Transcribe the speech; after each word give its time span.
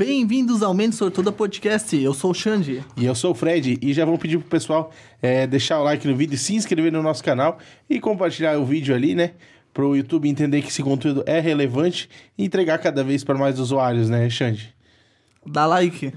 Bem-vindos 0.00 0.62
ao 0.62 0.72
Mente 0.72 0.96
Sortuda 0.96 1.30
Podcast. 1.30 1.94
Eu 1.94 2.14
sou 2.14 2.30
o 2.30 2.34
Xande. 2.34 2.82
E 2.96 3.04
eu 3.04 3.14
sou 3.14 3.32
o 3.32 3.34
Fred. 3.34 3.78
E 3.82 3.92
já 3.92 4.02
vamos 4.02 4.18
pedir 4.18 4.38
pro 4.38 4.48
pessoal 4.48 4.90
é, 5.20 5.46
deixar 5.46 5.78
o 5.78 5.84
like 5.84 6.08
no 6.08 6.16
vídeo, 6.16 6.38
se 6.38 6.54
inscrever 6.54 6.90
no 6.90 7.02
nosso 7.02 7.22
canal 7.22 7.58
e 7.86 8.00
compartilhar 8.00 8.58
o 8.58 8.64
vídeo 8.64 8.94
ali, 8.94 9.14
né? 9.14 9.32
Pro 9.74 9.94
YouTube 9.94 10.26
entender 10.26 10.62
que 10.62 10.68
esse 10.68 10.82
conteúdo 10.82 11.22
é 11.26 11.38
relevante 11.38 12.08
e 12.38 12.46
entregar 12.46 12.78
cada 12.78 13.04
vez 13.04 13.22
para 13.22 13.36
mais 13.36 13.58
usuários, 13.58 14.08
né, 14.08 14.30
Xande? 14.30 14.74
Dá 15.44 15.66
like. 15.66 16.14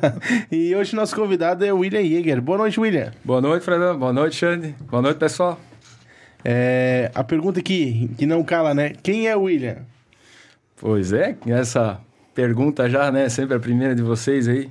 e 0.50 0.74
hoje 0.74 0.96
nosso 0.96 1.14
convidado 1.14 1.66
é 1.66 1.70
o 1.70 1.80
William 1.80 2.02
Jäger. 2.02 2.40
Boa 2.40 2.56
noite, 2.56 2.80
William. 2.80 3.12
Boa 3.22 3.42
noite, 3.42 3.62
Fredão. 3.62 3.98
Boa 3.98 4.12
noite, 4.14 4.36
Xande. 4.36 4.74
Boa 4.90 5.02
noite, 5.02 5.18
pessoal. 5.18 5.60
É, 6.42 7.10
a 7.14 7.22
pergunta 7.22 7.60
aqui, 7.60 8.08
que 8.16 8.24
não 8.24 8.42
cala, 8.42 8.72
né? 8.72 8.94
Quem 9.02 9.28
é 9.28 9.36
o 9.36 9.42
William? 9.42 9.84
Pois 10.80 11.12
é, 11.12 11.36
essa 11.46 12.00
pergunta 12.38 12.88
já, 12.88 13.10
né? 13.10 13.28
Sempre 13.28 13.56
a 13.56 13.58
primeira 13.58 13.96
de 13.96 14.02
vocês 14.02 14.46
aí. 14.46 14.70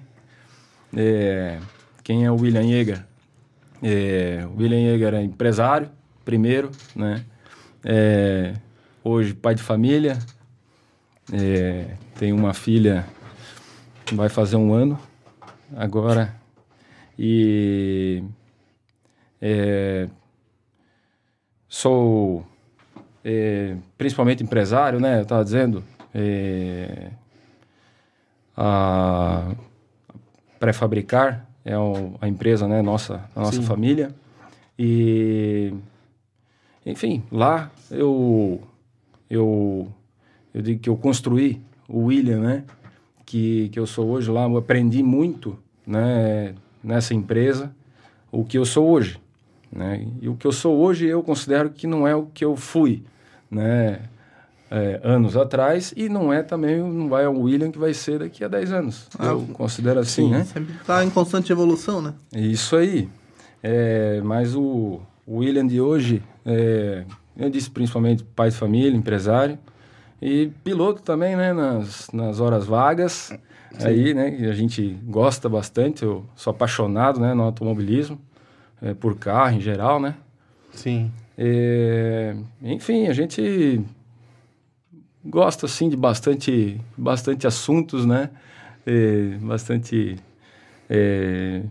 É, 0.95 1.59
quem 2.01 2.23
é 2.23 2.31
o 2.31 2.35
William 2.37 2.63
Jäger? 2.63 3.05
É, 3.83 4.47
William 4.57 4.79
Jäger 4.79 5.13
é 5.15 5.21
empresário, 5.21 5.89
primeiro, 6.23 6.71
né? 6.95 7.25
É, 7.83 8.53
hoje 9.03 9.33
pai 9.33 9.53
de 9.53 9.61
família. 9.61 10.17
É, 11.33 11.97
tem 12.17 12.31
uma 12.31 12.53
filha, 12.53 13.05
vai 14.13 14.29
fazer 14.29 14.55
um 14.55 14.73
ano 14.73 14.97
agora. 15.75 16.33
E 17.19 18.23
é, 19.41 20.07
sou 21.67 22.47
é, 23.25 23.75
principalmente 23.97 24.41
empresário, 24.41 25.01
né? 25.01 25.17
Eu 25.17 25.23
estava 25.23 25.43
dizendo. 25.43 25.83
É, 26.15 27.11
a 28.57 29.51
Pré-Fabricar 30.59 31.45
é 31.63 31.77
o, 31.77 32.15
a 32.19 32.27
empresa, 32.27 32.67
né? 32.67 32.81
Nossa, 32.81 33.29
a 33.35 33.41
nossa 33.41 33.57
Sim. 33.57 33.61
família. 33.61 34.13
E, 34.77 35.73
enfim, 36.85 37.23
lá 37.31 37.69
eu, 37.91 38.61
eu, 39.29 39.87
eu 40.53 40.61
digo 40.61 40.81
que 40.81 40.89
eu 40.89 40.97
construí 40.97 41.61
o 41.87 42.05
William, 42.05 42.39
né? 42.39 42.63
Que, 43.25 43.69
que 43.69 43.79
eu 43.79 43.85
sou 43.85 44.07
hoje 44.07 44.31
lá, 44.31 44.43
eu 44.43 44.57
aprendi 44.57 45.03
muito, 45.03 45.57
né? 45.85 46.55
Nessa 46.83 47.13
empresa, 47.13 47.71
o 48.31 48.43
que 48.43 48.57
eu 48.57 48.65
sou 48.65 48.89
hoje. 48.89 49.19
Né? 49.71 50.07
E 50.21 50.29
o 50.29 50.35
que 50.35 50.47
eu 50.47 50.51
sou 50.51 50.77
hoje 50.77 51.05
eu 51.05 51.21
considero 51.21 51.69
que 51.69 51.85
não 51.85 52.07
é 52.07 52.15
o 52.15 52.25
que 52.27 52.45
eu 52.45 52.55
fui, 52.55 53.03
né? 53.51 53.99
É, 54.69 54.99
anos 55.01 55.37
atrás 55.37 55.93
e 55.95 56.09
não 56.09 56.33
é 56.33 56.43
também 56.43 56.77
não 56.77 57.07
vai 57.07 57.25
o 57.25 57.43
William 57.43 57.71
que 57.71 57.79
vai 57.79 57.93
ser 57.93 58.19
daqui 58.19 58.43
a 58.43 58.49
10 58.49 58.73
anos. 58.73 59.07
Ah, 59.17 59.27
eu 59.27 59.47
considero 59.53 59.99
assim, 60.01 60.25
sim, 60.25 60.29
né? 60.29 60.43
Sempre 60.43 60.75
está 60.75 61.05
em 61.05 61.09
constante 61.09 61.51
evolução, 61.53 62.01
né? 62.01 62.13
Isso 62.35 62.75
aí. 62.75 63.07
É, 63.63 64.19
mas 64.23 64.55
o, 64.55 64.99
o 65.25 65.37
William 65.37 65.65
de 65.65 65.79
hoje, 65.79 66.21
é, 66.45 67.05
eu 67.37 67.49
disse 67.49 67.69
principalmente 67.69 68.23
pai 68.23 68.49
de 68.49 68.57
família, 68.57 68.97
empresário 68.97 69.57
e 70.21 70.51
piloto 70.63 71.01
também, 71.01 71.35
né? 71.35 71.53
Nas, 71.53 72.09
nas 72.11 72.39
horas 72.41 72.65
vagas. 72.65 73.31
Sim. 73.77 73.87
Aí, 73.87 74.13
né? 74.13 74.31
Que 74.31 74.45
a 74.47 74.53
gente 74.53 74.97
gosta 75.05 75.47
bastante. 75.47 76.03
Eu 76.03 76.25
sou 76.35 76.51
apaixonado, 76.51 77.19
né? 77.19 77.33
No 77.33 77.43
automobilismo 77.43 78.19
é, 78.81 78.93
por 78.93 79.17
carro 79.17 79.55
em 79.55 79.61
geral, 79.61 79.99
né? 79.99 80.15
Sim. 80.73 81.11
É, 81.37 82.35
enfim, 82.61 83.07
a 83.07 83.13
gente 83.13 83.83
gosta 85.27 85.65
assim 85.65 85.89
de 85.89 85.97
bastante, 85.97 86.79
bastante 86.97 87.45
assuntos, 87.45 88.05
né? 88.05 88.29
É, 88.85 89.37
bastante, 89.41 90.15
é, 90.89 91.61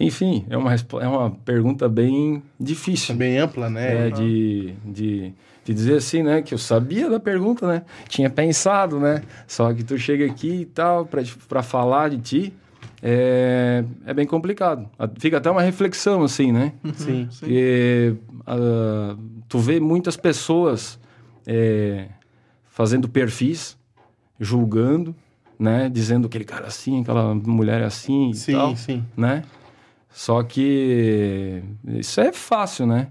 enfim, 0.00 0.46
é 0.48 0.56
uma 0.56 0.74
é 0.74 1.06
uma 1.06 1.30
pergunta 1.30 1.88
bem 1.88 2.42
difícil, 2.58 3.14
é 3.14 3.18
bem 3.18 3.38
ampla, 3.38 3.68
né? 3.68 4.08
É, 4.08 4.10
de, 4.10 4.74
de 4.84 5.34
de 5.64 5.72
dizer 5.72 5.96
assim, 5.96 6.22
né, 6.22 6.42
que 6.42 6.52
eu 6.52 6.58
sabia 6.58 7.08
da 7.08 7.20
pergunta, 7.20 7.66
né? 7.66 7.82
Tinha 8.08 8.28
pensado, 8.28 8.98
né? 8.98 9.22
Só 9.46 9.72
que 9.72 9.84
tu 9.84 9.96
chega 9.96 10.26
aqui 10.26 10.62
e 10.62 10.64
tal 10.64 11.06
para 11.48 11.62
falar 11.62 12.10
de 12.10 12.18
ti, 12.18 12.52
é, 13.00 13.84
é 14.04 14.14
bem 14.14 14.26
complicado. 14.26 14.88
Fica 15.18 15.38
até 15.38 15.50
uma 15.50 15.62
reflexão, 15.62 16.22
assim, 16.24 16.50
né? 16.50 16.72
Uhum. 16.82 16.94
Sim. 16.94 17.28
Porque 17.38 18.14
uh, 18.40 19.18
tu 19.48 19.58
vê 19.58 19.78
muitas 19.78 20.16
pessoas 20.16 20.98
é, 21.46 22.06
fazendo 22.72 23.06
perfis, 23.06 23.78
julgando, 24.40 25.14
né? 25.58 25.88
Dizendo 25.88 26.26
aquele 26.26 26.44
cara 26.44 26.66
assim, 26.66 27.02
aquela 27.02 27.34
mulher 27.34 27.82
assim 27.82 28.32
sim, 28.32 28.52
e 28.52 28.54
tal. 28.54 28.76
Sim, 28.76 29.04
né? 29.16 29.44
Só 30.10 30.42
que 30.42 31.62
isso 31.86 32.20
é 32.20 32.32
fácil, 32.32 32.86
né? 32.86 33.08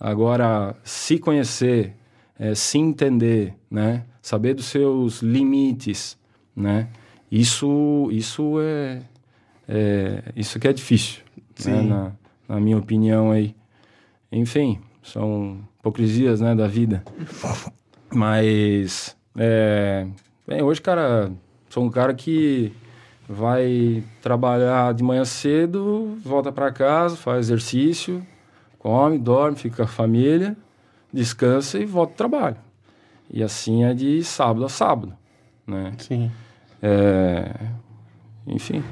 Agora, 0.00 0.74
se 0.82 1.18
conhecer, 1.18 1.94
é, 2.38 2.54
se 2.54 2.78
entender, 2.78 3.54
né? 3.70 4.04
Saber 4.22 4.54
dos 4.54 4.66
seus 4.66 5.20
limites, 5.20 6.16
né? 6.54 6.88
Isso, 7.30 8.08
isso 8.12 8.60
é, 8.60 9.02
é, 9.68 10.22
isso 10.36 10.60
que 10.60 10.68
é 10.68 10.72
difícil, 10.72 11.22
né? 11.64 11.82
na, 11.82 12.12
na, 12.48 12.60
minha 12.60 12.78
opinião 12.78 13.32
aí. 13.32 13.54
Enfim, 14.30 14.78
são 15.02 15.60
hipocrisias, 15.80 16.40
né, 16.40 16.54
da 16.54 16.68
vida. 16.68 17.02
Mas, 18.14 19.16
é, 19.36 20.06
bem, 20.46 20.62
hoje, 20.62 20.80
cara, 20.80 21.30
sou 21.68 21.84
um 21.84 21.90
cara 21.90 22.14
que 22.14 22.72
vai 23.28 24.02
trabalhar 24.20 24.92
de 24.94 25.02
manhã 25.02 25.24
cedo, 25.24 26.18
volta 26.22 26.52
para 26.52 26.70
casa, 26.72 27.16
faz 27.16 27.46
exercício, 27.46 28.24
come, 28.78 29.18
dorme, 29.18 29.56
fica 29.56 29.76
com 29.76 29.82
a 29.82 29.86
família, 29.86 30.56
descansa 31.12 31.78
e 31.78 31.86
volta 31.86 32.12
ao 32.12 32.16
trabalho. 32.16 32.56
E 33.30 33.42
assim 33.42 33.84
é 33.84 33.94
de 33.94 34.22
sábado 34.22 34.64
a 34.64 34.68
sábado, 34.68 35.16
né? 35.66 35.94
Sim. 35.98 36.30
É, 36.82 37.54
enfim 38.46 38.82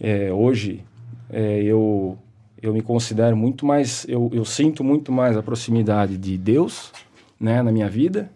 é, 0.00 0.32
hoje 0.32 0.82
é, 1.28 1.62
eu, 1.62 2.16
eu 2.60 2.72
me 2.72 2.80
considero 2.80 3.36
muito 3.36 3.66
mais, 3.66 4.06
eu, 4.08 4.30
eu 4.32 4.44
sinto 4.44 4.82
muito 4.82 5.12
mais 5.12 5.36
a 5.36 5.42
proximidade 5.42 6.16
de 6.16 6.38
Deus 6.38 6.90
né, 7.40 7.62
na 7.62 7.72
minha 7.72 7.88
vida, 7.88 8.30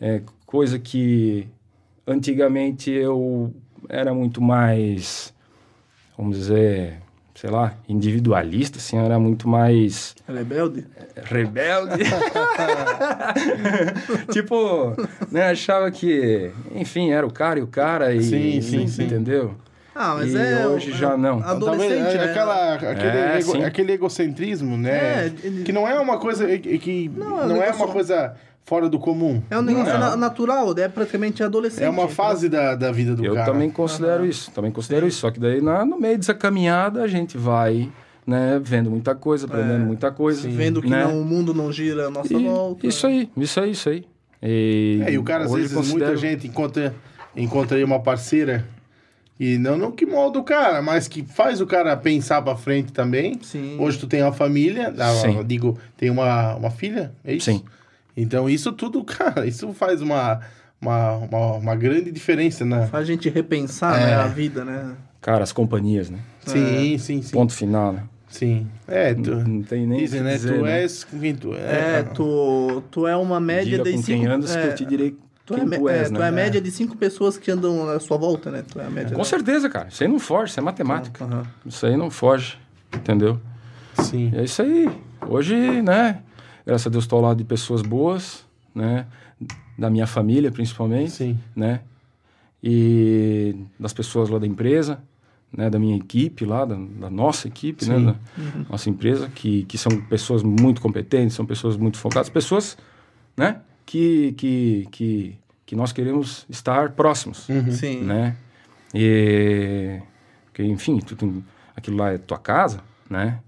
é, 0.00 0.20
coisa 0.46 0.78
que 0.78 1.46
antigamente 2.06 2.90
eu 2.90 3.52
era 3.88 4.12
muito 4.12 4.42
mais, 4.42 5.32
vamos 6.16 6.36
dizer, 6.36 6.98
sei 7.34 7.50
lá, 7.50 7.74
individualista, 7.88 8.78
assim, 8.78 8.98
era 8.98 9.18
muito 9.18 9.48
mais... 9.48 10.14
Rebelde? 10.28 10.86
Rebelde. 11.24 12.04
tipo, 14.32 14.94
né, 15.30 15.50
achava 15.50 15.90
que, 15.90 16.50
enfim, 16.74 17.10
era 17.10 17.26
o 17.26 17.32
cara 17.32 17.58
e 17.58 17.62
o 17.62 17.66
cara 17.66 18.14
e... 18.14 18.22
Sim, 18.22 18.60
sim, 18.60 18.86
sim. 18.86 19.04
Entendeu? 19.04 19.54
Ah, 19.94 20.14
mas 20.14 20.32
e 20.32 20.38
é. 20.38 20.66
hoje 20.66 20.92
já 20.92 21.16
não. 21.16 21.42
Adolescente, 21.42 21.98
Talvez, 21.98 22.14
né? 22.14 22.24
aquela, 22.30 22.74
aquele, 22.74 23.18
É, 23.18 23.38
ego- 23.38 23.64
aquele 23.66 23.92
egocentrismo, 23.92 24.76
né? 24.76 25.26
É, 25.26 25.32
ele- 25.42 25.64
Que 25.64 25.72
não 25.72 25.86
é 25.86 25.98
uma 25.98 26.18
coisa 26.18 26.46
que, 26.58 27.08
Não, 27.08 27.48
não, 27.48 27.56
é 27.56 27.58
um 27.58 27.62
é 27.62 27.70
uma 27.72 27.88
coisa 27.88 28.34
fora 28.64 28.88
do 28.88 28.98
comum. 28.98 29.42
É 29.50 29.58
um 29.58 29.62
negócio 29.62 29.98
na- 29.98 30.16
natural, 30.16 30.72
é 30.78 30.88
praticamente 30.88 31.42
adolescente. 31.42 31.82
É 31.84 31.90
uma 31.90 32.08
fase 32.08 32.48
da, 32.48 32.74
da 32.74 32.92
vida 32.92 33.14
do 33.16 33.24
Eu 33.24 33.34
cara. 33.34 33.52
também 33.52 33.70
considero 33.70 34.24
isso, 34.24 34.50
também 34.52 34.70
considero 34.70 35.06
isso. 35.06 35.18
Só 35.20 35.30
que 35.30 35.40
daí 35.40 35.60
na, 35.60 35.84
no 35.84 35.98
meio 35.98 36.16
dessa 36.18 36.34
caminhada 36.34 37.02
a 37.02 37.08
gente 37.08 37.36
vai, 37.36 37.90
né, 38.26 38.60
vendo 38.62 38.90
muita 38.90 39.14
coisa, 39.14 39.46
aprendendo 39.46 39.82
É, 39.82 39.86
muita 39.86 40.10
coisa. 40.12 40.48
Vendo 40.48 40.80
que 40.80 40.88
né? 40.88 41.04
não, 41.04 41.20
o 41.20 41.24
mundo 41.24 41.52
não 41.52 41.72
gira 41.72 42.06
à 42.06 42.10
nossa 42.10 42.32
E- 42.32 42.44
volta. 42.44 42.86
Isso 42.86 43.06
aí, 43.06 43.28
isso 43.36 43.60
aí, 43.60 43.70
isso 43.72 43.88
aí. 43.88 44.04
E, 44.42 45.02
É, 45.04 45.12
e 45.12 45.18
o 45.18 45.22
cara, 45.24 45.44
às 45.44 45.52
vezes, 45.52 45.72
considero- 45.72 46.06
muita 46.06 46.16
gente 46.16 46.46
encontra, 46.46 46.94
encontra 47.36 47.76
aí 47.76 47.84
uma 47.84 48.00
parceira 48.00 48.64
e 49.38 49.58
não, 49.58 49.76
não 49.76 49.90
que 49.90 50.06
molda 50.06 50.38
o 50.38 50.44
cara, 50.44 50.80
mas 50.80 51.08
que 51.08 51.24
faz 51.24 51.60
o 51.60 51.66
cara 51.66 51.96
pensar 51.96 52.40
pra 52.42 52.54
frente 52.56 52.92
também. 52.92 53.38
Sim. 53.42 53.76
Hoje 53.80 53.98
tu 53.98 54.06
tem 54.06 54.22
uma 54.22 54.32
família, 54.32 54.94
ah, 54.98 55.10
Sim. 55.14 55.42
digo, 55.44 55.76
tem 55.96 56.08
uma, 56.08 56.54
uma 56.54 56.70
filha, 56.70 57.12
é 57.24 57.34
isso? 57.34 57.46
Sim. 57.50 57.62
Então 58.16 58.48
isso 58.48 58.72
tudo, 58.72 59.02
cara, 59.04 59.46
isso 59.46 59.72
faz 59.72 60.00
uma, 60.02 60.40
uma, 60.80 61.14
uma, 61.16 61.52
uma 61.56 61.76
grande 61.76 62.10
diferença, 62.10 62.64
né? 62.64 62.86
Faz 62.88 63.04
a 63.04 63.12
gente 63.12 63.28
repensar 63.28 64.00
É. 64.00 64.06
né, 64.06 64.14
a 64.14 64.26
vida, 64.26 64.64
né? 64.64 64.94
Cara, 65.20 65.42
as 65.44 65.52
companhias, 65.52 66.08
né? 66.10 66.18
Sim, 66.46 66.96
sim, 66.98 67.22
sim. 67.22 67.32
Ponto 67.32 67.52
final, 67.52 67.92
né? 67.92 68.02
Sim. 68.28 68.66
É, 68.86 69.12
tu, 69.12 69.34
Não 69.36 69.62
tem 69.62 69.86
nem 69.86 69.98
dizem, 69.98 70.20
né? 70.22 70.34
dizer, 70.34 70.54
tu 70.56 70.62
né? 70.62 70.82
és 70.82 71.04
com 71.04 71.18
quem 71.18 71.34
tu 71.34 71.52
É, 71.52 71.98
é. 71.98 72.02
tu, 72.04 72.82
tu 72.90 73.06
é 73.06 73.16
uma 73.16 73.40
média 73.40 73.72
Diga 73.78 73.82
de 73.84 73.92
com 73.92 74.02
cinco... 74.02 74.06
quem 74.20 74.26
andas 74.26 74.54
é, 74.54 74.62
que 74.62 74.68
eu 74.68 74.74
te 74.76 74.84
direi 74.86 75.16
Tu 75.44 75.54
quem 75.54 75.64
é, 75.64 75.78
tu 75.78 75.88
és, 75.88 76.06
é, 76.08 76.10
né? 76.12 76.16
tu 76.16 76.22
é 76.22 76.28
a 76.28 76.32
média 76.32 76.60
de 76.60 76.70
cinco 76.70 76.96
pessoas 76.96 77.36
que 77.36 77.50
andam 77.50 77.88
à 77.90 77.98
sua 77.98 78.16
volta, 78.16 78.52
né? 78.52 78.62
Tu 78.70 78.78
é 78.80 78.86
a 78.86 78.90
média. 78.90 79.16
Com 79.16 79.24
certeza, 79.24 79.68
cara. 79.68 79.88
Isso 79.88 80.02
aí 80.04 80.08
não 80.08 80.20
foge, 80.20 80.52
isso 80.52 80.60
é 80.60 80.62
matemática. 80.62 81.24
Aham. 81.24 81.42
Isso 81.66 81.84
aí 81.86 81.96
não 81.96 82.08
foge, 82.08 82.56
entendeu? 82.94 83.40
Sim. 83.94 84.30
E 84.32 84.38
é 84.38 84.44
isso 84.44 84.62
aí. 84.62 84.88
Hoje, 85.28 85.82
né? 85.82 86.20
Graças 86.70 86.86
a 86.86 86.90
Deus 86.90 87.04
estou 87.04 87.16
ao 87.16 87.24
lado 87.24 87.38
de 87.38 87.44
pessoas 87.44 87.82
boas, 87.82 88.46
né? 88.72 89.04
Da 89.76 89.90
minha 89.90 90.06
família, 90.06 90.52
principalmente, 90.52 91.10
Sim. 91.10 91.38
né? 91.54 91.80
e 92.62 93.56
das 93.78 93.92
pessoas 93.92 94.28
lá 94.28 94.38
da 94.38 94.46
empresa, 94.46 95.02
né, 95.52 95.70
da 95.70 95.78
minha 95.78 95.96
equipe 95.96 96.44
lá, 96.44 96.64
da, 96.64 96.76
da 96.76 97.10
nossa 97.10 97.48
equipe, 97.48 97.84
né, 97.86 97.96
Sim. 97.96 98.04
da 98.04 98.16
nossa 98.68 98.90
empresa, 98.90 99.28
que, 99.34 99.64
que 99.64 99.78
são 99.78 100.00
pessoas 100.02 100.42
muito 100.42 100.80
competentes, 100.80 101.34
são 101.34 101.46
pessoas 101.46 101.76
muito 101.76 101.98
focadas, 101.98 102.28
pessoas, 102.28 102.76
né, 103.36 103.60
que, 103.84 104.32
que, 104.32 104.88
que, 104.90 105.38
que 105.66 105.74
nós 105.74 105.92
queremos 105.92 106.44
estar 106.48 106.90
próximos, 106.90 107.48
Sim. 107.72 108.02
né, 108.02 108.36
e, 108.94 110.00
que, 110.52 110.62
enfim, 110.64 110.98
tu 110.98 111.16
tem, 111.16 111.44
aquilo 111.74 111.96
lá 111.96 112.12
é 112.12 112.18
tua 112.18 112.38
casa, 112.38 112.80
né, 113.08 113.40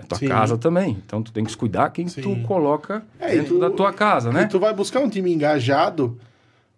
é 0.00 0.06
tua 0.06 0.18
Sim. 0.18 0.28
casa 0.28 0.58
também, 0.58 0.98
então 1.04 1.22
tu 1.22 1.32
tem 1.32 1.44
que 1.44 1.56
cuidar 1.56 1.90
quem 1.90 2.08
Sim. 2.08 2.20
tu 2.22 2.36
coloca 2.46 3.02
É, 3.18 3.30
dentro 3.32 3.54
tu- 3.54 3.60
da 3.60 3.70
tua 3.70 3.92
casa, 3.92 4.32
né. 4.32 4.42
E 4.42 4.46
tu 4.48 4.58
vai 4.58 4.72
buscar 4.74 5.00
um 5.00 5.08
time 5.08 5.32
engajado, 5.32 6.18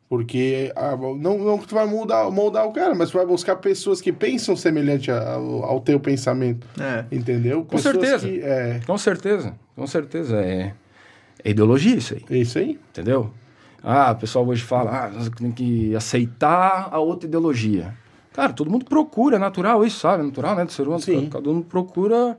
porque 0.09 0.71
ah, 0.77 0.97
não, 0.97 1.39
não 1.39 1.59
que 1.59 1.67
tu 1.67 1.75
vai 1.75 1.87
moldar, 1.87 2.31
moldar 2.31 2.67
o 2.67 2.73
cara, 2.73 2.95
mas 2.95 3.11
tu 3.11 3.17
vai 3.17 3.25
buscar 3.27 3.57
pessoas 3.57 4.01
que 4.01 4.13
pensam 4.13 4.55
semelhante 4.55 5.11
a- 5.11 5.33
ao, 5.35 5.65
ao 5.65 5.81
teu 5.81 5.99
pensamento. 5.99 6.67
É. 6.79 7.05
Entendeu? 7.11 7.63
Com 7.65 7.77
Pessoas 7.77 7.95
certeza. 7.95 8.29
Que, 8.29 8.41
é, 8.43 8.81
Com 8.87 8.99
certeza, 8.99 9.55
com 9.75 9.87
certeza. 9.87 10.37
É, 10.37 10.75
é 11.43 11.51
ideologia 11.51 11.97
isso 11.97 12.15
aí, 12.15 12.25
é 12.31 12.37
isso 12.37 12.59
aí. 12.59 12.79
entendeu? 12.91 13.31
Ah, 13.83 14.13
o 14.13 14.17
pessoal 14.21 14.47
hoje 14.47 14.63
fala, 14.63 15.07
ah, 15.07 15.11
nós 15.11 15.29
tem 15.31 15.51
que 15.51 15.97
aceitar 15.97 16.89
a 16.93 16.99
outra 17.01 17.27
ideologia. 17.27 17.95
Cara, 18.33 18.53
todo 18.53 18.71
mundo 18.71 18.85
procura, 18.85 19.37
é 19.37 19.39
natural 19.39 19.85
isso, 19.85 19.99
sabe? 20.01 20.23
É 20.23 20.27
natural, 20.27 20.55
né? 20.55 20.65
Do 20.65 20.73
ser 20.73 20.83
humano, 20.87 21.03
Sim. 21.03 21.29
cada 21.31 21.51
um 21.51 21.61
procura 21.63 22.37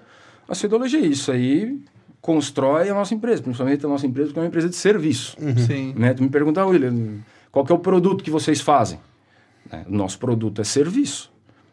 a 0.61 0.67
ideologia. 0.67 1.05
Isso 1.05 1.31
aí 1.31 1.81
constrói 2.21 2.89
a 2.89 2.93
nossa 2.93 3.13
empresa, 3.13 3.41
principalmente 3.41 3.85
a 3.85 3.89
nossa 3.89 4.07
empresa, 4.07 4.29
porque 4.29 4.39
é 4.39 4.43
uma 4.43 4.47
empresa 4.47 4.69
de 4.69 4.75
serviço. 4.75 5.35
Sim. 5.67 5.93
Né? 5.97 6.13
Tu 6.13 6.23
me 6.23 6.29
pergunta, 6.29 6.61
ah, 6.61 6.65
William, 6.65 7.19
qual 7.51 7.65
que 7.65 7.71
é 7.71 7.75
o 7.75 7.79
produto 7.79 8.23
que 8.23 8.31
vocês 8.31 8.61
fazem? 8.61 8.99
Né? 9.69 9.85
O 9.87 9.93
nosso 9.95 10.17
produto 10.17 10.61
é 10.61 10.63
serviço. 10.63 11.31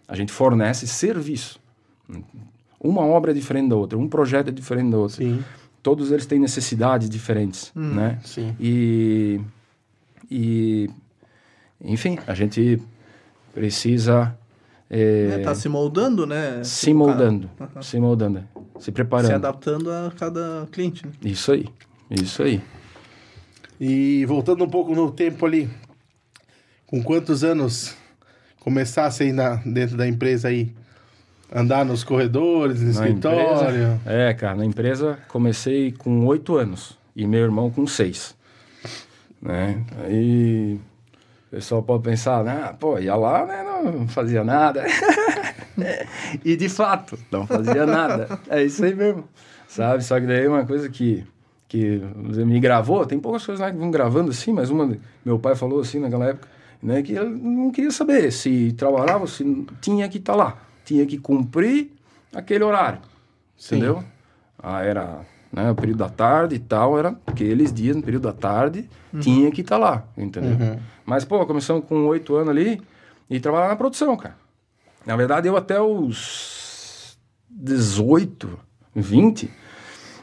A 0.08 0.16
gente 0.16 0.32
fornece 0.32 0.88
serviço. 0.88 1.60
Uma 2.80 3.02
obra 3.02 3.30
é 3.30 3.34
diferente 3.34 3.68
da 3.68 3.76
outra, 3.76 3.96
um 3.96 4.08
projeto 4.08 4.48
é 4.48 4.50
diferente 4.50 4.90
da 4.90 4.98
outra. 4.98 5.18
Sim, 5.18 5.44
Todos 5.82 6.10
eles 6.10 6.26
têm 6.26 6.38
necessidades 6.38 7.08
diferentes, 7.08 7.72
né? 7.74 8.18
sim. 8.22 8.54
E, 8.60 9.40
e, 10.30 10.90
enfim, 11.80 12.18
a 12.26 12.34
gente 12.34 12.82
precisa 13.54 14.36
é, 14.90 15.36
É, 15.36 15.38
tá 15.38 15.54
se 15.54 15.68
moldando, 15.68 16.26
né? 16.26 16.62
se 16.64 16.86
Tipo, 16.86 16.98
moldando, 16.98 17.48
Aham. 17.60 17.80
se 17.82 17.98
moldando, 18.00 18.44
se 18.78 18.84
Se 18.86 18.92
preparando. 18.92 19.32
adaptando 19.34 19.90
a 19.90 20.12
cada 20.18 20.66
cliente. 20.72 21.06
Né? 21.06 21.12
Isso 21.24 21.52
aí, 21.52 21.66
isso 22.10 22.42
aí. 22.42 22.60
E 23.80 24.24
voltando 24.26 24.64
um 24.64 24.68
pouco 24.68 24.94
no 24.94 25.10
tempo 25.10 25.46
ali, 25.46 25.70
com 26.86 27.02
quantos 27.02 27.42
anos 27.44 27.94
começasse 28.58 29.22
aí 29.22 29.32
na, 29.32 29.56
dentro 29.64 29.96
da 29.96 30.06
empresa 30.06 30.48
aí? 30.48 30.74
Andar 31.52 31.84
nos 31.84 32.04
corredores, 32.04 32.80
no 32.80 32.86
Na 32.86 32.90
escritório? 33.08 33.94
empresa- 33.94 34.00
é, 34.06 34.32
cara, 34.34 34.54
na 34.56 34.64
empresa 34.64 35.18
comecei 35.28 35.90
com 35.90 36.24
oito 36.26 36.56
anos 36.56 36.96
e 37.16 37.26
meu 37.26 37.40
irmão 37.40 37.70
com 37.70 37.86
seis. 37.88 38.36
Né? 39.42 39.82
Aí 40.04 40.78
o 41.50 41.56
pessoal 41.56 41.82
pode 41.82 42.04
pensar, 42.04 42.46
ah, 42.46 42.72
pô, 42.72 42.96
ia 43.00 43.16
lá, 43.16 43.44
né, 43.44 43.64
não 43.64 44.06
fazia 44.06 44.44
nada. 44.44 44.84
e 46.44 46.54
de 46.54 46.68
fato, 46.68 47.18
não 47.28 47.44
fazia 47.44 47.84
nada. 47.84 48.38
É 48.48 48.62
isso 48.62 48.84
aí 48.84 48.94
mesmo, 48.94 49.24
sabe? 49.66 50.04
Só 50.04 50.20
que 50.20 50.28
daí 50.28 50.46
uma 50.46 50.64
coisa 50.64 50.88
que, 50.88 51.26
que 51.66 52.00
dizer, 52.28 52.46
me 52.46 52.60
gravou, 52.60 53.04
tem 53.04 53.18
poucas 53.18 53.44
coisas 53.44 53.60
lá 53.60 53.68
que 53.68 53.76
vão 53.76 53.90
gravando 53.90 54.30
assim, 54.30 54.52
mas 54.52 54.70
uma, 54.70 54.96
meu 55.24 55.40
pai 55.40 55.56
falou 55.56 55.80
assim 55.80 55.98
naquela 55.98 56.26
época, 56.26 56.46
né, 56.80 57.02
que 57.02 57.14
ele 57.14 57.30
não 57.30 57.72
queria 57.72 57.90
saber 57.90 58.30
se 58.30 58.72
trabalhava, 58.74 59.26
se 59.26 59.66
tinha 59.80 60.08
que 60.08 60.18
estar 60.18 60.36
lá, 60.36 60.56
tinha 60.84 61.04
que 61.04 61.18
cumprir 61.18 61.90
aquele 62.32 62.62
horário, 62.62 63.00
Sim. 63.56 63.78
entendeu? 63.78 64.04
Ah, 64.56 64.84
era 64.84 65.22
né, 65.52 65.70
o 65.70 65.74
período 65.74 65.98
da 65.98 66.08
tarde 66.08 66.54
e 66.54 66.58
tal, 66.58 66.98
era 66.98 67.16
aqueles 67.26 67.72
dias 67.72 67.96
no 67.96 68.02
período 68.02 68.24
da 68.24 68.32
tarde, 68.32 68.88
tinha 69.20 69.50
que 69.50 69.60
estar 69.60 69.78
lá, 69.78 70.04
entendeu? 70.16 70.78
Mas, 71.04 71.24
pô, 71.24 71.44
começamos 71.46 71.84
com 71.86 72.06
oito 72.06 72.36
anos 72.36 72.50
ali 72.50 72.80
e 73.28 73.40
trabalhar 73.40 73.68
na 73.68 73.76
produção, 73.76 74.16
cara. 74.16 74.36
Na 75.04 75.16
verdade, 75.16 75.48
eu 75.48 75.56
até 75.56 75.80
os 75.80 77.18
18, 77.48 78.58
20, 78.94 79.50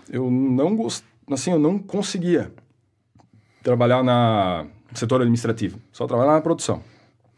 eu 0.09 0.29
não 0.31 0.75
gost... 0.75 1.03
assim, 1.31 1.51
eu 1.51 1.59
não 1.59 1.77
conseguia 1.77 2.51
trabalhar 3.63 4.01
na 4.03 4.65
setor 4.93 5.21
administrativo, 5.21 5.77
só 5.91 6.07
trabalhar 6.07 6.33
na 6.33 6.41
produção. 6.41 6.81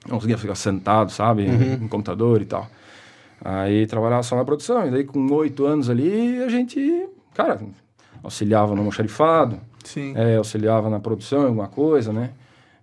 Não 0.05 0.15
conseguia 0.15 0.37
ficar 0.37 0.55
sentado, 0.55 1.11
sabe, 1.11 1.47
no 1.47 1.89
computador 1.89 2.41
e 2.41 2.45
tal. 2.45 2.67
Aí 3.43 3.87
trabalhava 3.87 4.21
só 4.21 4.35
na 4.35 4.45
produção, 4.45 4.87
e 4.87 4.91
daí 4.91 5.03
com 5.03 5.25
oito 5.33 5.65
anos 5.65 5.89
ali, 5.89 6.43
a 6.43 6.49
gente, 6.49 7.07
cara, 7.39 7.57
auxiliava 8.21 8.73
no 8.73 8.79
almoxarifado, 8.79 9.61
Sim. 9.85 10.13
é, 10.13 10.35
auxiliava 10.35 10.89
na 10.89 10.99
produção, 10.99 11.43
alguma 11.43 11.69
coisa, 11.69 12.11
né? 12.11 12.31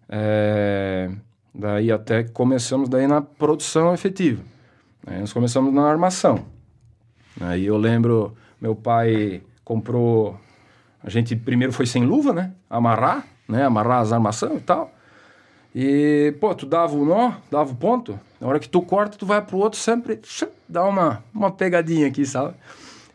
É, 0.08 1.10
daí 1.54 1.92
até 1.92 2.24
começamos 2.24 2.88
daí 2.88 3.06
na 3.06 3.20
produção 3.20 3.92
efetiva. 3.92 4.42
Aí 5.06 5.20
nós 5.20 5.30
começamos 5.30 5.74
na 5.74 5.82
armação. 5.82 6.46
Aí 7.38 7.66
eu 7.66 7.76
lembro, 7.76 8.34
meu 8.58 8.74
pai 8.74 9.42
comprou, 9.62 10.40
a 11.04 11.10
gente 11.10 11.36
primeiro 11.36 11.72
foi 11.72 11.84
sem 11.84 12.06
luva, 12.06 12.32
né? 12.32 12.52
Amarrar, 12.70 13.26
né? 13.46 13.62
Amarrar 13.62 14.00
as 14.00 14.10
armação 14.10 14.56
e 14.56 14.60
tal. 14.60 14.90
E, 15.74 16.34
pô, 16.40 16.54
tu 16.54 16.64
dava 16.64 16.96
o 16.96 17.04
nó, 17.04 17.32
dava 17.50 17.70
o 17.72 17.76
ponto, 17.76 18.18
na 18.40 18.48
hora 18.48 18.58
que 18.58 18.70
tu 18.70 18.80
corta, 18.80 19.18
tu 19.18 19.26
vai 19.26 19.42
pro 19.42 19.58
outro 19.58 19.78
sempre, 19.78 20.18
dá 20.66 20.82
uma, 20.86 21.22
uma 21.34 21.50
pegadinha 21.50 22.06
aqui, 22.06 22.24
sabe? 22.24 22.54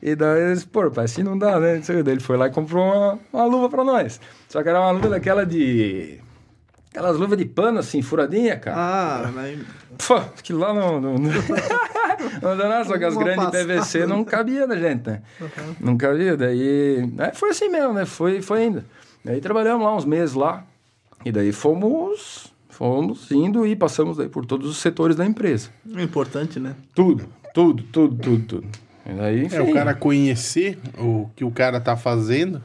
E 0.01 0.15
daí 0.15 0.41
eles, 0.41 0.65
pô, 0.65 0.89
pai, 0.89 1.05
assim 1.05 1.21
não 1.21 1.37
dá, 1.37 1.59
né? 1.59 1.79
Daí 2.03 2.13
ele 2.13 2.19
foi 2.19 2.35
lá 2.35 2.47
e 2.47 2.51
comprou 2.51 2.83
uma, 2.83 3.19
uma 3.31 3.45
luva 3.45 3.69
pra 3.69 3.83
nós. 3.83 4.19
Só 4.49 4.63
que 4.63 4.69
era 4.69 4.81
uma 4.81 4.91
luva 4.91 5.09
daquela 5.09 5.45
de. 5.45 6.19
Aquelas 6.89 7.17
luvas 7.17 7.37
de 7.37 7.45
pano, 7.45 7.79
assim, 7.79 8.01
furadinha, 8.01 8.57
cara. 8.57 8.77
Ah, 8.77 9.31
mas... 9.33 9.59
Pô, 10.05 10.15
aquilo 10.15 10.59
lá 10.59 10.73
não. 10.73 10.99
Não, 10.99 11.13
não... 11.13 11.31
não 12.41 12.57
dá 12.57 12.67
nada, 12.67 12.83
só 12.83 12.97
que 12.97 13.05
as 13.05 13.13
Uma 13.13 13.23
grandes 13.23 13.45
passada. 13.45 13.65
PVC 13.65 14.05
não 14.05 14.25
cabia 14.25 14.67
na 14.67 14.75
gente, 14.75 15.07
né? 15.07 15.21
Não 15.79 15.95
cabia. 15.95 16.35
Daí. 16.35 17.09
é, 17.17 17.33
foi 17.33 17.51
assim 17.51 17.69
mesmo, 17.69 17.93
né? 17.93 18.05
Foi, 18.05 18.41
foi 18.41 18.65
indo. 18.65 18.83
Daí 19.23 19.39
trabalhamos 19.39 19.85
lá 19.85 19.95
uns 19.95 20.03
meses 20.03 20.35
lá. 20.35 20.65
E 21.23 21.31
daí 21.31 21.53
fomos. 21.53 22.51
Fomos 22.67 23.31
indo 23.31 23.65
e 23.65 23.75
passamos 23.75 24.17
daí 24.17 24.27
por 24.27 24.45
todos 24.45 24.69
os 24.69 24.77
setores 24.77 25.15
da 25.15 25.25
empresa. 25.25 25.69
importante, 25.85 26.59
né? 26.59 26.75
Tudo, 26.95 27.25
tudo, 27.53 27.83
tudo, 27.83 28.15
tudo, 28.15 28.43
tudo. 28.45 28.67
É, 29.51 29.61
o 29.61 29.73
cara 29.73 29.93
conhecer 29.93 30.77
o 30.97 31.29
que 31.35 31.43
o 31.43 31.51
cara 31.51 31.79
tá 31.79 31.95
fazendo, 31.97 32.61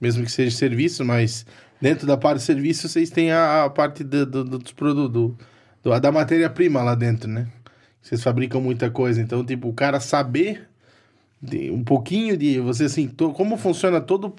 mesmo 0.00 0.24
que 0.24 0.30
seja 0.30 0.56
serviço, 0.56 1.04
mas 1.04 1.46
dentro 1.80 2.06
da 2.06 2.16
parte 2.16 2.38
de 2.38 2.44
serviço 2.44 2.88
vocês 2.88 3.10
têm 3.10 3.30
a, 3.32 3.64
a 3.64 3.70
parte 3.70 4.02
do, 4.04 4.26
do- 4.26 4.58
dos 4.58 4.72
produtos, 4.72 5.12
do, 5.12 5.36
do- 5.82 6.00
da 6.00 6.10
matéria-prima 6.12 6.82
lá 6.82 6.94
dentro, 6.94 7.28
né? 7.30 7.46
Vocês 8.02 8.22
fabricam 8.22 8.60
muita 8.60 8.90
coisa, 8.90 9.20
então, 9.20 9.44
tipo, 9.44 9.68
o 9.68 9.72
cara 9.72 9.98
saber 10.00 10.68
de- 11.42 11.70
um 11.70 11.82
pouquinho 11.82 12.36
de 12.36 12.60
você, 12.60 12.84
assim, 12.84 13.08
to- 13.08 13.32
como 13.32 13.56
funciona 13.56 14.00
todo 14.00 14.34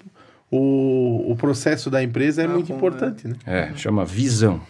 o, 0.50 1.30
o 1.32 1.36
processo 1.36 1.90
da 1.90 2.02
empresa 2.02 2.42
é 2.42 2.46
Ah, 2.46 2.48
muito 2.48 2.68
bom, 2.68 2.76
importante, 2.76 3.28
né? 3.28 3.34
É, 3.46 3.72
chama 3.76 4.04
visão, 4.04 4.60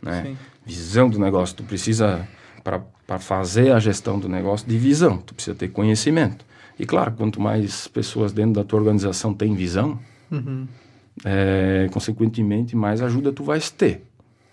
né? 0.00 0.22
Sim. 0.24 0.38
Visão 0.64 1.10
do 1.10 1.18
negócio. 1.18 1.56
Tu 1.56 1.64
precisa, 1.64 2.26
para 2.62 2.80
fazer 3.18 3.72
a 3.72 3.78
gestão 3.78 4.18
do 4.18 4.28
negócio, 4.28 4.66
de 4.66 4.78
visão. 4.78 5.18
Tu 5.18 5.34
precisa 5.34 5.54
ter 5.54 5.68
conhecimento. 5.68 6.44
E 6.78 6.84
claro, 6.86 7.12
quanto 7.12 7.40
mais 7.40 7.86
pessoas 7.86 8.32
dentro 8.32 8.52
da 8.54 8.64
tua 8.64 8.78
organização 8.80 9.32
têm 9.32 9.54
visão, 9.54 9.98
Uhum. 10.30 10.66
é, 11.24 11.88
consequentemente, 11.92 12.74
mais 12.74 13.00
ajuda 13.00 13.32
tu 13.32 13.44
vais 13.44 13.70
ter, 13.70 14.02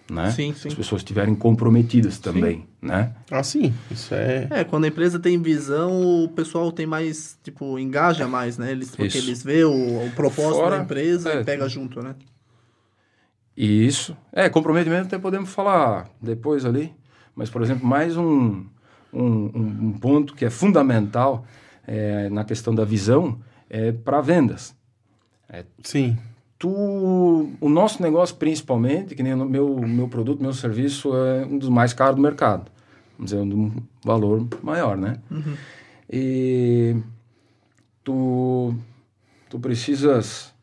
né? 0.10 0.30
Sim, 0.32 0.54
Se 0.54 0.60
sim. 0.62 0.68
as 0.68 0.74
pessoas 0.76 1.00
estiverem 1.02 1.34
comprometidas 1.34 2.20
também, 2.20 2.68
né? 2.82 3.14
Ah, 3.32 3.42
sim, 3.42 3.74
isso 3.90 4.14
é... 4.14 4.48
É, 4.52 4.64
quando 4.64 4.84
a 4.84 4.88
empresa 4.90 5.18
tem 5.20 5.42
visão, 5.42 6.24
o 6.24 6.30
pessoal 6.30 6.72
tem 6.72 6.86
mais, 6.86 7.40
tipo, 7.44 7.80
engaja 7.80 8.28
mais, 8.28 8.58
né? 8.60 8.72
Eles, 8.72 8.90
porque 8.92 9.18
Isso. 9.18 9.18
eles 9.18 9.42
vê 9.44 9.64
o, 9.64 9.72
o 10.06 10.12
propósito 10.16 10.56
Fora- 10.58 10.78
da 10.78 10.84
empresa 10.84 11.32
é, 11.32 11.42
e 11.42 11.44
pega 11.44 11.68
junto, 11.68 12.04
né? 12.04 12.14
E 13.58 13.86
isso. 13.86 14.16
É, 14.32 14.50
comprometimento 14.50 15.08
até 15.08 15.18
podemos 15.18 15.50
falar 15.50 16.08
depois 16.22 16.66
ali. 16.66 16.94
Mas, 17.36 17.50
por 17.50 17.62
exemplo, 17.62 17.86
mais 17.86 18.18
um, 18.18 18.66
um, 19.14 19.52
um- 19.54 19.94
ponto 20.00 20.36
que 20.36 20.46
é 20.46 20.50
fundamental 20.50 21.46
é, 21.88 22.30
na 22.30 22.44
questão 22.44 22.74
da 22.76 22.86
visão 22.86 23.40
é 23.70 23.92
para 23.92 24.22
vendas. 24.22 24.76
Sim, 25.84 26.18
Tu, 26.60 26.70
o 27.60 27.70
nosso 27.70 28.04
negócio, 28.04 28.36
principalmente, 28.36 29.16
que 29.16 29.24
nem 29.24 29.34
o 29.34 29.46
meu, 29.46 29.80
meu 29.80 30.08
produto, 30.08 30.44
meu 30.44 30.54
serviço, 30.54 31.12
é 31.16 31.44
um 31.44 31.58
dos 31.58 31.70
mais 31.70 31.92
caros 31.92 32.16
do 32.18 32.22
mercado. 32.22 32.70
Vamos 33.18 33.32
dizer, 33.32 33.42
um 33.42 33.72
valor 34.06 34.48
maior, 34.62 34.96
né? 34.96 35.18
E 36.08 36.96
tu, 38.04 38.76
tu 39.50 39.60
precisas 39.60 40.54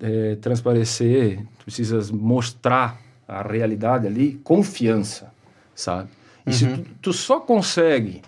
é, 0.00 0.36
transparecer, 0.36 1.40
tu 1.58 1.64
precisas 1.64 2.10
mostrar 2.10 2.98
a 3.28 3.42
realidade 3.42 4.06
ali, 4.06 4.40
confiança, 4.42 5.31
sabe? 5.74 6.08
E 6.46 6.52
se 6.52 6.66
tu, 6.66 6.84
tu 7.00 7.12
só 7.12 7.40
consegue 7.40 8.22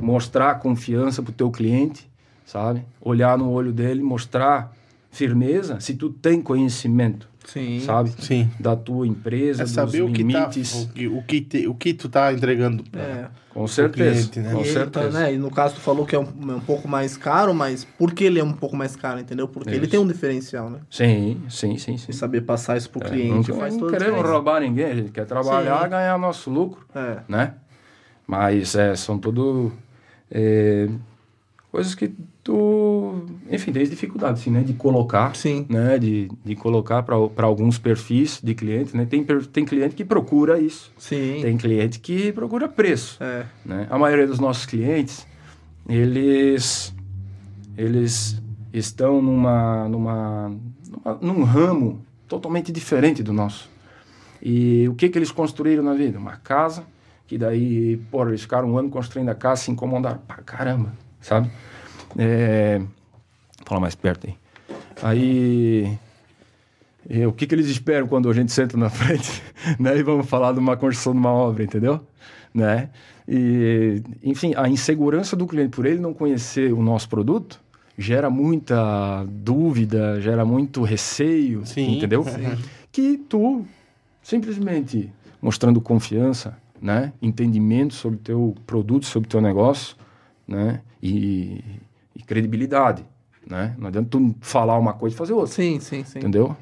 mostrar 0.00 0.56
confiança 0.56 1.22
pro 1.22 1.32
teu 1.32 1.50
cliente, 1.50 2.08
sabe? 2.44 2.84
Olhar 3.00 3.38
no 3.38 3.50
olho 3.50 3.72
dele, 3.72 4.02
mostrar 4.02 4.74
firmeza, 5.10 5.80
se 5.80 5.94
tu 5.94 6.10
tem 6.10 6.42
conhecimento, 6.42 7.28
Sim. 7.44 7.80
sabe? 7.80 8.10
Sim. 8.18 8.50
Da 8.58 8.74
tua 8.74 9.06
empresa, 9.06 9.62
É 9.62 9.66
saber 9.66 10.02
o 10.02 10.08
dos 10.08 10.16
que, 10.16 10.22
tá, 10.32 10.38
limites. 10.40 10.74
o, 10.84 10.88
que, 10.88 11.06
o, 11.08 11.22
que 11.22 11.40
te- 11.40 11.66
o 11.68 11.74
que 11.74 11.94
tu 11.94 12.08
tá 12.08 12.32
entregando. 12.32 12.82
pra- 12.84 13.00
É. 13.02 13.28
Com 13.50 13.68
certeza, 13.68 14.30
cliente, 14.30 14.40
né? 14.40 14.50
com 14.52 14.58
E, 14.58 14.62
ele 14.64 14.72
certeza. 14.72 15.10
tá, 15.12 15.18
né, 15.20 15.34
e 15.34 15.38
no 15.38 15.48
caso 15.48 15.76
tu 15.76 15.80
falou 15.80 16.04
que 16.04 16.16
é 16.16 16.18
um, 16.18 16.24
é 16.24 16.54
um 16.56 16.60
pouco 16.60 16.88
mais 16.88 17.16
caro, 17.16 17.54
mas 17.54 17.84
por 17.84 18.12
que 18.12 18.24
ele 18.24 18.40
é 18.40 18.44
um 18.44 18.52
pouco 18.52 18.74
mais 18.74 18.96
caro, 18.96 19.20
entendeu? 19.20 19.46
Porque 19.46 19.70
ele 19.70 19.82
Isso. 19.82 19.90
tem 19.92 20.00
um 20.00 20.06
diferencial, 20.08 20.68
né? 20.68 20.80
Sim, 20.90 21.40
sim, 21.48 21.78
sim, 21.78 21.96
sim. 21.96 22.06
E 22.08 22.12
saber 22.12 22.40
passar 22.40 22.76
isso 22.76 22.90
pro 22.90 23.00
É, 23.06 23.08
cliente 23.10 23.50
não, 23.50 23.58
faz 23.58 23.74
não 23.76 23.86
queremos 23.86 24.06
diferença. 24.06 24.32
roubar 24.32 24.60
ninguém, 24.60 24.86
a 24.86 24.94
gente 24.96 25.12
quer 25.12 25.24
trabalhar, 25.24 25.84
Sim. 25.84 25.88
ganhar 25.90 26.18
nosso 26.18 26.50
lucro, 26.50 26.84
É. 26.96 27.18
né? 27.28 27.54
Mas 28.26 28.74
é, 28.74 28.96
são 28.96 29.18
tudo 29.20 29.70
é, 30.28 30.88
coisas 31.70 31.94
que 31.94 32.12
tu, 32.44 33.24
enfim, 33.50 33.72
tem 33.72 33.84
dificuldade, 33.84 34.34
assim, 34.40 34.50
né? 34.50 34.60
De 34.62 34.74
colocar, 34.74 35.34
Sim. 35.34 35.64
né? 35.68 35.98
De, 35.98 36.30
de 36.44 36.54
colocar 36.54 37.02
para 37.02 37.46
alguns 37.46 37.78
perfis 37.78 38.38
de 38.44 38.54
clientes, 38.54 38.92
né? 38.92 39.06
Tem, 39.06 39.24
tem 39.24 39.64
cliente 39.64 39.94
que 39.96 40.04
procura 40.04 40.60
isso, 40.60 40.92
Sim. 40.98 41.38
tem 41.40 41.56
cliente 41.56 41.98
que 41.98 42.30
procura 42.32 42.68
preço, 42.68 43.16
É. 43.22 43.46
né? 43.64 43.86
A 43.90 43.98
maioria 43.98 44.26
dos 44.26 44.38
nossos 44.38 44.66
clientes, 44.66 45.26
eles, 45.88 46.94
eles 47.76 48.40
estão 48.72 49.22
numa, 49.22 49.88
numa, 49.88 50.52
numa- 50.90 51.18
num 51.20 51.42
ramo 51.42 52.04
totalmente 52.28 52.70
diferente 52.70 53.22
do 53.22 53.32
nosso. 53.32 53.68
E 54.42 54.86
o 54.88 54.94
que 54.94 55.08
que 55.08 55.16
eles 55.18 55.30
construíram 55.30 55.82
na 55.82 55.94
vida? 55.94 56.18
Uma 56.18 56.36
casa, 56.36 56.84
que 57.26 57.38
daí, 57.38 57.96
porra, 58.10 58.28
eles 58.28 58.42
ficaram 58.42 58.70
um 58.70 58.76
ano 58.78 58.90
construindo 58.90 59.30
a 59.30 59.34
casa, 59.34 59.62
se 59.62 59.70
incomodaram 59.70 60.18
pra 60.26 60.36
caramba, 60.42 60.92
sabe? 61.20 61.50
É... 62.16 62.80
Fala 63.64 63.80
mais 63.80 63.94
perto 63.94 64.26
aí. 64.26 64.34
Aí... 65.02 65.98
e 67.08 67.26
o 67.26 67.32
que 67.32 67.46
que 67.46 67.54
eles 67.54 67.66
esperam 67.66 68.06
quando 68.06 68.30
a 68.30 68.32
gente 68.32 68.52
senta 68.52 68.76
na 68.76 68.88
frente, 68.90 69.42
né? 69.78 69.96
E 69.96 70.02
vamos 70.02 70.26
falar 70.28 70.52
de 70.52 70.58
uma 70.58 70.76
construção 70.76 71.12
de 71.12 71.18
uma 71.18 71.32
obra, 71.32 71.64
entendeu? 71.64 72.00
Né? 72.52 72.90
E, 73.26 74.02
enfim, 74.22 74.52
a 74.56 74.68
insegurança 74.68 75.34
do 75.34 75.46
cliente 75.46 75.70
por 75.70 75.86
ele 75.86 75.98
não 75.98 76.12
conhecer 76.12 76.72
o 76.72 76.82
nosso 76.82 77.08
produto 77.08 77.60
gera 77.96 78.28
muita 78.28 79.24
dúvida, 79.28 80.20
gera 80.20 80.44
muito 80.44 80.82
receio, 80.82 81.64
Sim. 81.64 81.96
entendeu? 81.96 82.24
Que 82.92 83.18
tu 83.18 83.66
simplesmente 84.22 85.10
mostrando 85.42 85.80
confiança, 85.80 86.56
né? 86.80 87.12
Entendimento 87.20 87.92
sobre 87.92 88.18
o 88.18 88.20
teu 88.20 88.54
produto, 88.64 89.04
sobre 89.04 89.26
o 89.26 89.30
teu 89.30 89.40
negócio, 89.40 89.96
né? 90.46 90.80
E, 91.02 91.60
e 92.14 92.22
credibilidade, 92.22 93.04
né? 93.46 93.74
Não 93.78 93.88
adianta 93.88 94.08
tu 94.10 94.34
falar 94.40 94.78
uma 94.78 94.92
coisa 94.92 95.14
e 95.14 95.18
fazer 95.18 95.32
outra. 95.32 95.52
Sim, 95.52 95.80
sim, 95.80 96.04
sim. 96.04 96.18
Entendeu? 96.18 96.56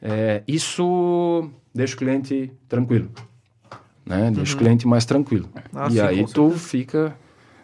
É, 0.00 0.42
isso 0.46 1.50
deixa 1.74 1.94
o 1.94 1.98
cliente 1.98 2.52
tranquilo. 2.68 3.10
Né? 4.04 4.30
Deixa 4.30 4.54
o 4.54 4.58
cliente 4.58 4.86
mais 4.86 5.04
tranquilo. 5.04 5.48
Ah, 5.74 5.88
e 5.88 5.92
sim, 5.92 6.00
aí 6.00 6.26
tu 6.26 6.50
fica, 6.50 7.16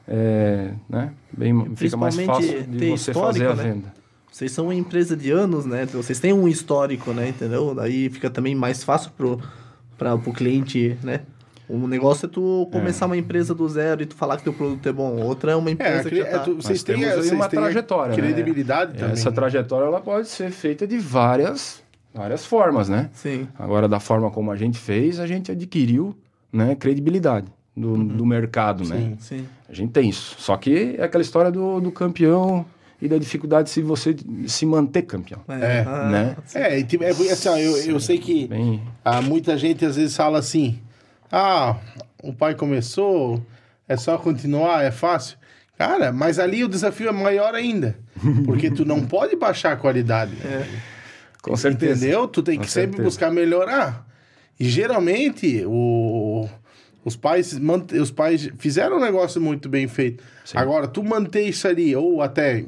é, 0.09 0.75
né? 0.89 1.13
Bem, 1.37 1.77
fica 1.77 1.97
mais 1.97 2.19
fácil 2.19 2.65
de 2.65 2.91
você 2.91 3.15
fazer 3.15 3.47
a 3.47 3.55
né? 3.55 3.63
venda. 3.63 4.03
Vocês 4.31 4.51
são 4.51 4.65
uma 4.65 4.75
empresa 4.75 5.15
de 5.15 5.31
anos, 5.31 5.67
né? 5.67 5.85
Vocês 5.87 6.19
têm 6.19 6.33
um 6.33 6.49
histórico, 6.49 7.13
né? 7.13 7.29
Entendeu? 7.29 7.75
Daí 7.75 8.09
fica 8.09 8.31
também 8.31 8.55
mais 8.55 8.83
fácil 8.83 9.13
pro, 9.13 9.39
pra, 9.99 10.17
pro 10.17 10.33
cliente, 10.33 10.97
né? 11.03 11.21
Um 11.71 11.87
negócio 11.87 12.27
é 12.27 12.29
tu 12.29 12.69
começar 12.73 13.07
uma 13.07 13.17
empresa 13.17 13.55
do 13.55 13.67
zero 13.69 14.03
e 14.03 14.07
tu 14.07 14.15
falar 14.15 14.37
que 14.37 14.43
teu 14.45 14.53
produto 14.53 14.87
é 14.89 14.93
bom. 14.93 15.17
Outra 15.23 15.53
é 15.53 15.57
uma 15.57 15.71
É, 15.71 15.73
empresa 15.73 16.03
que 16.05 16.09
cri- 16.11 16.19
já 16.21 16.27
é, 16.27 16.31
tá... 16.33 16.39
tu- 16.41 16.57
vocês 16.57 16.83
têm, 16.83 16.97
temos 16.97 17.11
aí 17.11 17.17
vocês 17.21 17.33
uma 17.33 17.49
trajetória, 17.49 18.17
né? 18.17 18.23
credibilidade 18.23 18.95
também. 18.95 19.13
Essa 19.13 19.33
trajetória 19.33 19.87
ela 19.87 20.01
pode 20.01 20.29
ser 20.29 20.51
feita 20.51 20.87
de 20.87 20.99
várias, 20.99 21.83
várias 22.13 22.45
formas, 22.45 22.89
né? 22.89 23.09
Sim. 23.15 23.49
Agora, 23.59 23.89
da 23.89 24.01
forma 24.01 24.31
como 24.31 24.51
a 24.51 24.57
gente 24.57 24.79
fez, 24.79 25.19
a 25.19 25.27
gente 25.27 25.51
adquiriu 25.53 26.15
né, 26.53 26.75
credibilidade 26.75 27.47
do, 27.75 27.97
do 28.05 28.27
mercado, 28.27 28.85
né? 28.87 28.97
Sim. 28.97 29.17
Sim. 29.39 29.47
A 29.69 29.73
gente 29.73 29.93
tem 29.93 30.11
isso. 30.11 30.35
Só 30.39 30.57
que 30.59 30.97
é 30.99 31.05
aquela 31.05 31.23
história 31.23 31.51
do, 31.51 31.81
do 31.81 31.91
campeão 31.91 32.67
e 33.01 33.09
da 33.09 33.17
dificuldade 33.17 33.65
de 33.65 33.71
se 33.71 33.81
você 33.83 34.15
se 34.47 34.67
manter 34.67 35.03
campeão. 35.03 35.41
É, 35.49 35.85
ah, 35.87 36.09
né? 36.11 36.37
É, 36.55 36.79
e 36.79 36.85
tipo, 36.85 37.03
é 37.03 37.11
assim, 37.11 37.49
eu, 37.61 37.77
eu 37.95 37.99
sei 38.01 38.19
que 38.19 38.47
Bem, 38.47 38.83
ah, 39.05 39.23
muita 39.23 39.57
gente 39.57 39.85
às 39.87 39.97
vezes 39.97 40.15
fala 40.15 40.39
assim: 40.39 40.79
ah, 41.33 41.77
o 42.23 42.33
pai 42.33 42.55
começou, 42.55 43.45
é 43.89 43.97
só 43.97 44.19
continuar, 44.19 44.85
é 44.85 44.91
fácil. 44.91 45.37
Cara, 45.79 46.13
mas 46.13 46.39
ali 46.39 46.63
o 46.63 46.69
desafio 46.69 47.09
é 47.09 47.13
maior 47.13 47.55
ainda. 47.55 47.97
Porque 48.45 48.71
tu 48.71 48.85
não 48.85 49.05
pode 49.07 49.35
baixar 49.35 49.73
a 49.73 49.77
qualidade. 49.77 50.33
com 51.43 51.57
certeza. 51.57 52.05
Entendeu? 52.07 52.29
Tu 52.29 52.43
tem 52.43 52.57
Com 52.59 52.63
que 52.65 52.71
sempre 52.71 52.91
certeza. 52.99 53.03
buscar 53.05 53.31
melhorar. 53.33 54.07
E 54.61 54.69
geralmente 54.69 55.65
o, 55.67 56.49
os, 57.05 57.17
pais, 57.17 57.59
os 58.01 58.11
pais 58.13 58.49
fizeram 58.59 58.99
um 58.99 59.01
negócio 59.01 59.41
muito 59.41 59.69
bem 59.69 59.89
feito. 59.89 60.23
Sim. 60.45 60.59
Agora, 60.59 60.87
tu 60.87 61.03
manter 61.03 61.49
isso 61.49 61.67
ali, 61.67 61.97
ou 61.97 62.23
até, 62.23 62.65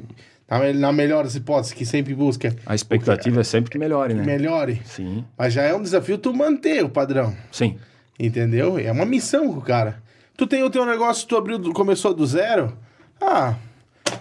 na, 0.49 0.73
na 0.73 0.91
melhor 0.91 1.23
das 1.23 1.35
hipóteses, 1.35 1.71
que 1.73 1.85
sempre 1.85 2.13
busca 2.13 2.53
A 2.65 2.75
expectativa 2.75 3.39
é 3.39 3.43
sempre 3.45 3.71
que 3.71 3.77
melhore, 3.77 4.13
que 4.13 4.19
né? 4.19 4.25
melhore. 4.25 4.81
Sim, 4.83 5.23
Mas 5.37 5.53
já 5.53 5.61
é 5.61 5.73
um 5.73 5.81
desafio 5.81 6.17
tu 6.17 6.33
manter 6.33 6.83
o 6.83 6.89
padrão. 6.89 7.33
sim. 7.51 7.77
Entendeu? 8.19 8.77
É 8.79 8.91
uma 8.91 9.05
missão 9.05 9.51
com 9.51 9.59
o 9.59 9.61
cara. 9.61 10.01
Tu 10.37 10.45
tem 10.47 10.63
o 10.63 10.69
teu 10.69 10.85
negócio, 10.85 11.27
tu 11.27 11.35
abriu, 11.37 11.59
começou 11.73 12.13
do 12.13 12.25
zero. 12.25 12.77
Ah, 13.21 13.55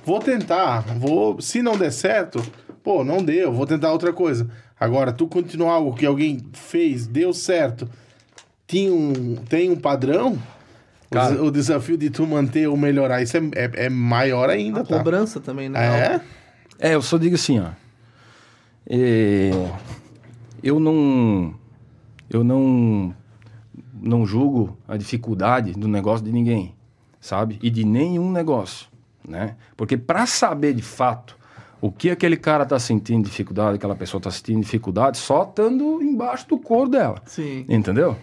vou 0.04 0.20
tentar. 0.20 0.80
Vou, 0.98 1.40
se 1.40 1.60
não 1.62 1.76
der 1.76 1.90
certo, 1.92 2.44
pô, 2.82 3.02
não 3.04 3.18
deu, 3.18 3.52
vou 3.52 3.66
tentar 3.66 3.92
outra 3.92 4.12
coisa. 4.12 4.48
Agora, 4.78 5.12
tu 5.12 5.26
continuar 5.26 5.74
algo 5.74 5.94
que 5.94 6.04
alguém 6.06 6.40
fez, 6.52 7.06
deu 7.06 7.32
certo, 7.32 7.88
tinha 8.66 8.92
um, 8.92 9.36
tem 9.48 9.70
um 9.70 9.76
padrão, 9.76 10.38
o 11.10 11.14
Cara. 11.14 11.30
des- 11.32 11.40
o, 11.40 11.50
desafio 11.50 11.96
de 11.96 12.10
tu 12.10 12.26
manter 12.26 12.66
ou 12.68 12.76
melhorar, 12.76 13.22
isso 13.22 13.36
é, 13.36 13.40
é, 13.54 13.70
é 13.86 13.88
maior 13.88 14.50
ainda, 14.50 14.80
A 14.80 14.84
tá? 14.84 14.98
cobrança 14.98 15.40
também, 15.40 15.68
né? 15.68 16.20
É? 16.80 16.90
É, 16.90 16.94
eu 16.94 17.02
só 17.02 17.16
digo 17.18 17.36
assim, 17.36 17.60
ó. 17.60 17.68
É, 18.88 19.50
eu 20.62 20.78
não. 20.78 21.54
Eu 22.28 22.42
não. 22.44 23.14
Não 24.06 24.26
julgo 24.26 24.76
a 24.86 24.96
dificuldade 24.96 25.72
do 25.72 25.88
negócio 25.88 26.24
de 26.24 26.30
ninguém, 26.30 26.74
sabe? 27.20 27.58
E 27.62 27.70
de 27.70 27.84
nenhum 27.84 28.30
negócio, 28.30 28.86
né? 29.26 29.56
Porque 29.76 29.96
para 29.96 30.26
saber 30.26 30.74
de 30.74 30.82
fato 30.82 31.36
o 31.80 31.90
que 31.90 32.10
aquele 32.10 32.36
cara 32.36 32.64
tá 32.66 32.78
sentindo 32.78 33.24
dificuldade, 33.24 33.76
aquela 33.76 33.94
pessoa 33.94 34.20
tá 34.20 34.30
sentindo 34.30 34.60
dificuldade, 34.60 35.16
só 35.18 35.42
estando 35.44 36.02
embaixo 36.02 36.48
do 36.48 36.58
couro 36.58 36.88
dela. 36.90 37.20
Sim. 37.26 37.64
Entendeu? 37.68 38.16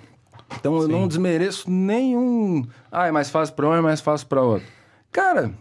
Então 0.59 0.75
eu 0.81 0.87
não 0.87 1.07
desmereço 1.07 1.69
nenhum. 1.71 2.65
Ah, 2.91 3.07
é 3.07 3.11
mais 3.11 3.29
fácil 3.29 3.55
para 3.55 3.67
um, 3.69 3.73
é 3.73 3.81
mais 3.81 4.01
fácil 4.01 4.27
para 4.27 4.41
outro. 4.41 4.67
Cara, 5.11 5.51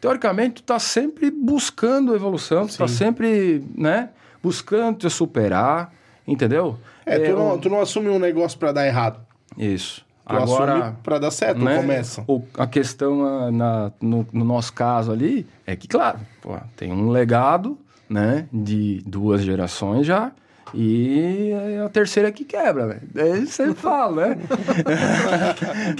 teoricamente 0.00 0.54
tu 0.56 0.62
tá 0.64 0.78
sempre 0.78 1.30
buscando 1.30 2.14
evolução, 2.14 2.66
tu 2.66 2.76
tá 2.76 2.88
sempre, 2.88 3.64
né? 3.76 4.10
Buscando 4.42 4.98
te 4.98 5.08
superar, 5.10 5.92
entendeu? 6.26 6.76
É, 7.06 7.18
tu, 7.18 7.32
não, 7.36 7.54
o- 7.54 7.58
tu 7.58 7.70
não 7.70 7.80
assume 7.80 8.08
um 8.08 8.18
negócio 8.18 8.58
pra 8.58 8.72
dar 8.72 8.86
errado. 8.86 9.20
Isso. 9.56 10.04
Tu 10.26 10.34
Agora, 10.36 10.96
pra 11.02 11.18
dar 11.18 11.30
certo, 11.30 11.62
né, 11.62 11.76
começa. 11.76 12.24
o- 12.26 12.42
a 12.56 12.66
questão 12.66 13.22
ah, 13.26 13.50
na- 13.50 13.92
no, 14.00 14.26
no 14.32 14.44
nosso 14.44 14.72
caso 14.72 15.12
ali 15.12 15.46
é 15.66 15.76
que, 15.76 15.86
claro, 15.86 16.18
pô, 16.40 16.56
tem 16.76 16.90
um 16.90 17.10
legado, 17.10 17.76
né, 18.08 18.46
de 18.50 19.02
duas 19.06 19.42
gerações 19.42 20.06
já, 20.06 20.32
e 20.72 21.52
a 21.84 21.88
terceira 21.90 22.32
que 22.32 22.42
quebra, 22.44 22.86
né? 22.86 23.00
Daí 23.14 23.46
você 23.46 23.72
fala, 23.74 24.28
né? 24.28 24.36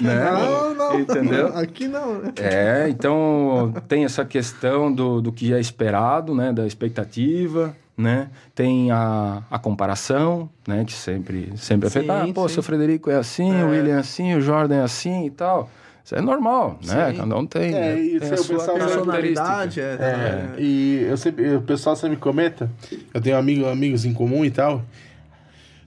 né? 0.03 0.31
Não, 0.31 0.75
não. 0.75 1.01
Entendeu? 1.01 1.57
Aqui 1.57 1.87
não, 1.87 2.15
né? 2.21 2.33
É, 2.37 2.89
então 2.89 3.73
tem 3.87 4.05
essa 4.05 4.25
questão 4.25 4.93
do, 4.93 5.21
do 5.21 5.31
que 5.33 5.53
é 5.53 5.61
esperado, 5.61 6.35
né? 6.35 6.53
Da 6.53 6.67
expectativa, 6.67 7.77
né? 7.97 8.29
Tem 8.55 8.91
a, 8.91 9.43
a 9.51 9.59
comparação, 9.59 10.49
né? 10.67 10.85
Que 10.85 10.93
sempre, 10.93 11.53
sempre 11.57 11.87
é 11.87 11.91
Sim, 11.91 11.99
feita. 12.01 12.23
Ah, 12.23 12.27
pô, 12.35 12.49
sim. 12.49 12.55
seu 12.55 12.63
Frederico 12.63 13.11
é 13.11 13.17
assim, 13.17 13.51
o 13.63 13.71
William 13.71 13.97
é 13.97 13.99
assim, 14.01 14.35
o 14.35 14.41
Jordan 14.41 14.77
é 14.77 14.83
assim 14.83 15.27
e 15.27 15.31
tal. 15.31 15.71
Isso 16.05 16.15
é 16.15 16.21
normal, 16.21 16.79
né? 16.85 17.13
Sim. 17.13 17.17
Cada 17.17 17.37
um 17.37 17.47
tem, 17.47 17.75
É, 17.75 17.95
né? 17.95 18.01
isso 18.01 18.21
tem 18.21 18.29
aí 18.29 18.35
a 18.35 18.37
sua. 18.37 18.75
Personalidade, 18.75 19.81
é. 19.81 19.85
É, 19.85 20.61
e 20.61 21.07
eu 21.09 21.17
sempre, 21.17 21.57
o 21.57 21.63
pessoal 21.63 21.97
sempre 21.97 22.19
comenta, 22.19 22.71
eu 23.15 23.21
tenho 23.23 23.39
amigo, 23.39 23.67
amigos 23.67 24.05
em 24.05 24.13
comum 24.13 24.45
e 24.45 24.51
tal. 24.51 24.83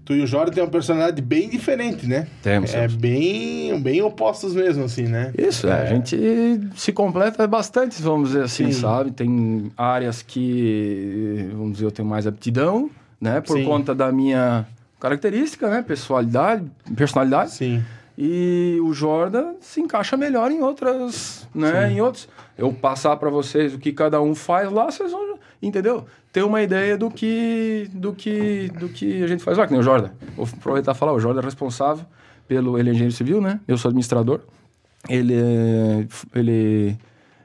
Tu 0.08 0.14
e 0.14 0.22
o 0.22 0.26
Jorge 0.26 0.54
tem 0.54 0.64
uma 0.64 0.70
personalidade 0.70 1.22
bem 1.22 1.50
diferente, 1.50 2.08
né? 2.08 2.28
Temos, 2.42 2.74
É 2.74 2.80
temos. 2.80 2.96
bem, 2.96 3.78
bem 3.82 4.02
opostos 4.02 4.56
mesmo, 4.56 4.86
assim, 4.86 5.04
né? 5.04 5.34
Isso, 5.38 5.68
é. 5.68 5.82
a 5.82 5.86
gente 5.86 6.18
se 6.78 6.94
completa 6.94 7.46
bastante, 7.46 8.02
vamos 8.02 8.30
dizer 8.30 8.44
assim, 8.46 8.72
Sim. 8.72 8.80
sabe? 8.80 9.12
Tem 9.12 9.70
áreas 9.76 10.22
que, 10.22 11.50
vamos 11.52 11.74
dizer, 11.74 11.86
eu 11.88 11.92
tenho 11.92 12.08
mais 12.08 12.26
aptidão, 12.26 12.90
né? 13.20 13.42
Por 13.42 13.58
Sim. 13.58 13.66
conta 13.66 13.94
da 13.94 14.10
minha 14.10 14.66
característica, 14.98 15.70
né? 15.70 15.82
Personalidade, 15.86 16.64
personalidade. 16.96 17.52
Sim. 17.52 17.84
E 18.18 18.80
o 18.82 18.94
Jordan 18.94 19.54
se 19.62 19.80
encaixa 19.80 20.18
melhor 20.18 20.50
em 20.50 20.64
outras, 20.64 21.48
né? 21.54 21.92
Em 21.92 22.02
outros. 22.02 22.28
Eu 22.58 22.74
passar 22.74 23.16
para 23.18 23.30
vocês 23.30 23.76
o 23.76 23.78
que 23.78 23.94
cada 23.94 24.20
um 24.20 24.34
faz 24.34 24.72
lá, 24.72 24.86
vocês 24.86 25.12
vão, 25.12 25.38
entendeu? 25.62 26.04
Ter 26.34 26.42
uma 26.42 26.64
ideia 26.64 26.98
do 26.98 27.12
que, 27.12 27.88
do 27.94 28.14
que, 28.14 28.70
do 28.80 28.90
que 28.90 29.24
a 29.24 29.28
gente 29.28 29.44
faz 29.44 29.58
lá, 29.58 29.68
que 29.68 29.72
nem 29.72 29.80
o 29.80 29.84
Jordan. 29.84 30.10
Vou 30.36 30.48
aproveitar 30.52 30.94
e 30.94 30.96
falar, 30.96 31.14
o 31.14 31.20
Jordan 31.20 31.42
é 31.42 31.46
responsável 31.46 32.06
pelo, 32.48 32.80
ele 32.80 32.90
é 32.90 32.94
engenheiro 32.94 33.16
civil, 33.16 33.40
né? 33.40 33.60
Eu 33.68 33.78
sou 33.78 33.90
administrador. 33.90 34.40
Ele 35.08 35.36
é, 35.36 36.08
ele 36.34 36.98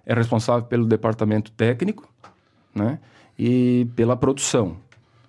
é 0.07 0.15
responsável 0.15 0.65
pelo 0.65 0.87
departamento 0.87 1.51
técnico, 1.53 2.09
né? 2.75 2.99
E 3.39 3.87
pela 3.95 4.17
produção 4.17 4.77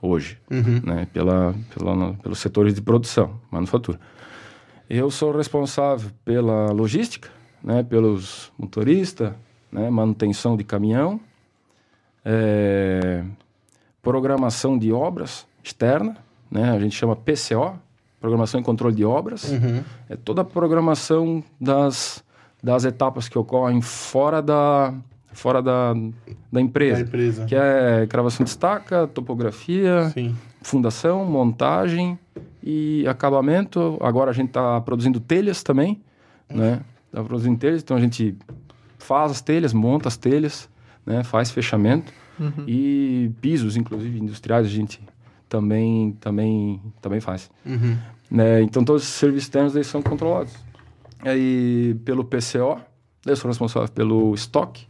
hoje, 0.01 0.37
né? 0.85 1.07
Pela, 1.11 1.53
pela, 1.75 2.13
pelos 2.13 2.39
setores 2.39 2.73
de 2.73 2.81
produção, 2.81 3.39
manufatura. 3.51 3.99
Eu 4.95 5.09
sou 5.09 5.35
responsável 5.35 6.11
pela 6.23 6.71
logística, 6.71 7.27
né, 7.63 7.81
pelos 7.81 8.51
motoristas, 8.55 9.33
né, 9.71 9.89
manutenção 9.89 10.55
de 10.55 10.63
caminhão, 10.63 11.19
é, 12.23 13.23
programação 14.03 14.77
de 14.77 14.93
obras 14.93 15.47
externa, 15.63 16.15
né, 16.51 16.69
a 16.69 16.79
gente 16.79 16.95
chama 16.95 17.15
PCO, 17.15 17.73
Programação 18.21 18.61
e 18.61 18.63
Controle 18.63 18.95
de 18.95 19.03
Obras. 19.03 19.51
É 20.07 20.15
toda 20.15 20.43
a 20.43 20.45
programação 20.45 21.43
das, 21.59 22.23
das 22.61 22.85
etapas 22.85 23.27
que 23.27 23.37
ocorrem 23.37 23.81
fora 23.81 24.43
da, 24.43 24.93
fora 25.31 25.59
da, 25.59 25.95
da 26.51 26.61
empresa. 26.61 26.97
Da 26.97 27.07
empresa. 27.07 27.45
Que 27.45 27.55
é 27.55 28.05
gravação 28.05 28.43
de 28.43 28.51
estaca, 28.51 29.07
topografia, 29.07 30.11
Sim. 30.11 30.35
fundação, 30.61 31.25
montagem 31.25 32.19
e 32.63 33.05
acabamento. 33.07 33.97
Agora 34.01 34.31
a 34.31 34.33
gente 34.33 34.47
está 34.47 34.79
produzindo 34.81 35.19
telhas 35.19 35.61
também, 35.61 36.01
né? 36.49 36.81
Está 37.07 37.23
produzindo 37.23 37.57
telhas, 37.59 37.83
então 37.83 37.97
a 37.97 37.99
gente 37.99 38.35
faz 38.97 39.31
as 39.31 39.41
telhas, 39.41 39.73
monta 39.73 40.07
as 40.07 40.15
telhas, 40.15 40.69
né? 41.05 41.23
Faz 41.23 41.51
fechamento 41.51 42.11
e 42.67 43.31
pisos, 43.41 43.77
inclusive 43.77 44.19
industriais, 44.19 44.65
a 44.65 44.69
gente 44.69 45.01
também 45.47 46.13
também 46.13 46.81
também 47.01 47.19
faz. 47.19 47.51
Uhum. 47.65 47.97
Né? 48.31 48.61
Então 48.61 48.83
todos 48.83 49.03
os 49.03 49.09
serviços 49.09 49.45
externos 49.45 49.75
eles 49.75 49.87
são 49.87 50.01
controlados. 50.01 50.55
Aí 51.19 51.95
pelo 52.05 52.23
PCO, 52.23 52.79
eu 53.25 53.35
sou 53.35 53.49
responsável 53.49 53.89
pelo 53.89 54.33
estoque 54.33 54.87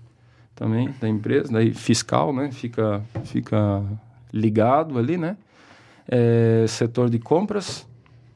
também 0.56 0.94
da 1.02 1.10
empresa, 1.10 1.52
daí 1.52 1.74
fiscal, 1.74 2.34
né? 2.34 2.52
Fica 2.52 3.04
fica 3.26 3.84
ligado 4.32 4.98
ali, 4.98 5.18
né? 5.18 5.36
É, 6.08 6.66
setor 6.68 7.10
de 7.10 7.20
compras, 7.20 7.88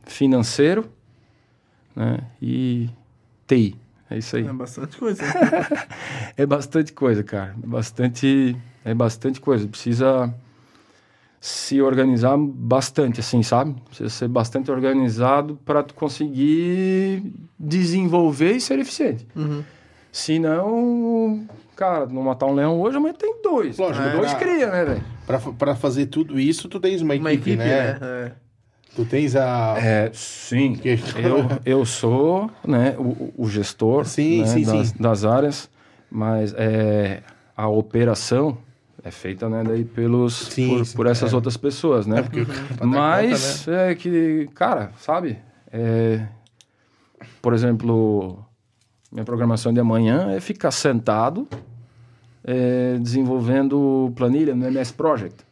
financeiro, 0.05 0.89
né? 1.95 2.19
E 2.41 2.89
TI. 3.45 3.75
É 4.09 4.17
isso 4.17 4.37
aí. 4.37 4.45
É 4.45 4.53
bastante 4.53 4.97
coisa. 4.97 5.23
É 6.37 6.45
bastante 6.45 6.93
coisa, 6.93 7.23
cara. 7.23 7.55
Bastante, 7.57 8.55
é 8.85 8.93
bastante 8.93 9.41
coisa. 9.41 9.67
Precisa 9.67 10.33
se 11.41 11.81
organizar 11.81 12.37
bastante, 12.37 13.19
assim, 13.19 13.41
sabe? 13.41 13.75
Precisa 13.85 14.09
ser 14.09 14.27
bastante 14.27 14.69
organizado 14.69 15.59
para 15.65 15.81
tu 15.81 15.93
conseguir 15.95 17.33
desenvolver 17.57 18.53
e 18.53 18.61
ser 18.61 18.79
eficiente. 18.79 19.27
Uhum. 19.35 19.63
Senão, 20.11 21.47
cara, 21.77 22.05
não 22.07 22.23
matar 22.23 22.47
um 22.47 22.53
leão 22.53 22.81
hoje, 22.81 22.97
amanhã 22.97 23.13
tem 23.13 23.41
dois. 23.41 23.77
Lógico, 23.77 24.03
Tem 24.03 24.17
dois 24.17 24.31
é. 24.33 24.35
cria, 24.35 24.67
né, 24.71 24.83
velho? 24.85 25.03
Pra, 25.25 25.39
pra 25.39 25.75
fazer 25.75 26.07
tudo 26.07 26.39
isso, 26.39 26.67
tu 26.67 26.79
tens 26.79 27.01
uma 27.01 27.13
equipe, 27.15 27.21
Uma 27.29 27.33
equipe, 27.33 27.55
né? 27.55 27.65
né? 27.93 27.97
É. 28.01 28.31
Tu 28.95 29.05
tens 29.05 29.35
a... 29.35 29.75
É, 29.77 30.09
sim. 30.11 30.73
Que- 30.75 30.97
Eu, 31.23 31.45
eu 31.63 31.85
sou 31.85 32.49
né, 32.65 32.95
o, 32.97 33.31
o 33.37 33.47
gestor 33.47 34.05
Sim, 34.05 34.39
né, 34.41 34.47
sim, 34.47 34.63
das, 34.65 34.87
sim. 34.87 34.95
das 34.99 35.23
áreas, 35.23 35.69
mas 36.09 36.53
é, 36.57 37.21
a 37.55 37.67
operação 37.69 38.57
é 39.03 39.11
feita 39.11 39.47
né, 39.47 39.63
daí 39.63 39.85
pelos, 39.85 40.33
Sim, 40.47 40.69
por, 40.69 40.85
sim, 40.85 40.95
por 40.97 41.05
essas 41.05 41.31
é. 41.31 41.35
outras 41.35 41.55
pessoas, 41.55 42.07
né? 42.07 42.23
pra 42.23 42.43
dar 42.77 42.85
Mas 42.87 43.59
conta, 43.65 43.71
né? 43.71 43.91
é 43.91 43.95
que, 43.95 44.49
cara, 44.55 44.91
sabe? 44.97 45.37
É, 45.71 46.25
por 47.41 47.53
exemplo, 47.53 48.43
minha 49.17 49.25
programação 49.25 49.73
de 49.73 49.79
amanhã 49.79 50.31
é 50.31 50.39
ficar 50.39 50.69
sentado 50.69 51.47
é, 52.43 52.97
desenvolvendo 52.99 54.13
planilha 54.15 54.55
no 54.55 54.67
MS 54.67 54.93
Project. 54.93 55.43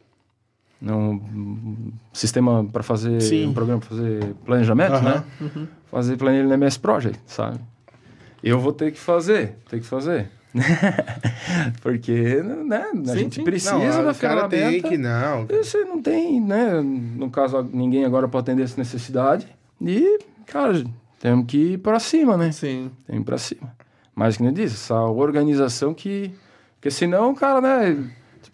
Um, 0.80 1.14
um 1.14 1.92
sistema 2.12 2.64
para 2.64 2.84
fazer 2.84 3.20
Sim. 3.20 3.48
um 3.48 3.52
programa 3.52 3.80
para 3.80 3.88
fazer 3.88 4.34
planejamento, 4.44 4.92
Aham. 4.92 5.24
né? 5.40 5.68
Fazer 5.90 6.16
planilha 6.16 6.44
no 6.44 6.54
MS 6.54 6.78
Project, 6.78 7.20
sabe? 7.26 7.58
Eu 8.40 8.60
vou 8.60 8.72
ter 8.72 8.92
que 8.92 9.00
fazer, 9.00 9.56
ter 9.68 9.80
que 9.80 9.86
fazer. 9.86 10.30
Porque, 11.82 12.40
né, 12.40 12.84
a 12.92 13.12
Sim, 13.12 13.18
gente 13.18 13.34
sim. 13.36 13.44
precisa 13.44 13.76
Não, 13.76 14.04
da 14.04 14.12
o 14.12 14.14
cara 14.14 14.48
tem 14.48 14.80
ferramenta. 14.80 14.88
que... 14.88 14.96
Não, 14.96 15.46
Você 15.46 15.84
não 15.84 16.00
tem, 16.00 16.40
né? 16.40 16.80
No 16.80 17.30
caso, 17.30 17.68
ninguém 17.72 18.04
agora 18.04 18.28
pode 18.28 18.42
atender 18.44 18.62
essa 18.62 18.78
necessidade. 18.78 19.46
E, 19.80 20.18
cara, 20.46 20.84
temos 21.20 21.46
que 21.46 21.72
ir 21.72 21.78
para 21.78 21.98
cima, 21.98 22.36
né? 22.36 22.52
Sim. 22.52 22.90
Tem 23.06 23.16
que 23.16 23.22
ir 23.22 23.24
para 23.24 23.38
cima. 23.38 23.74
Mas, 24.14 24.36
que 24.36 24.42
nem 24.42 24.52
disse, 24.52 24.74
essa 24.76 24.94
organização 25.00 25.92
que... 25.92 26.30
Porque 26.76 26.90
senão, 26.90 27.34
cara, 27.34 27.60
né? 27.60 27.96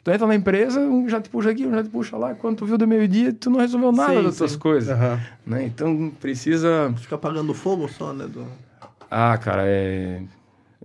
Tu 0.04 0.10
entra 0.10 0.26
na 0.26 0.34
empresa, 0.34 0.80
um 0.80 1.08
já 1.08 1.20
te 1.20 1.28
puxa 1.30 1.50
aqui, 1.50 1.64
um 1.66 1.70
já 1.72 1.82
te 1.84 1.88
puxa 1.88 2.16
lá. 2.16 2.34
Quando 2.34 2.56
tu 2.56 2.66
viu 2.66 2.76
do 2.76 2.88
meio-dia, 2.88 3.32
tu 3.32 3.48
não 3.50 3.60
resolveu 3.60 3.92
nada 3.92 4.14
Sim, 4.16 4.22
das 4.24 4.36
tuas 4.36 4.56
coisas. 4.56 4.90
Aham. 4.90 5.20
Né? 5.46 5.64
Então, 5.64 6.10
precisa... 6.20 6.92
Fica 6.96 7.14
apagando 7.14 7.54
fogo 7.54 7.88
só, 7.88 8.12
né? 8.12 8.26
Do... 8.26 8.44
Ah, 9.10 9.36
cara, 9.38 9.62
é... 9.66 10.22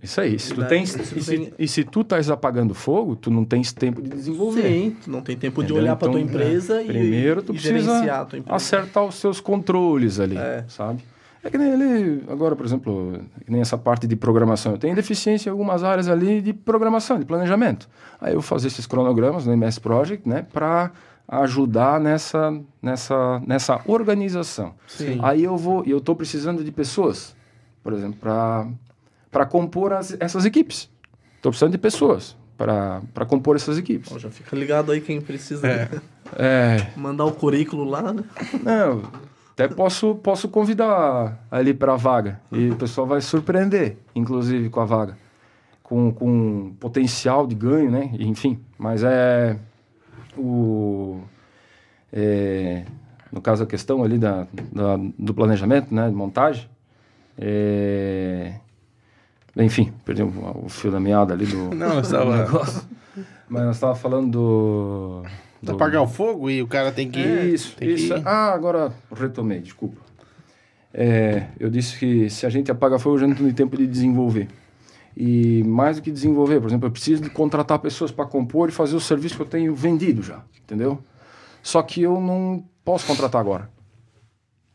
Isso 0.00 0.20
aí. 0.20 0.38
Se 0.38 0.54
tu 0.54 0.60
Né? 0.60 0.66
tens, 0.68 0.90
Se 0.90 0.98
tu 0.98 1.18
e, 1.18 1.22
se, 1.22 1.36
tem- 1.36 1.52
e 1.58 1.66
se 1.66 1.82
tu 1.82 2.02
estás 2.02 2.30
apagando 2.30 2.72
fogo, 2.74 3.16
tu 3.16 3.32
não 3.32 3.44
tens 3.44 3.72
tempo 3.72 4.00
de 4.00 4.08
desenvolver. 4.10 4.62
Sim, 4.62 4.96
tu 5.02 5.10
não 5.10 5.20
tem 5.20 5.36
tempo 5.36 5.60
de 5.60 5.72
Entendeu? 5.72 5.82
olhar 5.82 5.96
para 5.96 6.08
tua 6.12 6.20
Então, 6.20 6.30
empresa 6.40 6.80
e, 6.80 6.86
Primeiro, 6.86 7.42
tu 7.42 7.52
e 7.52 7.54
precisa 7.58 7.80
gerenciar 7.80 8.20
a 8.20 8.24
tua 8.24 8.38
empresa. 8.38 8.54
acertar 8.56 9.04
os 9.04 9.16
seus 9.16 9.40
controles 9.40 10.20
ali, 10.20 10.36
É. 10.36 10.64
sabe? 10.68 11.02
É 11.42 11.50
que 11.50 11.56
nem 11.58 11.70
ele, 11.72 12.24
agora, 12.28 12.56
por 12.56 12.66
exemplo, 12.66 13.20
que 13.44 13.50
nem 13.50 13.60
essa 13.60 13.78
parte 13.78 14.06
de 14.06 14.16
programação. 14.16 14.72
Eu 14.72 14.78
tenho 14.78 14.94
deficiência 14.96 15.48
em 15.48 15.52
algumas 15.52 15.84
áreas 15.84 16.08
ali 16.08 16.40
de 16.42 16.52
programação, 16.52 17.18
de 17.18 17.24
planejamento. 17.24 17.88
Aí 18.20 18.30
eu 18.32 18.40
vou 18.40 18.42
fazer 18.42 18.66
esses 18.68 18.86
cronogramas 18.86 19.46
no 19.46 19.52
MS 19.52 19.80
Project, 19.80 20.28
né, 20.28 20.44
para 20.52 20.90
ajudar 21.28 22.00
nessa, 22.00 22.58
nessa, 22.82 23.40
nessa 23.46 23.80
organização. 23.86 24.74
Sim. 24.88 25.18
Aí 25.22 25.44
eu 25.44 25.56
vou, 25.56 25.84
e 25.86 25.90
eu 25.90 25.98
estou 25.98 26.16
precisando 26.16 26.64
de 26.64 26.72
pessoas, 26.72 27.36
por 27.82 27.92
exemplo, 27.92 28.18
para 28.18 29.46
compor 29.46 29.92
as- 29.92 30.16
essas 30.18 30.44
equipes. 30.44 30.90
Estou 31.36 31.52
precisando 31.52 31.72
de 31.72 31.78
pessoas 31.78 32.36
para 32.56 33.24
compor 33.28 33.54
essas 33.54 33.78
equipes. 33.78 34.10
Ó, 34.12 34.18
já 34.18 34.30
fica 34.30 34.56
ligado 34.56 34.90
aí 34.90 35.00
quem 35.00 35.20
precisa 35.20 35.68
É. 35.68 35.88
É, 36.36 36.86
mandar 36.96 37.24
o 37.26 37.32
currículo 37.32 37.84
lá, 37.84 38.12
né? 38.12 38.24
Não, 38.64 39.02
até 39.58 39.74
posso, 39.74 40.14
posso 40.16 40.48
convidar 40.48 41.44
ali 41.50 41.74
para 41.74 41.94
a 41.94 41.96
vaga. 41.96 42.40
E 42.52 42.70
o 42.70 42.76
pessoal 42.76 43.06
vai 43.06 43.20
surpreender, 43.20 43.96
inclusive, 44.14 44.68
com 44.70 44.80
a 44.80 44.84
vaga. 44.84 45.16
Com, 45.82 46.12
com 46.12 46.72
potencial 46.78 47.46
de 47.46 47.54
ganho, 47.54 47.90
né? 47.90 48.10
Enfim, 48.20 48.60
mas 48.78 49.02
é... 49.02 49.56
O, 50.36 51.20
é, 52.12 52.84
no 53.32 53.40
caso, 53.40 53.64
a 53.64 53.66
questão 53.66 54.04
ali 54.04 54.18
da, 54.18 54.46
da- 54.72 54.98
do 55.18 55.34
planejamento, 55.34 55.92
né? 55.92 56.08
De 56.08 56.14
montagem. 56.14 56.68
É, 57.36 58.54
enfim, 59.56 59.92
perdi 60.04 60.22
o, 60.22 60.62
o 60.64 60.68
fio 60.68 60.90
da 60.92 61.00
meada 61.00 61.34
ali 61.34 61.46
do, 61.46 61.74
Não, 61.74 61.98
do 62.02 62.08
tava- 62.08 62.44
negócio. 62.44 62.82
Mas 63.48 63.62
nós 63.64 63.76
estávamos 63.76 64.00
falando 64.00 64.30
do... 64.30 65.22
Do- 65.62 65.72
apagar 65.72 66.02
o 66.02 66.06
fogo 66.06 66.48
e 66.50 66.62
o 66.62 66.66
cara 66.68 66.92
tem 66.92 67.10
que... 67.10 67.18
isso, 67.20 67.74
tem 67.76 67.90
isso. 67.90 68.14
Que... 68.14 68.22
Ah, 68.24 68.52
agora 68.52 68.92
retomei, 69.14 69.60
desculpa. 69.60 70.00
É, 70.94 71.48
eu 71.58 71.68
disse 71.68 71.98
que 71.98 72.30
se 72.30 72.46
a 72.46 72.48
gente 72.50 72.70
apaga 72.70 72.98
fogo, 72.98 73.16
a 73.16 73.20
gente 73.20 73.30
não 73.40 73.46
tem 73.48 73.52
tempo 73.54 73.76
de 73.76 73.86
desenvolver. 73.86 74.48
E 75.16 75.62
mais 75.64 75.96
do 75.96 76.02
que 76.02 76.10
desenvolver, 76.12 76.60
por 76.60 76.68
exemplo, 76.68 76.86
eu 76.86 76.92
preciso 76.92 77.22
de 77.22 77.28
contratar 77.30 77.78
pessoas 77.80 78.10
para 78.12 78.24
compor 78.24 78.68
e 78.68 78.72
fazer 78.72 78.94
o 78.94 79.00
serviço 79.00 79.34
que 79.36 79.42
eu 79.42 79.46
tenho 79.46 79.74
vendido 79.74 80.22
já, 80.22 80.42
entendeu? 80.62 80.98
Só 81.62 81.82
que 81.82 82.02
eu 82.02 82.20
não 82.20 82.64
posso 82.84 83.06
contratar 83.06 83.40
agora. 83.40 83.68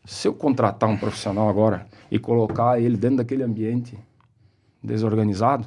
Se 0.04 0.28
eu 0.28 0.34
contratar 0.34 0.88
um 0.88 0.98
profissional 0.98 1.48
agora 1.48 1.86
e 2.10 2.18
colocar 2.18 2.78
ele 2.78 2.96
dentro 2.96 3.16
daquele 3.18 3.42
ambiente 3.42 3.98
desorganizado, 4.82 5.66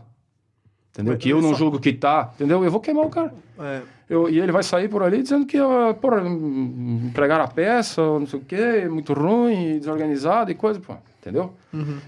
entendeu? 0.92 1.14
Mas 1.14 1.24
Que 1.24 1.30
eu 1.30 1.42
não 1.42 1.50
só- 1.52 1.56
julgo 1.58 1.80
que 1.80 1.92
tá, 1.94 2.32
entendeu? 2.36 2.64
Eu 2.64 2.70
vou 2.72 2.80
queimar 2.80 3.06
o 3.06 3.10
cara. 3.10 3.34
É, 3.60 3.82
Eu- 4.10 4.30
e 4.30 4.40
ele 4.40 4.52
vai 4.52 4.64
sair 4.64 4.88
por 4.88 5.04
ali 5.04 5.22
dizendo 5.22 5.46
que 5.46 5.58
porra, 6.02 6.22
entregaram 6.26 7.44
a 7.44 7.48
peça, 7.48 8.02
não 8.02 8.26
sei 8.26 8.40
o 8.40 8.44
quê, 8.44 8.88
muito 8.90 9.14
ruim, 9.14 9.78
desorganizado 9.80 10.50
e 10.52 10.56
coisa, 10.56 10.80
pô, 10.80 10.96
entendeu? 11.20 11.54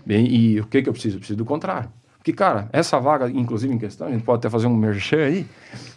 Bem, 0.06 0.26
e 0.28 0.60
o 0.62 0.66
que, 0.66 0.82
que 0.82 0.88
eu 0.90 0.94
preciso? 0.94 1.16
Eu 1.16 1.20
preciso 1.20 1.38
do 1.38 1.46
contrário. 1.46 1.90
Porque, 2.18 2.34
cara, 2.34 2.70
essa 2.72 3.00
vaga, 3.00 3.30
inclusive 3.30 3.74
em 3.74 3.78
questão, 3.78 4.08
a 4.08 4.12
gente 4.12 4.24
pode 4.24 4.40
até 4.40 4.50
fazer 4.50 4.68
um 4.68 4.76
merchan 4.76 5.26
aí, 5.26 5.46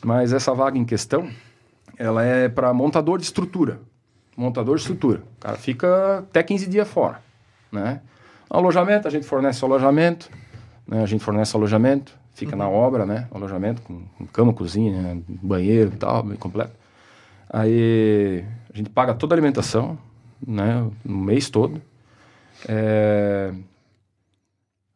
mas 0.04 0.32
essa 0.32 0.52
vaga 0.54 0.78
em 0.78 0.84
questão, 0.84 1.28
ela 1.98 2.24
é 2.24 2.48
para 2.48 2.72
montador 2.72 3.18
de 3.18 3.24
estrutura. 3.24 3.80
montador 4.36 4.76
de 4.76 4.80
estrutura. 4.82 5.22
O 5.38 5.40
cara 5.40 5.56
fica 5.58 6.18
até 6.20 6.42
15 6.42 6.66
dias 6.66 6.88
fora, 6.88 7.20
né? 7.70 8.00
Alojamento, 8.48 9.06
a 9.06 9.10
gente 9.10 9.26
fornece 9.26 9.62
alojamento, 9.64 10.30
né? 10.86 11.02
A 11.02 11.06
gente 11.06 11.22
fornece 11.22 11.54
alojamento, 11.56 12.16
fica 12.34 12.56
na 12.56 12.68
obra, 12.68 13.06
né? 13.06 13.28
Alojamento 13.30 13.82
com, 13.82 14.02
com 14.18 14.26
cama, 14.26 14.52
cozinha, 14.52 15.22
banheiro 15.28 15.92
e 15.94 15.96
tal, 15.96 16.22
bem 16.22 16.36
completo. 16.36 16.72
Aí 17.48 18.44
a 18.72 18.76
gente 18.76 18.90
paga 18.90 19.14
toda 19.14 19.34
a 19.34 19.36
alimentação, 19.36 19.98
né? 20.46 20.88
No 21.04 21.16
mês 21.18 21.50
todo. 21.50 21.80
É, 22.68 23.52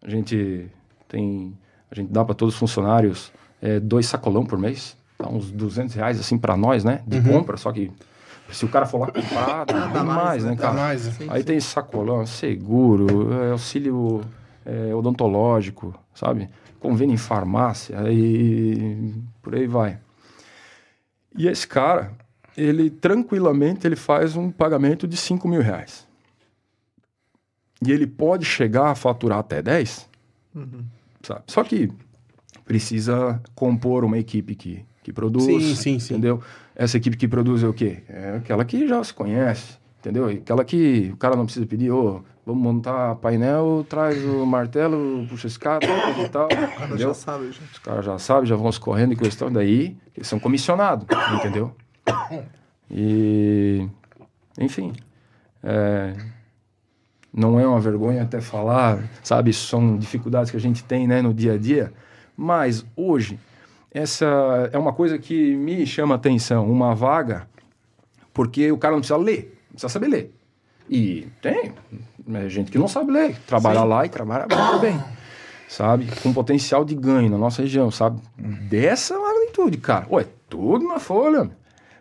a 0.03 0.11
gente 0.11 0.71
tem, 1.09 1.57
a 1.91 1.95
gente 1.95 2.13
dá 2.13 2.25
para 2.25 2.35
todos 2.35 2.55
os 2.55 2.59
funcionários 2.61 3.33
é, 3.61 3.81
dois 3.81 4.07
sacolão 4.07 4.45
por 4.45 4.59
mês, 4.59 4.97
dá 5.19 5.29
uns 5.29 5.51
200 5.51 5.95
reais 5.95 6.21
assim 6.21 6.39
para 6.39 6.57
nós, 6.57 6.85
né? 6.85 7.03
De 7.07 7.21
compra, 7.21 7.57
só 7.57 7.73
que 7.73 7.91
se 8.51 8.65
o 8.65 8.69
cara 8.69 8.87
for 8.87 8.99
lá 9.01 9.07
comprar, 9.09 9.65
dá, 9.65 9.87
dá 9.89 10.05
mais, 10.05 10.17
mais, 10.17 10.45
né? 10.45 10.51
né, 10.51 10.57
Dá 10.57 10.63
cara? 10.63 10.75
mais, 10.75 11.07
né? 11.07 11.13
Sim, 11.13 11.27
Aí 11.29 11.41
sim. 11.41 11.47
tem 11.47 11.61
sacolão, 11.61 12.25
seguro, 12.27 13.33
é, 13.33 13.51
auxílio 13.51 14.21
é, 14.65 14.95
odontológico, 14.95 15.95
sabe? 16.15 16.49
Convênio 16.87 17.15
em 17.15 17.19
farmácia 17.19 17.97
e 18.13 19.13
por 19.43 19.55
aí 19.55 19.67
vai. 19.67 19.99
E 21.37 21.49
esse 21.49 21.67
cara, 21.67 22.13
ele 22.57 22.89
tranquilamente 22.91 23.87
ele 23.87 23.97
faz 23.97 24.37
um 24.37 24.51
pagamento 24.51 25.07
de 25.07 25.17
5 25.17 25.49
mil 25.49 25.61
reais. 25.61 26.07
E 27.85 27.91
ele 27.91 28.07
pode 28.07 28.45
chegar 28.45 28.91
a 28.91 28.95
faturar 28.95 29.39
até 29.41 29.61
10, 29.61 30.09
Uhum. 30.55 30.85
sabe? 31.23 31.43
Só 31.49 31.63
que 31.65 31.91
precisa 32.65 33.41
compor 33.55 34.05
uma 34.05 34.17
equipe 34.19 34.55
que, 34.55 34.85
que 35.03 35.13
produz, 35.13 35.45
Sim, 35.45 35.75
sim, 35.75 35.99
sim. 35.99 36.15
entendeu? 36.15 36.41
Essa 36.75 36.97
equipe 36.97 37.17
que 37.17 37.27
produz 37.29 37.63
é 37.63 37.67
o 37.69 37.75
quê? 37.75 38.03
É 38.09 38.37
aquela 38.37 38.65
que 38.65 38.87
já 38.89 39.03
se 39.05 39.13
conhece, 39.13 39.77
entendeu? 39.99 40.27
Aquela 40.29 40.65
que 40.65 41.11
o 41.13 41.17
cara 41.17 41.37
não 41.37 41.45
precisa 41.45 41.67
pedir, 41.67 41.91
ô, 41.91 42.23
vamos 42.45 42.63
montar 42.63 43.17
painel, 43.17 43.85
traz 43.89 44.23
o 44.25 44.47
martelo, 44.47 45.27
puxa 45.29 45.47
escada 45.47 45.87
e 46.25 46.29
tal, 46.29 46.47
O 46.47 46.49
cara 46.49 46.87
entendeu? 46.87 47.09
já 47.09 47.15
sabe, 47.15 47.53
já. 47.53 47.61
Os 47.73 47.79
caras 47.79 48.05
já 48.05 48.19
sabem, 48.19 48.47
já 48.47 48.57
vão 48.57 48.71
se 48.71 48.81
correndo 48.81 49.13
em 49.13 49.17
questão 49.17 49.51
daí, 49.53 49.97
eles 50.17 50.29
são 50.29 50.39
comissionados, 50.39 51.07
entendeu? 51.35 51.75
E, 52.91 53.89
enfim, 54.59 54.93
é, 55.63 56.15
não 57.33 57.59
é 57.59 57.67
uma 57.67 57.81
vergonha 57.81 58.23
até 58.23 58.41
falar, 58.41 59.03
sabe? 59.23 59.53
São 59.53 59.97
dificuldades 59.99 60.51
que 60.51 60.57
a 60.57 60.61
gente 60.61 60.85
tem 60.85 61.07
né, 61.07 61.21
no 61.21 61.35
dia 61.35 61.55
a 61.55 61.59
dia, 61.59 61.93
mas 62.37 62.87
hoje, 62.95 63.39
essa 63.93 64.71
é 64.73 64.79
uma 64.79 64.93
coisa 64.93 65.19
que 65.19 65.57
me 65.57 65.85
chama 65.87 66.15
atenção, 66.15 66.71
uma 66.71 66.95
vaga, 66.95 67.49
porque 68.33 68.71
o 68.71 68.79
cara 68.79 68.93
não 68.93 69.01
precisa 69.01 69.19
ler, 69.19 69.56
precisa 69.77 69.93
saber 69.93 70.09
ler. 70.09 70.35
E 70.89 71.27
tem 71.43 71.73
é, 72.35 72.49
gente 72.49 72.71
que 72.71 72.79
não 72.79 72.89
sabe 72.89 73.13
ler, 73.13 73.37
trabalha 73.47 73.83
lá 73.85 74.05
e 74.07 74.09
trabalha 74.09 74.47
bem 74.81 75.01
sabe? 75.69 76.07
Com 76.23 76.33
potencial 76.33 76.85
de 76.85 76.95
ganho 76.95 77.31
na 77.31 77.39
nossa 77.39 77.63
região, 77.63 77.91
sabe? 77.91 78.21
Dessa 78.69 79.19
magnitude, 79.19 79.79
cara. 79.79 80.07
Ué, 80.11 80.27
tudo 80.49 80.87
na 80.87 80.99
folha, 80.99 81.51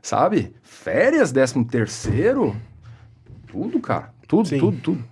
sabe? 0.01 0.53
Férias, 0.61 1.31
décimo 1.31 1.65
terceiro, 1.65 2.55
tudo, 3.47 3.79
cara. 3.79 4.13
Tudo, 4.27 4.47
Sim. 4.47 4.59
tudo, 4.59 4.77
tudo. 4.81 5.03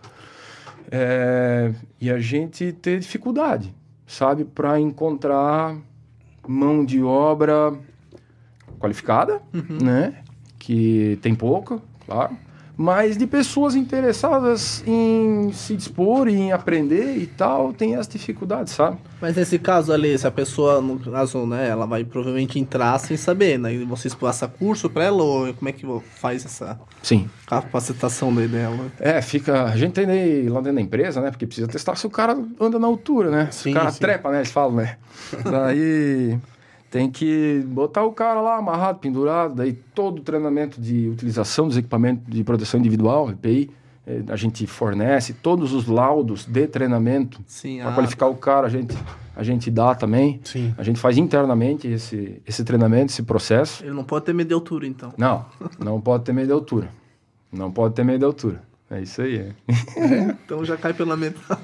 É, 0.92 1.74
e 2.00 2.10
a 2.10 2.20
gente 2.20 2.72
ter 2.72 3.00
dificuldade, 3.00 3.74
sabe? 4.06 4.46
Para 4.46 4.80
encontrar 4.80 5.76
mão 6.48 6.86
de 6.86 7.02
obra 7.02 7.74
qualificada, 8.80 9.42
né? 9.82 10.24
Que 10.60 11.18
tem 11.22 11.34
pouca, 11.34 11.82
claro. 12.06 12.38
Mas 12.84 13.18
de 13.18 13.26
pessoas 13.26 13.76
interessadas 13.76 14.84
em 14.86 15.54
se 15.54 15.74
dispor 15.74 16.28
e 16.28 16.34
em 16.34 16.52
aprender 16.52 17.16
e 17.16 17.26
tal, 17.28 17.72
tem 17.72 17.96
essa 17.96 18.10
dificuldade, 18.10 18.72
sabe? 18.72 18.98
Mas 19.22 19.38
nesse 19.38 19.58
caso 19.58 19.94
ali, 19.94 20.18
se 20.18 20.28
a 20.28 20.32
pessoa, 20.32 20.82
no 20.82 21.00
caso, 21.00 21.46
né, 21.46 21.70
ela 21.70 21.86
vai 21.86 22.04
provavelmente 22.04 22.60
entrar 22.60 23.00
sem 23.00 23.16
saber, 23.16 23.58
né? 23.58 23.74
E 23.74 23.86
vocês 23.86 24.14
passam 24.14 24.50
curso 24.50 24.90
pra 24.90 25.06
ela 25.06 25.24
ou 25.24 25.54
como 25.54 25.70
é 25.70 25.72
que 25.72 25.88
faz 26.20 26.44
essa 26.44 26.78
Sim. 27.02 27.30
capacitação 27.48 28.36
dela? 28.36 28.92
É, 29.00 29.22
fica. 29.22 29.64
A 29.64 29.78
gente 29.78 29.94
tem 29.94 30.06
aí 30.06 30.50
lá 30.50 30.60
dentro 30.60 30.76
da 30.76 30.82
empresa, 30.82 31.22
né? 31.22 31.32
Porque 31.32 31.48
precisa 31.48 31.70
testar 31.70 31.96
se 31.96 32.06
o 32.06 32.10
cara 32.10 32.38
anda 32.60 32.78
na 32.78 32.88
altura, 32.88 33.32
né? 33.32 33.48
Se 33.50 33.64
Sim, 33.64 33.72
o 33.72 33.76
cara 33.76 33.92
sim. 33.92 34.00
trepa, 34.02 34.30
né? 34.30 34.40
Eles 34.40 34.52
falam, 34.52 34.76
né? 34.76 34.98
Daí 35.50 36.38
tem 36.94 37.10
que 37.10 37.66
botar 37.66 38.04
o 38.04 38.12
cara 38.12 38.40
lá 38.40 38.56
amarrado, 38.56 39.00
pendurado. 39.00 39.56
Daí 39.56 39.74
todo 39.74 40.20
o 40.20 40.22
treinamento 40.22 40.80
de 40.80 41.10
utilização 41.10 41.68
dos 41.68 41.76
equipamentos 41.76 42.24
de 42.28 42.44
proteção 42.44 42.80
individual, 42.80 43.32
EPI, 43.32 43.72
eh, 44.06 44.22
a 44.30 44.36
gente 44.36 44.68
fornece 44.68 45.34
todos 45.34 45.74
os 45.74 45.88
laudos 45.88 46.46
de 46.46 46.68
treinamento 46.68 47.42
para 47.82 47.90
ah, 47.90 47.94
qualificar 47.96 48.28
o 48.28 48.36
cara, 48.36 48.68
a 48.68 48.70
gente, 48.70 48.96
a 49.36 49.42
gente 49.42 49.72
dá 49.72 49.96
também. 49.96 50.40
Sim. 50.44 50.72
A 50.78 50.84
gente 50.84 51.00
faz 51.00 51.18
internamente 51.18 51.88
esse, 51.88 52.40
esse 52.46 52.64
treinamento, 52.64 53.12
esse 53.12 53.24
processo. 53.24 53.84
Ele 53.84 53.94
não 53.94 54.04
pode 54.04 54.26
ter 54.26 54.34
medo 54.34 54.50
de 54.50 54.54
altura, 54.54 54.86
então. 54.86 55.12
Não, 55.18 55.48
não 55.80 56.00
pode 56.00 56.26
ter 56.26 56.32
medo 56.32 56.46
de 56.46 56.54
altura. 56.54 56.90
Não 57.52 57.72
pode 57.72 57.96
ter 57.96 58.06
medo 58.06 58.20
de 58.20 58.26
altura. 58.26 58.62
É 58.92 59.02
isso 59.02 59.20
aí. 59.24 59.38
É. 59.38 59.54
Então 60.46 60.64
já 60.64 60.78
cai 60.78 60.94
pela 60.94 61.18
metade. 61.18 61.60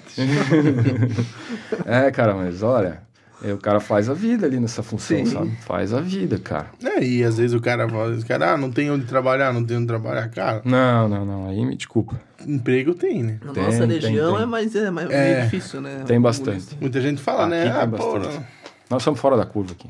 É, 1.86 2.10
cara, 2.10 2.34
mas 2.34 2.63
olha, 2.63 3.04
é, 3.43 3.54
o 3.54 3.58
cara 3.58 3.80
faz 3.80 4.10
a 4.10 4.13
vida 4.13 4.45
ali 4.45 4.60
nessa 4.60 4.84
função, 4.84 5.17
Sim. 5.17 5.25
sabe? 5.25 5.52
Faz 5.62 5.93
a 5.93 6.02
vida, 6.02 6.38
cara. 6.39 6.67
É, 6.84 7.04
e 7.04 7.23
às 7.23 7.38
vezes 7.38 7.54
o 7.56 7.62
cara 7.62 7.88
fala, 7.88 8.13
esse 8.15 8.25
cara, 8.25 8.54
ah, 8.54 8.58
não 8.58 8.69
tem 8.71 8.89
onde 8.91 9.06
trabalhar, 9.06 9.54
não 9.54 9.63
tem 9.63 9.78
onde 9.78 9.88
trabalhar. 9.88 10.28
Cara, 10.30 10.62
Não, 10.65 11.08
não, 11.08 11.25
não. 11.25 11.47
Aí 11.49 11.63
me 11.65 11.75
desculpa. 11.75 12.19
emprego 12.47 12.93
tem, 12.93 13.23
né? 13.23 13.39
Na 13.43 13.54
Tem, 13.54 13.63
nossa 13.63 13.80
tem, 13.80 13.99
região 13.99 14.34
tem. 14.36 14.43
é 14.43 14.45
mais 14.45 14.75
é, 14.75 14.91
mais 14.91 15.10
É. 15.10 15.34
meio 15.34 15.43
difícil, 15.45 15.82
né? 15.82 16.04
Tem 16.06 16.19
bastante. 16.19 16.78
Muita 16.80 16.99
gente 17.02 17.21
fala, 17.21 17.43
Aqui 17.43 17.49
né? 17.52 17.63
tem 17.63 17.71
Ah, 17.71 17.86
bastante. 17.86 18.28
não. 18.36 18.45
Nós 18.89 19.04
somos 19.04 19.19
fora 19.19 19.38
da 19.38 19.45
curva 19.45 19.71
aqui. 19.73 19.89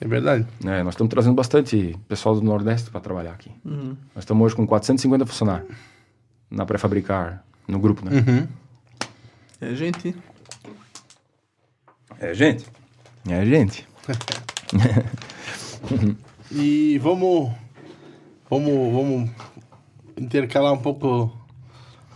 É 0.00 0.06
verdade. 0.06 0.46
É, 0.64 0.82
nós 0.84 0.94
estamos 0.94 1.10
trazendo 1.10 1.34
bastante 1.34 1.98
pessoal 2.06 2.34
do 2.36 2.42
Nordeste 2.42 2.88
para 2.90 3.00
trabalhar 3.00 3.32
aqui. 3.32 3.50
Uhum. 3.64 3.96
Nós 4.14 4.22
estamos 4.22 4.44
hoje 4.46 4.54
com 4.54 4.64
450 4.66 5.26
funcionários 5.26 5.68
na 6.50 6.64
pré-fabricar, 6.64 7.42
no 7.66 7.78
grupo, 7.80 8.04
né? 8.08 8.12
Uhum. 8.26 8.46
É, 9.60 9.74
gente. 9.74 10.14
É, 12.20 12.34
gente. 12.34 12.66
É, 13.28 13.44
gente. 13.44 13.86
E 16.50 16.98
vamos, 16.98 17.52
vamos, 18.48 18.92
vamos 18.92 19.30
intercalar 20.16 20.72
um 20.72 20.78
pouco, 20.78 21.30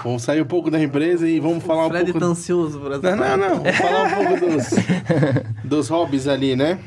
vamos 0.03 0.23
sair 0.23 0.41
um 0.41 0.47
pouco 0.47 0.71
da 0.71 0.83
empresa 0.83 1.29
e 1.29 1.39
vamos 1.39 1.63
falar 1.63 1.85
o 1.85 1.87
um 1.87 1.91
Fred 1.91 2.07
pouco... 2.07 2.21
tá 2.21 2.27
ansioso 2.27 2.81
por 2.81 2.93
essa 2.93 3.15
Não, 3.15 3.17
não, 3.17 3.37
não. 3.37 3.63
Vamos 3.63 3.77
falar 3.77 4.05
um 4.05 4.11
pouco 4.11 4.47
dos, 4.47 4.71
dos 5.65 5.89
hobbies 5.89 6.27
ali, 6.27 6.57
né? 6.57 6.79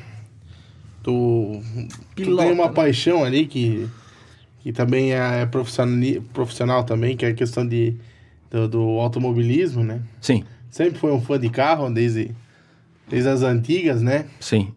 Tu, 1.03 1.11
tu 1.11 2.15
Pilota, 2.15 2.43
tem 2.43 2.51
uma 2.51 2.67
né? 2.67 2.73
paixão 2.73 3.23
ali 3.23 3.45
que, 3.45 3.87
que 4.61 4.73
também 4.73 5.13
é, 5.13 5.41
é 5.41 5.45
profissional, 5.45 6.21
profissional 6.33 6.83
também, 6.83 7.15
que 7.15 7.25
é 7.25 7.29
a 7.29 7.33
questão 7.33 7.65
de, 7.65 7.95
do, 8.49 8.67
do 8.67 8.81
automobilismo, 8.99 9.83
né? 9.83 10.01
Sim, 10.19 10.43
Sempre 10.75 10.99
foi 10.99 11.13
um 11.13 11.21
fã 11.21 11.39
de 11.39 11.49
carro 11.49 11.89
desde, 11.89 12.35
desde 13.07 13.29
as 13.29 13.41
antigas, 13.41 14.01
né? 14.01 14.25
sim. 14.39 14.73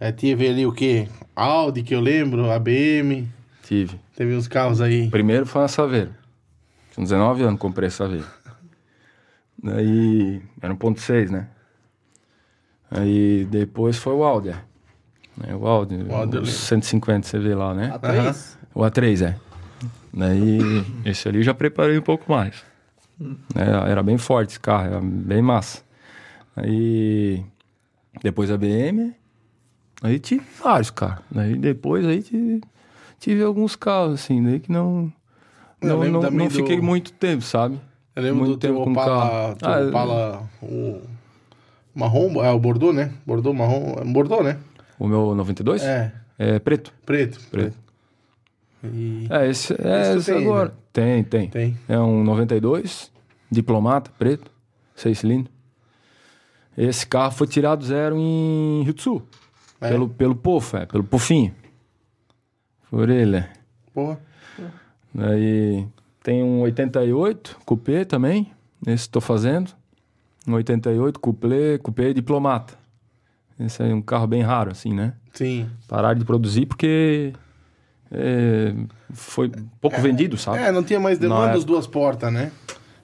É, 0.00 0.10
tive 0.10 0.48
ali 0.48 0.66
o 0.66 0.72
quê? 0.72 1.08
Audi, 1.36 1.84
que 1.84 1.94
eu 1.94 2.00
lembro, 2.00 2.50
a 2.50 2.58
BM, 2.58 3.28
Tive. 3.62 4.00
teve 4.16 4.34
uns 4.34 4.48
carros 4.48 4.80
aí. 4.80 5.08
Primeiro 5.08 5.46
foi 5.46 5.62
uma 5.62 5.68
Saveiro. 5.68 6.12
Com 6.96 7.04
19 7.04 7.44
anos 7.44 7.60
comprei 7.60 7.86
essa 7.86 7.98
Saveiro. 7.98 8.26
Daí 9.62 10.42
era 10.60 10.74
1.6, 10.74 11.30
né? 11.30 11.46
Aí 12.90 13.46
depois 13.48 13.96
foi 13.96 14.12
o 14.14 14.24
Audi. 14.24 14.50
é. 14.50 15.54
O 15.54 15.66
Audi, 15.68 15.94
O 15.96 16.14
Audi, 16.14 16.36
o 16.36 16.40
lembro. 16.40 16.46
150 16.46 17.26
você 17.28 17.38
vê 17.38 17.54
lá, 17.54 17.72
né? 17.72 17.92
A 17.94 17.98
três? 18.00 18.58
O 18.74 18.80
A3, 18.80 19.24
é. 19.28 19.36
Daí 20.12 20.58
esse 21.04 21.28
ali 21.28 21.38
eu 21.38 21.42
já 21.44 21.54
preparei 21.54 21.96
um 21.96 22.02
pouco 22.02 22.30
mais. 22.30 22.64
É, 23.54 23.90
era 23.90 24.02
bem 24.02 24.18
forte 24.18 24.50
esse 24.50 24.60
carro, 24.60 24.86
era 24.86 25.00
bem 25.00 25.40
massa. 25.40 25.80
Aí 26.56 27.44
depois 28.22 28.50
a 28.50 28.56
BM, 28.56 29.12
aí 30.02 30.18
tive 30.18 30.44
vários 30.62 30.90
carros. 30.90 31.24
Daí 31.30 31.56
depois 31.56 32.06
aí 32.06 32.22
tive, 32.22 32.60
tive 33.18 33.42
alguns 33.42 33.76
carros 33.76 34.14
assim, 34.14 34.42
daí 34.42 34.60
que 34.60 34.70
não 34.70 35.12
Eu 35.80 35.88
não, 35.88 36.04
não, 36.22 36.30
não 36.30 36.48
do- 36.48 36.50
fiquei 36.50 36.80
muito 36.80 37.12
tempo, 37.12 37.42
sabe? 37.42 37.78
Eu 38.14 38.22
lembro 38.22 38.38
Muito 38.40 38.52
do 38.52 38.58
teu 38.58 38.72
tempo 38.74 38.84
com 38.84 38.92
Opala, 38.92 39.54
teu 39.56 39.68
Ah, 39.68 39.88
Opala, 39.88 40.50
o 40.62 41.00
marrom, 41.94 42.44
é 42.44 42.50
o 42.50 42.58
Bordeaux, 42.58 42.94
né? 42.94 43.12
Bordeaux, 43.26 43.56
marrom, 43.56 43.94
é 44.00 44.04
Bordeaux, 44.04 44.44
né? 44.44 44.58
O 44.98 45.08
meu 45.08 45.34
92 45.34 45.82
É, 45.82 46.12
é 46.38 46.58
preto. 46.58 46.92
preto. 47.06 47.40
Preto. 47.50 47.76
E 48.84 49.26
É, 49.30 49.48
esse, 49.48 49.72
é 49.74 50.16
Esse 50.16 50.32
tem, 50.32 50.42
agora. 50.44 50.68
né? 50.70 50.74
Tem, 50.92 51.24
tem, 51.24 51.48
tem. 51.48 51.78
É 51.88 51.98
um 51.98 52.22
92, 52.22 53.10
diplomata, 53.50 54.10
preto, 54.18 54.50
seis 54.94 55.18
cilindros. 55.20 55.52
Esse 56.76 57.06
carro 57.06 57.32
foi 57.32 57.46
tirado 57.46 57.84
zero 57.84 58.16
em 58.16 58.82
Rio 58.82 58.94
do 58.94 59.22
É. 59.80 59.88
Pelo, 59.90 60.08
pelo 60.08 60.34
Pofo, 60.34 60.76
é, 60.76 60.86
pelo 60.86 61.04
Pofinho. 61.04 61.54
Ele, 62.92 63.36
é. 63.36 63.50
Porra. 63.92 64.20
Daí 65.14 65.86
tem 66.22 66.42
um 66.42 66.60
88 66.60 67.58
Coupé 67.64 68.04
também, 68.04 68.52
esse 68.86 69.04
estou 69.04 69.20
fazendo. 69.20 69.70
Um 70.46 70.54
88 70.54 71.20
Coupé, 71.20 71.78
Coupé 71.78 72.12
Diplomata. 72.12 72.74
Esse 73.58 73.82
é 73.82 73.94
um 73.94 74.02
carro 74.02 74.26
bem 74.26 74.42
raro, 74.42 74.70
assim, 74.70 74.92
né? 74.92 75.14
Sim. 75.32 75.68
Pararam 75.86 76.18
de 76.18 76.24
produzir 76.24 76.66
porque 76.66 77.32
é, 78.10 78.74
foi 79.12 79.50
pouco 79.80 80.00
vendido, 80.00 80.36
sabe? 80.36 80.58
É, 80.58 80.72
não 80.72 80.82
tinha 80.82 80.98
mais 80.98 81.18
demanda 81.18 81.52
das 81.52 81.64
duas 81.64 81.86
portas, 81.86 82.32
né? 82.32 82.50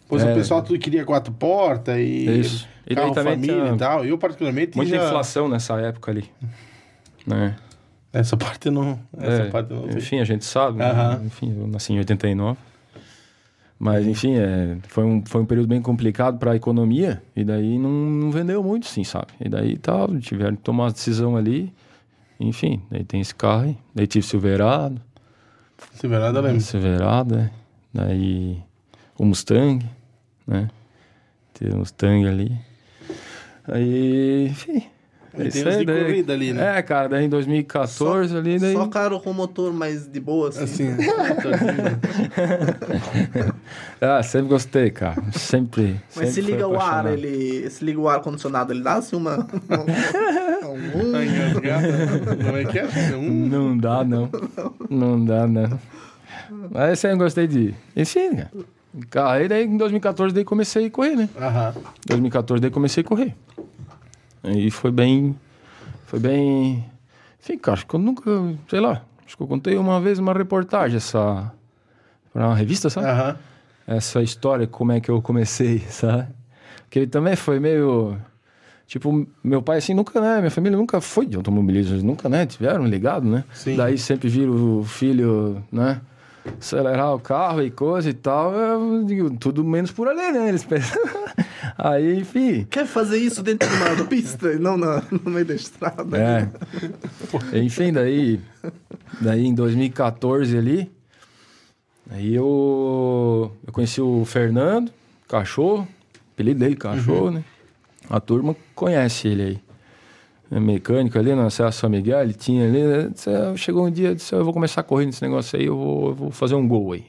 Pois 0.08 0.22
É. 0.24 0.32
o 0.32 0.34
pessoal 0.34 0.62
tudo 0.62 0.78
queria 0.78 1.04
quatro 1.04 1.32
portas 1.32 1.96
e 1.98 2.40
Isso. 2.40 2.66
E 2.86 2.94
daí 2.94 3.04
carro 3.04 3.14
também 3.14 3.34
família 3.34 3.54
tinha 3.62 3.74
e 3.74 3.76
tal. 3.76 4.04
Eu, 4.04 4.16
particularmente, 4.16 4.76
Muita 4.76 4.96
já... 4.96 5.06
inflação 5.06 5.48
nessa 5.48 5.78
época 5.80 6.10
ali. 6.10 6.24
Né? 7.26 7.54
Essa 8.12 8.36
parte 8.36 8.70
não... 8.70 8.98
Essa 9.18 9.42
É, 9.42 9.50
parte 9.50 9.70
não 9.72 9.86
enfim, 9.90 10.18
a 10.18 10.24
gente 10.24 10.44
sabe. 10.46 10.78
né? 10.78 10.86
Aham. 10.90 11.22
Enfim, 11.26 11.54
eu 11.60 11.66
nasci 11.66 11.92
em 11.92 11.98
89. 11.98 12.58
Mas, 13.78 14.06
enfim, 14.06 14.34
é, 14.36 14.78
foi, 14.88 15.04
um, 15.04 15.22
foi 15.24 15.42
um 15.42 15.46
período 15.46 15.68
bem 15.68 15.80
complicado 15.82 16.38
para 16.38 16.52
a 16.52 16.56
economia. 16.56 17.22
E 17.36 17.44
daí 17.44 17.78
não, 17.78 17.90
não 17.90 18.30
vendeu 18.30 18.62
muito, 18.62 18.86
sim, 18.86 19.04
sabe? 19.04 19.26
E 19.40 19.48
daí 19.48 19.76
tal, 19.76 20.08
tiveram 20.18 20.56
que 20.56 20.62
tomar 20.62 20.84
uma 20.84 20.90
decisão 20.90 21.36
ali. 21.36 21.72
Enfim, 22.40 22.80
daí 22.90 23.04
tem 23.04 23.20
esse 23.20 23.34
carro 23.34 23.64
aí. 23.64 23.78
Daí 23.94 24.06
tive 24.06 24.24
Silverado. 24.26 25.00
Silverado 25.92 26.38
eu 26.38 26.42
lembro. 26.42 26.60
Silverado, 26.60 27.36
né? 27.36 27.50
Daí 27.94 28.58
o 29.16 29.24
Mustang, 29.24 29.84
né? 30.48 30.68
Tem 31.54 31.70
o 31.70 31.76
Mustang 31.76 32.26
ali. 32.26 32.58
Aí, 33.66 34.48
enfim. 34.48 34.82
É 35.34 35.36
tem 35.36 35.48
isso 35.48 35.58
uns 35.60 35.66
aí, 35.66 35.78
de 35.80 35.84
daí- 35.84 36.04
corrida 36.04 36.32
ali, 36.32 36.52
né? 36.52 36.78
É, 36.78 36.82
cara, 36.82 37.08
daí 37.10 37.26
em 37.26 37.28
2014 37.28 38.36
ali, 38.36 38.58
daí... 38.58 38.72
Só 38.72 38.88
carro 38.88 39.20
com 39.20 39.32
motor 39.32 39.72
mais 39.72 40.08
de 40.08 40.18
boa, 40.18 40.48
assim. 40.48 40.62
Assim, 40.64 40.88
Ah, 44.00 44.22
sempre 44.22 44.48
gostei, 44.48 44.90
cara. 44.90 45.22
Sempre. 45.32 46.00
Mas 46.16 46.30
sempre 46.30 46.32
se 46.32 46.40
liga 46.40 46.66
o 46.66 46.80
ar, 46.80 47.06
ele. 47.06 47.68
Se 47.70 47.84
liga 47.84 48.00
o 48.00 48.08
ar 48.08 48.20
condicionado, 48.20 48.72
ele 48.72 48.82
dá 48.82 48.94
assim 48.94 49.16
uma. 49.16 49.36
um, 50.64 51.12
tá. 51.12 51.18
Como 52.44 52.56
é 52.56 52.64
que 52.64 52.78
é? 52.78 52.86
Um... 53.16 53.48
Não 53.48 53.76
dá, 53.76 54.02
não. 54.04 54.30
Não 54.88 55.24
dá, 55.24 55.46
não. 55.46 55.78
Mas 56.70 56.98
sempre 56.98 57.18
gostei 57.18 57.46
de. 57.46 57.74
Enfim, 57.94 58.36
cara. 58.36 58.50
Aí 59.26 59.48
daí 59.48 59.64
em 59.64 59.76
2014 59.76 60.34
daí 60.34 60.44
comecei 60.44 60.86
a 60.86 60.90
correr, 60.90 61.16
né? 61.16 61.28
Aham. 61.38 61.74
2014 62.06 62.60
daí 62.60 62.70
comecei 62.70 63.02
a 63.02 63.06
correr. 63.06 63.34
Aí 64.42 64.70
foi 64.70 64.90
bem. 64.90 65.36
Foi 66.06 66.18
bem. 66.18 66.84
Enfim, 67.40 67.58
cara, 67.58 67.74
acho 67.76 67.86
que 67.86 67.94
eu 67.94 68.00
nunca. 68.00 68.30
Sei 68.68 68.80
lá. 68.80 69.02
Acho 69.26 69.36
que 69.36 69.42
eu 69.42 69.46
contei 69.46 69.76
uma 69.76 70.00
vez 70.00 70.18
uma 70.18 70.32
reportagem 70.32 70.96
essa. 70.96 71.52
Pra 72.32 72.46
uma 72.46 72.54
revista, 72.56 72.88
sabe? 72.90 73.06
Aham. 73.06 73.36
essa 73.86 74.22
história, 74.22 74.66
como 74.66 74.92
é 74.92 75.00
que 75.00 75.10
eu 75.10 75.20
comecei, 75.22 75.78
sabe? 75.88 76.28
Porque 76.84 77.00
ele 77.00 77.06
também 77.06 77.36
foi 77.36 77.58
meio. 77.60 78.16
Tipo, 78.86 79.26
meu 79.44 79.60
pai, 79.60 79.78
assim, 79.78 79.92
nunca, 79.92 80.18
né? 80.18 80.38
Minha 80.38 80.50
família 80.50 80.78
nunca 80.78 80.98
foi 81.00 81.26
de 81.26 81.36
automobilismo, 81.36 82.02
nunca, 82.02 82.26
né? 82.26 82.46
Tiveram 82.46 82.86
ligado, 82.86 83.28
né? 83.28 83.44
Sim. 83.52 83.76
Daí 83.76 83.98
sempre 83.98 84.30
viram 84.30 84.78
o 84.80 84.84
filho, 84.84 85.62
né? 85.70 86.00
Acelerar 86.58 87.14
o 87.14 87.20
carro 87.20 87.62
e 87.62 87.70
coisa 87.70 88.08
e 88.08 88.14
tal. 88.14 88.52
Eu 88.54 89.04
digo, 89.04 89.30
tudo 89.36 89.64
menos 89.64 89.90
por 89.90 90.08
ali, 90.08 90.32
né? 90.32 90.48
Eles 90.48 90.64
pensam. 90.64 91.00
Aí, 91.76 92.18
enfim. 92.20 92.66
Quer 92.70 92.86
fazer 92.86 93.18
isso 93.18 93.42
dentro 93.42 93.68
de 93.68 93.74
uma 93.74 94.04
pista 94.06 94.52
e 94.52 94.58
não 94.58 94.76
na, 94.76 95.02
no 95.10 95.30
meio 95.30 95.46
da 95.46 95.54
estrada? 95.54 96.16
É. 96.16 96.48
Enfim, 97.58 97.92
daí, 97.92 98.40
daí 99.20 99.46
em 99.46 99.54
2014 99.54 100.56
ali, 100.56 100.90
aí 102.10 102.34
eu, 102.34 103.52
eu 103.66 103.72
conheci 103.72 104.00
o 104.00 104.24
Fernando, 104.24 104.90
cachorro, 105.28 105.86
apelido 106.34 106.60
dele 106.60 106.76
cachorro, 106.76 107.30
né? 107.30 107.44
A 108.08 108.18
turma 108.20 108.56
conhece 108.74 109.28
ele 109.28 109.42
aí. 109.42 109.67
É 110.50 110.58
mecânico 110.58 111.18
ali 111.18 111.34
no 111.34 111.46
acesso 111.46 111.80
São 111.80 111.90
Miguel, 111.90 112.22
ele 112.22 112.32
tinha 112.32 112.64
ali. 112.66 112.82
né? 112.82 113.10
Disse, 113.12 113.28
ah, 113.30 113.54
Chegou 113.56 113.86
um 113.86 113.90
dia, 113.90 114.14
disse, 114.14 114.34
eu 114.34 114.44
vou 114.44 114.52
começar 114.54 114.80
a 114.80 114.84
correr 114.84 115.04
nesse 115.06 115.22
negócio 115.22 115.58
aí, 115.58 115.66
eu 115.66 115.76
vou, 115.76 116.08
eu 116.08 116.14
vou 116.14 116.30
fazer 116.30 116.54
um 116.54 116.66
gol 116.66 116.92
aí. 116.92 117.04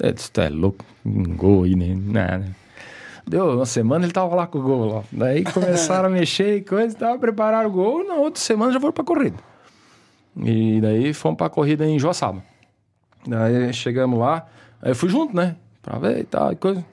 Eu 0.00 0.12
disse, 0.12 0.30
tá 0.32 0.48
louco, 0.48 0.84
um 1.04 1.36
gol 1.36 1.64
aí, 1.64 1.76
nem 1.76 1.94
nada. 1.94 2.46
Deu 3.26 3.54
uma 3.54 3.66
semana, 3.66 4.04
ele 4.04 4.12
tava 4.12 4.34
lá 4.34 4.46
com 4.46 4.58
o 4.58 4.62
gol 4.62 4.92
lá. 4.92 5.04
Daí 5.12 5.44
começaram 5.44 6.08
a 6.08 6.10
mexer 6.12 6.56
e 6.56 6.60
coisa, 6.62 6.96
tava 6.96 7.16
preparar 7.18 7.64
o 7.64 7.70
gol, 7.70 8.04
na 8.04 8.14
outra 8.14 8.42
semana 8.42 8.72
já 8.72 8.80
foram 8.80 8.92
pra 8.92 9.04
corrida. 9.04 9.36
E 10.36 10.80
daí 10.80 11.12
fomos 11.12 11.36
pra 11.38 11.48
corrida 11.48 11.86
em 11.86 11.98
Joaçaba. 11.98 12.42
Daí 13.26 13.72
chegamos 13.72 14.18
lá, 14.18 14.46
aí 14.82 14.90
eu 14.90 14.96
fui 14.96 15.08
junto, 15.08 15.36
né? 15.36 15.54
Pra 15.82 15.98
ver 15.98 16.18
e 16.18 16.24
tal, 16.24 16.50
e 16.52 16.56
coisa. 16.56 16.84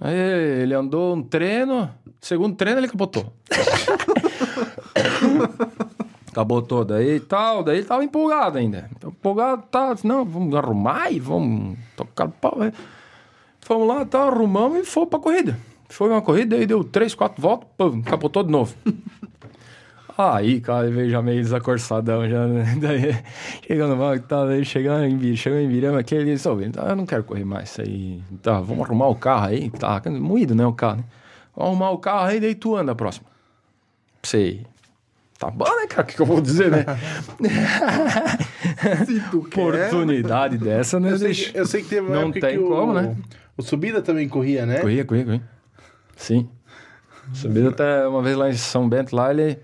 Aí 0.00 0.14
ele 0.62 0.74
andou 0.74 1.14
um 1.14 1.22
treino, 1.22 1.88
segundo 2.20 2.56
treino 2.56 2.80
ele 2.80 2.88
capotou. 2.88 3.32
capotou, 6.32 6.84
daí 6.84 7.16
e 7.16 7.20
tal, 7.20 7.62
daí 7.62 7.78
ele 7.78 7.86
tava 7.86 8.04
empolgado 8.04 8.58
ainda. 8.58 8.88
Então, 8.96 9.10
empolgado, 9.10 9.62
tá, 9.70 9.96
não, 10.04 10.24
vamos 10.24 10.54
arrumar 10.54 11.10
e 11.10 11.18
vamos 11.18 11.76
tocar 11.96 12.26
o 12.26 12.30
pau. 12.30 12.56
Aí 12.60 12.72
Fomos 13.60 13.86
lá, 13.86 14.04
tá, 14.04 14.22
arrumamos 14.22 14.78
e 14.80 14.84
fomos 14.84 15.10
pra 15.10 15.18
corrida. 15.18 15.58
Foi 15.88 16.08
uma 16.08 16.22
corrida, 16.22 16.56
aí 16.56 16.66
deu 16.66 16.82
três, 16.82 17.14
quatro 17.14 17.40
voltas, 17.42 17.68
pum, 17.76 18.00
capotou 18.02 18.42
de 18.42 18.50
novo. 18.50 18.74
Aí, 20.18 20.60
cara, 20.60 20.86
ele 20.86 20.96
veio 20.96 21.10
já 21.10 21.22
meio 21.22 21.40
desacorçadão, 21.40 22.28
já, 22.28 22.46
né? 22.46 22.76
Daí, 22.82 23.16
chegando 23.66 23.96
mal 23.96 24.14
e 24.14 24.20
tal, 24.20 24.46
daí 24.46 24.62
chegando 24.66 25.04
em 25.06 25.16
Birama, 25.16 25.36
chegou 25.36 25.58
em 25.58 25.68
Birama 25.68 26.00
aqui, 26.00 26.14
ele 26.14 26.32
disse, 26.32 26.46
"Ô, 26.46 26.60
então, 26.60 26.86
eu 26.86 26.94
não 26.94 27.06
quero 27.06 27.24
correr 27.24 27.44
mais 27.44 27.70
isso 27.70 27.80
aí, 27.80 28.20
tá, 28.42 28.60
vamos 28.60 28.84
arrumar 28.84 29.08
o 29.08 29.14
carro 29.14 29.46
aí, 29.46 29.70
tá, 29.70 30.02
moído, 30.10 30.54
né, 30.54 30.66
o 30.66 30.74
carro, 30.74 30.98
né? 30.98 31.04
Vamos 31.56 31.70
arrumar 31.70 31.90
o 31.92 31.98
carro 31.98 32.26
aí, 32.26 32.38
daí 32.38 32.54
tu 32.54 32.76
anda 32.76 32.92
a 32.92 32.94
próxima. 32.94 33.26
Sei. 34.22 34.66
Tá 35.40 35.50
bom, 35.50 35.64
né, 35.64 35.86
cara, 35.86 36.02
o 36.02 36.04
que, 36.04 36.16
que 36.16 36.20
eu 36.20 36.26
vou 36.26 36.38
dizer, 36.38 36.70
né? 36.70 36.84
Se 39.06 39.20
tu 39.30 39.42
quer. 39.44 39.86
Oportunidade 39.86 40.58
dessa, 40.58 41.00
né? 41.00 41.12
Eu 41.12 41.18
sei, 41.18 41.32
que, 41.32 41.58
eu 41.58 41.66
sei 41.66 41.82
que 41.82 41.88
teve 41.88 42.06
uma 42.06 42.20
Não 42.20 42.30
tem 42.30 42.42
que 42.42 42.58
o, 42.58 42.68
como, 42.68 42.92
né? 42.92 43.16
o 43.56 43.62
Subida 43.62 44.02
também 44.02 44.28
corria, 44.28 44.66
né? 44.66 44.80
Corria, 44.80 45.02
corria, 45.02 45.24
corria. 45.24 45.42
Sim. 46.14 46.46
Subido 47.32 47.70
até 47.70 48.06
uma 48.06 48.20
vez 48.20 48.36
lá 48.36 48.50
em 48.50 48.52
São 48.52 48.86
Bento, 48.86 49.16
lá 49.16 49.30
ele, 49.30 49.58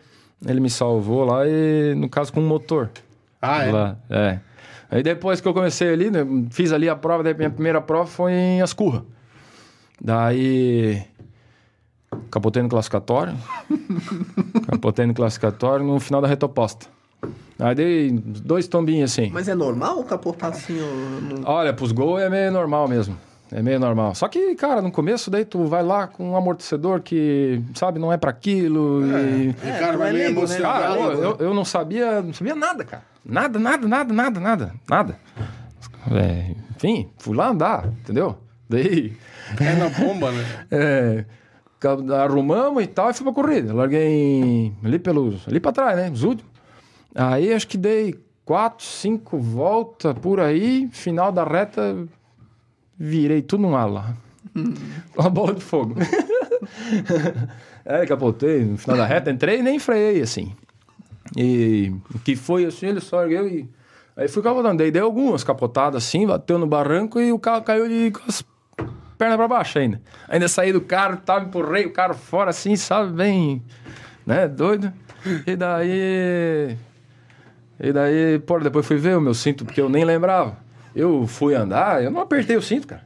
ele 0.49 0.61
me 0.61 0.71
salvou 0.71 1.27
lá 1.27 1.47
e, 1.47 1.95
no 1.95 2.09
caso, 2.09 2.33
com 2.33 2.41
um 2.41 2.49
motor. 2.49 2.89
Ah, 3.43 3.65
é? 3.65 3.71
Lá, 3.71 3.99
é. 4.09 4.39
Aí 4.91 5.03
depois 5.03 5.43
que 5.43 5.49
eu 5.49 5.53
comecei 5.53 5.93
ali, 5.93 6.11
né, 6.11 6.21
fiz 6.53 6.73
ali 6.73 6.89
a 6.89 6.97
prova, 6.97 7.23
daí 7.23 7.35
minha 7.35 7.51
primeira 7.51 7.83
prova 7.83 8.07
foi 8.07 8.33
em 8.33 8.63
Ascurra. 8.63 9.05
Daí 10.01 11.05
capotei 12.37 12.63
no 12.63 12.69
classificatório. 12.69 13.35
capotei 14.71 15.07
no 15.07 15.15
classificatório 15.15 15.85
no 15.85 15.99
final 15.99 16.21
da 16.21 16.29
reta 16.29 16.45
oposta. 16.45 16.87
Aí 17.59 17.75
dei 17.75 18.11
dois 18.13 18.69
tombinhos 18.69 19.11
assim. 19.11 19.31
Mas 19.33 19.49
é 19.49 19.55
normal 19.55 20.05
capotar 20.05 20.51
assim? 20.51 20.79
ou 20.79 21.41
Olha, 21.51 21.73
pros 21.73 21.93
gols 21.93 22.21
é 22.21 22.29
meio 22.29 22.53
normal 22.53 22.87
mesmo. 22.87 23.17
É 23.51 23.63
meio 23.63 23.81
normal. 23.81 24.15
Só 24.15 24.29
que, 24.29 24.55
cara, 24.57 24.83
no 24.83 24.93
começo 24.93 25.31
daí 25.31 25.45
tu 25.45 25.65
vai 25.65 25.83
lá 25.83 26.07
com 26.07 26.33
um 26.33 26.37
amortecedor 26.37 27.01
que, 27.01 27.63
sabe, 27.75 27.99
não 27.99 28.13
é 28.13 28.19
pra 28.19 28.31
aquilo. 28.31 29.03
e... 29.07 29.51
O 29.51 29.81
cara 29.81 29.97
vai 29.97 30.11
é 30.11 30.13
meio 30.13 30.25
né? 30.25 30.31
emocionado. 30.33 30.83
Cara, 30.83 30.95
pô, 30.95 31.11
eu, 31.13 31.37
eu 31.39 31.55
não 31.55 31.65
sabia, 31.65 32.21
não 32.21 32.35
sabia 32.35 32.55
nada, 32.55 32.85
cara. 32.85 33.05
Nada, 33.25 33.59
nada, 33.59 33.89
nada, 33.89 34.13
nada, 34.13 34.41
nada, 34.41 34.75
nada. 34.89 35.19
É, 36.13 36.55
enfim, 36.77 37.09
fui 37.19 37.35
lá 37.35 37.49
andar, 37.49 37.87
entendeu? 37.87 38.37
Daí, 38.69 39.17
É 39.61 39.75
na 39.75 39.89
bomba, 39.89 40.33
né? 40.33 40.45
é, 40.71 41.25
arrumamos 41.89 42.83
e 42.83 42.87
tal, 42.87 43.11
e 43.11 43.15
fui 43.15 43.25
pra 43.25 43.33
corrida. 43.33 43.75
Larguei 43.75 44.73
ali 44.85 44.99
pelos, 44.99 45.47
ali 45.49 45.61
pra 45.61 45.73
trás, 45.73 45.97
né, 45.97 46.11
os 46.11 46.23
últimos. 46.23 46.51
Aí 47.15 47.53
acho 47.53 47.67
que 47.67 47.79
dei 47.79 48.15
quatro, 48.45 48.85
cinco 48.85 49.39
voltas 49.39 50.15
por 50.19 50.41
aí, 50.41 50.89
final 50.93 51.33
da 51.33 51.45
reta, 51.45 52.07
virei 52.99 53.43
tudo 53.43 53.63
num 53.63 53.77
ala. 53.77 54.17
Uma 55.17 55.31
bola 55.31 55.55
de 55.55 55.63
fogo. 55.63 55.95
é, 57.85 58.07
capotei 58.07 58.65
no 58.65 58.77
final 58.77 58.97
da 58.97 59.07
reta, 59.07 59.31
entrei 59.31 59.59
e 59.59 59.63
nem 59.63 59.79
freiei, 59.79 60.23
assim. 60.23 60.55
E 61.37 61.93
o 62.15 62.19
que 62.19 62.37
foi 62.37 62.65
assim, 62.65 62.87
ele 62.87 63.01
só 63.01 63.23
ergueu 63.23 63.49
e. 63.49 63.69
Aí 64.17 64.29
fui 64.29 64.43
capotando. 64.43 64.79
Daí 64.79 64.91
deu 64.91 65.05
algumas 65.05 65.43
capotadas 65.43 66.05
assim, 66.05 66.27
bateu 66.27 66.59
no 66.59 66.67
barranco 66.67 67.21
e 67.21 67.33
o 67.33 67.39
carro 67.39 67.63
caiu 67.63 67.89
de 67.89 68.13
pernas 69.17 69.37
pra 69.37 69.49
baixo 69.49 69.79
ainda. 69.79 70.01
Ainda 70.29 70.49
saí 70.49 70.73
do 70.73 70.81
carro, 70.81 71.17
tava, 71.19 71.45
empurrei 71.45 71.87
o 71.87 71.93
carro 71.93 72.15
fora 72.15 72.51
assim, 72.51 72.77
sabe? 72.77 73.13
Bem. 73.13 73.63
Né? 74.25 74.47
Doido. 74.49 74.93
E 75.47 75.57
daí. 75.57 76.77
E 77.79 77.93
daí, 77.93 78.39
pô, 78.39 78.59
depois 78.59 78.87
fui 78.87 78.97
ver 78.97 79.17
o 79.17 79.21
meu 79.21 79.35
cinto, 79.35 79.65
porque 79.65 79.81
eu 79.81 79.89
nem 79.89 80.05
lembrava. 80.05 80.57
Eu 80.95 81.27
fui 81.27 81.55
andar, 81.55 82.03
eu 82.03 82.11
não 82.11 82.23
apertei 82.23 82.57
o 82.57 82.63
cinto, 82.63 82.87
cara. 82.87 83.03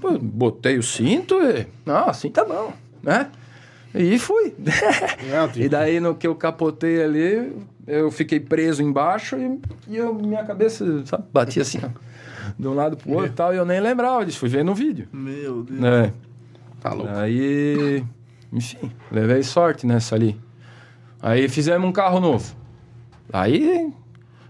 Pô, 0.00 0.18
botei 0.18 0.78
o 0.78 0.82
cinto 0.82 1.34
e. 1.42 1.66
Não, 1.84 2.08
assim 2.08 2.30
tá 2.30 2.44
bom, 2.44 2.72
né? 3.02 3.30
E 3.94 4.18
fui. 4.18 4.54
E 5.56 5.68
daí, 5.68 5.98
no 6.00 6.14
que 6.14 6.26
eu 6.26 6.34
capotei 6.34 7.02
ali, 7.02 7.56
eu 7.86 8.10
fiquei 8.10 8.38
preso 8.38 8.82
embaixo 8.82 9.36
e, 9.36 9.60
e 9.88 9.96
eu, 9.96 10.14
minha 10.14 10.44
cabeça, 10.44 10.84
sabe, 11.06 11.24
batia 11.32 11.62
assim, 11.62 11.80
ó. 11.82 12.07
De 12.58 12.68
um 12.68 12.74
lado 12.74 12.96
pro 12.96 13.12
outro 13.12 13.26
e 13.26 13.30
tal, 13.30 13.54
e 13.54 13.56
eu 13.56 13.64
nem 13.64 13.80
lembrava 13.80 14.24
disso, 14.24 14.38
fui 14.38 14.48
ver 14.48 14.64
no 14.64 14.74
vídeo. 14.74 15.08
Meu 15.12 15.62
Deus. 15.62 15.82
É. 15.82 16.12
Tá 16.80 16.92
louco. 16.92 17.12
Aí, 17.12 18.04
enfim, 18.52 18.92
levei 19.10 19.42
sorte 19.42 19.86
nessa 19.86 20.14
ali. 20.14 20.38
Aí 21.20 21.48
fizemos 21.48 21.88
um 21.88 21.92
carro 21.92 22.20
novo. 22.20 22.54
Aí 23.32 23.92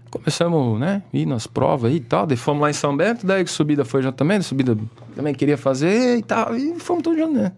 começamos, 0.09 0.79
né, 0.79 1.03
ir 1.13 1.25
nas 1.25 1.47
provas 1.47 1.91
aí 1.91 1.97
e 1.97 1.99
tal. 1.99 2.25
Daí 2.25 2.37
fomos 2.37 2.61
lá 2.61 2.69
em 2.69 2.73
São 2.73 2.95
Bento, 2.95 3.25
daí 3.25 3.43
que 3.43 3.51
subida 3.51 3.85
foi 3.85 4.01
já 4.01 4.11
também, 4.11 4.41
subida 4.41 4.77
também 5.15 5.33
queria 5.33 5.57
fazer 5.57 6.17
e 6.17 6.23
tal. 6.23 6.55
E 6.55 6.79
fomos 6.79 7.03
todos 7.03 7.19
juntos, 7.19 7.41
né? 7.41 7.51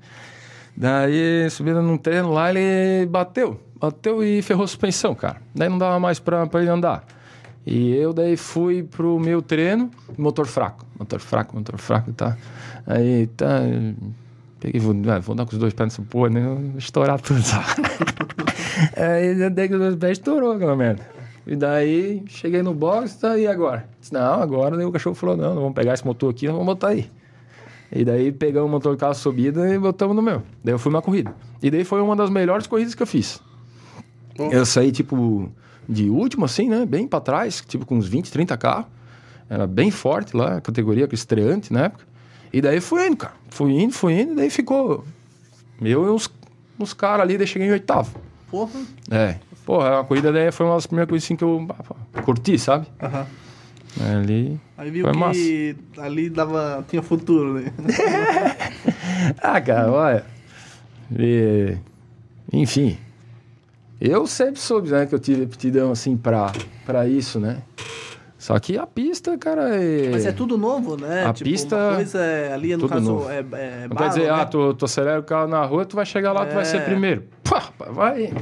Daí, 0.76 1.50
subida 1.50 1.82
num 1.82 1.98
treino 1.98 2.32
lá, 2.32 2.50
ele 2.50 3.06
bateu. 3.08 3.60
Bateu 3.80 4.24
e 4.24 4.42
ferrou 4.42 4.64
a 4.64 4.68
suspensão, 4.68 5.14
cara. 5.14 5.42
Daí 5.54 5.68
não 5.68 5.78
dava 5.78 6.00
mais 6.00 6.20
pra, 6.20 6.48
pra 6.48 6.62
ele 6.62 6.70
andar. 6.70 7.04
E 7.66 7.94
eu 7.96 8.12
daí 8.12 8.36
fui 8.36 8.84
pro 8.84 9.20
meu 9.20 9.42
treino, 9.42 9.92
motor 10.18 10.48
fraco. 10.48 10.86
Motor 10.98 11.20
fraco, 11.20 11.56
motor 11.56 11.78
fraco, 11.78 12.12
tá? 12.14 12.38
Aí, 12.88 13.28
tá... 13.28 13.62
Peguei, 14.60 14.80
vou, 14.80 14.96
ah, 15.12 15.20
vou 15.20 15.36
dar 15.36 15.46
com 15.46 15.54
os 15.54 15.58
dois 15.58 15.74
pés 15.74 15.88
nessa 15.88 16.02
porra, 16.02 16.30
né? 16.30 16.42
Vou 16.42 16.78
Estourar 16.78 17.20
tudo, 17.20 17.42
sabe? 17.42 17.66
Aí, 18.98 19.40
eu 19.40 19.50
dei 19.50 19.68
com 19.68 19.76
os 19.76 19.80
dois 19.80 19.96
pés, 19.96 20.18
estourou 20.18 20.54
aquela 20.54 20.76
merda. 20.76 21.06
E 21.46 21.56
daí, 21.56 22.24
cheguei 22.28 22.62
no 22.62 22.74
box, 22.74 23.16
tá 23.16 23.32
aí 23.32 23.48
agora? 23.48 23.88
Disse, 24.00 24.14
não, 24.14 24.42
agora 24.42 24.78
daí 24.78 24.86
o 24.86 24.92
cachorro 24.92 25.16
falou, 25.16 25.36
não, 25.36 25.56
não 25.56 25.62
vamos 25.64 25.74
pegar 25.74 25.94
esse 25.94 26.06
motor 26.06 26.30
aqui, 26.30 26.48
vamos 26.48 26.66
botar 26.66 26.90
aí. 26.90 27.10
E 27.92 28.06
daí 28.06 28.32
pegamos 28.32 28.70
o 28.70 28.72
motor 28.72 28.96
do 28.96 28.98
carro 28.98 29.16
subida 29.16 29.68
e 29.74 29.78
botamos 29.78 30.16
no 30.16 30.22
meu. 30.22 30.44
Daí 30.64 30.74
eu 30.74 30.80
fui 30.80 30.92
uma 30.92 31.02
corrida. 31.02 31.34
E 31.62 31.70
daí 31.70 31.84
foi 31.84 32.00
uma 32.00 32.16
das 32.16 32.30
melhores 32.30 32.68
corridas 32.68 32.96
que 32.96 33.02
eu 33.02 33.08
fiz. 33.08 33.42
Bom. 34.38 34.50
Eu 34.52 34.66
saí, 34.66 34.92
tipo, 34.92 35.52
de 35.88 36.10
último, 36.10 36.46
assim, 36.46 36.70
né? 36.70 36.86
Bem 36.86 37.08
pra 37.08 37.20
trás, 37.20 37.64
tipo, 37.68 37.86
com 37.86 37.98
uns 37.98 38.08
20, 38.08 38.32
30 38.32 38.58
carros. 38.58 38.86
Era 39.50 39.68
bem 39.68 39.92
forte 39.92 40.36
lá, 40.36 40.58
a 40.58 40.62
categoria 40.62 41.08
com 41.08 41.16
estreante 41.16 41.74
na 41.74 41.86
época. 41.86 42.06
E 42.54 42.62
daí 42.62 42.80
fui 42.80 43.06
indo, 43.08 43.18
cara. 43.18 43.34
Fui 43.50 43.72
indo, 43.74 43.94
fui 43.94 44.14
indo, 44.22 44.34
e 44.34 44.36
daí 44.36 44.50
ficou. 44.50 45.04
Eu 45.82 46.06
e 46.06 46.10
uns, 46.10 46.30
uns 46.80 46.94
caras 46.94 47.22
ali, 47.22 47.38
daí 47.38 47.48
cheguei 47.48 47.68
em 47.68 47.72
oitavo. 47.72 48.16
Porra. 48.50 48.80
É. 49.10 49.36
Porra, 49.66 50.00
a 50.00 50.04
corrida 50.04 50.32
daí 50.32 50.52
foi 50.52 50.66
uma 50.66 50.76
das 50.76 50.86
primeiras 50.88 51.10
coisas 51.10 51.26
assim 51.26 51.36
que 51.36 51.44
eu 51.44 51.68
ah, 51.70 52.22
curti, 52.22 52.58
sabe? 52.58 52.88
Aham. 53.02 53.28
Ali. 54.00 54.60
Aí 54.78 54.90
viu 54.90 55.06
Foi 55.06 55.32
que 55.34 55.76
ali 55.98 56.30
dava, 56.30 56.86
tinha 56.88 57.02
futuro, 57.02 57.56
né? 57.56 57.74
Ah, 59.42 59.62
cara, 59.62 59.92
olha. 59.92 60.26
e- 61.18 61.78
enfim. 62.52 62.98
Eu 64.02 64.26
sempre 64.26 64.60
soube, 64.60 64.90
né, 64.90 65.06
que 65.06 65.14
eu 65.14 65.20
tive 65.20 65.44
aptidão, 65.44 65.92
assim, 65.92 66.18
pra, 66.18 66.52
pra 66.86 67.08
isso, 67.08 67.40
né? 67.40 67.58
Só 68.38 68.58
que 68.60 68.76
a 68.76 68.88
pista, 68.88 69.38
cara, 69.38 69.76
é... 69.76 70.10
Mas 70.12 70.26
é 70.26 70.32
tudo 70.32 70.58
novo, 70.58 70.98
né? 70.98 71.26
A 71.28 71.32
tipo, 71.34 71.48
pista- 71.48 71.76
Uma 71.78 71.96
coisa 71.98 72.18
é, 72.20 72.52
ali, 72.52 72.74
no 72.74 72.80
tudo 72.80 72.90
caso, 72.90 73.06
novo. 73.12 73.30
é, 73.30 73.38
é 73.38 73.42
Não 73.88 73.90
barro, 73.90 73.98
quer 73.98 74.08
dizer, 74.10 74.24
né? 74.24 74.30
ah, 74.32 74.46
tu, 74.46 74.74
tu 74.74 74.86
acelera 74.86 75.20
o 75.20 75.24
carro 75.24 75.48
na 75.48 75.64
rua, 75.64 75.86
tu 75.86 75.96
vai 75.96 76.06
chegar 76.08 76.32
lá, 76.34 76.44
tu 76.48 76.54
vai 76.54 76.64
É. 76.64 76.66
ser 76.66 76.84
primeiro. 76.84 77.24
Pá, 77.48 77.70
vai 77.92 78.34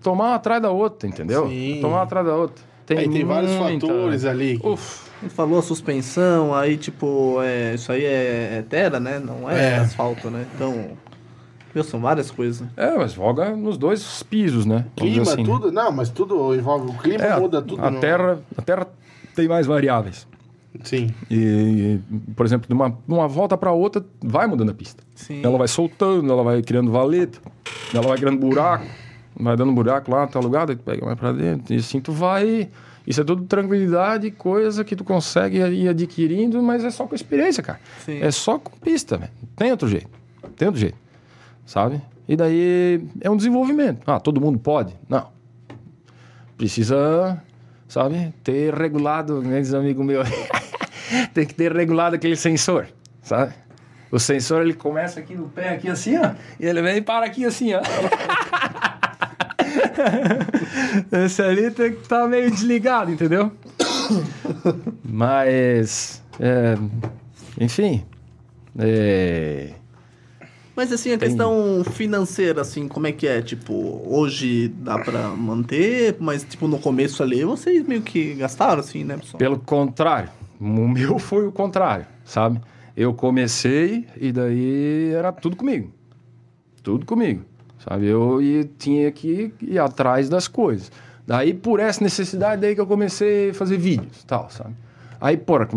tomar 0.00 0.26
uma 0.26 0.34
atrás 0.36 0.62
da 0.62 0.70
outra, 0.70 1.08
entendeu? 1.08 1.48
Sim. 1.48 1.78
Tomar 1.80 1.96
uma 1.96 2.02
atrás 2.04 2.24
da 2.24 2.36
outra. 2.36 2.64
Tem, 2.86 2.98
Aí 2.98 3.08
tem 3.08 3.24
vários 3.24 3.52
fatores 3.54 4.24
ali. 4.24 4.60
Uf, 4.62 5.08
Ele 5.20 5.30
falou 5.30 5.58
a 5.58 5.62
suspensão, 5.62 6.54
aí, 6.54 6.76
tipo, 6.76 7.38
é, 7.42 7.74
isso 7.74 7.90
aí 7.90 8.04
é, 8.04 8.58
é 8.58 8.64
terra, 8.68 9.00
né? 9.00 9.18
Não 9.18 9.50
é, 9.50 9.70
É. 9.72 9.76
asfalto, 9.78 10.30
né? 10.30 10.46
Então, 10.54 10.90
meu, 11.74 11.84
são 11.84 12.00
várias 12.00 12.30
coisas. 12.30 12.66
é, 12.76 12.96
mas 12.96 13.14
voga 13.14 13.54
nos 13.56 13.76
dois 13.78 14.22
pisos, 14.24 14.66
né? 14.66 14.86
Clima, 14.96 15.22
assim, 15.22 15.42
né? 15.42 15.44
tudo. 15.44 15.72
Não, 15.72 15.90
mas 15.92 16.08
tudo 16.10 16.54
envolve. 16.54 16.90
O 16.90 16.94
clima 16.98 17.22
É, 17.24 17.32
a- 17.32 17.40
muda 17.40 17.60
tudo. 17.62 17.84
A 17.84 17.90
não- 17.90 18.00
terra, 18.00 18.38
a 18.56 18.62
terra 18.62 18.86
tem 19.34 19.48
mais 19.48 19.66
variáveis. 19.66 20.26
Sim. 20.84 21.10
E, 21.30 21.34
e, 21.36 22.00
por 22.34 22.46
exemplo, 22.46 22.66
de 22.66 22.72
uma, 22.74 22.88
de 22.90 22.96
uma 23.06 23.28
volta 23.28 23.56
para 23.58 23.72
outra, 23.72 24.04
vai 24.22 24.46
mudando 24.46 24.70
a 24.70 24.74
pista. 24.74 25.02
Sim. 25.14 25.40
Ela 25.44 25.58
vai 25.58 25.68
soltando, 25.68 26.32
ela 26.32 26.42
vai 26.42 26.62
criando 26.62 26.90
valeta, 26.90 27.38
ela 27.92 28.06
vai 28.08 28.16
criando 28.16 28.38
buraco, 28.38 28.86
vai 29.38 29.54
dando 29.56 29.72
buraco 29.72 30.10
lá, 30.10 30.26
tá 30.26 30.38
alugado, 30.38 30.74
pega 30.78 31.04
mais 31.04 31.18
pra 31.18 31.30
dentro. 31.32 31.74
E 31.74 31.78
assim 31.78 32.00
tu 32.00 32.10
vai. 32.12 32.68
Isso 33.06 33.20
é 33.20 33.24
tudo 33.24 33.42
tranquilidade, 33.44 34.30
coisa 34.30 34.84
que 34.84 34.94
tu 34.96 35.02
consegue 35.04 35.58
ir 35.58 35.88
adquirindo, 35.88 36.62
mas 36.62 36.84
é 36.84 36.90
só 36.90 37.04
com 37.06 37.14
experiência, 37.14 37.62
cara. 37.62 37.80
Sim. 38.04 38.20
É 38.22 38.30
só 38.30 38.58
com 38.58 38.70
pista, 38.78 39.18
velho. 39.18 39.32
Tem 39.56 39.70
outro 39.72 39.88
jeito. 39.88 40.08
Tem 40.56 40.68
outro 40.68 40.80
jeito. 40.80 40.96
Sabe? 41.64 42.02
E 42.28 42.36
daí 42.36 43.06
é 43.20 43.30
um 43.30 43.36
desenvolvimento. 43.36 44.02
Ah, 44.06 44.20
todo 44.20 44.40
mundo 44.40 44.58
pode? 44.58 44.94
Não. 45.08 45.28
Precisa, 46.56 47.42
sabe, 47.88 48.32
ter 48.44 48.74
regulado, 48.74 49.42
né, 49.42 49.60
um 49.72 49.78
amigo 49.78 50.04
meu. 50.04 50.22
Tem 51.34 51.46
que 51.46 51.54
ter 51.54 51.72
regulado 51.72 52.16
aquele 52.16 52.36
sensor, 52.36 52.86
sabe? 53.22 53.52
O 54.10 54.18
sensor 54.18 54.62
ele 54.62 54.74
começa 54.74 55.20
aqui 55.20 55.34
no 55.34 55.48
pé, 55.48 55.70
aqui 55.70 55.88
assim, 55.88 56.18
ó, 56.18 56.32
e 56.60 56.66
ele 56.66 56.82
vem 56.82 56.98
e 56.98 57.02
para 57.02 57.26
aqui 57.26 57.44
assim, 57.44 57.72
ó. 57.74 57.80
Esse 61.24 61.42
ali 61.42 61.70
tem 61.70 61.92
que 61.92 62.02
estar 62.02 62.26
meio 62.28 62.50
desligado, 62.50 63.10
entendeu? 63.10 63.52
Mas, 65.02 66.22
é, 66.38 66.76
enfim, 67.58 68.04
é, 68.78 69.70
Mas 70.74 70.90
assim, 70.90 71.12
a 71.12 71.18
questão 71.18 71.84
financeira, 71.84 72.62
assim, 72.62 72.88
como 72.88 73.06
é 73.06 73.12
que 73.12 73.26
é? 73.26 73.42
Tipo, 73.42 74.02
hoje 74.06 74.68
dá 74.68 74.98
pra 74.98 75.28
manter, 75.28 76.16
mas 76.18 76.44
tipo, 76.44 76.66
no 76.66 76.78
começo 76.78 77.22
ali, 77.22 77.44
vocês 77.44 77.86
meio 77.86 78.00
que 78.00 78.34
gastaram, 78.34 78.80
assim, 78.80 79.04
né, 79.04 79.16
pessoal? 79.18 79.38
Pelo 79.38 79.58
contrário, 79.58 80.30
o 80.58 80.88
meu 80.88 81.18
foi 81.18 81.46
o 81.46 81.52
contrário, 81.52 82.06
sabe? 82.24 82.60
Eu 82.96 83.12
comecei 83.12 84.06
e 84.16 84.32
daí 84.32 85.12
era 85.12 85.30
tudo 85.30 85.56
comigo. 85.56 85.92
Tudo 86.82 87.04
comigo, 87.04 87.44
sabe? 87.78 88.06
Eu 88.06 88.40
ia, 88.40 88.68
tinha 88.78 89.10
que 89.12 89.52
ir 89.60 89.78
atrás 89.78 90.28
das 90.28 90.48
coisas. 90.48 90.90
Daí, 91.26 91.54
por 91.54 91.80
essa 91.80 92.02
necessidade, 92.02 92.62
daí 92.62 92.74
que 92.74 92.80
eu 92.80 92.86
comecei 92.86 93.50
a 93.50 93.54
fazer 93.54 93.76
vídeos 93.76 94.22
e 94.22 94.26
tal, 94.26 94.50
sabe? 94.50 94.74
Aí, 95.24 95.36
porra, 95.36 95.68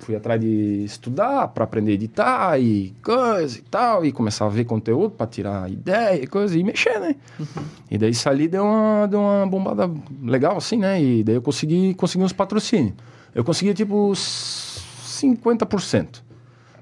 fui 0.00 0.16
atrás 0.16 0.40
de 0.40 0.82
estudar 0.82 1.48
para 1.48 1.64
aprender 1.64 1.90
a 1.90 1.94
editar 1.94 2.58
e 2.58 2.94
coisa 3.04 3.58
e 3.58 3.60
tal, 3.60 4.02
e 4.02 4.10
começar 4.10 4.46
a 4.46 4.48
ver 4.48 4.64
conteúdo 4.64 5.10
para 5.10 5.26
tirar 5.26 5.70
ideia 5.70 6.22
e 6.22 6.26
coisa, 6.26 6.58
e 6.58 6.64
mexer, 6.64 6.98
né? 6.98 7.14
E 7.90 7.98
daí 7.98 8.12
isso 8.12 8.26
ali 8.30 8.48
deu 8.48 8.64
uma, 8.64 9.06
deu 9.06 9.20
uma 9.20 9.46
bombada 9.46 9.90
legal, 10.22 10.56
assim, 10.56 10.78
né? 10.78 11.02
E 11.02 11.22
daí 11.22 11.34
eu 11.34 11.42
consegui, 11.42 11.92
consegui 11.92 12.24
uns 12.24 12.32
patrocínios. 12.32 12.94
Eu 13.34 13.44
consegui, 13.44 13.74
tipo, 13.74 14.10
s- 14.12 14.80
50% 15.20 16.22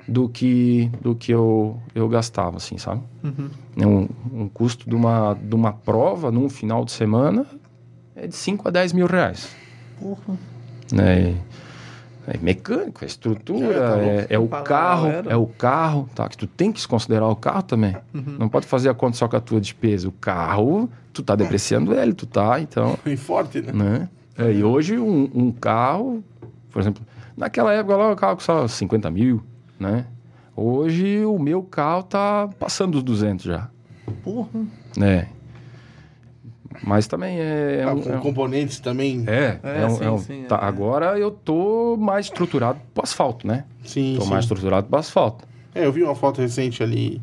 do 0.06 0.28
que, 0.28 0.88
do 1.00 1.16
que 1.16 1.32
eu, 1.32 1.76
eu 1.92 2.08
gastava, 2.08 2.58
assim, 2.58 2.78
sabe? 2.78 3.02
É 3.76 3.85
Um, 3.85 4.08
um 4.32 4.48
custo 4.48 4.88
de 4.88 4.94
uma, 4.94 5.35
de 5.35 5.56
uma 5.56 5.72
prova 5.72 6.30
num 6.30 6.48
final 6.48 6.85
de 6.85 6.92
semana 6.92 7.44
é 8.14 8.28
de 8.28 8.37
5 8.37 8.68
a 8.68 8.70
10 8.70 8.92
mil 8.92 9.06
reais. 9.06 9.48
Porra. 9.98 10.38
Né? 10.92 11.35
É 12.26 12.38
mecânico, 12.38 13.04
é 13.04 13.06
estrutura, 13.06 13.74
É, 13.74 13.78
tá 13.78 13.98
é, 13.98 14.26
é 14.30 14.38
o 14.38 14.48
carro, 14.48 15.08
é 15.28 15.37
o 15.37 15.46
carro, 15.46 16.08
tá? 16.14 16.28
Que 16.28 16.37
tu 16.37 16.46
tem 16.46 16.70
que 16.70 16.87
considerar 16.87 17.26
o 17.26 17.35
carro 17.37 17.62
também. 17.62 17.96
Não 18.12 18.48
pode 18.48 18.66
fazer 18.66 18.88
a 18.88 18.94
conta 18.94 19.16
só 19.16 19.26
com 19.26 19.37
a 19.37 19.40
tua 19.40 19.61
despesa. 19.61 20.08
O 20.08 20.12
carro, 20.12 20.88
tu 21.12 21.22
tá 21.22 21.35
depreciando 21.35 21.94
ele, 21.94 22.12
tu 22.14 22.26
tá, 22.26 22.61
então, 22.61 22.98
E 23.04 23.16
forte, 23.16 23.61
né? 23.61 23.72
né? 23.72 24.08
É, 24.38 24.52
e 24.52 24.64
hoje 24.64 24.98
um, 24.98 25.28
um 25.35 25.52
carro, 25.52 26.22
por 26.70 26.80
exemplo, 26.80 27.04
naquela 27.37 27.72
época 27.72 27.96
lá 27.96 28.12
o 28.12 28.16
carro 28.16 28.37
custava 28.37 28.66
50 28.68 29.11
mil, 29.11 29.42
né? 29.78 30.06
Hoje 30.54 31.24
o 31.24 31.38
meu 31.38 31.62
carro 31.62 32.02
tá 32.02 32.48
passando 32.58 32.92
dos 32.92 33.02
200 33.02 33.44
já, 33.46 33.68
Porra. 34.22 34.48
né? 34.96 35.28
Mas 36.82 37.06
também 37.06 37.38
é... 37.38 37.78
é 37.80 37.85
Ah, 37.85 37.92
um- 37.92 38.00
com 38.00 38.11
é 38.12 38.16
um- 38.16 38.20
componentes 38.20 38.80
também. 38.80 39.24
é, 39.26 39.58
É, 39.62 39.82
é, 39.82 39.87
um- 39.87 39.90
sim, 39.96 40.04
é 40.04 40.11
um- 40.11 40.18
sim, 40.18 40.44
tá, 40.48 40.56
é. 40.56 40.64
agora 40.64 41.18
eu 41.18 41.30
tô 41.30 41.96
mais 41.98 42.26
estruturado 42.26 42.79
pro 42.94 43.02
asfalto, 43.02 43.46
né? 43.46 43.64
Sim, 43.85 44.14
Tô 44.18 44.25
sim. 44.25 44.31
mais 44.31 44.44
estruturado 44.44 44.87
pro 44.88 44.98
asfalto. 44.98 45.44
É, 45.75 45.85
eu 45.87 45.92
vi 45.92 46.02
uma 46.02 46.14
foto 46.14 46.40
recente 46.40 46.83
ali. 46.83 47.20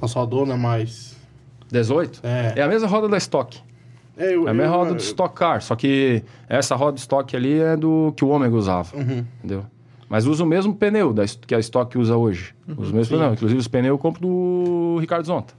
A 0.00 0.06
sua 0.08 0.24
dona 0.24 0.56
mais. 0.56 1.16
18? 1.70 2.20
É. 2.22 2.54
É 2.56 2.62
a 2.62 2.68
mesma 2.68 2.88
roda 2.88 3.08
da 3.08 3.16
Stock. 3.18 3.58
É, 4.16 4.34
eu, 4.34 4.48
É 4.48 4.50
a 4.50 4.54
mesma 4.54 4.74
eu- 4.74 4.78
roda 4.78 4.94
do 4.94 5.00
Stock 5.00 5.34
Car, 5.34 5.60
só 5.62 5.76
que 5.76 6.22
essa 6.48 6.74
roda 6.74 6.94
de 6.94 7.00
Stock 7.00 7.36
ali 7.36 7.60
é 7.60 7.76
do 7.76 8.12
que 8.16 8.24
o 8.24 8.28
Ômega 8.28 8.54
usava, 8.56 8.96
Uhum. 8.96 9.24
entendeu? 9.38 9.64
Mas 10.08 10.24
usa 10.26 10.42
o 10.42 10.46
mesmo 10.46 10.74
pneu 10.74 11.12
da, 11.12 11.24
que 11.26 11.54
a 11.54 11.58
Stock 11.60 11.96
usa 11.98 12.16
hoje. 12.16 12.54
Usa 12.66 12.92
o 12.92 12.94
mesmo 12.96 13.04
sim. 13.04 13.10
pneu. 13.22 13.32
Inclusive 13.34 13.60
os 13.60 13.68
pneus 13.68 13.88
eu 13.88 13.98
compro 13.98 14.20
do 14.22 14.96
Ricardo 15.00 15.26
Zonta. 15.26 15.52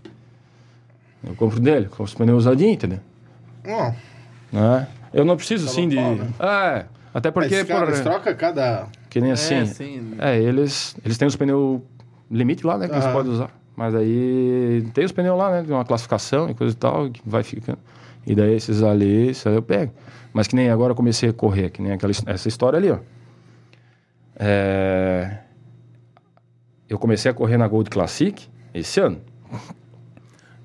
Eu 1.23 1.35
compro 1.35 1.59
dele, 1.59 1.85
compro 1.85 2.03
os 2.05 2.13
pneus 2.15 2.39
usadinhos, 2.39 2.73
entendeu? 2.75 2.99
Ó, 3.67 3.91
Né? 4.51 4.87
Eu 5.13 5.25
não 5.25 5.35
preciso 5.35 5.65
Tá 5.65 5.71
assim 5.71 5.87
de... 5.89 5.95
bom, 5.95 6.15
né? 6.15 6.27
É, 6.39 6.85
até 7.13 7.31
porque... 7.31 7.55
mas, 7.55 7.67
cara, 7.67 7.79
por- 7.81 7.87
eles 7.89 8.01
trocam 8.01 8.35
cada. 8.35 8.87
Que 9.09 9.19
nem 9.19 9.31
É, 9.31 9.33
assim. 9.33 9.65
sim. 9.65 10.13
É, 10.19 10.37
eles, 10.37 10.95
eles 11.03 11.17
têm 11.17 11.27
os 11.27 11.35
pneus 11.35 11.81
limite 12.29 12.65
lá, 12.65 12.77
né? 12.77 12.87
Que 12.87 12.93
eles 12.93 13.05
Aham. 13.05 13.13
podem 13.13 13.31
usar. 13.31 13.49
Mas 13.75 13.95
aí 13.95 14.85
tem 14.93 15.05
os 15.05 15.11
pneus 15.11 15.37
lá, 15.37 15.49
né? 15.51 15.63
De 15.63 15.71
uma 15.71 15.83
classificação 15.83 16.49
e 16.49 16.53
coisa 16.53 16.73
e 16.73 16.77
tal, 16.77 17.09
que 17.09 17.21
vai 17.25 17.41
ficando. 17.43 17.79
E 18.27 18.35
daí 18.35 18.53
esses 18.53 18.83
ali, 18.83 19.31
isso 19.31 19.49
aí 19.49 19.55
eu 19.55 19.61
pego. 19.63 19.91
Mas 20.31 20.47
que 20.47 20.55
nem 20.55 20.69
agora 20.69 20.91
eu 20.91 20.95
comecei 20.95 21.29
a 21.29 21.33
correr, 21.33 21.71
que 21.71 21.81
nem 21.81 21.91
aquela, 21.93 22.11
essa 22.27 22.47
história 22.47 22.77
ali, 22.77 22.91
ó. 22.91 22.99
É, 24.35 25.39
eu 26.87 26.97
comecei 26.99 27.29
a 27.31 27.33
correr 27.33 27.57
na 27.57 27.67
Gold 27.67 27.89
Classic 27.89 28.47
esse 28.73 28.99
ano. 28.99 29.19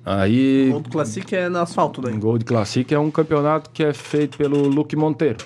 Aí. 0.04 0.68
Gold 0.70 0.90
Classic 0.90 1.34
é 1.36 1.48
no 1.48 1.58
asfalto 1.58 2.00
daí. 2.02 2.16
Gold 2.16 2.44
Classic 2.44 2.92
é 2.94 2.98
um 2.98 3.10
campeonato 3.10 3.70
que 3.70 3.82
é 3.82 3.92
feito 3.94 4.36
pelo 4.36 4.68
Luke 4.68 4.94
Monteiro, 4.96 5.38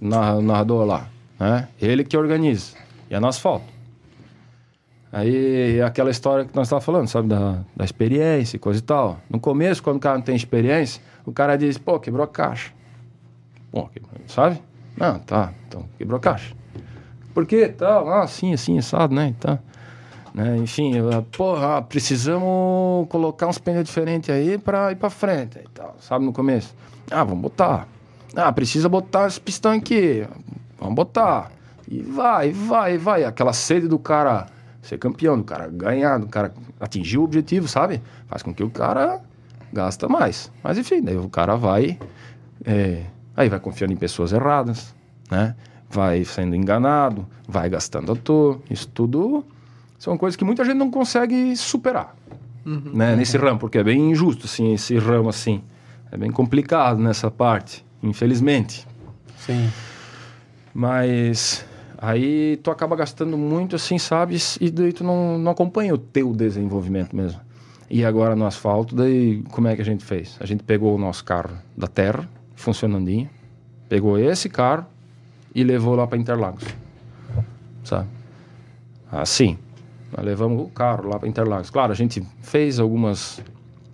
narra- 0.00 0.40
narrador 0.42 0.84
lá. 0.84 1.08
Né? 1.40 1.68
Ele 1.80 2.04
que 2.04 2.16
organiza. 2.16 2.76
E 3.10 3.14
é 3.14 3.20
no 3.20 3.26
asfalto. 3.26 3.64
Aí 5.12 5.78
é 5.78 5.82
aquela 5.82 6.10
história 6.10 6.44
que 6.44 6.54
nós 6.54 6.66
estávamos 6.66 6.84
falando, 6.84 7.08
sabe? 7.08 7.28
Da, 7.28 7.60
da 7.74 7.84
experiência 7.84 8.56
e 8.56 8.58
coisa 8.58 8.80
e 8.80 8.82
tal. 8.82 9.18
No 9.30 9.40
começo, 9.40 9.82
quando 9.82 9.96
o 9.96 10.00
cara 10.00 10.16
não 10.18 10.22
tem 10.24 10.36
experiência, 10.36 11.00
o 11.24 11.32
cara 11.32 11.56
diz, 11.56 11.78
pô, 11.78 11.98
quebrou 11.98 12.24
a 12.24 12.28
caixa. 12.28 12.72
Pô, 13.70 13.86
quebrou, 13.86 14.12
sabe? 14.26 14.60
Não, 14.96 15.18
tá, 15.20 15.52
então 15.68 15.84
quebrou 15.96 16.18
a 16.18 16.20
caixa. 16.20 16.54
Por 17.32 17.46
quê? 17.46 17.68
Tal, 17.68 18.08
ah, 18.08 18.24
assim, 18.24 18.52
assim, 18.52 18.78
assado, 18.78 19.14
né? 19.14 19.34
Tá. 19.38 19.58
Né? 20.36 20.58
Enfim, 20.58 20.92
porra, 21.34 21.80
precisamos 21.80 23.08
colocar 23.08 23.46
uns 23.46 23.56
pneus 23.56 23.84
diferentes 23.84 24.28
aí 24.28 24.58
para 24.58 24.92
ir 24.92 24.96
para 24.96 25.08
frente 25.08 25.58
e 25.58 25.68
tal, 25.72 25.96
sabe, 25.98 26.26
no 26.26 26.32
começo. 26.32 26.74
Ah, 27.10 27.24
vamos 27.24 27.40
botar. 27.40 27.88
Ah, 28.34 28.52
precisa 28.52 28.86
botar 28.86 29.28
esse 29.28 29.40
pistão 29.40 29.72
aqui. 29.72 30.28
Vamos 30.78 30.94
botar. 30.94 31.50
E 31.88 32.02
vai, 32.02 32.52
vai, 32.52 32.98
vai. 32.98 33.24
Aquela 33.24 33.54
sede 33.54 33.88
do 33.88 33.98
cara 33.98 34.44
ser 34.82 34.98
campeão, 34.98 35.38
do 35.38 35.44
cara 35.44 35.68
ganhar, 35.68 36.18
do 36.18 36.26
cara 36.26 36.52
atingir 36.78 37.16
o 37.16 37.22
objetivo, 37.22 37.66
sabe? 37.66 38.02
Faz 38.26 38.42
com 38.42 38.52
que 38.52 38.62
o 38.62 38.68
cara 38.68 39.22
gasta 39.72 40.06
mais. 40.06 40.52
Mas 40.62 40.76
enfim, 40.76 41.00
daí 41.00 41.16
o 41.16 41.30
cara 41.30 41.56
vai. 41.56 41.98
é, 42.62 43.04
aí 43.34 43.48
vai 43.48 43.58
confiando 43.58 43.94
em 43.94 43.96
pessoas 43.96 44.34
erradas, 44.34 44.94
né? 45.30 45.56
Vai 45.88 46.24
sendo 46.26 46.54
enganado, 46.54 47.26
vai 47.48 47.70
gastando 47.70 48.12
à 48.12 48.16
toa. 48.16 48.60
Isso 48.68 48.86
tudo 48.88 49.42
são 49.98 50.16
coisas 50.16 50.36
que 50.36 50.44
muita 50.44 50.64
gente 50.64 50.76
não 50.76 50.90
consegue 50.90 51.56
superar, 51.56 52.14
né? 52.64 53.14
Nesse 53.16 53.36
ramo, 53.36 53.58
porque 53.58 53.78
é 53.78 53.84
bem 53.84 54.10
injusto, 54.10 54.46
assim, 54.46 54.74
esse 54.74 54.96
ramo, 54.98 55.28
assim. 55.28 55.62
É 56.10 56.16
bem 56.16 56.30
complicado 56.30 56.98
nessa 56.98 57.30
parte, 57.30 57.84
infelizmente. 58.02 58.86
Sim. 59.38 59.70
Mas 60.74 61.64
aí 61.98 62.58
tu 62.62 62.70
acaba 62.70 62.94
gastando 62.96 63.38
muito, 63.38 63.76
assim, 63.76 63.98
sabe? 63.98 64.36
E 64.60 64.70
daí 64.70 64.92
tu 64.92 65.02
não, 65.04 65.38
não 65.38 65.52
acompanha 65.52 65.94
o 65.94 65.98
teu 65.98 66.32
desenvolvimento 66.32 67.14
mesmo. 67.14 67.40
E 67.88 68.04
agora 68.04 68.34
no 68.34 68.44
asfalto, 68.44 68.94
daí 68.94 69.42
como 69.50 69.68
é 69.68 69.76
que 69.76 69.82
a 69.82 69.84
gente 69.84 70.04
fez? 70.04 70.36
A 70.40 70.46
gente 70.46 70.62
pegou 70.64 70.94
o 70.94 70.98
nosso 70.98 71.24
carro 71.24 71.56
da 71.76 71.86
terra, 71.86 72.28
funcionandinho, 72.54 73.30
pegou 73.88 74.18
esse 74.18 74.48
carro 74.48 74.86
e 75.54 75.62
levou 75.62 75.94
lá 75.94 76.06
para 76.06 76.18
Interlagos, 76.18 76.64
sabe? 77.84 78.08
Assim, 79.10 79.56
levamos 80.22 80.62
o 80.62 80.68
carro 80.68 81.08
lá 81.08 81.18
para 81.18 81.28
Interlagos. 81.28 81.70
Claro, 81.70 81.92
a 81.92 81.94
gente 81.94 82.22
fez 82.40 82.78
algumas, 82.78 83.42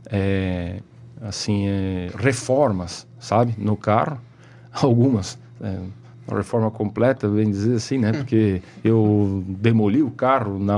é, 0.06 0.80
assim, 1.20 1.66
é, 1.66 2.10
reformas, 2.16 3.06
sabe? 3.18 3.54
No 3.58 3.76
carro, 3.76 4.18
algumas. 4.72 5.38
É, 5.60 5.78
uma 6.26 6.38
reforma 6.38 6.70
completa, 6.70 7.28
bem 7.28 7.50
dizer 7.50 7.74
assim, 7.74 7.98
né? 7.98 8.12
Porque 8.12 8.62
eu 8.84 9.42
demoli 9.46 10.02
o 10.02 10.10
carro 10.10 10.58
na, 10.58 10.76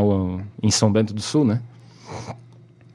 em 0.63 0.71
São 0.71 0.91
Bento 0.91 1.13
do 1.13 1.21
Sul, 1.21 1.45
né? 1.45 1.61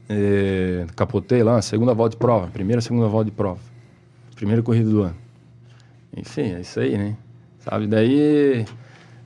É, 0.10 0.88
capotei 0.95 1.43
lá, 1.43 1.62
segunda 1.62 1.93
volta 1.93 2.16
de 2.16 2.18
prova, 2.18 2.47
primeira, 2.47 2.82
segunda 2.82 3.08
volta 3.08 3.26
de 3.26 3.36
prova. 3.36 3.60
Primeira 4.36 4.64
corrida 4.64 4.89
do 4.89 5.04
ano. 5.04 5.16
Enfim, 6.18 6.54
é 6.54 6.62
isso 6.62 6.80
aí, 6.80 6.97
né? 6.97 7.16
Sabe, 7.60 7.86
daí 7.86 8.66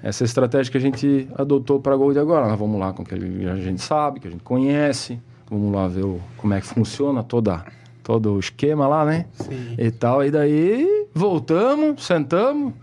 essa 0.04 0.26
estratégia 0.26 0.70
que 0.70 0.78
a 0.78 0.82
gente 0.82 1.30
adotou 1.34 1.80
para 1.80 1.94
a 1.94 1.98
Gold 1.98 2.20
agora. 2.20 2.50
Nós 2.50 2.60
vamos 2.60 2.78
lá 2.78 2.92
com 2.92 3.04
o 3.04 3.06
que 3.06 3.16
a 3.16 3.56
gente 3.56 3.82
sabe, 3.82 4.20
que 4.20 4.28
a 4.28 4.32
gente 4.32 4.44
conhece, 4.44 5.18
vamos 5.50 5.74
lá 5.74 5.88
ver 5.88 6.04
o, 6.04 6.20
como 6.36 6.54
é 6.54 6.60
que 6.60 6.68
funciona 6.68 7.24
toda, 7.24 7.66
todo 8.04 8.34
o 8.34 8.40
esquema 8.40 8.86
lá, 8.86 9.06
né? 9.06 9.26
Sim. 9.32 9.76
E 9.78 9.90
tal, 9.90 10.22
e 10.24 10.30
daí 10.30 11.08
voltamos, 11.16 12.06
sentamos, 12.06 12.74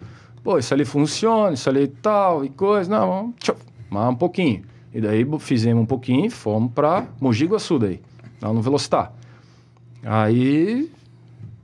pô, 0.42 0.58
isso 0.58 0.72
ali 0.72 0.86
funciona, 0.86 1.52
isso 1.52 1.68
ali 1.68 1.88
tal, 1.88 2.42
e 2.42 2.48
coisa, 2.48 2.90
não, 2.90 3.06
vamos, 3.06 3.34
tchau, 3.38 3.56
mais 3.90 4.08
um 4.08 4.16
pouquinho. 4.16 4.62
E 4.92 5.00
daí 5.00 5.26
fizemos 5.40 5.82
um 5.82 5.86
pouquinho 5.86 6.24
e 6.24 6.30
fomos 6.30 6.72
para 6.72 7.06
Mogi 7.20 7.44
Guaçu 7.44 7.78
daí, 7.78 8.00
lá 8.40 8.50
no 8.50 8.62
Velocitar. 8.62 9.12
Aí 10.02 10.90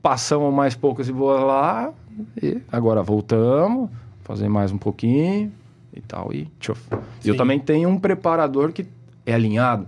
passamos 0.03 0.53
mais 0.53 0.75
poucas 0.75 1.09
e 1.09 1.13
boas 1.13 1.43
lá, 1.43 1.95
e 2.43 2.61
agora 2.71 3.03
voltamos, 3.03 3.89
fazer 4.27 4.49
mais 4.49 4.73
um 4.73 4.79
pouquinho 4.79 5.53
e 5.95 6.01
tal, 6.01 6.33
e 6.33 6.51
tchau. 6.59 6.77
E 7.25 7.29
eu 7.29 7.37
também 7.37 7.61
tenho 7.61 7.89
um 7.89 7.99
preparador 7.99 8.73
que 8.73 8.85
é 9.25 9.33
alinhado 9.33 9.87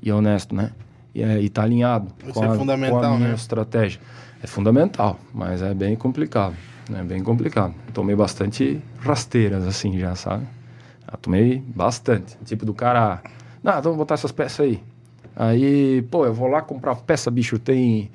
e 0.00 0.08
é 0.08 0.14
honesto, 0.14 0.54
né? 0.54 0.70
E, 1.12 1.22
é, 1.22 1.40
e 1.42 1.48
tá 1.48 1.64
alinhado 1.64 2.08
Isso 2.22 2.32
com 2.32 2.44
é 2.44 2.48
a, 2.48 2.54
fundamental, 2.54 3.00
com 3.00 3.06
a 3.06 3.16
minha 3.16 3.28
né? 3.30 3.34
estratégia. 3.34 4.00
É 4.40 4.46
fundamental, 4.46 5.18
mas 5.34 5.62
é 5.62 5.74
bem 5.74 5.96
complicado. 5.96 6.54
É 6.94 7.02
bem 7.02 7.22
complicado. 7.22 7.74
Tomei 7.92 8.14
bastante 8.14 8.80
rasteiras, 9.00 9.66
assim, 9.66 9.98
já, 9.98 10.14
sabe? 10.14 10.46
Já 11.04 11.16
tomei 11.18 11.58
bastante. 11.58 12.38
Tipo 12.44 12.64
do 12.64 12.72
cara... 12.72 13.20
Não, 13.62 13.82
vamos 13.82 13.98
botar 13.98 14.14
essas 14.14 14.32
peças 14.32 14.60
aí. 14.60 14.82
Aí, 15.34 16.02
pô, 16.10 16.24
eu 16.24 16.32
vou 16.32 16.48
lá 16.48 16.62
comprar 16.62 16.94
peça, 16.96 17.30
bicho, 17.30 17.58
tem 17.58 18.10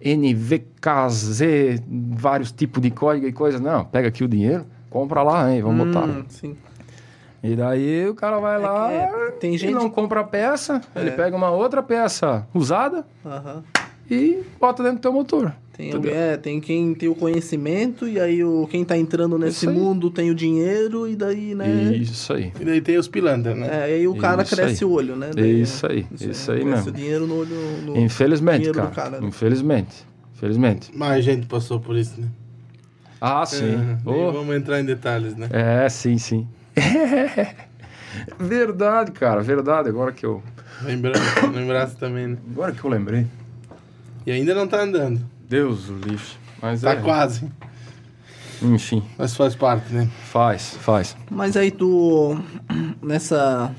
NVKZ, 0.00 1.82
vários 1.88 2.52
tipos 2.52 2.82
de 2.82 2.90
código 2.90 3.26
e 3.26 3.32
coisa. 3.32 3.58
Não, 3.58 3.84
pega 3.84 4.08
aqui 4.08 4.24
o 4.24 4.28
dinheiro, 4.28 4.66
compra 4.90 5.22
lá, 5.22 5.52
hein, 5.52 5.62
vamos 5.62 5.86
botar. 5.86 6.06
Hum, 6.06 6.24
sim. 6.28 6.56
E 7.42 7.54
daí 7.54 8.08
o 8.08 8.14
cara 8.14 8.38
vai 8.40 8.60
lá, 8.60 8.88
que 8.88 8.94
é- 8.94 9.30
tem 9.38 9.54
e 9.54 9.58
gente- 9.58 9.72
não 9.74 9.88
compra 9.88 10.20
a 10.20 10.24
peça, 10.24 10.80
ele 10.96 11.12
pega 11.12 11.36
uma 11.36 11.50
outra 11.50 11.82
peça 11.82 12.46
usada 12.52 13.06
e 14.10 14.42
bota 14.60 14.82
dentro 14.82 14.98
do 14.98 15.02
teu 15.02 15.12
motor. 15.12 15.54
Tem, 15.72 15.92
alguém- 15.92 16.12
é, 16.12 16.36
tem 16.36 16.60
quem 16.60 16.92
tem 16.92 17.08
o 17.08 17.14
conhecimento 17.14 18.08
e 18.08 18.18
aí 18.18 18.42
o, 18.42 18.66
quem 18.68 18.84
tá 18.84 18.98
entrando 18.98 19.38
nesse 19.38 19.58
Isso 19.58 19.70
aí. 19.70 19.76
mundo 19.76 20.10
tem 20.10 20.28
o 20.28 20.34
dinheiro 20.34 21.06
e 21.06 21.14
daí, 21.14 21.54
né? 21.54 21.68
Isso 21.94 22.32
aí. 22.32 22.52
E 22.60 22.64
daí 22.64 22.80
tem 22.80 22.98
os 22.98 23.06
pilantras, 23.06 23.56
né? 23.56 23.68
É, 23.70 23.84
aí 23.94 24.08
o 24.08 24.16
cara 24.16 24.42
Isso 24.42 24.56
cresce 24.56 24.82
aí. 24.82 24.90
o 24.90 24.92
olho, 24.92 25.14
né? 25.14 25.30
Daí, 25.32 25.60
Isso 25.60 25.86
aí, 25.86 26.04
isso 26.20 26.50
aí 26.50 26.60
cresce 26.62 26.64
mesmo. 26.74 26.88
o 26.88 26.92
dinheiro 26.92 27.26
no 27.28 27.36
olho. 27.38 27.54
No... 27.86 27.96
Infelizmente, 27.96 28.56
dinheiro 28.62 28.80
do 28.80 28.88
cara. 28.88 29.10
cara, 29.10 29.20
né? 29.20 29.28
Infelizmente. 29.28 30.04
Infelizmente. 30.34 30.90
Mais 30.98 31.24
gente 31.24 31.46
passou 31.46 31.78
por 31.78 31.96
isso, 31.96 32.20
né? 32.20 32.26
Ah, 33.20 33.44
sim. 33.46 33.74
É, 33.74 33.96
Oh, 34.04 34.30
Vamos 34.32 34.54
entrar 34.56 34.80
em 34.80 34.84
detalhes, 34.84 35.34
né? 35.36 35.48
É, 35.50 35.88
sim, 35.88 36.18
sim. 36.18 36.46
verdade, 38.38 39.12
cara, 39.12 39.42
verdade. 39.42 39.88
Agora 39.88 40.12
que 40.12 40.24
eu, 40.24 40.42
Lembrando, 40.82 41.18
lembrasse 41.52 41.96
também, 41.96 42.28
né? 42.28 42.38
agora 42.52 42.72
que 42.72 42.82
eu 42.84 42.90
lembrei. 42.90 43.26
E 44.26 44.30
ainda 44.32 44.54
não 44.54 44.66
tá 44.68 44.80
andando. 44.82 45.20
Deus 45.48 45.88
o 45.88 45.94
livre. 45.94 46.26
Mas 46.60 46.80
Tá 46.82 46.92
é, 46.92 46.96
quase. 46.96 47.50
enfim, 48.62 49.02
Mas 49.16 49.34
faz 49.36 49.54
parte, 49.54 49.92
né? 49.92 50.08
faz, 50.24 50.76
faz. 50.80 51.16
Mas 51.30 51.56
aí 51.56 51.70
tu. 51.70 52.38
Nessa. 53.02 53.74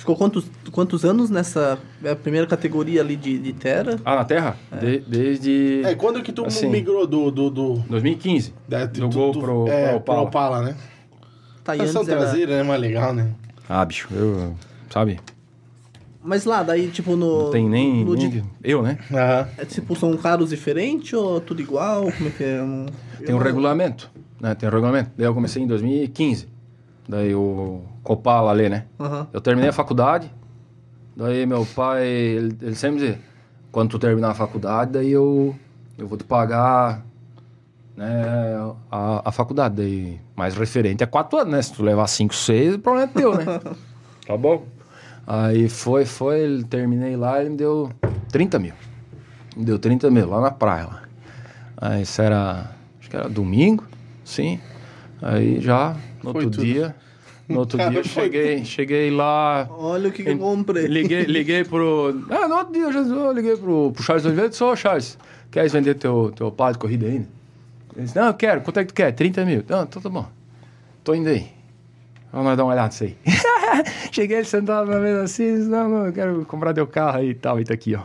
Tu 0.00 0.04
ficou 0.04 0.16
quantos, 0.16 0.46
quantos 0.72 1.04
anos 1.04 1.28
nessa 1.28 1.78
é 2.02 2.14
primeira 2.14 2.46
categoria 2.46 3.02
ali 3.02 3.16
de, 3.16 3.38
de 3.38 3.52
Terra? 3.52 4.00
Ah, 4.02 4.16
na 4.16 4.24
Terra? 4.24 4.56
De- 4.80 5.00
desde 5.00 5.82
É, 5.84 5.94
quando 5.94 6.22
que 6.22 6.32
tu 6.32 6.46
Assim. 6.46 6.70
migrou 6.70 7.06
do... 7.06 7.30
do, 7.30 7.50
do 7.50 7.74
2015. 7.86 8.54
da, 8.66 8.86
Do 8.86 9.10
Gol 9.10 9.32
pro- 9.32 9.68
é, 9.68 9.88
pro 9.88 9.96
Opala. 9.98 10.20
Opala, 10.22 10.62
né? 10.62 10.76
Tá, 11.62 11.76
e 11.76 11.82
antes 11.82 11.94
era- 11.94 12.04
traseira 12.06 12.54
é 12.54 12.62
mais 12.62 12.80
legal, 12.80 13.12
né? 13.12 13.30
Ah, 13.68 13.84
bicho, 13.84 14.08
eu, 14.12 14.54
sabe? 14.88 15.20
Mas 16.24 16.46
lá, 16.46 16.62
daí, 16.62 16.88
tipo, 16.88 17.14
no. 17.14 17.44
Não 17.44 17.50
tem 17.50 17.68
nem, 17.68 18.02
no 18.02 18.14
nem- 18.14 18.30
de- 18.30 18.44
eu, 18.64 18.82
né? 18.82 18.96
Aham. 19.12 19.48
É, 19.58 19.64
tipo, 19.66 19.94
são 19.96 20.16
carros 20.16 20.48
diferentes 20.48 21.12
ou 21.12 21.42
tudo 21.42 21.60
igual? 21.60 22.10
Como 22.10 22.28
é 22.28 22.30
que 22.30 22.42
é? 22.44 22.62
Um- 22.62 22.86
Tem 23.18 23.34
um 23.34 23.38
eu- 23.38 23.44
regulamento, 23.44 24.10
né? 24.40 24.54
Tem 24.54 24.66
um 24.66 24.72
regulamento. 24.72 25.10
Daí 25.14 25.26
eu 25.26 25.34
comecei 25.34 25.62
em 25.62 25.66
2015. 25.66 26.48
Daí 27.06 27.34
o 27.34 27.82
Copala 28.02 28.50
ali, 28.50 28.68
né? 28.68 28.86
Aham. 28.98 29.26
Eu 29.32 29.40
terminei 29.40 29.68
a 29.70 29.72
faculdade. 29.72 30.32
Daí 31.16 31.44
meu 31.46 31.66
pai, 31.66 32.06
ele, 32.06 32.56
ele 32.62 32.74
sempre 32.74 33.00
dizia, 33.00 33.18
quando 33.70 33.90
tu 33.90 33.98
terminar 33.98 34.30
a 34.30 34.34
faculdade, 34.34 34.92
daí 34.92 35.10
eu, 35.10 35.54
eu 35.98 36.06
vou 36.08 36.16
te 36.16 36.24
pagar 36.24 37.04
né, 37.96 38.56
a, 38.90 39.28
a 39.28 39.32
faculdade. 39.32 39.76
Daí, 39.76 40.20
mais 40.34 40.54
referente 40.54 41.04
a 41.04 41.06
quatro 41.06 41.38
anos, 41.38 41.52
né? 41.52 41.62
Se 41.62 41.72
tu 41.72 41.82
levar 41.82 42.06
cinco, 42.06 42.34
seis, 42.34 42.74
o 42.74 42.78
problema 42.78 43.10
é 43.10 43.12
teu, 43.14 43.34
né? 43.34 43.60
tá 44.26 44.36
bom? 44.36 44.64
Aí 45.26 45.68
foi, 45.68 46.04
foi, 46.06 46.40
ele- 46.40 46.64
terminei 46.64 47.16
lá, 47.16 47.40
ele 47.40 47.50
me 47.50 47.56
deu 47.56 47.90
30 48.30 48.58
mil. 48.58 48.72
Me 49.56 49.64
deu 49.64 49.78
30 49.78 50.10
mil 50.10 50.28
lá 50.28 50.40
na 50.40 50.50
praia. 50.50 50.86
Lá. 50.86 51.02
Aí 51.76 52.02
isso 52.02 52.20
era, 52.22 52.70
acho 52.98 53.10
que 53.10 53.16
era 53.16 53.28
domingo, 53.28 53.84
sim. 54.24 54.58
Aí 55.20 55.60
já, 55.60 55.94
no 56.22 56.32
Foi 56.32 56.44
outro 56.44 56.50
tudo. 56.50 56.64
dia, 56.64 56.96
no 57.50 57.60
outro 57.60 57.78
Cara, 57.78 57.90
dia 57.90 58.00
eu 58.00 58.04
cheguei, 58.04 58.64
cheguei 58.64 59.10
lá, 59.10 59.68
Olha 59.70 60.08
o 60.08 60.12
que, 60.12 60.22
que 60.22 60.30
eu 60.30 60.38
comprei. 60.38 60.86
Liguei, 60.86 61.24
liguei 61.24 61.64
pro. 61.64 62.24
Ah, 62.30 62.48
no 62.48 62.56
outro 62.56 62.72
dia 62.72 62.82
eu 62.82 62.92
já 62.92 63.00
eu 63.00 63.32
liguei 63.32 63.56
pro, 63.56 63.92
pro 63.92 64.02
Charles 64.02 64.24
Oliveira 64.24 64.46
e 64.46 64.50
disse: 64.50 64.62
Ô, 64.62 64.74
Charles, 64.76 65.18
queres 65.50 65.72
vender 65.72 65.94
teu, 65.94 66.32
teu 66.34 66.50
par 66.50 66.72
de 66.72 66.78
corrida 66.78 67.06
ainda? 67.06 67.28
Ele 67.96 68.04
disse: 68.04 68.16
Não, 68.16 68.28
eu 68.28 68.34
quero. 68.34 68.60
Quanto 68.60 68.78
é 68.80 68.84
que 68.84 68.88
tu 68.88 68.94
quer? 68.94 69.12
30 69.12 69.44
mil. 69.44 69.64
Não, 69.68 69.82
então 69.82 70.00
tá 70.00 70.08
bom. 70.08 70.26
Tô 71.02 71.14
indo 71.14 71.28
aí. 71.28 71.60
Vamos 72.32 72.56
dar 72.56 72.64
uma 72.64 72.72
olhada 72.72 72.88
nisso 72.88 73.04
aí. 73.04 73.16
Cheguei, 74.12 74.38
ele 74.38 74.44
sentado 74.44 74.88
na 74.88 75.00
mesa 75.00 75.22
assim, 75.24 75.56
disse, 75.56 75.68
não, 75.68 75.88
não, 75.88 76.06
eu 76.06 76.12
quero 76.12 76.44
comprar 76.44 76.72
teu 76.72 76.86
carro 76.86 77.18
aí 77.18 77.30
e 77.30 77.34
tal, 77.34 77.58
e 77.58 77.64
tá 77.64 77.74
aqui, 77.74 77.94
ó. 77.96 78.02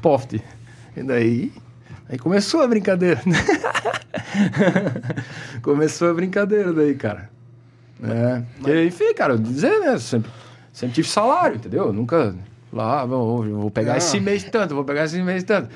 Poft. 0.00 0.40
E 0.96 1.02
daí, 1.02 1.52
aí 2.08 2.18
começou 2.18 2.62
a 2.62 2.66
brincadeira. 2.66 3.20
começou 5.60 6.10
a 6.10 6.14
brincadeira 6.14 6.72
daí, 6.72 6.94
cara. 6.94 7.35
É, 8.02 8.42
e, 8.70 8.86
enfim, 8.86 9.14
cara, 9.14 9.38
dizer, 9.38 9.78
né, 9.80 9.98
sempre, 9.98 10.30
sempre 10.72 10.94
tive 10.96 11.08
salário, 11.08 11.56
entendeu? 11.56 11.92
Nunca, 11.92 12.34
lá, 12.72 13.04
vou, 13.04 13.42
vou 13.44 13.70
pegar 13.70 13.94
Ah. 13.94 13.96
esse 13.98 14.20
mês 14.20 14.44
tanto, 14.44 14.74
vou 14.74 14.84
pegar 14.84 15.04
esse 15.04 15.20
mês 15.22 15.42
tanto. 15.44 15.68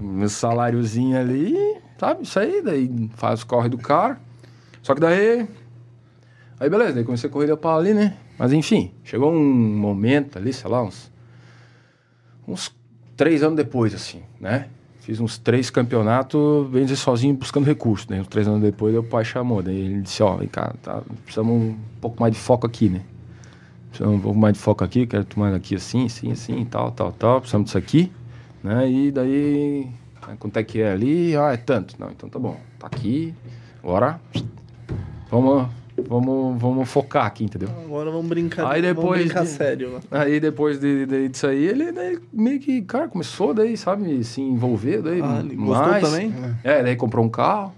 Meu 0.00 0.28
saláriozinho 0.28 1.18
ali, 1.18 1.56
sabe, 1.98 2.22
isso 2.24 2.38
aí, 2.38 2.62
daí 2.62 3.10
faz 3.14 3.42
o 3.42 3.46
corre 3.46 3.68
do 3.68 3.78
cara. 3.78 4.18
Só 4.82 4.94
que 4.94 5.00
daí, 5.00 5.46
Aí 6.60 6.68
beleza, 6.68 6.94
daí 6.94 7.04
comecei 7.04 7.30
a 7.30 7.32
corrida 7.32 7.56
para 7.56 7.76
ali, 7.76 7.94
né? 7.94 8.16
Mas 8.36 8.52
enfim, 8.52 8.92
chegou 9.04 9.32
um 9.32 9.40
momento 9.44 10.38
ali, 10.38 10.52
sei 10.52 10.68
lá, 10.68 10.82
uns. 10.82 11.08
Uns 12.48 12.74
três 13.16 13.42
anos 13.44 13.56
depois, 13.56 13.94
assim, 13.94 14.22
né? 14.40 14.66
Fiz 15.08 15.20
uns 15.20 15.38
três 15.38 15.70
campeonatos, 15.70 16.68
bem 16.68 16.82
dizer, 16.82 16.96
sozinho, 16.96 17.34
buscando 17.34 17.64
recursos. 17.64 18.06
Né? 18.08 18.20
Uns 18.20 18.26
três 18.26 18.46
anos 18.46 18.60
depois, 18.60 18.94
o 18.94 19.02
pai 19.02 19.24
chamou. 19.24 19.62
Daí 19.62 19.74
ele 19.74 20.02
disse: 20.02 20.22
Ó, 20.22 20.36
vem 20.36 20.46
cá, 20.46 20.74
tá, 20.82 21.00
precisamos 21.24 21.50
um 21.50 21.78
pouco 21.98 22.20
mais 22.20 22.34
de 22.34 22.38
foco 22.38 22.66
aqui, 22.66 22.90
né? 22.90 23.00
Precisamos 23.88 24.18
um 24.18 24.20
pouco 24.20 24.38
mais 24.38 24.52
de 24.52 24.60
foco 24.60 24.84
aqui, 24.84 25.06
quero 25.06 25.24
tomar 25.24 25.54
aqui 25.54 25.76
assim, 25.76 26.04
assim, 26.04 26.30
assim, 26.30 26.62
tal, 26.66 26.90
tal, 26.90 27.10
tal. 27.10 27.40
Precisamos 27.40 27.64
disso 27.64 27.78
aqui, 27.78 28.12
né? 28.62 28.86
E 28.86 29.10
daí, 29.10 29.88
né, 30.26 30.36
quanto 30.38 30.58
é 30.58 30.62
que 30.62 30.82
é 30.82 30.92
ali? 30.92 31.34
Ah, 31.34 31.54
é 31.54 31.56
tanto. 31.56 31.94
Não, 31.98 32.10
então 32.10 32.28
tá 32.28 32.38
bom, 32.38 32.60
tá 32.78 32.86
aqui, 32.86 33.34
agora 33.82 34.20
vamos, 35.30 35.70
vamos, 36.02 36.60
vamos 36.60 36.88
focar 36.88 37.26
aqui, 37.26 37.44
entendeu? 37.44 37.68
Agora 37.84 38.10
vamos 38.10 38.26
brincar. 38.28 38.70
Aí 38.70 38.82
vamos 38.82 38.96
depois 38.96 39.20
brincar 39.24 39.42
de- 39.44 39.48
sério. 39.50 39.90
né? 39.90 40.00
Aí 40.10 40.38
depois 40.40 40.78
de, 40.78 41.06
de- 41.06 41.28
disso 41.28 41.46
aí, 41.46 41.64
ele 41.66 41.90
daí, 41.92 42.18
meio 42.32 42.60
que, 42.60 42.82
cara, 42.82 43.08
começou 43.08 43.52
daí, 43.54 43.76
sabe, 43.76 44.22
se 44.24 44.40
envolver 44.40 45.02
daí 45.02 45.20
Ah, 45.22 45.40
ele 45.40 45.56
gostou 45.56 45.88
mais. 45.88 46.04
também? 46.04 46.34
É, 46.62 46.82
daí 46.82 46.96
comprou 46.96 47.24
um 47.24 47.28
carro. 47.28 47.72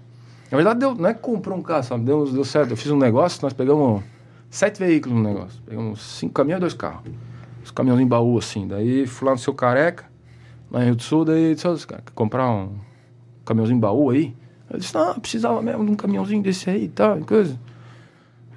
Na 0.51 0.57
verdade, 0.57 0.79
deu, 0.79 0.93
não 0.95 1.09
é 1.09 1.13
que 1.13 1.21
comprou 1.21 1.57
um 1.57 1.61
carro, 1.61 1.83
sabe, 1.83 2.03
deu, 2.03 2.25
deu 2.31 2.43
certo. 2.43 2.71
Eu 2.71 2.77
fiz 2.77 2.91
um 2.91 2.97
negócio, 2.97 3.39
nós 3.41 3.53
pegamos 3.53 4.03
sete 4.49 4.79
veículos 4.79 5.17
no 5.17 5.23
negócio. 5.23 5.61
Pegamos 5.65 6.01
cinco 6.01 6.33
caminhões 6.33 6.57
e 6.57 6.61
dois 6.61 6.73
carros. 6.73 7.03
Os 7.63 7.71
caminhões 7.71 8.01
em 8.01 8.07
baú, 8.07 8.37
assim. 8.37 8.67
Daí 8.67 9.07
fui 9.07 9.25
lá 9.27 9.33
no 9.33 9.37
seu 9.39 9.53
careca, 9.53 10.03
lá 10.69 10.81
em 10.81 10.85
Rio 10.87 10.95
do 10.95 11.03
Sul, 11.03 11.23
daí 11.23 11.53
disse, 11.55 11.67
"Ô, 11.67 11.77
cara, 11.87 12.01
quer 12.05 12.11
comprar 12.13 12.49
um 12.49 12.71
caminhãozinho 13.45 13.77
em 13.77 13.79
baú 13.79 14.09
aí? 14.09 14.35
Eu 14.69 14.79
disse, 14.79 14.93
não, 14.95 15.19
precisava 15.19 15.61
mesmo 15.61 15.85
de 15.85 15.91
um 15.91 15.95
caminhãozinho 15.95 16.41
desse 16.41 16.69
aí 16.69 16.85
e 16.85 16.87
tal, 16.89 17.17
coisa. 17.19 17.59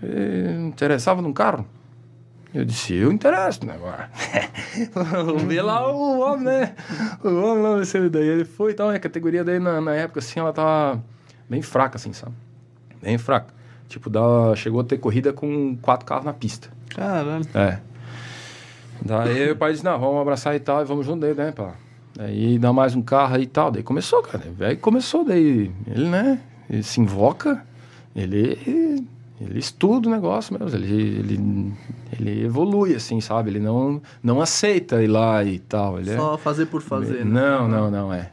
E, 0.02 0.66
interessava 0.66 1.22
num 1.22 1.32
carro? 1.32 1.66
Eu 2.54 2.64
disse, 2.64 2.94
eu 2.94 3.10
interesso, 3.10 3.66
né, 3.66 3.74
agora. 3.74 4.08
Vamos 4.94 5.42
ver 5.42 5.62
lá 5.62 5.90
o 5.92 6.20
homem, 6.20 6.44
né? 6.44 6.74
O 7.24 7.28
homem 7.28 7.62
lá, 7.64 7.76
ver 7.76 7.86
se 7.86 7.98
ele 7.98 8.08
daí 8.08 8.28
ele 8.28 8.44
foi 8.44 8.70
e 8.70 8.74
tal. 8.74 8.92
E 8.92 8.96
a 8.96 9.00
categoria 9.00 9.42
daí, 9.42 9.58
na, 9.58 9.80
na 9.80 9.92
época, 9.92 10.20
assim, 10.20 10.38
ela 10.38 10.52
tava 10.52 11.02
bem 11.50 11.62
fraca, 11.62 11.96
assim, 11.96 12.12
sabe? 12.12 12.32
Bem 13.02 13.18
fraca. 13.18 13.52
Tipo, 13.88 14.08
dá, 14.08 14.54
chegou 14.54 14.80
a 14.80 14.84
ter 14.84 14.98
corrida 14.98 15.32
com 15.32 15.76
quatro 15.82 16.06
carros 16.06 16.24
na 16.24 16.32
pista. 16.32 16.68
Caralho. 16.94 17.44
É. 17.54 17.80
Daí 19.02 19.50
o 19.50 19.56
pai 19.56 19.72
disse, 19.72 19.84
não, 19.84 19.98
vamos 19.98 20.20
abraçar 20.20 20.54
e 20.54 20.60
tal, 20.60 20.80
e 20.80 20.84
vamos 20.84 21.04
junto 21.04 21.20
daí, 21.20 21.34
né, 21.34 21.50
pá. 21.50 21.74
Daí 22.16 22.58
dá 22.58 22.72
mais 22.72 22.94
um 22.94 23.02
carro 23.02 23.34
aí 23.34 23.42
e 23.42 23.46
tal. 23.46 23.72
Daí 23.72 23.82
começou, 23.82 24.22
cara. 24.22 24.44
Aí 24.60 24.76
começou, 24.76 25.24
daí 25.24 25.72
ele, 25.86 26.08
né, 26.08 26.40
ele 26.70 26.82
se 26.82 27.00
invoca, 27.00 27.64
ele, 28.14 29.04
ele 29.40 29.58
estuda 29.58 30.08
o 30.08 30.10
negócio 30.12 30.56
mesmo, 30.58 30.78
ele, 30.78 30.94
ele, 30.94 31.72
ele 32.18 32.44
evolui, 32.44 32.94
assim, 32.94 33.20
sabe? 33.20 33.50
Ele 33.50 33.58
não, 33.60 34.00
não 34.22 34.40
aceita 34.40 35.02
ir 35.02 35.08
lá 35.08 35.42
e 35.44 35.58
tal. 35.58 35.98
Ele 35.98 36.10
é- 36.10 36.16
Só 36.16 36.38
fazer 36.38 36.66
por 36.66 36.80
fazer. 36.80 37.24
né? 37.24 37.40
não, 37.40 37.68
não, 37.68 37.90
não, 37.90 38.12
é. 38.12 38.30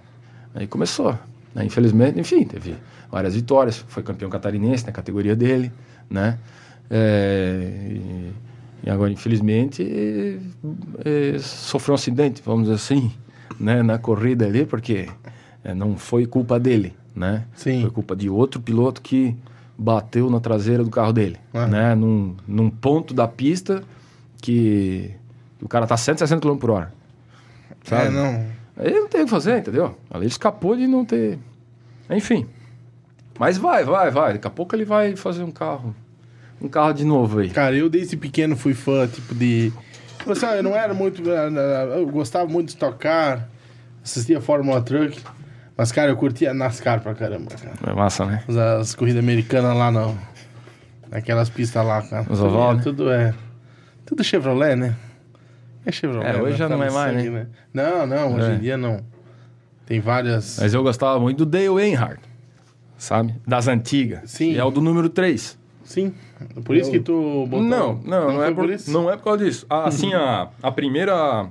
Aí 0.54 0.68
começou. 0.68 1.18
Aí, 1.56 1.66
infelizmente, 1.66 2.20
enfim, 2.20 2.44
teve 2.46 2.76
várias 3.12 3.36
vitórias. 3.36 3.84
Foi 3.88 4.04
campeão 4.04 4.30
catarinense 4.30 4.86
na 4.86 4.92
categoria 4.92 5.36
dele, 5.36 5.72
né? 6.10 6.38
É, 6.90 7.88
e, 7.90 8.32
e 8.84 8.90
agora, 8.90 9.12
infelizmente, 9.12 9.82
é, 11.04 11.40
sofreu 11.40 11.94
um 11.94 11.96
acidente, 11.96 12.42
vamos 12.46 12.64
dizer 12.64 12.76
assim, 12.76 13.12
né? 13.60 13.82
Na 13.82 13.98
corrida 13.98 14.46
ali, 14.46 14.66
porque 14.66 15.08
é, 15.64 15.74
não 15.74 15.98
foi 15.98 16.26
culpa 16.26 16.60
dele, 16.60 16.94
né? 17.16 17.46
Sim. 17.56 17.82
Foi 17.82 17.90
culpa 17.92 18.16
de 18.16 18.30
outro 18.30 18.62
piloto 18.62 19.02
que 19.02 19.36
bateu 19.84 20.30
na 20.30 20.40
traseira 20.40 20.84
do 20.84 20.90
carro 20.90 21.12
dele, 21.12 21.38
Ah. 21.54 21.66
né? 21.68 21.96
Num, 21.96 22.36
num 22.48 22.70
ponto 22.70 23.14
da 23.14 23.28
pista 23.28 23.84
que 24.42 25.12
o 25.62 25.68
cara 25.68 25.88
tá 25.88 25.98
160 25.98 26.40
km 26.42 26.58
por 26.58 26.70
hora. 26.70 26.94
Sabe? 27.84 28.08
É, 28.08 28.10
não. 28.12 28.46
Aí 28.78 28.92
não 28.94 29.08
tem 29.08 29.22
o 29.22 29.26
que 29.26 29.30
fazer, 29.32 29.58
entendeu? 29.60 29.98
Ali 30.10 30.24
ele 30.26 30.28
escapou 30.32 30.76
de 30.76 30.86
não 30.88 31.04
ter. 31.04 31.40
Enfim. 32.10 32.46
Mas 33.40 33.58
vai, 33.58 33.84
vai, 33.84 34.12
vai. 34.12 34.34
Daqui 34.34 34.48
a 34.48 34.52
pouco 34.52 34.76
ele 34.76 34.86
vai 34.86 35.16
fazer 35.16 35.44
um 35.44 35.52
carro. 35.52 35.96
Um 36.62 36.68
carro 36.68 36.94
de 36.94 37.04
novo 37.04 37.40
aí. 37.40 37.50
Cara, 37.50 37.76
eu 37.76 37.90
desde 37.90 38.16
pequeno 38.16 38.56
fui 38.56 38.74
fã, 38.76 39.08
tipo, 39.08 39.34
de. 39.34 39.74
Tipo 40.20 40.32
assim, 40.34 40.46
eu 40.46 40.62
não 40.64 40.76
era 40.76 40.94
muito. 40.94 41.24
Eu 41.28 42.06
gostava 42.08 42.48
muito 42.48 42.70
de 42.70 42.78
tocar, 42.78 43.50
assistia 44.04 44.40
Fórmula 44.40 44.80
Truck. 44.82 45.20
Mas, 45.82 45.92
cara, 45.92 46.12
eu 46.12 46.16
curtia 46.16 46.54
NASCAR 46.54 47.02
pra 47.02 47.16
caramba, 47.16 47.50
cara. 47.56 47.74
É 47.92 47.96
massa, 47.96 48.24
né? 48.24 48.44
As, 48.48 48.56
as 48.56 48.94
corridas 48.94 49.24
americanas 49.24 49.76
lá, 49.76 49.92
não. 49.92 50.16
Naquelas 51.10 51.50
pistas 51.50 51.84
lá, 51.84 52.04
cara. 52.04 52.22
Os 52.30 52.38
Tudo 52.38 52.50
oval, 52.50 52.72
é- 52.72 52.76
né? 52.76 52.82
Tudo 52.84 53.12
é. 53.12 53.34
Tudo 54.06 54.24
Chevrolet, 54.24 54.76
né? 54.76 54.96
É 55.84 55.92
Chevrolet. 55.92 56.38
É, 56.38 56.40
hoje 56.40 56.52
né? 56.52 56.58
já 56.58 56.70
Tá 56.70 56.78
não 56.78 56.84
é 56.84 56.92
mais, 56.92 57.16
sangue, 57.16 57.30
né? 57.32 57.48
Não, 57.74 58.06
não, 58.06 58.36
hoje 58.36 58.52
É. 58.52 58.54
em 58.54 58.60
dia 58.60 58.78
não. 58.78 59.00
Tem 59.88 60.00
várias. 60.00 60.60
Mas 60.62 60.72
eu 60.72 60.84
gostava 60.84 61.20
muito 61.20 61.40
do 61.40 61.46
Dale 61.48 61.66
Earnhardt. 61.66 62.22
Sabe? 62.96 63.34
Das 63.48 63.68
antigas. 63.68 64.30
Sim. 64.30 64.52
E 64.52 64.60
é 64.60 64.64
o 64.64 64.70
do 64.70 64.82
número 64.82 65.10
3. 65.10 65.58
Sim. 65.84 66.14
Por 66.64 66.76
isso 66.76 66.92
que 66.92 67.00
tu 67.00 67.48
botou. 67.50 67.66
Não, 67.66 67.96
não, 68.06 68.34
não, 68.34 68.44
é 68.44 68.54
foi 68.54 68.54
por, 68.54 68.92
não 68.92 69.10
é 69.12 69.18
por 69.18 69.24
causa 69.24 69.46
disso. 69.46 69.66
Ah, 69.68 69.86
assim, 69.88 70.14
a, 70.14 70.48
a 70.62 70.72
primeira 70.72 71.50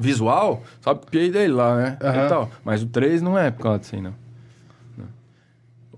visual, 0.00 0.62
sabe, 0.80 1.00
copiei 1.00 1.30
dele 1.30 1.52
lá, 1.52 1.76
né? 1.76 1.98
Aham. 2.02 2.26
E 2.26 2.28
tal. 2.28 2.50
Mas 2.64 2.82
o 2.82 2.86
3 2.86 3.22
não 3.22 3.38
é 3.38 3.50
por 3.50 3.62
causa 3.62 3.78
disso 3.78 3.94
aí, 3.94 4.00
não. 4.00 4.14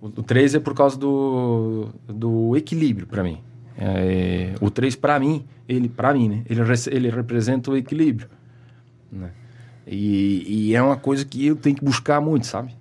O, 0.02 0.06
o 0.06 0.22
3 0.22 0.56
é 0.56 0.58
por 0.58 0.74
causa 0.74 0.98
do, 0.98 1.88
do 2.08 2.56
equilíbrio, 2.56 3.06
pra 3.06 3.22
mim. 3.22 3.40
É, 3.78 4.54
o 4.60 4.68
3, 4.68 4.96
pra 4.96 5.18
mim, 5.20 5.44
ele, 5.68 5.88
pra 5.88 6.12
mim, 6.12 6.28
né? 6.28 6.42
Ele, 6.50 6.60
ele 6.90 7.08
representa 7.08 7.70
o 7.70 7.76
equilíbrio. 7.76 8.28
Né? 9.10 9.30
E, 9.86 10.70
e 10.70 10.74
é 10.74 10.82
uma 10.82 10.96
coisa 10.96 11.24
que 11.24 11.46
eu 11.46 11.54
tenho 11.54 11.76
que 11.76 11.84
buscar 11.84 12.20
muito, 12.20 12.46
sabe? 12.46 12.74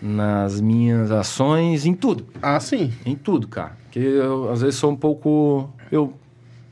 Nas 0.00 0.60
minhas 0.60 1.10
ações, 1.10 1.84
em 1.84 1.94
tudo. 1.94 2.26
Ah, 2.40 2.58
sim. 2.58 2.92
Em 3.04 3.14
tudo, 3.14 3.46
cara. 3.46 3.76
Porque 3.84 3.98
eu, 3.98 4.50
às 4.50 4.62
vezes, 4.62 4.76
sou 4.76 4.90
um 4.90 4.96
pouco. 4.96 5.70
Eu 5.92 6.14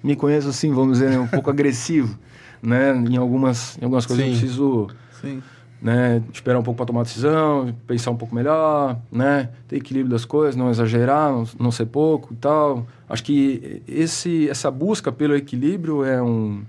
me 0.02 0.16
conheço 0.16 0.48
assim, 0.48 0.72
vamos 0.72 0.98
dizer, 0.98 1.10
né, 1.10 1.18
um 1.18 1.28
pouco 1.28 1.48
agressivo, 1.50 2.18
né? 2.62 2.94
Em 2.94 3.16
algumas, 3.16 3.76
em 3.78 3.84
algumas 3.84 4.06
coisas 4.06 4.24
eu 4.24 4.32
Sim. 4.32 4.38
preciso 4.38 4.88
Sim. 5.20 5.42
né, 5.80 6.22
esperar 6.32 6.58
um 6.58 6.62
pouco 6.62 6.76
para 6.76 6.86
tomar 6.86 7.02
decisão, 7.02 7.74
pensar 7.86 8.12
um 8.12 8.16
pouco 8.16 8.34
melhor, 8.34 8.98
né? 9.10 9.50
Ter 9.66 9.76
equilíbrio 9.76 10.10
das 10.12 10.24
coisas, 10.24 10.54
não 10.54 10.70
exagerar, 10.70 11.32
não, 11.32 11.44
não 11.58 11.70
ser 11.72 11.86
pouco 11.86 12.32
e 12.32 12.36
tal. 12.36 12.86
Acho 13.08 13.24
que 13.24 13.82
esse, 13.88 14.48
essa 14.48 14.70
busca 14.70 15.10
pelo 15.10 15.34
equilíbrio 15.34 16.04
é 16.04 16.22
um, 16.22 16.62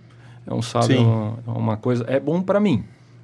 é 0.48 0.54
um 0.54 0.62
sabe, 0.62 0.88
Sim. 0.88 1.06
uma, 1.06 1.40
é 1.46 1.52
uma 1.52 1.78
coisa. 1.78 2.04
É 2.08 2.20
bom 2.20 2.42
para 2.42 2.60
mim, 2.60 2.84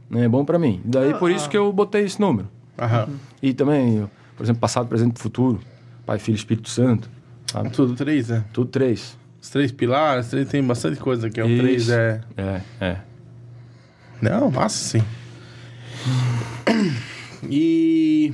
né? 0.09 0.25
É 0.25 0.29
bom 0.29 0.45
para 0.45 0.59
mim. 0.59 0.79
Daí 0.85 1.13
por 1.15 1.31
isso 1.31 1.49
que 1.49 1.57
eu 1.57 1.73
botei 1.73 2.03
esse 2.03 2.19
número. 2.21 2.47
Aham. 2.77 3.09
E 3.41 3.53
também, 3.53 3.97
eu, 3.97 4.09
por 4.37 4.43
exemplo, 4.43 4.61
passado, 4.61 4.87
presente 4.87 5.17
e 5.17 5.19
futuro, 5.19 5.59
Pai, 6.05 6.19
Filho, 6.19 6.35
Espírito 6.35 6.69
Santo, 6.69 7.09
sabe? 7.47 7.69
Tudo 7.71 7.95
três, 7.95 8.29
né? 8.29 8.45
Tudo 8.53 8.69
três. 8.69 9.17
Os 9.41 9.49
três 9.49 9.71
pilares, 9.71 10.27
três, 10.29 10.47
tem 10.49 10.63
bastante 10.63 10.99
coisa 10.99 11.27
aqui. 11.27 11.41
O 11.41 11.47
Isso. 11.47 11.61
três 11.61 11.89
é. 11.89 12.21
É, 12.37 12.61
é. 12.81 12.97
Não, 14.21 14.51
massa 14.51 14.99
sim. 14.99 15.03
E. 17.49 18.33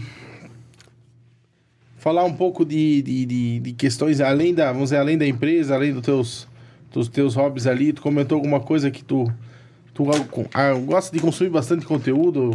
Falar 1.97 2.23
um 2.23 2.33
pouco 2.33 2.63
de, 2.63 3.01
de, 3.01 3.25
de, 3.25 3.59
de 3.59 3.73
questões 3.73 4.21
além 4.21 4.53
da, 4.53 4.71
vamos 4.71 4.89
dizer, 4.89 4.97
além 4.97 5.17
da 5.17 5.25
empresa, 5.25 5.73
além 5.73 5.91
dos 5.91 6.03
teus, 6.03 6.47
dos 6.91 7.07
teus 7.07 7.35
hobbies 7.35 7.65
ali. 7.65 7.93
Tu 7.93 8.01
comentou 8.01 8.35
alguma 8.35 8.59
coisa 8.59 8.91
que 8.91 9.03
tu, 9.03 9.31
tu 9.93 10.05
ah, 10.53 10.73
gosta 10.73 11.15
de 11.15 11.21
consumir 11.21 11.49
bastante 11.49 11.83
conteúdo 11.85 12.53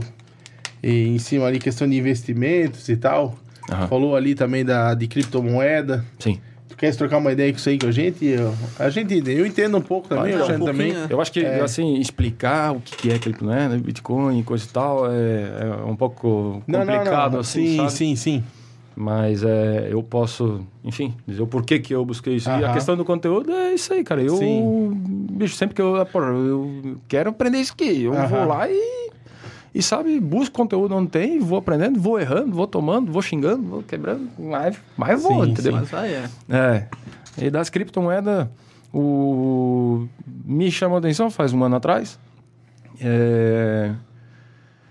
e 0.83 1.09
em 1.09 1.19
cima 1.19 1.47
ali, 1.47 1.59
questão 1.59 1.89
de 1.89 1.97
investimentos 1.97 2.89
e 2.89 2.97
tal. 2.97 3.37
Aham. 3.69 3.89
Falou 3.89 4.17
ali 4.17 4.35
também 4.35 4.65
da, 4.65 4.95
de 4.95 5.07
criptomoeda. 5.09 6.05
Sim. 6.19 6.41
Tu 6.81 6.85
queres 6.89 6.97
trocar 6.97 7.19
uma 7.19 7.31
ideia 7.31 7.53
com 7.53 7.59
isso 7.59 7.69
aí 7.69 7.79
com 7.79 7.89
a 7.89 7.93
gente? 7.93 8.25
Eu, 8.25 8.55
a 8.79 8.89
gente, 8.89 9.13
eu 9.31 9.45
entendo 9.45 9.77
um 9.77 9.83
pouco 9.83 10.09
também, 10.09 10.33
dar 10.33 10.47
um 10.47 10.65
também. 10.65 10.93
pouquinho, 10.95 11.07
Eu 11.11 11.21
acho 11.21 11.31
que, 11.31 11.41
É. 11.45 11.61
assim, 11.61 11.97
explicar 12.01 12.75
o 12.75 12.81
que 12.81 12.97
que 12.97 13.11
é 13.11 13.17
aquele 13.17 13.37
né, 13.43 13.79
Bitcoin 13.85 14.39
e 14.41 14.43
coisa 14.43 14.65
e 14.65 14.69
tal 14.69 15.07
é, 15.13 15.43
é 15.61 15.85
um 15.85 15.95
pouco 15.95 16.63
Não, 16.67 16.79
não, 16.79 16.87
complicado, 16.87 17.33
não. 17.35 17.41
assim, 17.41 17.67
sim, 17.67 17.77
sabe? 17.77 17.93
sim, 17.93 18.17
sim. 18.17 18.45
Mas 18.97 19.45
é, 19.45 19.89
eu 19.91 20.03
posso, 20.03 20.67
enfim, 20.83 21.15
dizer 21.27 21.43
o 21.43 21.47
porquê 21.47 21.79
que 21.79 21.95
eu 21.95 22.03
busquei 22.03 22.37
isso. 22.37 22.49
E 22.49 22.65
a 22.65 22.73
questão 22.73 22.97
do 22.97 23.05
conteúdo 23.05 23.53
é 23.53 23.75
isso 23.75 23.93
aí, 23.93 24.03
cara. 24.03 24.23
Eu, 24.23 24.37
Sim. 24.37 25.03
bicho, 25.33 25.57
sempre 25.57 25.75
que 25.75 25.83
eu, 25.83 26.05
pô, 26.07 26.19
eu 26.23 26.97
quero 27.07 27.29
aprender 27.29 27.59
isso 27.59 27.75
aqui, 27.75 28.05
eu 28.05 28.15
Aham. 28.15 28.27
vou 28.27 28.47
lá 28.47 28.67
e, 28.71 29.00
e, 29.75 29.83
sabe, 29.83 30.19
busco 30.21 30.55
conteúdo 30.55 30.95
onde 30.95 31.11
tem, 31.11 31.39
vou 31.39 31.59
aprendendo, 31.59 32.01
vou 32.01 32.19
errando, 32.19 32.53
vou 32.53 32.67
tomando, 32.67 33.13
vou 33.13 33.23
xingando, 33.23 33.63
vou 33.63 33.83
quebrando, 33.83 34.29
mas, 34.39 34.77
mas 34.97 35.23
vou, 35.23 35.45
Sim, 35.45 35.51
entendeu? 35.53 35.73
sim. 35.73 35.79
Mas 35.79 35.95
aí 35.95 36.13
é. 36.15 36.31
É. 36.49 36.89
E 37.39 37.51
das 37.51 37.71
criptomoedas, 37.71 38.49
o... 38.93 40.07
me 40.45 40.71
chamou 40.71 40.97
a 40.97 40.99
atenção 40.99 41.31
faz 41.31 41.53
um 41.53 41.63
ano 41.63 41.77
atrás. 41.77 42.19
É, 43.01 43.93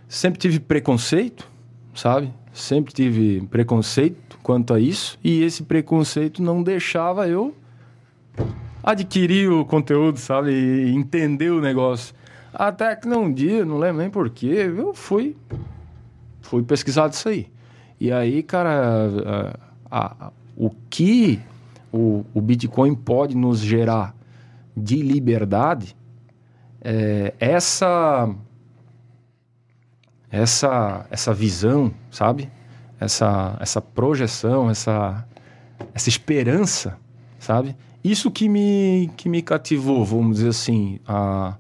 Sempre 0.10 0.40
tive 0.40 0.60
preconceito, 0.60 1.48
sabe? 1.94 2.34
Sempre 2.52 2.92
tive 2.92 3.42
preconceito 3.42 4.40
quanto 4.42 4.74
a 4.74 4.80
isso. 4.80 5.20
E 5.24 5.44
esse 5.44 5.62
preconceito 5.62 6.42
não 6.42 6.64
deixava 6.64 7.28
eu 7.28 7.54
adquirir 8.84 9.52
o 9.52 9.64
conteúdo, 9.64 10.18
sabe? 10.18 10.52
E 10.52 10.96
entender 10.96 11.52
o 11.52 11.62
negócio. 11.62 12.16
Até 12.54 12.96
que 12.96 13.08
num 13.08 13.32
dia, 13.32 13.64
não 13.66 13.78
lembro 13.78 14.02
nem 14.02 14.10
porquê, 14.10 14.72
eu 14.76 14.94
fui, 14.94 15.36
fui 16.42 16.64
pesquisar 16.64 17.08
disso 17.08 17.30
aí. 17.30 17.48
E 18.00 18.12
aí, 18.12 18.42
cara, 18.44 19.56
a- 19.92 20.26
a- 20.28 20.32
o 20.58 20.70
que 20.90 21.40
o, 21.92 22.26
o 22.34 22.42
Bitcoin 22.42 22.96
pode 22.96 23.36
nos 23.36 23.60
gerar 23.60 24.16
de 24.76 25.02
liberdade, 25.02 25.96
é, 26.82 27.34
essa, 27.40 28.30
essa, 30.32 31.06
essa 31.10 31.34
visão, 31.34 31.92
sabe? 32.12 32.50
Essa, 33.00 33.58
essa 33.60 33.82
projeção, 33.82 34.70
essa, 34.70 35.26
essa 35.94 36.10
esperança, 36.10 36.98
sabe? 37.40 37.76
Isso 38.04 38.30
que 38.32 38.48
me, 38.48 39.10
que 39.18 39.28
me 39.30 39.42
cativou, 39.42 40.04
vamos 40.06 40.38
dizer 40.38 40.50
assim, 40.50 41.00
a, 41.08 41.56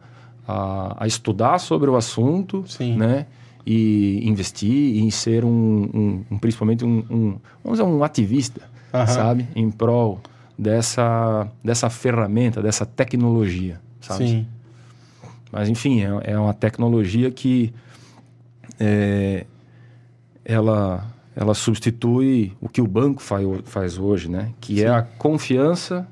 a, 0.49 1.03
a 1.03 1.07
estudar 1.07 1.59
sobre 1.59 1.89
o 1.89 1.95
assunto, 1.95 2.63
Sim. 2.67 2.95
né? 2.97 3.25
E 3.65 4.21
investir 4.27 4.97
em 5.03 5.11
ser 5.11 5.45
um, 5.45 5.49
um- 5.93 6.25
um- 6.31 6.37
principalmente 6.39 6.83
um, 6.83 7.03
um, 7.09 7.37
vamos 7.63 7.77
dizer, 7.79 7.83
um 7.83 8.03
ativista, 8.03 8.61
Aham. 8.93 9.05
sabe? 9.07 9.47
Em 9.55 9.69
prol 9.69 10.19
dessa, 10.57 11.47
dessa 11.63 11.89
ferramenta, 11.89 12.61
dessa 12.61 12.85
tecnologia, 12.85 13.79
sabe? 14.01 14.27
Sim. 14.27 14.47
Mas 15.51 15.69
enfim, 15.69 16.01
é, 16.01 16.31
é 16.33 16.39
uma 16.39 16.53
tecnologia 16.53 17.29
que 17.31 17.73
é, 18.79 19.45
ela, 20.45 21.05
ela 21.35 21.53
substitui 21.53 22.53
o 22.61 22.67
que 22.69 22.81
o 22.81 22.87
banco 22.87 23.21
faz, 23.21 23.45
faz 23.65 23.97
hoje, 23.97 24.29
né? 24.29 24.51
Que 24.59 24.83
é 24.83 24.89
a 24.89 25.01
confiança, 25.01 26.07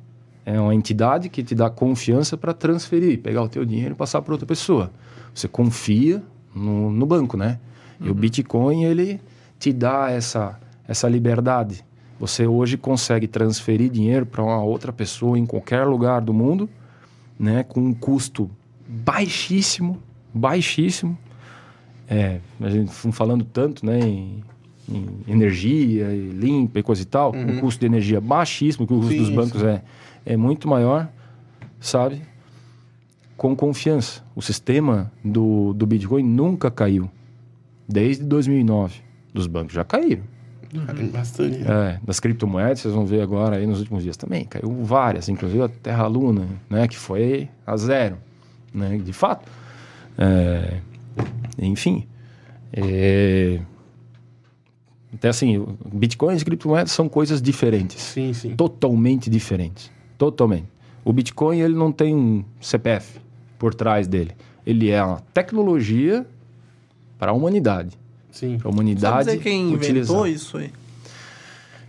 é 0.47 0.57
uma 0.61 0.73
entidade 0.73 1.27
que 1.27 1.43
te 1.43 1.53
dá 1.53 1.69
confiança 1.69 2.37
para 2.37 2.53
transferir, 2.53 3.19
pegar 3.19 3.43
o 3.43 3.49
teu 3.49 3.65
dinheiro 3.65 3.91
e 3.93 3.97
passar 3.97 4.21
para 4.21 4.33
outra 4.33 4.47
pessoa. 4.47 4.93
Você 5.33 5.45
confia 5.45 6.23
no, 6.55 6.89
no 6.89 7.05
banco, 7.05 7.35
né? 7.35 7.59
E 7.99 8.09
o 8.09 8.13
Bitcoin, 8.13 8.85
ele 8.85 9.19
te 9.59 9.73
dá 9.73 10.09
essa, 10.09 10.57
essa 10.87 11.09
liberdade. 11.09 11.83
Você 12.17 12.47
hoje 12.47 12.77
consegue 12.77 13.27
transferir 13.27 13.89
dinheiro 13.89 14.25
para 14.25 14.41
uma 14.41 14.63
outra 14.63 14.93
pessoa 14.93 15.37
em 15.37 15.45
qualquer 15.45 15.83
lugar 15.83 16.21
do 16.21 16.33
mundo, 16.33 16.69
né? 17.37 17.63
Com 17.63 17.81
um 17.81 17.93
custo 17.93 18.49
baixíssimo, 18.87 20.01
baixíssimo. 20.33 21.17
É, 22.07 22.39
a 22.61 22.69
gente 22.69 22.89
falando 23.11 23.43
tanto, 23.43 23.85
né, 23.85 23.99
em, 23.99 24.41
em 24.87 25.17
energia 25.27 26.05
e 26.13 26.29
limpa 26.29 26.79
e 26.79 26.83
coisa 26.83 27.01
e 27.01 27.05
tal, 27.05 27.31
o 27.31 27.59
custo 27.59 27.81
de 27.81 27.85
energia 27.85 28.21
baixíssimo, 28.21 28.87
que 28.87 28.93
o 28.93 28.97
custo 28.99 29.11
Sim, 29.11 29.19
dos 29.19 29.29
bancos 29.29 29.61
é, 29.61 29.83
é 30.27 30.35
muito 30.35 30.67
maior, 30.67 31.07
sabe? 31.79 32.21
Com 33.37 33.55
confiança. 33.55 34.21
O 34.35 34.41
sistema 34.41 35.09
do, 35.23 35.73
do 35.73 35.87
Bitcoin 35.87 36.23
nunca 36.23 36.69
caiu. 36.69 37.09
Desde 37.87 38.25
2009. 38.25 39.01
Dos 39.33 39.47
bancos 39.47 39.73
já 39.73 39.85
caíram. 39.85 40.23
Cara, 40.85 41.01
bastante. 41.03 41.61
É, 41.61 41.99
das 42.03 42.19
criptomoedas, 42.19 42.81
vocês 42.81 42.93
vão 42.93 43.05
ver 43.05 43.21
agora 43.21 43.55
aí 43.55 43.65
nos 43.65 43.79
últimos 43.79 44.03
dias 44.03 44.17
também. 44.17 44.43
Caiu 44.43 44.83
várias, 44.83 45.29
inclusive 45.29 45.63
a 45.63 45.69
Terra 45.69 46.05
Luna, 46.07 46.45
né? 46.69 46.87
Que 46.89 46.97
foi 46.97 47.47
a 47.65 47.77
zero, 47.77 48.17
né? 48.73 48.97
De 48.97 49.13
fato. 49.13 49.49
É, 50.17 50.81
enfim. 51.57 52.05
É, 52.73 53.61
até 55.13 55.29
assim, 55.29 55.65
bitcoins 55.93 56.41
e 56.41 56.45
criptomoedas 56.45 56.91
são 56.91 57.07
coisas 57.07 57.41
diferentes. 57.41 58.01
Sim, 58.01 58.33
sim. 58.33 58.55
Totalmente 58.55 59.29
diferentes. 59.29 59.89
Totalmente. 60.17 60.67
O 61.05 61.13
Bitcoin, 61.13 61.59
ele 61.59 61.75
não 61.75 61.91
tem 61.91 62.15
um 62.15 62.43
CPF 62.59 63.19
por 63.57 63.73
trás 63.73 64.07
dele. 64.07 64.31
Ele 64.65 64.89
é 64.89 65.01
uma 65.03 65.21
tecnologia 65.33 66.25
para 67.17 67.31
a 67.31 67.33
humanidade. 67.33 67.97
Sim. 68.31 68.57
Para 68.57 68.69
a 68.69 68.71
Sabe 68.71 68.75
humanidade 68.75 69.25
dizer 69.25 69.39
quem 69.39 69.73
utilizar. 69.73 70.15
inventou 70.17 70.27
isso 70.27 70.57
aí? 70.57 70.71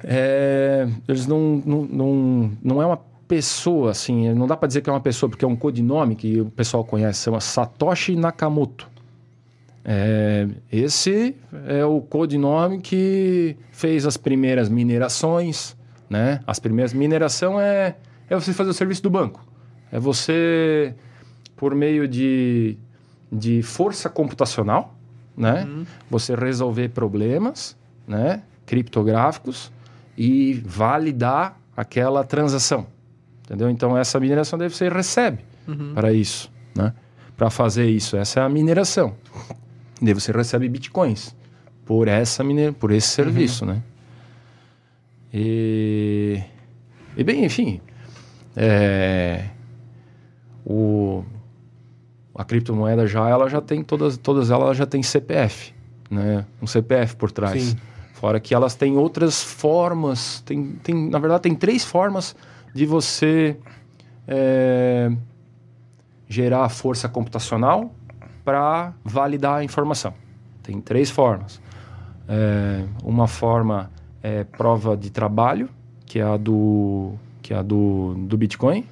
É, 0.04 0.88
eles 1.08 1.26
não, 1.26 1.62
não, 1.66 1.82
não, 1.84 2.52
não 2.62 2.82
é 2.82 2.86
uma 2.86 3.00
pessoa, 3.26 3.90
assim, 3.90 4.32
não 4.32 4.46
dá 4.46 4.56
para 4.56 4.68
dizer 4.68 4.80
que 4.80 4.88
é 4.88 4.92
uma 4.92 5.00
pessoa, 5.00 5.28
porque 5.28 5.44
é 5.44 5.48
um 5.48 5.56
codinome 5.56 6.14
que 6.16 6.40
o 6.40 6.46
pessoal 6.46 6.84
conhece, 6.84 7.24
chama 7.24 7.40
Satoshi 7.40 8.16
Nakamoto. 8.16 8.88
É, 9.84 10.46
esse 10.70 11.34
é 11.66 11.84
o 11.84 12.00
codinome 12.00 12.78
que 12.80 13.56
fez 13.72 14.06
as 14.06 14.16
primeiras 14.16 14.68
minerações, 14.68 15.76
né? 16.08 16.40
As 16.46 16.58
primeiras 16.58 16.92
mineração 16.92 17.60
é, 17.60 17.96
é 18.28 18.34
você 18.34 18.52
fazer 18.52 18.70
o 18.70 18.74
serviço 18.74 19.02
do 19.02 19.10
banco. 19.10 19.44
É 19.90 19.98
você, 19.98 20.94
por 21.56 21.74
meio 21.74 22.06
de, 22.06 22.76
de 23.30 23.62
força 23.62 24.08
computacional, 24.08 24.94
né? 25.36 25.66
Você 26.10 26.34
resolver 26.34 26.88
problemas, 26.88 27.76
né? 28.06 28.42
Criptográficos 28.66 29.72
e 30.16 30.54
validar 30.64 31.58
aquela 31.76 32.24
transação. 32.24 32.86
Entendeu? 33.44 33.70
Então, 33.70 33.96
essa 33.96 34.18
mineração 34.20 34.58
daí 34.58 34.68
você 34.68 34.88
recebe 34.88 35.44
para 35.94 36.12
isso, 36.12 36.50
né? 36.76 36.92
Para 37.36 37.50
fazer 37.50 37.88
isso. 37.88 38.16
Essa 38.16 38.40
é 38.40 38.42
a 38.42 38.48
mineração. 38.48 39.14
Daí 40.00 40.14
você 40.14 40.30
recebe 40.30 40.68
bitcoins 40.68 41.34
por, 41.84 42.06
essa 42.06 42.44
mine... 42.44 42.70
por 42.72 42.92
esse 42.92 43.08
serviço, 43.08 43.66
né? 43.66 43.82
E... 45.32 46.40
e 47.16 47.24
bem, 47.24 47.44
enfim, 47.44 47.80
é... 48.60 49.44
o... 50.66 51.22
a 52.34 52.44
criptomoeda 52.44 53.06
já, 53.06 53.28
ela 53.28 53.48
já 53.48 53.60
tem 53.60 53.84
todas, 53.84 54.16
todas 54.16 54.50
elas 54.50 54.76
já 54.76 54.84
tem 54.84 55.02
CPF, 55.02 55.72
né? 56.10 56.44
Um 56.60 56.66
CPF 56.66 57.14
por 57.14 57.30
trás. 57.30 57.62
Sim. 57.62 57.76
Fora 58.14 58.40
que 58.40 58.52
elas 58.52 58.74
têm 58.74 58.96
outras 58.96 59.40
formas, 59.40 60.40
tem, 60.40 60.72
tem, 60.82 61.08
na 61.08 61.20
verdade 61.20 61.42
tem 61.42 61.54
três 61.54 61.84
formas 61.84 62.34
de 62.74 62.84
você 62.84 63.56
é, 64.26 65.12
gerar 66.28 66.68
força 66.68 67.08
computacional 67.08 67.94
para 68.44 68.92
validar 69.04 69.58
a 69.58 69.64
informação. 69.64 70.12
Tem 70.64 70.80
três 70.80 71.10
formas. 71.10 71.60
É, 72.26 72.84
uma 73.04 73.28
forma 73.28 73.88
é 74.20 74.42
prova 74.42 74.96
de 74.96 75.10
trabalho, 75.10 75.68
que 76.04 76.18
é 76.18 76.24
a 76.24 76.36
do, 76.36 77.14
que 77.48 77.54
é 77.54 77.56
a 77.56 77.62
do, 77.62 78.14
do 78.14 78.36
Bitcoin. 78.36 78.84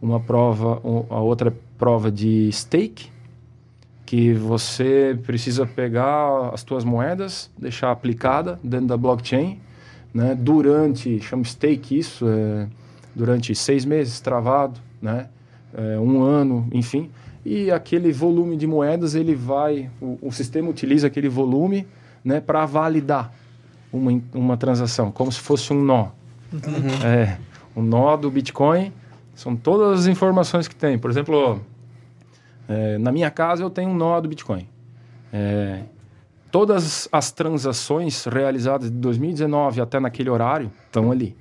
Uma 0.00 0.18
prova, 0.18 0.82
a 1.08 1.20
outra 1.20 1.50
é 1.50 1.52
prova 1.78 2.10
de 2.10 2.50
stake, 2.50 3.08
que 4.04 4.34
você 4.34 5.16
precisa 5.24 5.64
pegar 5.64 6.50
as 6.52 6.64
tuas 6.64 6.82
moedas, 6.82 7.48
deixar 7.56 7.92
aplicada 7.92 8.58
dentro 8.60 8.88
da 8.88 8.96
blockchain, 8.96 9.60
né? 10.12 10.34
Durante, 10.34 11.20
chama 11.20 11.44
stake 11.44 11.96
isso, 11.96 12.26
é, 12.28 12.66
durante 13.14 13.54
seis 13.54 13.84
meses 13.84 14.20
travado, 14.20 14.80
né? 15.00 15.28
É, 15.72 15.96
um 16.00 16.22
ano, 16.22 16.66
enfim. 16.72 17.08
E 17.46 17.70
aquele 17.70 18.10
volume 18.10 18.56
de 18.56 18.66
moedas, 18.66 19.14
ele 19.14 19.36
vai, 19.36 19.88
o, 20.00 20.18
o 20.20 20.32
sistema 20.32 20.68
utiliza 20.68 21.06
aquele 21.06 21.28
volume, 21.28 21.86
né? 22.24 22.40
Para 22.40 22.66
validar 22.66 23.32
uma, 23.92 24.20
uma 24.34 24.56
transação, 24.56 25.12
como 25.12 25.30
se 25.30 25.38
fosse 25.38 25.72
um 25.72 25.80
nó. 25.80 26.08
É, 27.04 27.38
o 27.74 27.82
nó 27.82 28.16
do 28.16 28.30
Bitcoin 28.30 28.92
são 29.34 29.56
todas 29.56 30.00
as 30.00 30.06
informações 30.06 30.68
que 30.68 30.74
tem. 30.74 30.98
Por 30.98 31.10
exemplo, 31.10 31.60
é, 32.68 32.98
na 32.98 33.10
minha 33.10 33.30
casa 33.30 33.62
eu 33.62 33.70
tenho 33.70 33.90
um 33.90 33.94
nó 33.94 34.20
do 34.20 34.28
Bitcoin. 34.28 34.68
É, 35.32 35.82
todas 36.50 37.08
as 37.10 37.32
transações 37.32 38.24
realizadas 38.26 38.90
de 38.90 38.96
2019 38.98 39.80
até 39.80 39.98
naquele 39.98 40.28
horário 40.28 40.70
estão 40.86 41.10
ali, 41.10 41.34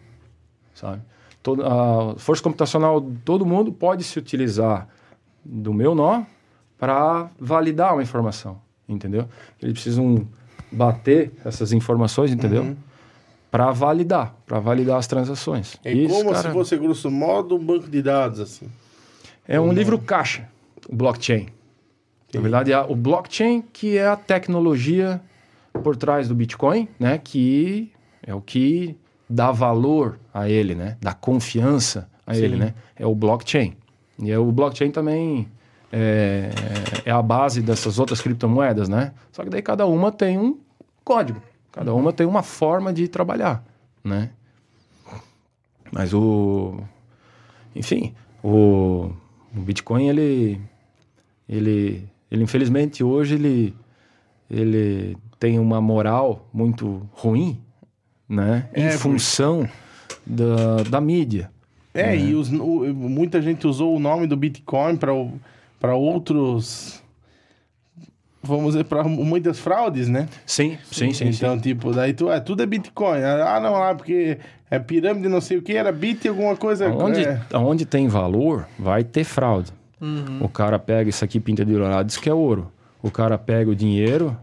sabe? 0.73 1.01
Toda, 1.43 1.67
a 1.67 2.15
força 2.17 2.41
computacional 2.41 3.01
de 3.01 3.17
todo 3.19 3.45
mundo 3.45 3.71
pode 3.71 4.03
se 4.03 4.17
utilizar 4.17 4.87
do 5.43 5.73
meu 5.73 5.93
nó 5.93 6.23
para 6.77 7.29
validar 7.39 7.93
uma 7.93 8.03
informação, 8.03 8.61
entendeu? 8.87 9.27
Eles 9.61 9.73
precisam 9.73 10.27
bater 10.71 11.31
essas 11.43 11.73
informações, 11.73 12.31
entendeu? 12.31 12.75
Para 13.51 13.69
validar, 13.71 14.33
para 14.45 14.59
validar 14.59 14.97
as 14.97 15.05
transações. 15.05 15.75
É 15.83 15.91
Isso, 15.91 16.15
como 16.15 16.31
cara, 16.31 16.47
se 16.47 16.53
fosse, 16.53 16.77
grosso 16.77 17.11
modo, 17.11 17.57
um 17.57 17.63
banco 17.63 17.89
de 17.89 18.01
dados, 18.01 18.39
assim. 18.39 18.67
É 19.45 19.59
um 19.59 19.73
livro 19.73 19.99
caixa, 19.99 20.47
o 20.87 20.95
blockchain. 20.95 21.47
Na 22.33 22.39
verdade, 22.39 22.71
é 22.71 22.79
o 22.79 22.95
blockchain 22.95 23.61
que 23.73 23.97
é 23.97 24.07
a 24.07 24.15
tecnologia 24.15 25.21
por 25.83 25.97
trás 25.97 26.29
do 26.29 26.33
Bitcoin, 26.33 26.87
né? 26.97 27.17
Que 27.17 27.91
é 28.25 28.33
o 28.33 28.39
que 28.39 28.95
dá 29.29 29.51
valor 29.51 30.17
a 30.33 30.49
ele, 30.49 30.73
né? 30.73 30.97
Dá 31.01 31.13
confiança 31.13 32.09
a 32.25 32.37
ele, 32.37 32.55
né? 32.55 32.73
É 32.95 33.05
o 33.05 33.13
blockchain. 33.13 33.75
E 34.21 34.31
é, 34.31 34.39
o 34.39 34.49
blockchain 34.49 34.91
também 34.91 35.49
é, 35.91 36.51
é 37.05 37.11
a 37.11 37.21
base 37.21 37.61
dessas 37.61 37.99
outras 37.99 38.21
criptomoedas, 38.21 38.87
né? 38.87 39.11
Só 39.33 39.43
que 39.43 39.49
daí 39.49 39.61
cada 39.61 39.85
uma 39.85 40.09
tem 40.09 40.37
um 40.37 40.57
código. 41.03 41.41
Cada 41.71 41.93
uma 41.93 42.11
tem 42.11 42.27
uma 42.27 42.43
forma 42.43 42.91
de 42.91 43.07
trabalhar, 43.07 43.63
né? 44.03 44.29
Mas 45.91 46.13
o... 46.13 46.79
Enfim, 47.75 48.13
o, 48.43 49.11
o 49.55 49.59
Bitcoin, 49.59 50.07
ele... 50.09 50.59
Ele, 51.47 52.07
ele 52.29 52.43
infelizmente, 52.43 53.03
hoje, 53.03 53.35
ele, 53.35 53.75
ele 54.49 55.17
tem 55.37 55.59
uma 55.59 55.81
moral 55.81 56.47
muito 56.53 57.07
ruim, 57.11 57.59
né? 58.27 58.69
É, 58.73 58.87
em 58.87 58.97
função 58.97 59.67
da, 60.25 60.77
da 60.89 61.01
mídia. 61.01 61.51
É, 61.93 62.15
e 62.15 62.33
os- 62.33 62.49
o- 62.49 62.85
muita 62.93 63.41
gente 63.41 63.67
usou 63.67 63.93
o 63.93 63.99
nome 63.99 64.27
do 64.27 64.37
Bitcoin 64.37 64.95
para 64.97 65.93
outros. 65.95 67.00
Vamos 68.43 68.73
dizer, 68.73 68.85
para 68.85 69.03
muitas 69.03 69.59
fraudes, 69.59 70.07
né? 70.07 70.27
Sim, 70.45 70.77
sim, 70.91 71.13
sim. 71.13 71.29
Então, 71.29 71.59
tipo, 71.59 71.91
daí 71.93 72.13
tu, 72.13 72.29
ah, 72.29 72.41
tudo 72.41 72.63
é 72.63 72.65
Bitcoin. 72.65 73.21
Ah, 73.21 73.59
não, 73.61 73.73
lá, 73.73 73.93
porque 73.93 74.39
é 74.69 74.79
pirâmide, 74.79 75.27
não 75.27 75.39
sei 75.39 75.57
o 75.57 75.61
que, 75.61 75.73
era 75.73 75.91
bit 75.91 76.27
alguma 76.27 76.55
coisa. 76.55 76.89
Onde, 76.89 77.23
é. 77.23 77.39
onde 77.53 77.85
tem 77.85 78.07
valor, 78.07 78.67
vai 78.79 79.03
ter 79.03 79.23
fraude. 79.23 79.71
O 80.39 80.49
cara 80.49 80.79
pega 80.79 81.09
isso 81.09 81.23
aqui, 81.23 81.39
pinta 81.39 81.63
de 81.63 81.71
dourado, 81.71 82.07
diz 82.07 82.17
que 82.17 82.27
é 82.27 82.33
ouro. 82.33 82.71
O 83.03 83.11
cara 83.11 83.37
pega 83.37 83.69
o 83.69 83.75
dinheiro, 83.75 84.35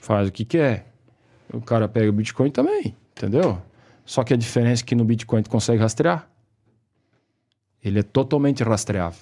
faz 0.00 0.28
o 0.28 0.32
que 0.32 0.44
quer. 0.44 0.86
O 1.52 1.60
cara 1.60 1.88
pega 1.88 2.08
o 2.08 2.12
Bitcoin 2.12 2.50
também, 2.50 2.94
entendeu? 3.16 3.60
Só 4.06 4.22
que 4.22 4.32
a 4.32 4.36
diferença 4.36 4.82
é 4.82 4.86
que 4.86 4.94
no 4.94 5.04
Bitcoin 5.04 5.42
tu 5.42 5.50
consegue 5.50 5.80
rastrear. 5.80 6.28
Ele 7.82 7.98
é 7.98 8.02
totalmente 8.04 8.62
rastreável. 8.62 9.18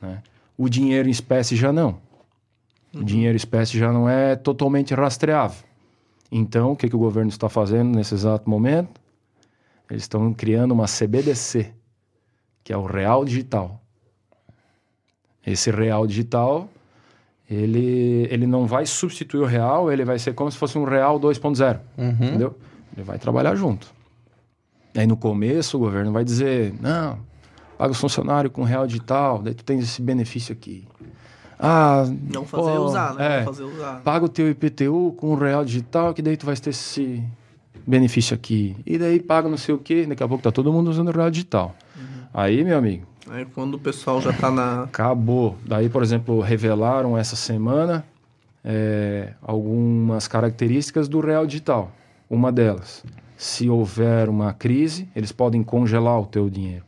né? 0.00 0.20
O 0.58 0.68
dinheiro 0.68 1.06
em 1.06 1.12
espécie 1.12 1.54
já 1.54 1.72
não. 1.72 1.98
O 2.94 3.02
dinheiro 3.02 3.36
espécie 3.36 3.78
já 3.78 3.92
não 3.92 4.08
é 4.08 4.36
totalmente 4.36 4.94
rastreável. 4.94 5.64
Então, 6.30 6.72
o 6.72 6.76
que, 6.76 6.88
que 6.88 6.96
o 6.96 6.98
governo 6.98 7.30
está 7.30 7.48
fazendo 7.48 7.94
nesse 7.94 8.14
exato 8.14 8.48
momento? 8.48 9.00
Eles 9.90 10.04
estão 10.04 10.32
criando 10.32 10.72
uma 10.72 10.86
CBDC, 10.86 11.72
que 12.64 12.72
é 12.72 12.76
o 12.76 12.84
Real 12.84 13.24
Digital. 13.24 13.80
Esse 15.46 15.70
Real 15.70 16.06
Digital, 16.06 16.68
ele, 17.50 18.26
ele 18.30 18.46
não 18.46 18.66
vai 18.66 18.86
substituir 18.86 19.40
o 19.40 19.46
Real, 19.46 19.92
ele 19.92 20.04
vai 20.04 20.18
ser 20.18 20.34
como 20.34 20.50
se 20.50 20.56
fosse 20.56 20.78
um 20.78 20.84
Real 20.84 21.20
2.0, 21.20 21.80
entendeu? 22.24 22.56
Ele 22.96 23.04
vai 23.04 23.18
trabalhar 23.18 23.54
junto. 23.54 23.92
Aí 24.94 25.06
no 25.06 25.16
começo 25.16 25.76
o 25.76 25.80
governo 25.80 26.12
vai 26.12 26.24
dizer, 26.24 26.74
não, 26.80 27.18
paga 27.76 27.92
os 27.92 27.98
funcionários 27.98 28.52
com 28.52 28.62
Real 28.62 28.86
Digital, 28.86 29.42
daí 29.42 29.54
tu 29.54 29.64
tens 29.64 29.82
esse 29.84 30.00
benefício 30.00 30.52
aqui. 30.52 30.86
Ah, 31.64 32.04
Não 32.34 32.44
fazer 32.44 32.70
pô, 32.72 32.84
usar, 32.86 33.14
né? 33.14 33.24
é, 33.34 33.38
Não 33.38 33.44
fazer 33.44 33.62
usar. 33.62 34.00
paga 34.02 34.24
o 34.24 34.28
teu 34.28 34.50
IPTU 34.50 35.14
com 35.16 35.28
o 35.28 35.34
real 35.36 35.64
digital, 35.64 36.12
que 36.12 36.20
daí 36.20 36.36
tu 36.36 36.44
vai 36.44 36.56
ter 36.56 36.70
esse 36.70 37.22
benefício 37.86 38.34
aqui. 38.34 38.76
E 38.84 38.98
daí 38.98 39.20
paga 39.20 39.48
não 39.48 39.56
sei 39.56 39.72
o 39.74 39.78
quê, 39.78 40.04
daqui 40.04 40.22
a 40.22 40.28
pouco 40.28 40.42
tá 40.42 40.50
todo 40.50 40.72
mundo 40.72 40.90
usando 40.90 41.08
o 41.08 41.12
real 41.12 41.30
digital. 41.30 41.74
Aí, 42.34 42.64
meu 42.64 42.76
amigo, 42.78 43.06
Aí 43.30 43.44
quando 43.44 43.74
o 43.74 43.78
pessoal 43.78 44.20
já 44.20 44.32
tá 44.32 44.50
na. 44.50 44.82
acabou. 44.84 45.56
Daí, 45.64 45.88
por 45.88 46.02
exemplo, 46.02 46.40
revelaram 46.40 47.16
essa 47.16 47.36
semana 47.36 48.04
é, 48.64 49.32
algumas 49.40 50.26
características 50.26 51.08
do 51.08 51.20
real 51.20 51.46
digital. 51.46 51.92
Uma 52.28 52.50
delas, 52.50 53.04
se 53.36 53.68
houver 53.68 54.28
uma 54.28 54.52
crise, 54.52 55.08
eles 55.14 55.30
podem 55.30 55.62
congelar 55.62 56.20
o 56.20 56.26
teu 56.26 56.50
dinheiro 56.50 56.84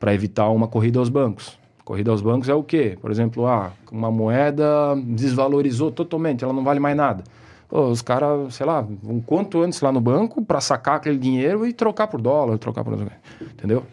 para 0.00 0.12
evitar 0.14 0.48
uma 0.48 0.66
corrida 0.66 0.98
aos 0.98 1.08
bancos. 1.08 1.56
Corrida 1.84 2.10
aos 2.10 2.22
bancos 2.22 2.48
é 2.48 2.54
o 2.54 2.62
quê? 2.62 2.96
Por 2.98 3.10
exemplo, 3.10 3.46
ah, 3.46 3.72
uma 3.92 4.10
moeda 4.10 4.96
desvalorizou 5.04 5.92
totalmente, 5.92 6.42
ela 6.42 6.52
não 6.52 6.64
vale 6.64 6.80
mais 6.80 6.96
nada. 6.96 7.22
Pô, 7.68 7.88
os 7.88 8.00
caras, 8.00 8.54
sei 8.54 8.64
lá, 8.64 8.80
vão 8.80 9.20
quanto 9.20 9.62
antes 9.62 9.80
lá 9.82 9.92
no 9.92 10.00
banco 10.00 10.42
para 10.42 10.60
sacar 10.60 10.96
aquele 10.96 11.18
dinheiro 11.18 11.66
e 11.66 11.72
trocar 11.72 12.06
por 12.06 12.22
dólar, 12.22 12.56
trocar 12.56 12.84
por. 12.84 12.94
Entendeu? 13.40 13.84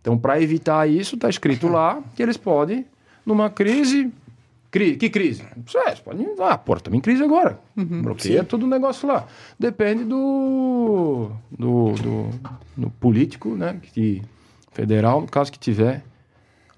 Então, 0.00 0.16
para 0.16 0.40
evitar 0.40 0.88
isso, 0.88 1.16
está 1.16 1.28
escrito 1.28 1.66
lá 1.66 2.00
que 2.14 2.22
eles 2.22 2.36
podem, 2.36 2.86
numa 3.26 3.50
crise. 3.50 4.12
Cri, 4.70 4.96
que 4.96 5.10
crise? 5.10 5.42
É, 5.86 5.94
podem. 5.96 6.34
Ah, 6.38 6.56
pô, 6.56 6.74
estamos 6.74 6.96
em 6.96 7.00
crise 7.00 7.24
agora. 7.24 7.58
Bloqueia 7.76 8.44
todo 8.44 8.62
o 8.62 8.68
negócio 8.68 9.08
lá. 9.08 9.26
Depende 9.58 10.04
do. 10.04 11.30
do, 11.50 11.92
do, 11.92 12.30
do 12.76 12.90
político, 13.00 13.50
né? 13.56 13.80
Que, 13.82 14.22
federal, 14.72 15.20
no 15.20 15.26
caso 15.26 15.50
que 15.50 15.58
tiver 15.58 16.04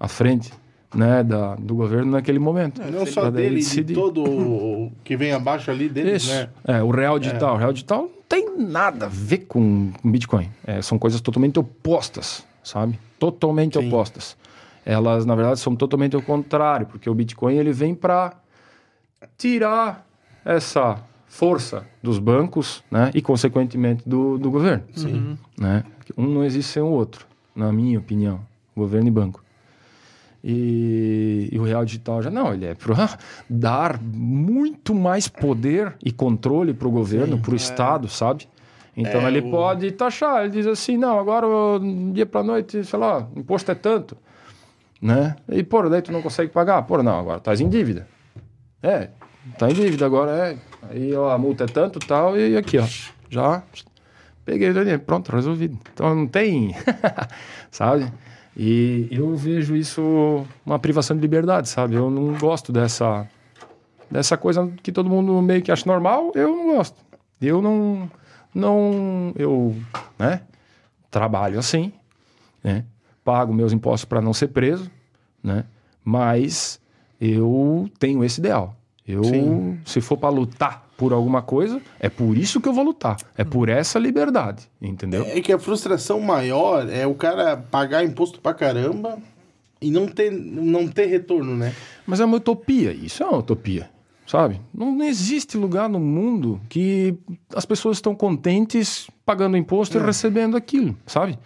à 0.05 0.07
frente 0.07 0.53
né, 0.93 1.23
da, 1.23 1.55
do 1.55 1.75
governo 1.75 2.11
naquele 2.11 2.39
momento. 2.39 2.81
Não 2.91 3.05
só 3.05 3.29
dele, 3.29 3.49
de 3.49 3.55
decidir. 3.55 3.93
todo 3.93 4.23
o 4.23 4.91
que 5.03 5.17
vem 5.17 5.31
abaixo 5.33 5.71
ali 5.71 5.89
deles, 5.89 6.23
Isso. 6.23 6.31
né? 6.31 6.49
É, 6.63 6.83
o 6.83 6.91
real 6.91 7.17
digital. 7.19 7.55
O 7.55 7.57
real 7.57 7.73
digital 7.73 8.03
não 8.03 8.09
tem 8.29 8.57
nada 8.57 9.07
a 9.07 9.09
ver 9.09 9.39
com 9.39 9.91
com 10.01 10.11
Bitcoin. 10.11 10.49
É, 10.65 10.81
são 10.81 10.97
coisas 10.97 11.19
totalmente 11.19 11.59
opostas, 11.59 12.45
sabe? 12.63 12.99
Totalmente 13.19 13.79
Sim. 13.79 13.87
opostas. 13.87 14.37
Elas, 14.85 15.25
na 15.25 15.33
verdade, 15.33 15.59
são 15.59 15.75
totalmente 15.75 16.15
o 16.15 16.21
contrário, 16.21 16.85
porque 16.85 17.09
o 17.09 17.15
Bitcoin 17.15 17.55
ele 17.55 17.73
vem 17.73 17.95
para 17.95 18.33
tirar 19.37 20.05
essa 20.45 20.99
força 21.27 21.83
dos 22.03 22.19
bancos, 22.19 22.83
né? 22.91 23.09
E, 23.15 23.21
consequentemente, 23.21 24.07
do, 24.07 24.37
do 24.37 24.51
governo. 24.51 24.83
Sim. 24.95 25.37
Né? 25.57 25.83
Um 26.15 26.27
não 26.27 26.43
existe 26.43 26.73
sem 26.73 26.83
o 26.83 26.87
outro, 26.87 27.25
na 27.55 27.71
minha 27.73 27.97
opinião. 27.97 28.39
Governo 28.77 29.07
e 29.07 29.11
banco. 29.11 29.44
E, 30.47 31.49
e 31.51 31.57
o 31.57 31.63
real 31.63 31.83
digital 31.83 32.21
já 32.21 32.29
não, 32.29 32.53
ele 32.53 32.65
é 32.67 32.75
para 32.75 33.17
dar 33.49 33.99
muito 33.99 34.93
mais 34.93 35.27
poder 35.27 35.95
e 36.05 36.11
controle 36.11 36.71
para 36.71 36.87
o 36.87 36.91
governo, 36.91 37.39
para 37.39 37.51
o 37.53 37.55
Estado, 37.55 38.07
sabe? 38.07 38.47
Então 38.95 39.21
É, 39.25 39.27
ele 39.27 39.39
o- 39.39 39.49
pode 39.49 39.91
taxar, 39.93 40.41
ele 40.43 40.51
diz 40.51 40.67
assim, 40.67 40.97
não, 40.97 41.17
agora 41.19 41.47
dia 42.13 42.27
para 42.27 42.43
noite, 42.43 42.83
sei 42.83 42.99
lá, 42.99 43.27
imposto 43.35 43.71
é 43.71 43.75
tanto, 43.75 44.15
né? 45.01 45.35
E 45.49 45.63
pô, 45.63 45.81
daí 45.89 46.03
tu 46.03 46.11
não 46.11 46.21
consegue 46.21 46.51
pagar, 46.51 46.83
pô, 46.83 47.01
não, 47.01 47.17
agora 47.19 47.39
estás 47.39 47.59
em 47.59 47.67
dívida. 47.67 48.07
É, 48.83 49.09
tá 49.57 49.67
em 49.71 49.73
dívida 49.73 50.05
agora, 50.05 50.31
é. 50.31 50.57
Aí 50.91 51.11
ó, 51.15 51.31
a 51.31 51.37
multa 51.39 51.63
é 51.63 51.67
tanto, 51.67 51.99
tal, 51.99 52.37
e 52.37 52.55
aqui, 52.55 52.77
ó, 52.77 52.85
já 53.31 53.63
peguei 54.45 54.69
o 54.69 54.73
dinheiro, 54.75 54.99
pronto, 55.01 55.31
resolvido. 55.31 55.75
Então 55.91 56.13
não 56.13 56.27
tem, 56.27 56.75
sabe? 57.71 58.13
E 58.55 59.07
eu 59.11 59.35
vejo 59.35 59.75
isso 59.75 60.45
uma 60.65 60.79
privação 60.79 61.15
de 61.15 61.21
liberdade, 61.21 61.67
sabe? 61.67 61.95
Eu 61.95 62.09
não 62.09 62.37
gosto 62.37 62.71
dessa 62.71 63.27
dessa 64.09 64.37
coisa 64.37 64.71
que 64.81 64.91
todo 64.91 65.09
mundo 65.09 65.41
meio 65.41 65.61
que 65.61 65.71
acha 65.71 65.85
normal, 65.85 66.31
eu 66.35 66.55
não 66.55 66.75
gosto. 66.75 66.95
Eu 67.41 67.61
não 67.61 68.09
não 68.53 69.33
eu, 69.35 69.75
né? 70.17 70.41
Trabalho 71.11 71.59
assim, 71.59 71.91
né? 72.63 72.85
Pago 73.23 73.53
meus 73.53 73.73
impostos 73.73 74.05
para 74.05 74.21
não 74.21 74.33
ser 74.33 74.47
preso, 74.47 74.89
né? 75.43 75.65
Mas 76.03 76.79
eu 77.19 77.89
tenho 77.99 78.23
esse 78.23 78.39
ideal. 78.39 78.75
Eu, 79.05 79.23
Sim. 79.23 79.79
se 79.85 79.99
for 79.99 80.17
para 80.17 80.29
lutar 80.29 80.84
por 80.97 81.13
alguma 81.13 81.41
coisa, 81.41 81.81
é 81.99 82.09
por 82.09 82.37
isso 82.37 82.61
que 82.61 82.69
eu 82.69 82.73
vou 82.73 82.83
lutar. 82.83 83.17
É 83.37 83.43
por 83.43 83.69
essa 83.69 83.99
liberdade, 83.99 84.63
entendeu? 84.81 85.25
É 85.25 85.41
que 85.41 85.51
a 85.51 85.59
frustração 85.59 86.19
maior 86.19 86.89
é 86.89 87.05
o 87.05 87.13
cara 87.13 87.57
pagar 87.57 88.03
imposto 88.03 88.39
pra 88.39 88.53
caramba 88.53 89.17
e 89.81 89.91
não 89.91 90.07
ter, 90.07 90.31
não 90.31 90.87
ter 90.87 91.07
retorno, 91.07 91.55
né? 91.55 91.73
Mas 92.07 92.19
é 92.19 92.25
uma 92.25 92.37
utopia, 92.37 92.93
isso 92.93 93.23
é 93.23 93.25
uma 93.25 93.39
utopia, 93.39 93.89
sabe? 94.25 94.61
Não 94.73 95.03
existe 95.03 95.57
lugar 95.57 95.89
no 95.89 95.99
mundo 95.99 96.61
que 96.69 97.15
as 97.53 97.65
pessoas 97.65 97.97
estão 97.97 98.15
contentes 98.15 99.07
pagando 99.25 99.57
imposto 99.57 99.97
e 99.97 100.01
recebendo 100.01 100.55
aquilo, 100.55 100.97
sabe? 101.05 101.37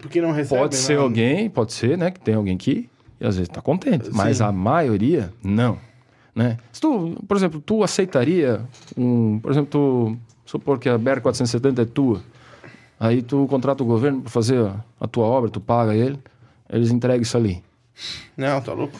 Porque 0.00 0.20
não 0.20 0.30
recebe. 0.30 0.60
Pode 0.60 0.76
ser 0.76 0.96
né? 0.96 1.02
alguém, 1.02 1.50
pode 1.50 1.72
ser, 1.72 1.98
né, 1.98 2.10
que 2.10 2.20
tem 2.20 2.34
alguém 2.34 2.56
que 2.56 2.88
e 3.18 3.26
às 3.26 3.36
vezes 3.36 3.48
está 3.48 3.62
contente, 3.62 4.10
mas 4.12 4.38
Sim. 4.38 4.44
a 4.44 4.52
maioria 4.52 5.32
não, 5.42 5.78
né? 6.36 6.58
Se 6.70 6.80
tu, 6.80 7.16
por 7.26 7.36
exemplo, 7.36 7.60
tu 7.64 7.82
aceitaria 7.82 8.60
um, 8.96 9.38
por 9.40 9.50
exemplo, 9.50 9.68
tu 9.70 10.16
supor 10.44 10.78
que 10.78 10.88
a 10.88 10.96
BR 10.98 11.20
470 11.20 11.82
é 11.82 11.84
tua, 11.86 12.20
aí 13.00 13.22
tu 13.22 13.46
contrata 13.48 13.82
o 13.82 13.86
governo 13.86 14.20
para 14.20 14.30
fazer 14.30 14.60
a, 14.60 14.76
a 15.00 15.08
tua 15.08 15.24
obra, 15.24 15.50
tu 15.50 15.60
paga 15.60 15.94
ele, 15.94 16.18
eles 16.70 16.90
entregam 16.90 17.22
isso 17.22 17.36
ali. 17.36 17.64
Não, 18.36 18.60
tá 18.60 18.72
louco. 18.72 18.96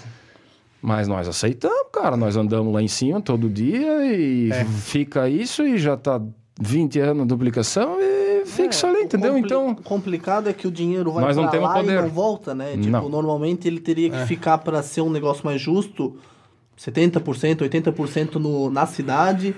Mas 0.80 1.06
nós 1.08 1.26
aceitamos, 1.28 1.88
cara. 1.92 2.16
Nós 2.16 2.36
andamos 2.36 2.72
lá 2.72 2.80
em 2.80 2.88
cima 2.88 3.20
todo 3.20 3.48
dia 3.50 4.06
e 4.06 4.50
É. 4.52 4.64
fica 4.64 5.28
isso 5.28 5.62
e 5.66 5.76
já 5.78 5.96
tá 5.96 6.20
20 6.60 6.98
anos 7.00 7.22
de 7.24 7.28
duplicação 7.28 7.98
e 8.00 8.44
fixa 8.46 8.86
ali, 8.86 8.98
o 8.98 9.02
entendeu? 9.02 9.32
compli- 9.32 9.44
Então, 9.46 9.70
O 9.72 9.82
complicado 9.82 10.48
é 10.48 10.52
que 10.52 10.66
o 10.66 10.70
dinheiro 10.70 11.12
vai 11.12 11.24
Nós 11.24 11.36
não 11.36 11.44
pra 11.44 11.52
temos 11.52 11.68
lá 11.68 11.74
poder. 11.74 11.98
e 11.98 12.02
não 12.02 12.08
volta, 12.08 12.54
né? 12.54 12.72
Tipo, 12.76 12.88
Não. 12.88 13.08
normalmente 13.08 13.66
ele 13.66 13.80
teria 13.80 14.08
que 14.10 14.24
ficar 14.26 14.58
para 14.58 14.82
ser 14.82 15.00
um 15.00 15.10
negócio 15.10 15.44
mais 15.44 15.60
justo, 15.60 16.16
70%, 16.78 17.58
80% 17.68 18.34
no, 18.36 18.70
na 18.70 18.86
cidade, 18.86 19.54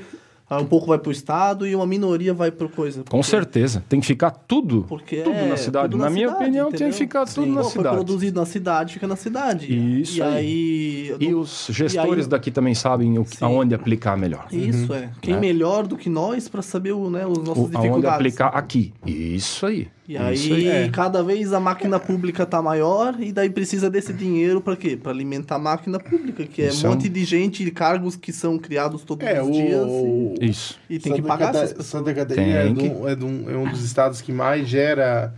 um 0.50 0.64
pouco 0.64 0.86
vai 0.86 0.98
pro 0.98 1.12
estado 1.12 1.66
e 1.66 1.74
uma 1.74 1.86
minoria 1.86 2.32
vai 2.32 2.50
pro 2.50 2.70
coisa. 2.70 3.00
com 3.00 3.04
Porque- 3.18 3.22
certeza, 3.24 3.84
tem 3.86 4.00
que 4.00 4.06
ficar 4.06 4.30
tudo, 4.30 4.86
Porque 4.88 5.16
tudo 5.22 5.36
é, 5.36 5.46
na 5.48 5.56
cidade. 5.58 5.90
tudo 5.90 5.98
na, 5.98 6.04
na 6.06 6.10
minha 6.10 6.28
cidade, 6.28 6.42
opinião, 6.44 6.66
tem 6.68 6.74
entendeu? 6.76 6.92
que 6.92 6.98
ficar 6.98 7.26
tudo 7.26 7.44
Sim. 7.44 7.50
na 7.50 7.56
Pô, 7.62 7.68
Foi 7.68 7.72
cidade. 7.82 7.96
produzido 7.96 8.40
na 8.40 8.46
cidade, 8.46 8.94
fica 8.94 9.06
na 9.06 9.16
cidade. 9.16 10.00
Isso 10.00 10.16
e 10.18 10.22
aí. 10.22 11.16
E 11.20 11.34
os 11.34 11.66
gestores 11.70 12.24
aí- 12.24 12.30
daqui 12.30 12.50
também 12.50 12.74
sabem 12.74 13.18
o 13.18 13.26
aonde 13.42 13.74
aplicar 13.74 14.16
melhor. 14.16 14.46
Isso 14.50 14.94
é. 14.94 15.10
Quem 15.20 15.34
É. 15.34 15.38
melhor 15.40 15.86
do 15.86 15.96
que 15.98 16.08
nós 16.08 16.48
para 16.48 16.62
saber 16.62 16.92
o, 16.92 17.10
né, 17.10 17.26
os 17.26 17.36
nossos 17.38 17.56
O, 17.56 17.60
aonde 17.66 17.76
dificuldades. 17.76 18.14
aplicar 18.16 18.46
aqui. 18.48 18.94
Isso 19.04 19.66
aí. 19.66 19.88
E 20.08 20.14
Isso 20.32 20.54
aí, 20.54 20.66
é. 20.66 20.88
cada 20.88 21.22
vez 21.22 21.52
a 21.52 21.60
máquina 21.60 22.00
pública 22.00 22.46
tá 22.46 22.62
maior 22.62 23.14
e 23.20 23.30
daí 23.30 23.50
precisa 23.50 23.90
desse 23.90 24.10
dinheiro 24.10 24.58
para 24.58 24.74
quê? 24.74 24.96
Para 24.96 25.12
alimentar 25.12 25.56
a 25.56 25.58
máquina 25.58 26.00
pública, 26.00 26.46
que 26.46 26.62
é 26.62 26.68
Isso 26.68 26.86
um 26.86 26.88
é 26.88 26.90
um- 26.90 26.94
monte 26.94 27.10
de 27.10 27.24
gente 27.26 27.62
e 27.62 27.70
cargos 27.70 28.16
que 28.16 28.32
são 28.32 28.58
criados 28.58 29.04
todos 29.04 29.26
É, 29.28 29.42
os 29.42 29.48
o, 29.48 29.52
dias. 29.52 29.84
o- 29.86 30.34
Isso. 30.40 30.78
E, 30.88 30.94
e 30.94 30.98
tem 30.98 31.12
que 31.12 31.18
Santa 31.18 31.28
pagar 31.28 31.52
Cata-. 31.52 31.82
Santa 31.82 32.14
Catarina 32.14 32.46
é, 32.56 32.68
do- 32.70 32.80
que- 32.80 32.86
é 33.10 33.14
do- 33.16 33.50
é 33.50 33.56
um 33.58 33.68
dos 33.70 33.84
estados 33.84 34.22
que 34.22 34.32
mais 34.32 34.66
gera 34.66 35.34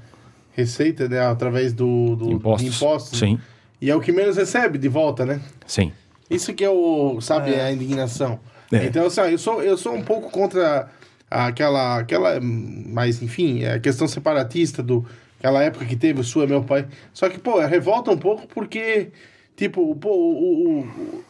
receita, 0.53 1.09
né? 1.09 1.19
Através 1.27 1.73
do, 1.73 2.15
do 2.15 2.31
Impostos. 2.63 3.19
Sim, 3.19 3.41
E 3.83 3.91
é 3.91 3.97
o 3.97 4.01
que 4.01 4.13
menos 4.13 4.37
recebe 4.37 4.79
de 4.79 4.89
volta, 4.89 5.27
né? 5.27 5.41
sim. 5.67 5.91
Isso 6.31 6.55
que 6.55 6.63
é 6.65 6.71
o, 6.71 7.21
sabe, 7.21 7.55
a 7.57 7.73
indignação. 7.73 8.39
É. 8.71 8.85
Então, 8.85 9.05
assim, 9.07 9.23
eu 9.23 9.37
sou, 9.39 9.61
eu 9.65 9.77
sou 9.77 9.93
um 9.97 10.03
pouco 10.03 10.31
contra 10.31 10.89
aquela, 11.31 11.99
aquela, 11.99 12.41
mas 12.41 13.23
enfim, 13.23 13.63
é 13.63 13.75
a 13.75 13.79
questão 13.81 14.09
separatista 14.09 14.83
do 14.83 15.05
aquela 15.39 15.63
época 15.63 15.85
que 15.87 15.97
teve 15.97 16.21
o 16.21 16.25
Sul 16.25 16.43
é 16.43 16.47
meu 16.47 16.63
pai. 16.63 16.87
Só 17.15 17.29
que, 17.29 17.39
pô, 17.39 17.59
revolta 17.61 18.11
um 18.11 18.19
pouco 18.19 18.47
porque, 18.49 19.09
tipo, 19.57 19.95
pô, 19.97 20.11
o, 20.11 20.81
o, 20.81 20.81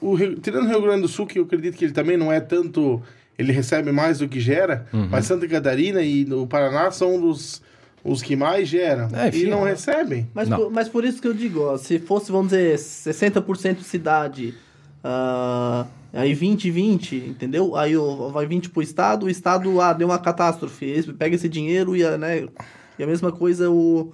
o, 0.03 0.11
o 0.11 0.15
Rio- 0.15 0.37
tirando 0.41 0.65
o 0.65 0.69
Rio 0.69 0.83
Grande 0.83 1.03
do 1.03 1.09
Sul, 1.09 1.27
que 1.27 1.39
eu 1.39 1.45
acredito 1.45 1.77
que 1.77 1.85
ele 1.85 1.93
também 1.93 2.17
não 2.17 2.33
é 2.33 2.41
tanto, 2.41 3.01
ele 3.39 3.53
recebe 3.53 3.93
mais 3.93 4.19
do 4.19 4.27
que 4.29 4.41
gera, 4.41 4.87
Uhum. 4.93 5.07
mas 5.11 5.27
Santa 5.27 5.47
Catarina 5.47 6.03
e 6.03 6.25
o 6.33 6.47
Paraná 6.47 6.91
são 6.91 7.21
dos 7.21 7.63
os 8.03 8.23
que 8.23 8.35
mais 8.35 8.67
geram 8.67 9.09
É, 9.13 9.29
e 9.37 9.45
não 9.45 9.67
é. 9.67 9.73
recebem. 9.73 10.27
Mas 10.33 10.49
Não. 10.49 10.57
por, 10.57 10.71
mas 10.73 10.89
por 10.89 11.05
isso 11.05 11.21
que 11.21 11.29
eu 11.29 11.35
digo, 11.35 11.61
ó, 11.61 11.77
se 11.77 11.99
fosse, 11.99 12.33
vamos 12.33 12.49
dizer, 12.53 12.77
60% 12.79 13.81
cidade, 13.83 14.55
ah, 15.05 15.85
aí 16.13 16.35
20, 16.35 16.71
20, 16.71 17.17
entendeu? 17.17 17.77
Aí 17.77 17.95
vai 18.33 18.47
20 18.47 18.71
pro 18.71 18.83
Estado, 18.83 19.27
o 19.27 19.31
Estado, 19.31 19.81
ah, 19.81 19.93
deu 19.93 20.09
uma 20.09 20.19
catástrofe, 20.19 21.13
pega 21.19 21.35
esse 21.37 21.49
dinheiro 21.49 21.95
e, 21.97 22.05
a, 22.05 22.17
né, 22.19 22.49
e 22.99 23.03
a 23.03 23.07
mesma 23.07 23.31
coisa 23.33 23.71
o, 23.71 24.13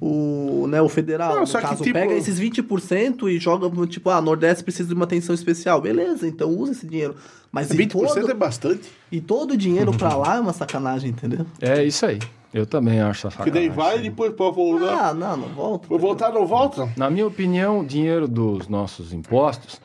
o, 0.00 0.66
né, 0.68 0.80
o 0.80 0.88
federal, 0.88 1.34
Não, 1.34 1.40
no 1.40 1.46
só 1.46 1.58
que, 1.60 1.66
caso, 1.66 1.82
tipo- 1.84 1.94
pega 1.94 2.14
esses 2.14 2.38
20% 2.40 3.28
e 3.30 3.38
joga, 3.38 3.70
tipo, 3.86 4.10
ah, 4.10 4.20
Nordeste 4.20 4.64
precisa 4.64 4.88
de 4.88 4.94
uma 4.94 5.04
atenção 5.04 5.34
especial, 5.34 5.80
beleza, 5.80 6.26
então 6.26 6.50
usa 6.50 6.72
esse 6.72 6.86
dinheiro. 6.86 7.14
Mas 7.52 7.70
e 7.70 7.76
20% 7.76 7.92
todo, 7.92 8.30
é 8.30 8.34
bastante. 8.34 8.90
e 9.10 9.20
todo 9.20 9.52
o 9.52 9.56
dinheiro 9.56 9.92
pra 9.96 10.14
lá 10.16 10.36
é 10.36 10.40
uma 10.40 10.52
sacanagem, 10.52 11.10
entendeu? 11.10 11.46
É 11.60 11.82
isso 11.84 12.04
aí. 12.04 12.18
Eu 12.52 12.64
também 12.64 13.00
acho 13.00 13.26
essa 13.26 13.36
Porque 13.36 13.50
daí 13.50 13.68
vai 13.68 13.98
e 13.98 14.02
depois 14.02 14.32
pode 14.32 14.56
voltar. 14.56 15.08
Ah, 15.10 15.14
não, 15.14 15.36
não 15.36 15.48
volta. 15.48 15.86
Vou 15.88 15.98
voltar, 15.98 16.32
não 16.32 16.46
volta? 16.46 16.88
Na 16.96 17.10
minha 17.10 17.26
opinião, 17.26 17.80
o 17.80 17.84
dinheiro 17.84 18.26
dos 18.26 18.66
nossos 18.66 19.12
impostos, 19.12 19.78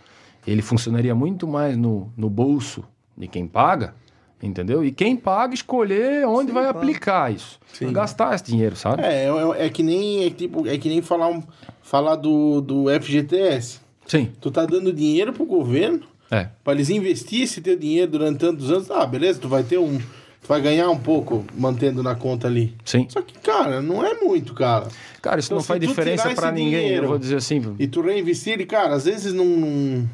ele 0.46 0.62
funcionaria 0.62 1.14
muito 1.16 1.48
mais 1.48 1.76
no, 1.78 2.12
no 2.18 2.30
bolso 2.30 2.84
de 3.18 3.28
quem 3.28 3.46
paga, 3.48 3.94
entendeu? 4.42 4.84
E 4.84 4.92
quem 4.92 5.16
paga 5.16 5.54
escolher 5.54 6.26
onde 6.28 6.48
Sim, 6.48 6.54
vai 6.54 6.64
claro. 6.64 6.78
aplicar 6.80 7.32
isso. 7.34 7.60
Sim. 7.74 7.92
Gastar 7.94 8.34
esse 8.36 8.46
dinheiro, 8.46 8.76
sabe? 8.76 9.04
É, 9.04 9.26
é, 9.28 9.66
é 9.66 9.70
que 9.70 9.84
nem, 9.84 10.26
é, 10.26 10.30
tipo, 10.30 10.68
é 10.68 10.78
que 10.78 10.90
nem 10.90 11.02
falar, 11.02 11.28
um- 11.30 11.44
falar 11.82 12.16
do, 12.16 12.60
do 12.62 12.86
FGTS. 12.90 13.80
Sim. 14.08 14.30
Tu 14.42 14.50
tá 14.52 14.66
dando 14.66 14.92
dinheiro 14.92 15.32
pro 15.32 15.46
governo 15.46 16.02
É. 16.32 16.50
para 16.64 16.74
eles 16.74 16.90
investir 16.90 17.44
esse 17.44 17.62
teu 17.62 17.78
dinheiro 17.78 18.12
durante 18.12 18.40
tantos 18.40 18.72
anos. 18.72 18.90
Ah, 18.90 19.06
beleza, 19.06 19.40
tu 19.40 19.48
vai 19.48 19.64
ter 19.64 19.78
um. 19.78 19.98
Tu 20.00 20.48
vai 20.48 20.60
ganhar 20.60 20.90
um 20.90 20.98
pouco 20.98 21.46
mantendo 21.56 22.02
na 22.02 22.16
conta 22.16 22.48
ali. 22.48 22.76
Sim. 22.84 23.06
Só 23.10 23.22
que, 23.22 23.38
cara, 23.38 23.80
não 23.80 24.04
é 24.04 24.16
muito, 24.16 24.56
cara. 24.56 24.88
Cara, 25.22 25.40
isso 25.40 25.50
Então, 25.50 25.58
não 25.60 25.64
faz 25.64 25.80
diferença 25.80 26.32
esse 26.32 26.52
ninguém. 26.52 26.70
dinheiro 26.80 27.04
Eu 27.06 27.10
vou 27.10 27.20
dizer 27.20 27.36
assim. 27.36 27.76
E 27.78 27.86
tu 27.86 28.02
reinvestir 28.02 28.54
ele, 28.54 28.66
cara, 28.66 28.96
às 28.96 29.06
vezes 29.06 29.34
não. 29.34 30.10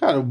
Cara, 0.00 0.24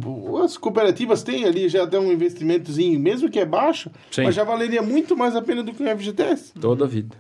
as 0.44 0.58
cooperativas 0.58 1.24
têm 1.24 1.44
ali 1.46 1.68
já 1.68 1.84
até 1.84 2.00
um 2.00 2.12
investimentozinho, 2.12 3.00
mesmo 3.00 3.30
que 3.30 3.40
é 3.40 3.46
baixo, 3.46 3.92
Sim. 4.10 4.24
mas 4.24 4.34
já 4.36 4.44
valeria 4.44 4.82
muito 4.82 5.16
mais 5.18 5.36
a 5.36 5.42
pena 5.42 5.62
do 5.62 5.74
que 5.74 5.84
o 5.84 5.88
FGTS. 5.98 6.54
Toda 6.60 6.86
a 6.86 6.88
vida. 6.88 7.16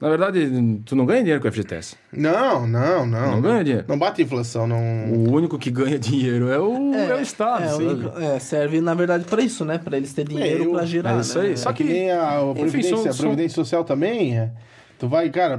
Na 0.00 0.08
verdade, 0.08 0.80
tu 0.86 0.96
não 0.96 1.04
ganha 1.04 1.20
dinheiro 1.20 1.42
com 1.42 1.48
o 1.48 1.52
FGTS. 1.52 1.94
Não, 2.10 2.66
não, 2.66 3.04
não. 3.04 3.32
Não 3.32 3.42
ganha 3.42 3.62
dinheiro. 3.62 3.84
Não 3.86 3.98
bate 3.98 4.22
inflação, 4.22 4.66
não. 4.66 4.78
O 5.12 5.30
único 5.30 5.58
que 5.58 5.70
ganha 5.70 5.98
dinheiro 5.98 6.48
é 6.48 6.58
o, 6.58 6.94
é, 6.94 7.16
o 7.16 7.20
Estado. 7.20 7.64
É, 7.64 7.74
o 7.76 8.18
é, 8.18 8.38
serve, 8.38 8.80
na 8.80 8.94
verdade, 8.94 9.24
pra 9.24 9.42
isso, 9.42 9.62
né? 9.62 9.76
Pra 9.76 9.98
eles 9.98 10.14
terem 10.14 10.36
dinheiro 10.38 10.62
É, 10.62 10.66
eu- 10.68 10.72
pra 10.72 10.86
girar, 10.86 11.18
é 11.18 11.20
isso 11.20 11.38
né? 11.38 11.48
aí. 11.48 11.56
Só 11.58 11.64
Só 11.64 11.72
que 11.74 11.84
que- 11.84 11.92
nem 11.92 12.10
a, 12.12 12.38
a 12.38 12.42
enfim, 12.44 12.60
Previdência, 12.62 12.96
são- 12.96 13.10
a 13.10 13.14
Previdência 13.14 13.54
Social 13.56 13.84
também. 13.84 14.38
é. 14.38 14.50
Tu 15.00 15.08
vai, 15.08 15.30
cara. 15.30 15.58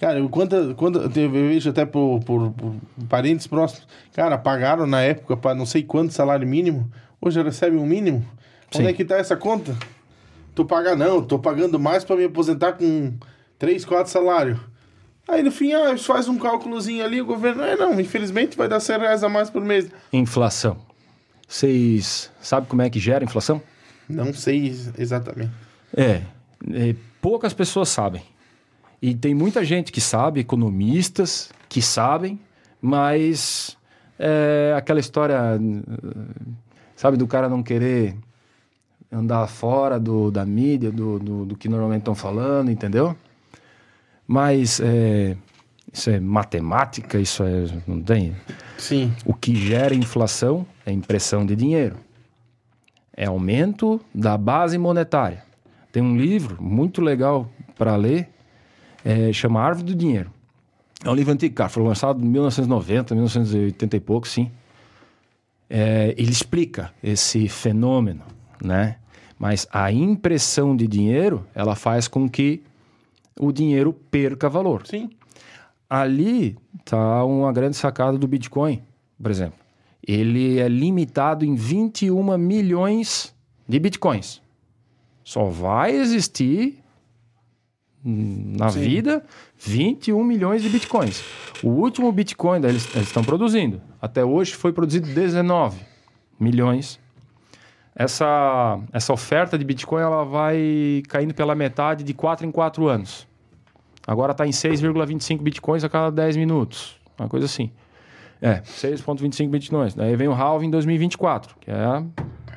Cara, 0.00 0.18
eu, 0.18 0.28
quando, 0.28 0.74
quando 0.74 1.00
eu 1.00 1.30
vejo 1.30 1.70
até 1.70 1.86
por, 1.86 2.18
por, 2.24 2.50
por 2.50 2.74
parentes 3.08 3.46
próximos, 3.46 3.86
cara, 4.12 4.36
pagaram 4.36 4.84
na 4.84 5.00
época 5.00 5.36
para 5.36 5.54
não 5.54 5.64
sei 5.64 5.84
quanto 5.84 6.12
salário 6.12 6.46
mínimo, 6.46 6.90
hoje 7.20 7.40
recebe 7.40 7.76
um 7.76 7.86
mínimo. 7.86 8.26
Onde 8.66 8.84
Sim. 8.84 8.90
é 8.90 8.92
que 8.92 9.04
tá 9.04 9.16
essa 9.16 9.36
conta? 9.36 9.76
Tu 10.56 10.64
paga 10.64 10.96
não, 10.96 11.22
tô 11.22 11.38
pagando 11.38 11.78
mais 11.78 12.02
para 12.02 12.16
me 12.16 12.24
aposentar 12.24 12.72
com 12.72 13.14
3, 13.60 13.84
4 13.84 14.10
salários. 14.10 14.58
Aí 15.28 15.40
no 15.44 15.52
fim, 15.52 15.72
ah, 15.72 15.96
faz 15.96 16.26
um 16.26 16.36
cálculozinho 16.36 17.04
ali, 17.04 17.20
o 17.20 17.26
governo, 17.26 17.62
é 17.62 17.76
não, 17.76 18.00
infelizmente 18.00 18.56
vai 18.56 18.68
dar 18.68 18.80
100 18.80 18.98
reais 18.98 19.22
a 19.22 19.28
mais 19.28 19.48
por 19.48 19.62
mês. 19.62 19.88
Inflação. 20.12 20.78
Vocês 21.46 22.28
sabem 22.40 22.68
como 22.68 22.82
é 22.82 22.90
que 22.90 22.98
gera 22.98 23.22
inflação? 23.22 23.62
Não 24.08 24.34
sei 24.34 24.74
exatamente. 24.98 25.52
É, 25.96 26.22
é, 26.72 26.96
poucas 27.20 27.54
pessoas 27.54 27.88
sabem. 27.88 28.22
E 29.02 29.14
tem 29.14 29.34
muita 29.34 29.64
gente 29.64 29.90
que 29.90 30.00
sabe, 30.00 30.40
economistas 30.40 31.50
que 31.68 31.80
sabem, 31.80 32.38
mas 32.80 33.76
é 34.18 34.74
aquela 34.76 35.00
história, 35.00 35.38
sabe, 36.94 37.16
do 37.16 37.26
cara 37.26 37.48
não 37.48 37.62
querer 37.62 38.14
andar 39.10 39.46
fora 39.46 39.98
do, 39.98 40.30
da 40.30 40.44
mídia, 40.44 40.90
do, 40.90 41.18
do, 41.18 41.44
do 41.46 41.56
que 41.56 41.68
normalmente 41.68 42.00
estão 42.00 42.14
falando, 42.14 42.70
entendeu? 42.70 43.16
Mas 44.26 44.80
é, 44.80 45.36
isso 45.92 46.10
é 46.10 46.20
matemática, 46.20 47.18
isso 47.18 47.42
é. 47.42 47.64
Não 47.86 48.00
tem. 48.00 48.36
Sim. 48.78 49.12
O 49.24 49.34
que 49.34 49.54
gera 49.56 49.94
inflação 49.94 50.64
é 50.86 50.92
impressão 50.92 51.44
de 51.44 51.56
dinheiro. 51.56 51.96
É 53.16 53.26
aumento 53.26 54.00
da 54.14 54.38
base 54.38 54.78
monetária. 54.78 55.42
Tem 55.90 56.02
um 56.02 56.16
livro 56.16 56.62
muito 56.62 57.00
legal 57.00 57.50
para 57.76 57.96
ler, 57.96 58.28
é, 59.04 59.32
chama 59.32 59.60
Árvore 59.60 59.86
do 59.86 59.94
Dinheiro. 59.94 60.30
É 61.04 61.10
um 61.10 61.14
livro 61.14 61.32
antigo, 61.32 61.54
cara, 61.54 61.70
foi 61.70 61.82
lançado 61.82 62.22
em 62.22 62.28
1990, 62.28 63.14
1980 63.14 63.96
e 63.96 64.00
pouco, 64.00 64.28
sim. 64.28 64.50
É, 65.68 66.14
ele 66.18 66.30
explica 66.30 66.92
esse 67.02 67.48
fenômeno, 67.48 68.22
né? 68.62 68.96
Mas 69.38 69.66
a 69.72 69.90
impressão 69.90 70.76
de 70.76 70.86
dinheiro, 70.86 71.46
ela 71.54 71.74
faz 71.74 72.06
com 72.06 72.28
que 72.28 72.62
o 73.40 73.50
dinheiro 73.50 73.92
perca 73.92 74.50
valor 74.50 74.86
Sim. 74.86 75.08
ali 75.88 76.58
tá 76.84 77.24
uma 77.24 77.50
grande 77.50 77.76
sacada 77.76 78.18
do 78.18 78.28
Bitcoin, 78.28 78.82
por 79.20 79.30
exemplo. 79.30 79.58
Ele 80.06 80.58
é 80.58 80.68
limitado 80.68 81.44
em 81.44 81.54
21 81.54 82.36
milhões 82.36 83.34
de 83.66 83.78
Bitcoins. 83.78 84.42
Só 85.24 85.44
vai 85.44 85.92
existir 85.92 86.79
na 88.04 88.70
Sim. 88.70 88.80
vida 88.80 89.24
21 89.58 90.22
milhões 90.24 90.62
de 90.62 90.68
Bitcoins. 90.68 91.22
O 91.62 91.68
último 91.68 92.10
Bitcoin 92.10 92.64
eles, 92.64 92.88
eles 92.94 93.08
estão 93.08 93.22
produzindo, 93.22 93.80
até 94.00 94.24
hoje 94.24 94.54
foi 94.54 94.72
produzido 94.72 95.06
19 95.08 95.78
milhões. 96.38 96.98
Essa, 97.94 98.80
essa 98.92 99.12
oferta 99.12 99.58
de 99.58 99.64
Bitcoin 99.64 100.00
ela 100.00 100.24
vai 100.24 101.02
caindo 101.08 101.34
pela 101.34 101.54
metade 101.54 102.02
de 102.02 102.14
4 102.14 102.46
em 102.46 102.50
4 102.50 102.88
anos. 102.88 103.28
Agora 104.06 104.32
está 104.32 104.46
em 104.46 104.50
6,25 104.50 105.42
bitcoins 105.42 105.84
a 105.84 105.88
cada 105.88 106.10
10 106.10 106.36
minutos. 106.36 106.96
Uma 107.18 107.28
coisa 107.28 107.46
assim. 107.46 107.70
É, 108.40 108.60
6,25 108.62 109.50
bitcoins. 109.50 109.94
Daí 109.94 110.16
vem 110.16 110.28
o 110.28 110.32
halving 110.32 110.68
em 110.68 110.70
2024, 110.70 111.54
que 111.60 111.70
é 111.70 111.74
a 111.74 112.02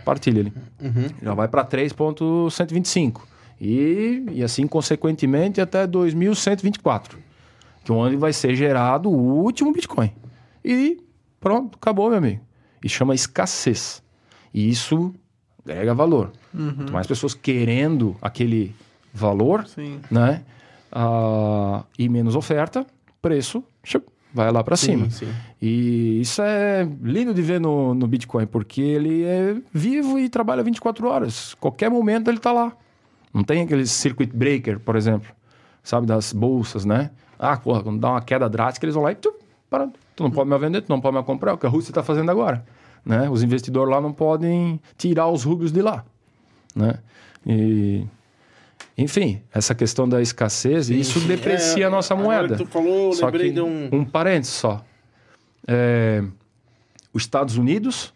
partilha 0.06 0.42
ali. 0.42 0.54
Já 1.22 1.34
vai 1.34 1.48
para 1.48 1.64
3,125. 1.66 3.28
E, 3.60 4.26
e 4.32 4.44
assim, 4.44 4.68
consequentemente, 4.68 5.62
até 5.62 5.86
2124. 5.88 7.18
Que 7.84 7.92
é 7.92 7.96
onde 7.96 8.16
vai 8.16 8.34
ser 8.34 8.56
gerado 8.56 9.10
o 9.10 9.44
último 9.44 9.72
bitcoin. 9.72 10.12
E 10.64 11.02
pronto, 11.40 11.78
acabou, 11.82 12.10
meu 12.10 12.18
amigo. 12.18 12.42
E 12.84 12.90
chama 12.90 13.14
escassez. 13.16 14.02
E 14.54 14.70
isso 14.70 15.14
agrega 15.64 15.94
valor. 15.94 16.32
Quanto 16.52 16.94
mais 16.94 17.08
pessoas 17.08 17.34
querendo 17.34 18.16
aquele 18.22 18.76
valor, 19.14 19.66
Sim. 19.68 20.00
né? 20.10 20.44
Ah, 20.92 21.84
e 21.98 22.08
menos 22.08 22.36
oferta, 22.36 22.86
preço 23.22 23.64
vai 24.34 24.52
lá 24.52 24.64
para 24.64 24.76
cima. 24.76 25.10
sim. 25.10 25.28
E 25.62 26.20
isso 26.20 26.42
é 26.42 26.88
lindo 27.02 27.34
de 27.34 27.42
ver 27.42 27.60
no, 27.60 27.94
no 27.94 28.08
Bitcoin, 28.08 28.48
porque 28.48 28.82
ele 28.82 29.24
é 29.24 29.56
vivo 29.72 30.18
e 30.20 30.28
trabalha 30.28 30.64
24 30.64 31.08
horas. 31.08 31.54
Qualquer 31.56 31.90
momento 31.90 32.30
ele 32.30 32.38
está 32.38 32.52
lá. 32.52 32.76
Não 33.34 33.44
tem 33.44 33.62
aquele 33.64 33.86
circuit 33.88 34.32
breaker, 34.36 34.80
por 34.80 34.96
exemplo, 34.96 35.32
sabe, 35.84 36.06
das 36.06 36.32
bolsas, 36.34 36.86
né? 36.86 37.10
Ah, 37.40 37.58
porra, 37.58 37.82
quando 37.84 38.00
dá 38.00 38.12
uma 38.12 38.22
queda 38.22 38.48
drástica, 38.50 38.86
eles 38.86 38.94
vão 38.96 39.04
lá 39.04 39.12
e 39.12 39.16
tu, 39.16 39.34
para, 39.70 39.88
tu 40.16 40.24
não 40.24 40.32
pode 40.32 40.50
me 40.50 40.58
vender, 40.58 40.82
tu 40.82 40.90
não 40.90 41.02
pode 41.02 41.18
me 41.18 41.24
comprar, 41.24 41.52
é 41.52 41.54
o 41.56 41.58
que 41.58 41.66
a 41.66 41.70
Rússia 41.70 41.92
está 41.92 42.04
fazendo 42.04 42.30
agora. 42.30 42.64
Né? 43.06 43.30
Os 43.30 43.42
investidores 43.44 43.90
lá 43.92 44.00
não 44.00 44.14
podem 44.14 44.80
tirar 44.98 45.28
os 45.28 45.44
rublos 45.44 45.72
de 45.72 45.82
lá. 45.82 46.06
Né? 46.76 46.94
E, 47.46 48.06
enfim, 48.98 49.42
essa 49.52 49.74
questão 49.76 50.08
da 50.08 50.22
escassez, 50.22 50.90
isso 50.90 51.20
sim. 51.20 51.28
deprecia 51.28 51.86
É, 51.86 51.88
a 51.88 51.90
nossa 51.90 52.16
moeda. 52.16 52.56
tu 52.56 52.66
falou, 52.68 53.08
eu 53.10 53.14
Só 53.14 53.26
lembrei 53.26 53.48
que, 53.50 53.56
de 53.56 53.62
um- 53.62 53.90
um 53.92 54.06
parênteses 54.06 54.54
só. 54.56 54.86
É, 55.68 56.24
os 57.12 57.24
Estados 57.24 57.58
Unidos, 57.58 58.14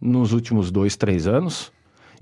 nos 0.00 0.32
últimos 0.32 0.70
dois, 0.70 0.96
três 0.96 1.26
anos, 1.26 1.72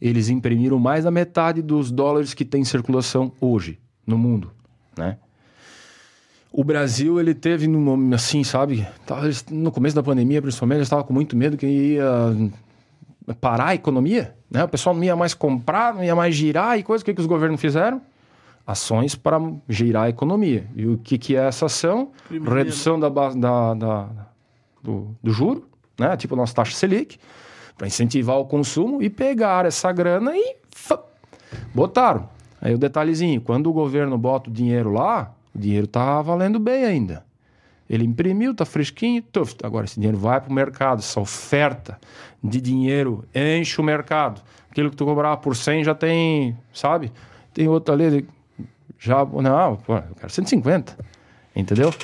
eles 0.00 0.28
imprimiram 0.28 0.78
mais 0.78 1.04
da 1.04 1.10
metade 1.10 1.60
dos 1.62 1.90
dólares 1.90 2.34
que 2.34 2.44
tem 2.44 2.60
em 2.62 2.64
circulação 2.64 3.32
hoje 3.40 3.78
no 4.06 4.16
mundo, 4.18 4.50
né? 4.96 5.16
O 6.50 6.64
Brasil, 6.64 7.20
ele 7.20 7.34
teve, 7.34 7.66
num, 7.68 8.14
assim, 8.14 8.42
sabe? 8.42 8.86
No 9.50 9.70
começo 9.70 9.94
da 9.94 10.02
pandemia, 10.02 10.40
principalmente, 10.40 10.78
eles 10.78 10.86
estavam 10.86 11.04
com 11.04 11.12
muito 11.12 11.36
medo 11.36 11.56
que 11.58 11.66
ia 11.66 12.50
parar 13.40 13.66
a 13.68 13.74
economia, 13.74 14.34
né? 14.50 14.64
O 14.64 14.68
pessoal 14.68 14.94
não 14.96 15.04
ia 15.04 15.14
mais 15.14 15.34
comprar, 15.34 15.94
não 15.94 16.02
ia 16.02 16.16
mais 16.16 16.34
girar 16.34 16.78
e 16.78 16.82
coisa. 16.82 17.02
O 17.02 17.04
que, 17.04 17.12
que 17.14 17.20
os 17.20 17.26
governos 17.26 17.60
fizeram? 17.60 18.00
Ações 18.66 19.14
para 19.14 19.38
girar 19.68 20.04
a 20.04 20.08
economia. 20.08 20.66
E 20.74 20.86
o 20.86 20.96
que, 20.98 21.18
que 21.18 21.36
é 21.36 21.46
essa 21.46 21.66
ação? 21.66 22.10
Primeiro. 22.26 22.54
Redução 22.54 22.98
da, 22.98 23.08
da, 23.10 23.74
da- 23.74 24.08
do, 24.82 25.14
do 25.22 25.30
juro, 25.32 25.67
né? 25.98 26.16
Tipo 26.16 26.34
a 26.34 26.36
nossa 26.38 26.54
taxa 26.54 26.74
Selic, 26.76 27.18
para 27.76 27.86
incentivar 27.86 28.36
o 28.38 28.44
consumo 28.44 29.02
e 29.02 29.08
pegar 29.10 29.66
essa 29.66 29.90
grana 29.92 30.32
e 30.36 30.56
fa- 30.70 31.02
botaram. 31.74 32.28
Aí 32.60 32.74
o 32.74 32.78
detalhezinho, 32.78 33.40
quando 33.40 33.68
o 33.68 33.72
governo 33.72 34.16
bota 34.18 34.50
o 34.50 34.52
dinheiro 34.52 34.92
lá, 34.92 35.34
o 35.54 35.58
dinheiro 35.58 35.86
tá 35.86 36.20
valendo 36.22 36.58
bem 36.58 36.84
ainda. 36.84 37.24
Ele 37.88 38.04
imprimiu, 38.04 38.54
tá 38.54 38.64
fresquinho, 38.66 39.22
tuf. 39.22 39.54
Agora 39.62 39.86
esse 39.86 39.94
dinheiro 39.94 40.18
vai 40.18 40.40
para 40.40 40.50
o 40.50 40.52
mercado, 40.52 40.98
essa 40.98 41.20
oferta 41.20 41.98
de 42.42 42.60
dinheiro 42.60 43.24
enche 43.34 43.80
o 43.80 43.84
mercado. 43.84 44.42
Aquilo 44.70 44.90
que 44.90 44.96
tu 44.96 45.04
cobrava 45.06 45.36
por 45.38 45.56
100 45.56 45.84
já 45.84 45.94
tem, 45.94 46.56
sabe? 46.72 47.10
Tem 47.54 47.66
outro 47.66 47.94
ali, 47.94 48.26
já, 48.98 49.24
não, 49.24 49.76
pô, 49.76 49.96
eu 49.96 50.14
quero 50.20 50.30
150, 50.30 50.98
entendeu? 51.56 51.94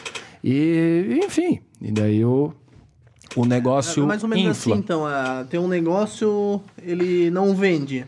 E, 0.42 1.20
enfim, 1.24 1.60
e 1.82 1.92
daí 1.92 2.24
o, 2.24 2.52
o 3.36 3.44
negócio 3.44 4.02
É 4.02 4.06
mais 4.06 4.22
ou 4.22 4.28
menos 4.28 4.44
infla. 4.58 4.72
assim, 4.74 4.80
então. 4.82 5.06
ah, 5.06 5.44
tem 5.48 5.58
um 5.60 5.68
negócio, 5.68 6.60
ele 6.82 7.30
não 7.30 7.54
vende. 7.54 8.04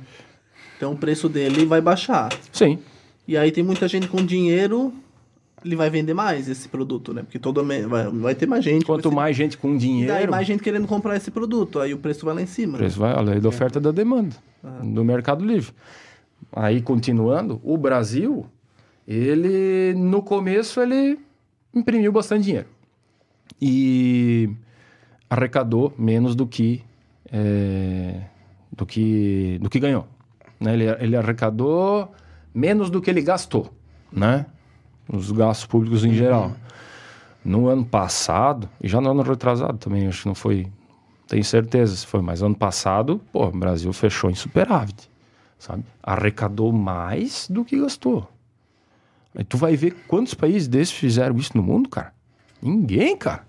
Então 0.76 0.92
o 0.92 0.96
preço 0.96 1.28
dele 1.28 1.64
vai 1.64 1.80
baixar. 1.80 2.28
Sim, 2.52 2.78
E 3.26 3.36
aí 3.36 3.50
tem 3.50 3.64
muita 3.64 3.88
gente 3.88 4.06
com 4.08 4.24
dinheiro, 4.24 4.92
ele 5.64 5.74
vai 5.74 5.88
vender 5.90 6.14
mais 6.14 6.48
esse 6.48 6.68
produto, 6.68 7.12
né? 7.14 7.22
Porque 7.22 7.38
todo 7.38 7.64
vai, 7.64 7.82
vai 8.10 8.34
ter 8.34 8.46
mais 8.46 8.62
gente. 8.64 8.84
quanto 8.84 9.08
esse- 9.08 9.14
mais 9.16 9.34
gente 9.36 9.56
com 9.58 9.68
E 9.70 9.72
daí 9.72 9.78
dinheiro, 9.80 10.30
mais 10.30 10.46
gente 10.46 10.62
querendo 10.62 10.86
comprar 10.86 11.16
esse 11.16 11.30
produto. 11.30 11.80
Aí 11.80 11.92
o 11.92 11.98
preço 11.98 12.24
vai 12.24 12.34
lá 12.34 12.42
em 12.42 12.46
cima. 12.46 12.74
o 12.74 12.78
preço 12.78 12.98
vai, 13.00 13.12
a 13.12 13.20
lei 13.20 13.40
da 13.40 13.48
oferta 13.48 13.78
e 13.78 13.82
da 13.82 13.90
demanda 13.90 14.36
do 14.84 15.04
Mercado 15.04 15.44
Livre. 15.44 15.72
Aí, 16.52 16.80
continuando, 16.82 17.60
o 17.64 17.76
Brasil, 17.76 18.46
ele, 19.08 19.94
no 19.96 20.22
começo, 20.22 20.80
ele 20.80 21.18
imprimiu 21.74 22.12
bastante 22.12 22.44
dinheiro. 22.44 22.68
E 23.60 24.50
arrecadou 25.28 25.92
menos 25.98 26.34
do 26.34 26.46
que, 26.46 26.82
é, 27.30 28.22
do 28.72 28.86
que, 28.86 29.58
do 29.60 29.68
que 29.68 29.78
ganhou. 29.78 30.06
Né? 30.60 30.72
Ele, 30.74 30.84
ele 31.00 31.16
arrecadou 31.16 32.12
menos 32.54 32.90
do 32.90 33.00
que 33.00 33.10
ele 33.10 33.22
gastou, 33.22 33.72
né? 34.10 34.46
Os 35.08 35.30
gastos 35.30 35.66
públicos 35.66 36.04
em 36.04 36.12
geral. 36.14 36.52
No 37.44 37.68
ano 37.68 37.84
passado, 37.84 38.68
e 38.82 38.88
já 38.88 39.00
no 39.00 39.10
ano 39.10 39.22
retrasado 39.22 39.78
também, 39.78 40.06
acho 40.08 40.22
que 40.22 40.28
não 40.28 40.34
foi, 40.34 40.66
tenho 41.28 41.44
certeza 41.44 41.94
se 41.94 42.06
foi, 42.06 42.20
mas 42.20 42.42
ano 42.42 42.56
passado, 42.56 43.20
pô, 43.32 43.46
o 43.46 43.52
Brasil 43.52 43.92
fechou 43.92 44.30
em 44.30 44.34
superávit, 44.34 45.08
sabe? 45.58 45.84
Arrecadou 46.02 46.72
mais 46.72 47.46
do 47.48 47.64
que 47.64 47.78
gastou. 47.78 48.28
Aí 49.36 49.44
tu 49.44 49.56
vai 49.56 49.76
ver 49.76 49.92
quantos 50.08 50.34
países 50.34 50.66
desses 50.66 50.94
fizeram 50.94 51.36
isso 51.36 51.56
no 51.56 51.62
mundo, 51.62 51.88
cara? 51.88 52.12
Ninguém, 52.60 53.16
cara. 53.16 53.46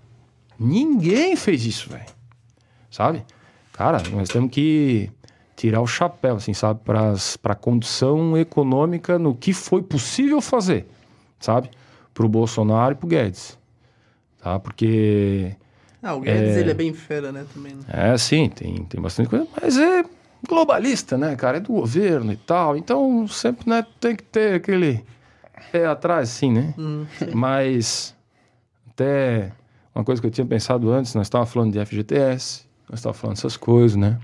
Ninguém 0.58 1.36
fez 1.36 1.64
isso, 1.64 1.88
velho. 1.90 2.06
Sabe? 2.90 3.24
Cara, 3.72 4.02
nós 4.10 4.28
temos 4.28 4.50
que 4.50 5.10
tirar 5.54 5.80
o 5.80 5.86
chapéu, 5.86 6.36
assim, 6.36 6.52
sabe? 6.54 6.80
Para 6.84 7.14
a 7.44 7.54
condição 7.54 8.36
econômica 8.36 9.18
no 9.18 9.34
que 9.34 9.52
foi 9.52 9.82
possível 9.82 10.40
fazer, 10.40 10.86
sabe? 11.38 11.70
Para 12.12 12.26
o 12.26 12.28
Bolsonaro 12.28 12.92
e 12.92 12.94
para 12.96 13.06
o 13.06 13.08
Guedes. 13.08 13.58
Tá? 14.42 14.58
Porque 14.58 15.54
Ah, 16.02 16.14
o 16.14 16.20
Guedes, 16.20 16.56
ele 16.56 16.70
é 16.70 16.74
bem 16.74 16.92
fera, 16.92 17.30
né? 17.30 17.44
Também. 17.54 17.74
né? 17.74 17.82
é, 17.88 18.18
sim, 18.18 18.48
tem, 18.48 18.84
tem 18.84 19.00
bastante 19.00 19.28
coisa, 19.28 19.46
mas 19.60 19.76
é 19.78 20.04
globalista, 20.48 21.16
né, 21.18 21.34
cara? 21.36 21.58
É 21.58 21.60
do 21.60 21.72
governo 21.72 22.32
e 22.32 22.36
tal. 22.36 22.76
Então, 22.76 23.26
sempre 23.28 23.68
né, 23.68 23.84
tem 24.00 24.16
que 24.16 24.22
ter 24.22 24.54
aquele 24.54 25.04
pé 25.72 25.86
atrás, 25.86 26.30
assim, 26.30 26.52
né? 26.52 26.74
Hum, 26.78 27.04
Mas, 27.34 28.14
até 28.90 29.52
uma 29.94 30.04
coisa 30.04 30.20
que 30.20 30.26
eu 30.26 30.30
tinha 30.30 30.46
pensado 30.46 30.90
antes, 30.90 31.14
nós 31.14 31.26
estávamos 31.26 31.52
falando 31.52 31.72
de 31.72 31.84
FGTS, 31.84 32.64
nós 32.88 33.00
estávamos 33.00 33.20
falando 33.20 33.36
dessas 33.36 33.56
coisas, 33.56 33.96
né? 33.96 34.18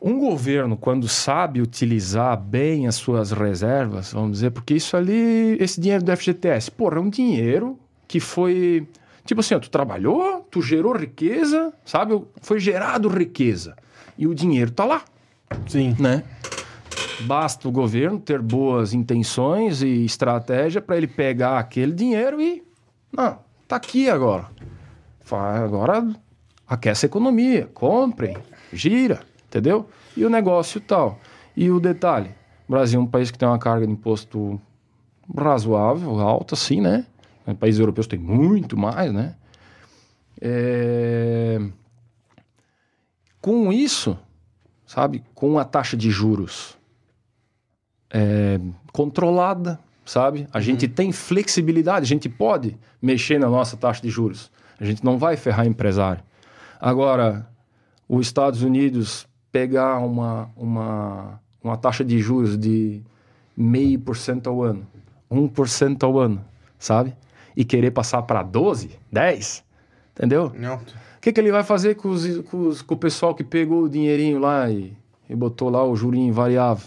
Um 0.00 0.18
governo, 0.18 0.76
quando 0.76 1.08
sabe 1.08 1.60
utilizar 1.60 2.36
bem 2.40 2.86
as 2.86 2.94
suas 2.94 3.32
reservas, 3.32 4.12
vamos 4.12 4.32
dizer, 4.32 4.50
porque 4.50 4.74
isso 4.74 4.96
ali, 4.96 5.56
esse 5.58 5.80
dinheiro 5.80 6.04
do 6.04 6.16
FGTS, 6.16 6.70
porra, 6.70 6.98
é 6.98 7.00
um 7.00 7.10
dinheiro 7.10 7.78
que 8.06 8.20
foi. 8.20 8.86
Tipo 9.24 9.40
assim, 9.40 9.54
ó, 9.54 9.58
tu 9.58 9.68
trabalhou, 9.68 10.46
tu 10.50 10.62
gerou 10.62 10.96
riqueza, 10.96 11.72
sabe? 11.84 12.20
Foi 12.40 12.60
gerado 12.60 13.08
riqueza. 13.08 13.76
E 14.16 14.26
o 14.26 14.34
dinheiro 14.34 14.70
tá 14.70 14.84
lá, 14.84 15.02
Sim. 15.66 15.96
né? 15.98 16.22
Basta 17.22 17.68
o 17.68 17.72
governo 17.72 18.20
ter 18.20 18.40
boas 18.40 18.94
intenções 18.94 19.82
e 19.82 20.04
estratégia 20.04 20.80
para 20.80 20.96
ele 20.96 21.08
pegar 21.08 21.58
aquele 21.58 21.92
dinheiro 21.92 22.40
e. 22.40 22.62
Não, 23.12 23.38
tá 23.68 23.76
aqui 23.76 24.08
agora. 24.08 24.46
Agora 25.30 26.08
aquece 26.66 27.04
a 27.04 27.08
economia, 27.08 27.66
comprem, 27.74 28.36
gira, 28.72 29.20
entendeu? 29.46 29.88
E 30.16 30.24
o 30.24 30.30
negócio 30.30 30.80
tal. 30.80 31.20
E 31.54 31.70
o 31.70 31.78
detalhe: 31.78 32.30
o 32.66 32.72
Brasil 32.72 32.98
é 32.98 33.02
um 33.02 33.06
país 33.06 33.30
que 33.30 33.38
tem 33.38 33.46
uma 33.46 33.58
carga 33.58 33.86
de 33.86 33.92
imposto 33.92 34.60
razoável, 35.36 36.18
alta, 36.18 36.54
assim, 36.54 36.80
né? 36.80 37.04
Países 37.60 37.78
europeus 37.78 38.06
têm 38.06 38.18
muito 38.18 38.76
mais, 38.76 39.12
né? 39.12 39.34
É... 40.40 41.60
Com 43.40 43.72
isso, 43.72 44.18
sabe, 44.86 45.22
com 45.34 45.58
a 45.58 45.64
taxa 45.64 45.96
de 45.96 46.10
juros 46.10 46.78
é, 48.10 48.58
controlada, 48.92 49.78
sabe? 50.08 50.46
A 50.52 50.60
gente 50.60 50.88
tem 50.88 51.12
flexibilidade, 51.12 52.04
a 52.04 52.08
gente 52.08 52.28
pode 52.30 52.76
mexer 53.00 53.38
na 53.38 53.48
nossa 53.48 53.76
taxa 53.76 54.00
de 54.00 54.08
juros. 54.08 54.50
A 54.80 54.84
gente 54.84 55.04
não 55.04 55.18
vai 55.18 55.36
ferrar 55.36 55.66
empresário. 55.66 56.22
Agora, 56.80 57.46
os 58.08 58.26
Estados 58.26 58.62
Unidos 58.62 59.26
pegar 59.52 59.98
uma, 59.98 60.48
uma, 60.56 61.40
uma 61.62 61.76
taxa 61.76 62.02
de 62.04 62.18
juros 62.20 62.56
de 62.56 63.02
meio 63.56 63.98
por 63.98 64.16
cento 64.16 64.48
ao 64.48 64.62
ano, 64.62 64.86
1% 65.30 66.02
ao 66.04 66.18
ano, 66.18 66.42
sabe? 66.78 67.14
E 67.56 67.64
querer 67.64 67.90
passar 67.90 68.22
para 68.22 68.42
12, 68.42 68.90
10, 69.12 69.64
entendeu? 70.16 70.52
Não. 70.56 70.76
O 70.76 71.20
que, 71.20 71.32
que 71.32 71.40
ele 71.40 71.50
vai 71.52 71.64
fazer 71.64 71.96
com, 71.96 72.08
os, 72.08 72.38
com, 72.48 72.68
os- 72.68 72.80
com 72.80 72.94
o 72.94 72.96
pessoal 72.96 73.34
que 73.34 73.42
pegou 73.44 73.82
o 73.82 73.88
dinheirinho 73.90 74.38
lá 74.38 74.70
e, 74.70 74.96
e 75.28 75.34
botou 75.34 75.68
lá 75.68 75.84
o 75.84 75.94
jurinho 75.96 76.32
variável 76.32 76.86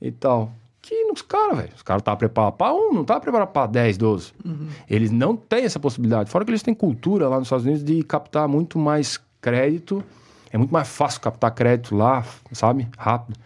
e 0.00 0.12
tal? 0.12 0.52
Que 0.90 1.04
nos 1.04 1.22
caras, 1.22 1.56
velho. 1.56 1.70
Os 1.76 1.82
caras 1.82 2.02
tá 2.02 2.16
preparados 2.16 2.58
para 2.58 2.74
um, 2.74 2.92
não 2.92 3.04
tá 3.04 3.20
preparado 3.20 3.50
para 3.50 3.68
10, 3.68 3.96
12. 3.96 4.32
Eles 4.88 5.12
não 5.12 5.36
têm 5.36 5.64
essa 5.64 5.78
possibilidade. 5.78 6.28
Fora 6.28 6.44
que 6.44 6.50
eles 6.50 6.64
têm 6.64 6.74
cultura 6.74 7.28
lá 7.28 7.38
nos 7.38 7.46
Estados 7.46 7.64
Unidos 7.64 7.84
de 7.84 8.02
captar 8.02 8.48
muito 8.48 8.76
mais 8.76 9.16
crédito. 9.40 10.02
É 10.50 10.58
muito 10.58 10.72
mais 10.72 10.88
fácil 10.88 11.20
captar 11.20 11.54
crédito 11.54 11.94
lá, 11.94 12.26
sabe? 12.50 12.88
Rápido. 12.98 13.38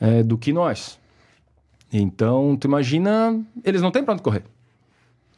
é, 0.00 0.22
do 0.22 0.38
que 0.38 0.50
nós. 0.50 0.98
Então, 1.92 2.56
tu 2.58 2.66
imagina, 2.66 3.38
eles 3.62 3.82
não 3.82 3.90
têm 3.90 4.02
para 4.02 4.14
onde 4.14 4.22
correr. 4.22 4.44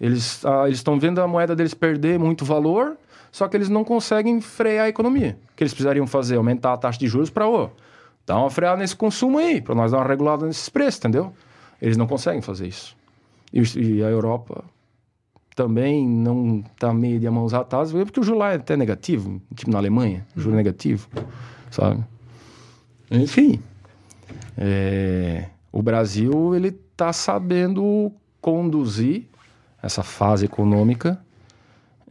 Eles 0.01 0.47
ah, 0.47 0.69
estão 0.69 1.01
vendo 1.01 1.21
a 1.21 1.27
moeda 1.27 1.57
deles 1.57 1.75
perder 1.75 2.17
muito 2.17 2.45
valor, 2.45 2.97
só 3.33 3.49
que 3.49 3.57
eles 3.57 3.69
não 3.69 3.83
conseguem 3.83 4.41
frear 4.41 4.85
a 4.85 4.89
economia. 4.89 5.37
O 5.53 5.57
que 5.57 5.65
eles 5.65 5.75
precisariam 5.75 6.07
fazer? 6.07 6.37
Aumentar 6.37 6.75
a 6.75 6.77
taxa 6.77 7.01
de 7.01 7.09
juros 7.09 7.29
para, 7.29 7.49
ô, 7.49 7.71
dar 8.27 8.39
uma 8.39 8.51
freada 8.51 8.79
nesse 8.79 8.97
consumo 8.97 9.39
aí, 9.39 9.61
para 9.61 9.75
nós 9.75 9.93
dar 9.93 9.99
uma 9.99 10.07
regulada 10.07 10.47
nesses 10.47 10.69
preços, 10.69 10.99
entendeu? 10.99 11.33
Eles 11.81 11.97
não 11.97 12.07
conseguem 12.07 12.41
fazer 12.41 12.69
isso. 12.69 12.97
E, 13.53 13.61
e 13.79 14.03
a 14.03 14.09
Europa 14.09 14.65
também 15.55 16.09
não 16.09 16.65
está 16.73 16.93
meio 16.93 17.21
de 17.21 17.31
mãos 17.31 17.55
atadas, 17.55 17.93
porque 17.93 18.21
o 18.21 18.23
juro 18.23 18.39
lá 18.39 18.53
é 18.53 18.57
até 18.57 18.77
negativo, 18.77 19.41
tipo 19.55 19.71
na 19.71 19.79
Alemanha, 19.79 20.27
juro 20.35 20.51
uhum. 20.51 20.57
negativo, 20.57 21.09
sabe? 21.71 22.03
Enfim, 23.11 23.61
é, 24.57 25.47
o 25.71 25.83
Brasil 25.83 26.55
ele 26.55 26.69
está 26.69 27.13
sabendo 27.13 28.11
conduzir 28.41 29.29
essa 29.83 30.03
fase 30.03 30.47
econômica 30.47 31.24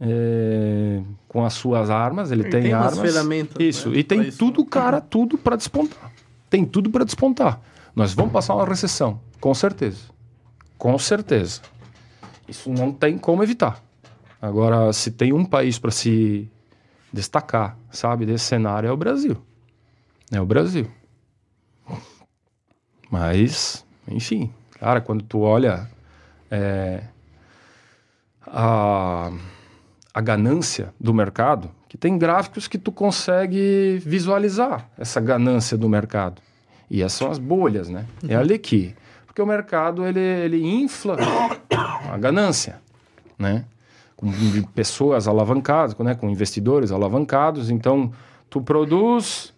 é, 0.00 1.00
com 1.28 1.44
as 1.44 1.54
suas 1.54 1.90
armas, 1.90 2.30
ele, 2.30 2.42
ele 2.42 2.50
tem, 2.50 2.62
tem 2.64 2.72
armas. 2.72 2.98
ferramentas. 2.98 3.56
Isso, 3.58 3.90
né, 3.90 3.98
e 3.98 4.04
tem 4.04 4.28
isso. 4.28 4.38
tudo, 4.38 4.64
cara, 4.64 5.00
tudo 5.00 5.38
para 5.38 5.56
despontar. 5.56 6.12
Tem 6.50 6.64
tudo 6.64 6.90
para 6.90 7.04
despontar. 7.04 7.60
Nós 7.94 8.12
vamos 8.12 8.32
passar 8.32 8.54
uma 8.54 8.66
recessão, 8.66 9.20
com 9.40 9.54
certeza. 9.54 10.12
Com 10.76 10.98
certeza. 10.98 11.60
Isso 12.48 12.70
não 12.70 12.92
tem 12.92 13.16
como 13.16 13.42
evitar. 13.42 13.82
Agora, 14.40 14.92
se 14.92 15.10
tem 15.10 15.32
um 15.32 15.44
país 15.44 15.78
para 15.78 15.90
se 15.90 16.50
destacar, 17.12 17.78
sabe, 17.90 18.26
desse 18.26 18.44
cenário, 18.44 18.88
é 18.88 18.92
o 18.92 18.96
Brasil. 18.96 19.36
É 20.30 20.40
o 20.40 20.44
Brasil. 20.44 20.90
Mas, 23.10 23.86
enfim, 24.08 24.52
cara, 24.72 25.00
quando 25.00 25.22
tu 25.22 25.40
olha 25.40 25.88
é, 26.50 27.04
a, 28.46 29.32
a 30.14 30.20
ganância 30.20 30.94
do 30.98 31.12
mercado, 31.12 31.68
que 31.88 31.98
tem 31.98 32.16
gráficos 32.16 32.68
que 32.68 32.78
tu 32.78 32.92
consegue 32.92 34.00
visualizar 34.06 34.88
essa 34.96 35.20
ganância 35.20 35.76
do 35.76 35.88
mercado. 35.88 36.40
E 36.88 37.02
essas 37.02 37.18
são 37.18 37.30
as 37.30 37.38
bolhas, 37.38 37.88
né? 37.88 38.06
É 38.28 38.36
ali 38.36 38.58
que 38.58 38.94
porque 39.34 39.42
o 39.42 39.46
mercado 39.46 40.06
ele, 40.06 40.20
ele 40.20 40.64
infla 40.64 41.16
a 42.08 42.16
ganância, 42.16 42.80
né? 43.36 43.64
Com 44.14 44.30
pessoas 44.72 45.26
alavancadas, 45.26 45.96
né? 45.98 46.14
com 46.14 46.30
investidores 46.30 46.92
alavancados. 46.92 47.68
Então, 47.68 48.12
tu 48.48 48.60
produz 48.60 49.52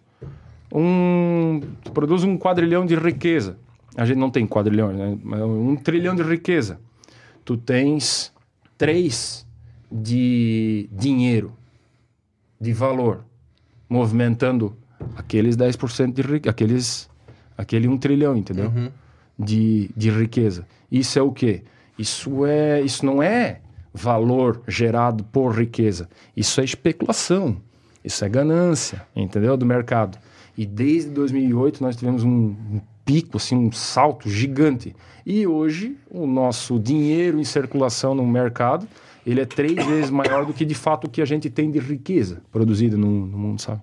um, 0.73 1.61
tu 1.83 1.91
produz 1.91 2.23
um 2.23 2.39
quadrilhão 2.39 2.87
de 2.87 2.95
riqueza. 2.95 3.55
A 3.95 4.03
gente 4.03 4.17
não 4.17 4.31
tem 4.31 4.47
quadrilhão, 4.47 4.91
né? 4.91 5.15
Um 5.23 5.75
trilhão 5.75 6.15
de 6.15 6.23
riqueza. 6.23 6.79
Tu 7.45 7.55
tens 7.55 8.33
três 8.79 9.46
de 9.91 10.89
dinheiro, 10.91 11.53
de 12.59 12.73
valor, 12.73 13.23
movimentando 13.89 14.75
aqueles 15.15 15.55
10% 15.55 16.13
de 16.13 16.21
riqueza, 16.21 16.49
aqueles, 16.49 17.09
aquele 17.57 17.87
um 17.87 17.97
trilhão, 17.97 18.35
entendeu? 18.35 18.69
Uhum 18.69 18.91
de, 19.37 19.89
de 19.95 20.09
riqueza. 20.09 20.67
Isso 20.91 21.19
é 21.19 21.21
o 21.21 21.31
quê? 21.31 21.63
Isso, 21.97 22.45
é, 22.45 22.81
isso 22.81 23.05
não 23.05 23.21
é 23.21 23.61
valor 23.93 24.61
gerado 24.67 25.23
por 25.25 25.57
riqueza. 25.57 26.09
Isso 26.35 26.59
é 26.61 26.63
especulação. 26.63 27.57
Isso 28.03 28.23
é 28.23 28.29
ganância, 28.29 29.05
entendeu? 29.15 29.55
Do 29.57 29.65
mercado. 29.65 30.17
E 30.57 30.65
desde 30.65 31.09
2008 31.11 31.83
nós 31.83 31.95
tivemos 31.95 32.23
um, 32.23 32.55
um 32.71 32.81
pico, 33.05 33.37
assim, 33.37 33.55
um 33.55 33.71
salto 33.71 34.29
gigante. 34.29 34.95
E 35.25 35.45
hoje 35.45 35.97
o 36.09 36.25
nosso 36.25 36.79
dinheiro 36.79 37.39
em 37.39 37.43
circulação 37.43 38.15
no 38.15 38.25
mercado 38.25 38.87
ele 39.31 39.41
é 39.41 39.45
três 39.45 39.75
vezes 39.85 40.09
maior 40.09 40.45
do 40.45 40.53
que 40.53 40.65
de 40.65 40.75
fato 40.75 41.05
o 41.05 41.09
que 41.09 41.21
a 41.21 41.25
gente 41.25 41.49
tem 41.49 41.69
de 41.69 41.79
riqueza 41.79 42.41
produzida 42.51 42.95
no, 42.97 43.25
no 43.25 43.37
mundo, 43.37 43.61
sabe? 43.61 43.81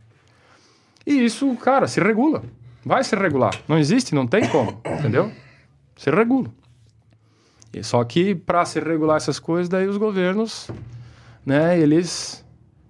E 1.07 1.24
isso, 1.24 1.55
cara, 1.57 1.86
se 1.86 2.01
regula. 2.01 2.42
Vai 2.84 3.05
se 3.05 3.14
regular. 3.14 3.55
Não 3.68 3.78
existe, 3.78 4.14
não 4.14 4.26
tem 4.26 4.49
como, 4.49 4.80
entendeu? 4.86 5.30
se 5.97 6.11
regula. 6.11 6.51
E 7.72 7.82
só 7.82 8.03
que 8.05 8.34
para 8.34 8.64
se 8.64 8.80
regular 8.80 9.16
essas 9.16 9.38
coisas, 9.38 9.68
daí 9.68 9.86
os 9.86 9.97
governos, 9.97 10.68
né, 11.45 11.78
eles 11.78 12.45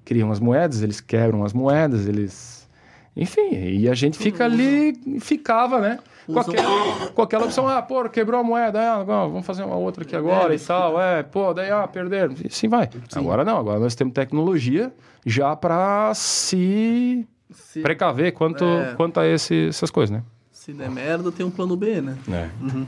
criam 0.05 0.31
as 0.31 0.41
moedas, 0.41 0.83
eles 0.83 1.01
quebram 1.01 1.45
as 1.45 1.53
moedas, 1.53 2.07
eles 2.07 2.69
enfim, 3.17 3.55
e 3.55 3.89
a 3.89 3.95
gente 3.95 4.19
fica 4.19 4.45
ali, 4.45 5.21
ficava, 5.21 5.81
né? 5.81 6.01
Com 6.27 6.39
aquela, 6.39 7.09
com 7.09 7.23
aquela 7.23 7.45
opção, 7.45 7.69
ah, 7.69 7.83
pô, 7.83 8.09
quebrou 8.09 8.41
a 8.41 8.45
moeda, 8.45 8.81
ah, 8.81 9.05
vamos 9.05 9.45
fazer 9.45 9.63
uma 9.63 9.77
outra 9.77 10.05
aqui 10.05 10.17
agora 10.17 10.55
é, 10.55 10.57
e 10.57 10.59
tal, 10.59 11.01
é, 11.01 11.23
pô, 11.23 11.53
daí, 11.53 11.71
ah, 11.71 11.87
perderam, 11.87 12.35
e 12.43 12.47
assim 12.47 12.69
vai. 12.69 12.89
Sim. 13.09 13.19
Agora 13.19 13.45
não, 13.45 13.59
agora 13.59 13.79
nós 13.79 13.95
temos 13.95 14.15
tecnologia 14.15 14.93
já 15.27 15.55
para 15.55 16.13
se, 16.15 17.27
se, 17.51 17.81
precaver 17.81 18.33
quanto, 18.33 18.65
é. 18.65 18.95
quanto 18.95 19.21
a 19.21 19.27
esse, 19.27 19.69
essas 19.69 19.91
coisas, 19.91 20.17
né? 20.17 20.23
Se 20.51 20.73
der 20.73 20.91
merda, 20.91 21.31
tem 21.31 21.45
um 21.45 21.51
plano 21.51 21.77
B, 21.77 22.01
né? 22.01 22.17
É. 22.31 22.49
Uhum. 22.63 22.87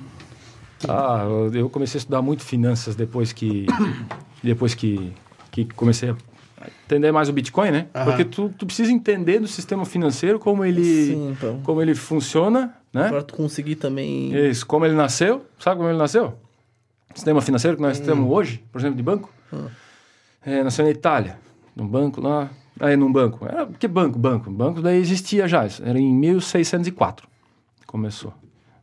Ah, 0.88 1.24
eu 1.52 1.68
comecei 1.68 1.98
a 1.98 2.00
estudar 2.00 2.22
muito 2.22 2.42
finanças 2.42 2.94
depois 2.94 3.32
que 3.32 3.66
depois 4.42 4.74
que, 4.74 5.12
que 5.50 5.64
comecei 5.64 6.10
a 6.10 6.16
entender 6.84 7.12
mais 7.12 7.28
o 7.28 7.32
Bitcoin, 7.32 7.70
né? 7.70 7.86
Uhum. 7.94 8.04
Porque 8.04 8.24
tu, 8.24 8.48
tu 8.56 8.66
precisa 8.66 8.92
entender 8.92 9.40
do 9.40 9.48
sistema 9.48 9.84
financeiro 9.84 10.38
como 10.38 10.64
ele 10.64 10.84
Sim, 10.84 11.30
então. 11.30 11.60
como 11.62 11.82
ele 11.82 11.94
funciona, 11.94 12.74
né? 12.96 13.08
Para 13.08 13.22
tu 13.22 13.34
conseguir 13.34 13.76
também 13.76 14.34
Isso, 14.48 14.66
como 14.66 14.84
ele 14.84 14.94
nasceu, 14.94 15.44
sabe 15.58 15.76
como 15.76 15.88
ele 15.88 15.98
nasceu? 15.98 16.34
O 17.12 17.14
sistema 17.14 17.40
financeiro 17.40 17.76
que 17.76 17.82
nós 17.82 18.00
hum. 18.00 18.04
temos 18.04 18.30
hoje, 18.30 18.62
por 18.72 18.80
exemplo, 18.80 18.96
de 18.96 19.02
banco, 19.02 19.30
hum. 19.52 19.66
é, 20.44 20.62
nasceu 20.62 20.84
na 20.84 20.90
Itália, 20.90 21.38
num 21.74 21.86
banco 21.86 22.20
lá, 22.20 22.50
aí 22.80 22.96
num 22.96 23.12
banco. 23.12 23.46
Era, 23.46 23.66
que 23.66 23.88
banco? 23.88 24.18
Banco. 24.18 24.50
Banco 24.50 24.82
daí 24.82 24.98
existia 24.98 25.46
já, 25.46 25.66
era 25.82 25.98
em 25.98 26.14
1604 26.14 27.28
começou. 27.86 28.34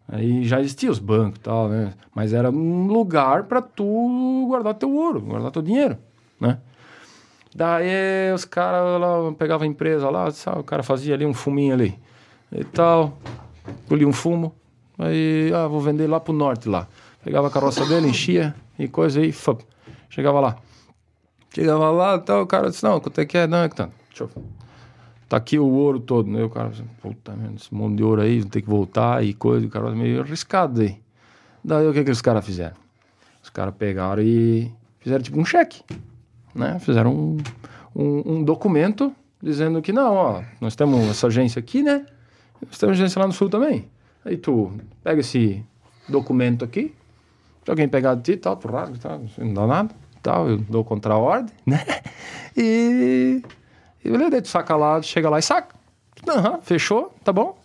Aí 0.07 0.43
já 0.43 0.59
existia 0.59 0.91
os 0.91 0.99
bancos 0.99 1.39
e 1.39 1.41
tal, 1.41 1.69
né? 1.69 1.93
Mas 2.13 2.33
era 2.33 2.49
um 2.49 2.87
lugar 2.87 3.43
para 3.43 3.61
tu 3.61 4.45
guardar 4.47 4.73
teu 4.73 4.93
ouro, 4.93 5.21
guardar 5.21 5.51
teu 5.51 5.61
dinheiro, 5.61 5.97
né? 6.39 6.57
Daí 7.55 8.33
os 8.33 8.43
caras 8.43 8.99
lá 8.99 9.31
pegavam 9.33 9.65
a 9.65 9.69
empresa 9.69 10.09
lá, 10.09 10.31
sabe? 10.31 10.59
o 10.59 10.63
cara 10.63 10.81
fazia 10.81 11.13
ali 11.13 11.25
um 11.25 11.33
fuminho 11.33 11.73
ali 11.73 11.97
e 12.51 12.63
tal, 12.63 13.17
colhia 13.87 14.07
um 14.07 14.13
fumo, 14.13 14.53
aí, 14.97 15.51
ah, 15.53 15.67
vou 15.67 15.81
vender 15.81 16.07
lá 16.07 16.19
pro 16.19 16.33
norte 16.33 16.67
lá. 16.67 16.87
Pegava 17.23 17.47
a 17.47 17.51
carroça 17.51 17.85
dele, 17.85 18.09
enchia 18.09 18.55
e 18.77 18.87
coisa 18.87 19.19
aí, 19.19 19.31
fup, 19.31 19.63
chegava 20.09 20.39
lá. 20.39 20.57
Chegava 21.53 21.91
lá, 21.91 22.19
tal, 22.19 22.43
o 22.43 22.47
cara 22.47 22.69
disse, 22.69 22.83
não, 22.83 22.99
quanto 22.99 23.21
é 23.21 23.25
que 23.25 23.37
é? 23.37 23.47
Não, 23.47 23.59
é 23.59 23.69
que 23.69 23.75
tá. 23.75 23.89
Deixa 24.09 24.23
eu 24.23 24.29
tá 25.33 25.37
aqui 25.37 25.57
o 25.57 25.65
ouro 25.65 25.99
todo. 25.99 26.29
Né? 26.29 26.43
O 26.43 26.49
cara, 26.49 26.71
puta 27.01 27.35
merda, 27.35 27.55
esse 27.55 27.73
monte 27.73 27.97
de 27.97 28.03
ouro 28.03 28.21
aí, 28.21 28.45
ter 28.45 28.61
que 28.61 28.69
voltar 28.69 29.23
e 29.23 29.33
coisa, 29.33 29.65
o 29.65 29.69
cara 29.69 29.89
meio 29.89 30.21
arriscado 30.21 30.81
aí. 30.81 31.01
Daí 31.63 31.87
o 31.87 31.93
que 31.93 32.03
que 32.03 32.11
os 32.11 32.21
caras 32.21 32.45
fizeram? 32.45 32.75
Os 33.41 33.49
caras 33.49 33.73
pegaram 33.75 34.21
e 34.21 34.71
fizeram 34.99 35.23
tipo 35.23 35.39
um 35.39 35.45
cheque, 35.45 35.81
né? 36.53 36.77
Fizeram 36.79 37.11
um, 37.13 37.37
um, 37.95 38.33
um, 38.33 38.43
documento 38.43 39.11
dizendo 39.41 39.81
que 39.81 39.91
não, 39.91 40.13
ó, 40.13 40.43
nós 40.61 40.75
temos 40.75 40.99
essa 41.09 41.27
agência 41.27 41.59
aqui, 41.59 41.81
né? 41.81 42.05
Nós 42.65 42.77
temos 42.77 42.97
agência 42.97 43.19
lá 43.19 43.27
no 43.27 43.33
sul 43.33 43.49
também. 43.49 43.89
Aí 44.25 44.37
tu 44.37 44.71
pega 45.03 45.19
esse 45.19 45.63
documento 46.07 46.63
aqui, 46.63 46.93
se 47.63 47.69
alguém 47.69 47.87
pegar 47.87 48.15
de 48.15 48.23
ti, 48.23 48.37
tal, 48.37 48.55
tu 48.55 48.67
rasga, 48.67 48.97
tal, 48.97 49.21
não 49.37 49.53
dá 49.53 49.67
nada, 49.67 49.95
tal, 50.21 50.49
eu 50.49 50.57
dou 50.57 50.83
contra-ordem, 50.83 51.53
né? 51.65 51.83
E 52.55 53.41
e 54.03 54.09
beleza, 54.09 54.31
daí 54.31 54.41
tu 54.41 54.49
saca 54.49 54.75
lá, 54.75 55.01
chega 55.01 55.29
lá 55.29 55.39
e 55.39 55.41
saca. 55.41 55.73
Uhum, 56.27 56.61
fechou, 56.61 57.13
tá 57.23 57.31
bom. 57.31 57.57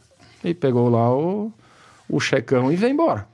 E 0.44 0.54
pegou 0.54 0.88
lá 0.88 1.12
o, 1.12 1.52
o 2.08 2.20
checão 2.20 2.70
e 2.72 2.76
veio 2.76 2.92
embora. 2.92 3.26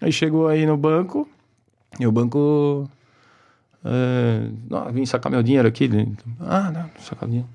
Aí 0.00 0.10
chegou 0.10 0.48
aí 0.48 0.64
no 0.64 0.76
banco, 0.76 1.28
e 2.00 2.06
o 2.06 2.12
banco. 2.12 2.88
É, 3.84 4.48
não, 4.68 4.90
vim 4.90 5.04
sacar 5.04 5.30
meu 5.30 5.42
dinheiro 5.42 5.68
aqui. 5.68 5.88
Ah, 6.40 6.70
não, 6.70 6.90
sacar 6.98 7.28
dinheiro. 7.28 7.48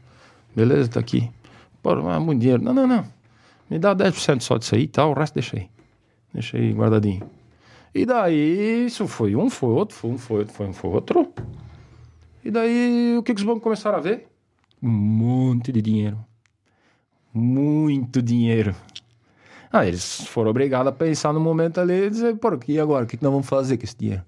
Beleza, 0.55 0.89
tá 0.89 0.99
aqui. 0.99 1.29
Pô, 1.81 1.91
ah, 1.91 2.19
muito 2.19 2.41
dinheiro. 2.41 2.63
Não, 2.63 2.73
não, 2.73 2.85
não. 2.85 3.05
Me 3.71 3.79
dá 3.79 3.95
10% 3.95 4.41
só 4.41 4.57
disso 4.57 4.75
aí 4.75 4.83
e 4.83 4.87
tal, 4.87 5.09
o 5.09 5.13
resto 5.13 5.33
deixa 5.33 5.57
aí. 5.57 5.67
Deixa 6.31 6.57
aí 6.57 6.71
guardadinho. 6.73 7.27
E 7.95 8.05
daí, 8.05 8.85
isso 8.85 9.07
foi 9.07 9.35
um, 9.35 9.49
foi 9.49 9.69
outro, 9.69 9.95
foi 9.95 10.11
um, 10.11 10.17
foi 10.19 10.39
outro, 10.39 10.53
foi 10.53 10.67
um, 10.67 10.73
foi 10.73 10.89
outro. 10.91 11.33
E 12.45 12.51
daí, 12.51 13.15
o 13.17 13.23
que, 13.23 13.33
que 13.33 13.39
os 13.39 13.45
bancos 13.45 13.63
começaram 13.63 13.97
a 13.97 14.01
ver? 14.01 14.31
um 14.81 14.89
monte 14.89 15.71
de 15.71 15.81
dinheiro. 15.81 16.17
Muito 17.33 18.21
dinheiro. 18.21 18.75
Ah, 19.71 19.85
eles 19.85 20.25
foram 20.25 20.49
obrigados 20.49 20.87
a 20.87 20.91
pensar 20.91 21.31
no 21.31 21.39
momento 21.39 21.79
ali 21.79 22.07
e 22.07 22.09
dizer, 22.09 22.35
por 22.37 22.59
e 22.67 22.79
agora? 22.79 23.05
O 23.05 23.07
que, 23.07 23.15
que 23.15 23.23
nós 23.23 23.31
vamos 23.31 23.47
fazer 23.47 23.77
com 23.77 23.83
esse 23.83 23.95
dinheiro? 23.95 24.23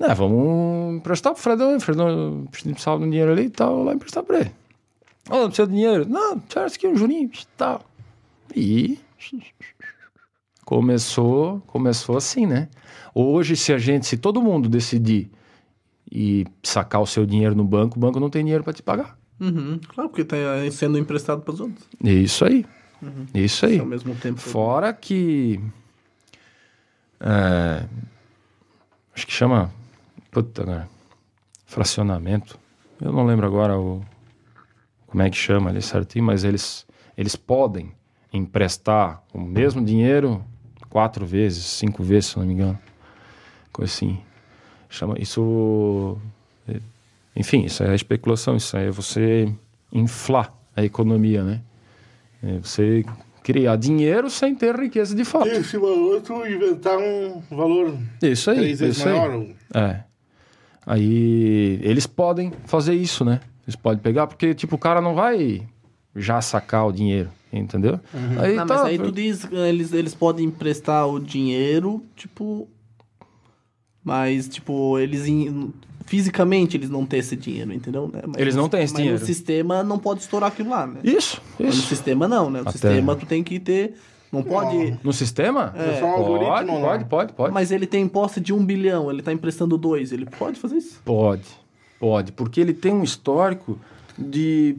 É, 0.00 0.14
vamos 0.14 0.96
emprestar 0.96 1.34
pro 1.34 1.42
Fredão. 1.42 1.76
O 1.76 1.80
Fredão 1.80 2.46
precisava 2.50 2.98
de 3.00 3.04
um 3.04 3.10
dinheiro 3.10 3.32
ali 3.32 3.46
e 3.46 3.50
tal, 3.50 3.82
lá 3.82 3.92
emprestar 3.92 4.22
para 4.22 4.40
ele. 4.40 4.52
Oh, 5.28 5.36
não 5.36 5.46
precisa 5.48 5.66
de 5.66 5.74
dinheiro. 5.74 6.08
Não, 6.08 6.38
precisa 6.38 6.74
aqui 6.74 6.86
um 6.86 6.96
jurinho 6.96 7.24
e 7.26 7.46
tal. 7.56 7.82
E 8.54 8.98
começou, 10.64 11.60
começou 11.66 12.16
assim, 12.16 12.46
né? 12.46 12.68
Hoje, 13.14 13.56
se 13.56 13.72
a 13.72 13.78
gente, 13.78 14.06
se 14.06 14.16
todo 14.16 14.40
mundo 14.40 14.68
decidir 14.68 15.30
e 16.10 16.46
sacar 16.62 17.00
o 17.00 17.06
seu 17.06 17.26
dinheiro 17.26 17.54
no 17.54 17.64
banco, 17.64 17.96
o 17.96 18.00
banco 18.00 18.20
não 18.20 18.30
tem 18.30 18.44
dinheiro 18.44 18.64
para 18.64 18.72
te 18.72 18.82
pagar. 18.82 19.18
Uhum. 19.40 19.80
Claro, 19.88 20.10
porque 20.10 20.22
está 20.22 20.36
sendo 20.70 20.98
emprestado 20.98 21.42
para 21.42 21.54
os 21.54 21.60
outros. 21.60 21.88
Isso 22.02 22.44
aí. 22.44 22.64
Uhum. 23.02 23.26
Isso 23.34 23.66
aí. 23.66 23.78
ao 23.78 23.86
mesmo 23.86 24.14
tempo. 24.14 24.40
Fora 24.40 24.92
que 24.92 25.60
é, 27.20 27.86
acho 29.14 29.26
que 29.26 29.32
chama, 29.32 29.70
puta, 30.30 30.64
né, 30.64 30.88
fracionamento. 31.66 32.58
Eu 33.00 33.12
não 33.12 33.26
lembro 33.26 33.46
agora 33.46 33.78
o, 33.78 34.02
como 35.06 35.22
é 35.22 35.28
que 35.28 35.36
chama 35.36 35.70
ali 35.70 35.82
certinho, 35.82 36.24
mas 36.24 36.44
eles, 36.44 36.86
eles 37.16 37.36
podem 37.36 37.92
emprestar 38.32 39.22
o 39.32 39.40
mesmo 39.40 39.84
dinheiro 39.84 40.44
quatro 40.88 41.24
vezes, 41.24 41.64
cinco 41.64 42.02
vezes, 42.02 42.30
se 42.30 42.38
não 42.38 42.46
me 42.46 42.52
engano. 42.54 42.78
Coisa 43.72 43.92
assim. 43.92 44.18
Chama, 44.88 45.16
isso. 45.18 46.18
Enfim, 47.34 47.64
isso 47.64 47.82
é 47.84 47.94
especulação, 47.94 48.56
isso 48.56 48.76
é 48.76 48.90
você 48.90 49.52
inflar 49.92 50.52
a 50.76 50.84
economia, 50.84 51.44
né? 51.44 51.60
É 52.42 52.58
você 52.58 53.04
criar 53.42 53.76
dinheiro 53.76 54.28
sem 54.28 54.54
ter 54.54 54.74
riqueza 54.74 55.14
de 55.14 55.24
fato. 55.24 55.48
Esse 55.48 55.76
outro 55.76 56.46
inventar 56.46 56.98
um 56.98 57.40
valor 57.50 57.96
isso 58.22 58.50
aí, 58.50 58.56
três 58.56 58.80
vezes 58.80 58.98
isso 58.98 59.08
aí. 59.08 59.14
maior. 59.14 59.46
É. 59.74 60.04
Aí 60.86 61.78
eles 61.82 62.06
podem 62.06 62.52
fazer 62.64 62.94
isso, 62.94 63.24
né? 63.24 63.40
Eles 63.64 63.76
podem 63.76 64.02
pegar, 64.02 64.26
porque 64.26 64.54
tipo, 64.54 64.76
o 64.76 64.78
cara 64.78 65.00
não 65.00 65.14
vai 65.14 65.66
já 66.16 66.40
sacar 66.40 66.86
o 66.86 66.92
dinheiro, 66.92 67.30
entendeu? 67.52 67.98
Aí 68.40 68.54
Não, 68.56 68.66
tá, 68.66 68.74
mas 68.76 68.84
aí 68.86 68.98
tu 68.98 69.10
diz, 69.12 69.46
eles, 69.50 69.92
eles 69.92 70.14
podem 70.14 70.46
emprestar 70.46 71.06
o 71.08 71.18
dinheiro, 71.20 72.02
tipo. 72.16 72.68
Mas, 74.02 74.48
tipo, 74.48 74.98
eles. 74.98 75.26
em- 75.26 75.72
fisicamente 76.06 76.76
eles 76.76 76.90
não 76.90 77.06
têm 77.06 77.20
esse 77.20 77.36
dinheiro, 77.36 77.72
entendeu? 77.72 78.10
Né? 78.12 78.22
Mas 78.26 78.36
Eles 78.40 78.56
não 78.56 78.68
têm 78.68 78.82
esse 78.82 78.92
mas 78.94 79.02
dinheiro. 79.02 79.22
o 79.22 79.24
sistema 79.26 79.82
não 79.84 79.96
pode 79.96 80.20
estourar 80.22 80.48
aquilo 80.50 80.70
lá, 80.70 80.84
né? 80.84 80.98
Isso, 81.04 81.40
Mas 81.56 81.68
no 81.68 81.74
isso. 81.80 81.86
sistema 81.88 82.26
não, 82.26 82.50
né? 82.50 82.58
O 82.58 82.62
Até- 82.62 82.72
sistema 82.72 83.14
tu 83.14 83.26
tem 83.26 83.44
que 83.44 83.60
ter. 83.60 83.94
Não 84.32 84.42
pode. 84.42 84.96
No 85.04 85.12
sistema? 85.12 85.72
É 85.76 86.00
só 86.00 86.06
um 86.06 86.10
algoritmo 86.10 86.48
pode, 86.50 86.70
lá. 86.70 86.80
pode, 86.80 87.04
pode, 87.04 87.32
pode. 87.34 87.54
Mas 87.54 87.70
ele 87.70 87.86
tem 87.86 88.08
posse 88.08 88.40
de 88.40 88.52
um 88.52 88.64
bilhão, 88.64 89.08
ele 89.10 89.22
tá 89.22 89.32
emprestando 89.32 89.76
dois. 89.78 90.10
Ele 90.12 90.26
pode 90.26 90.58
fazer 90.58 90.76
isso? 90.78 91.00
Pode, 91.04 91.46
pode, 92.00 92.32
porque 92.32 92.60
ele 92.60 92.72
tem 92.74 92.92
um 92.92 93.04
histórico 93.04 93.78
de, 94.18 94.76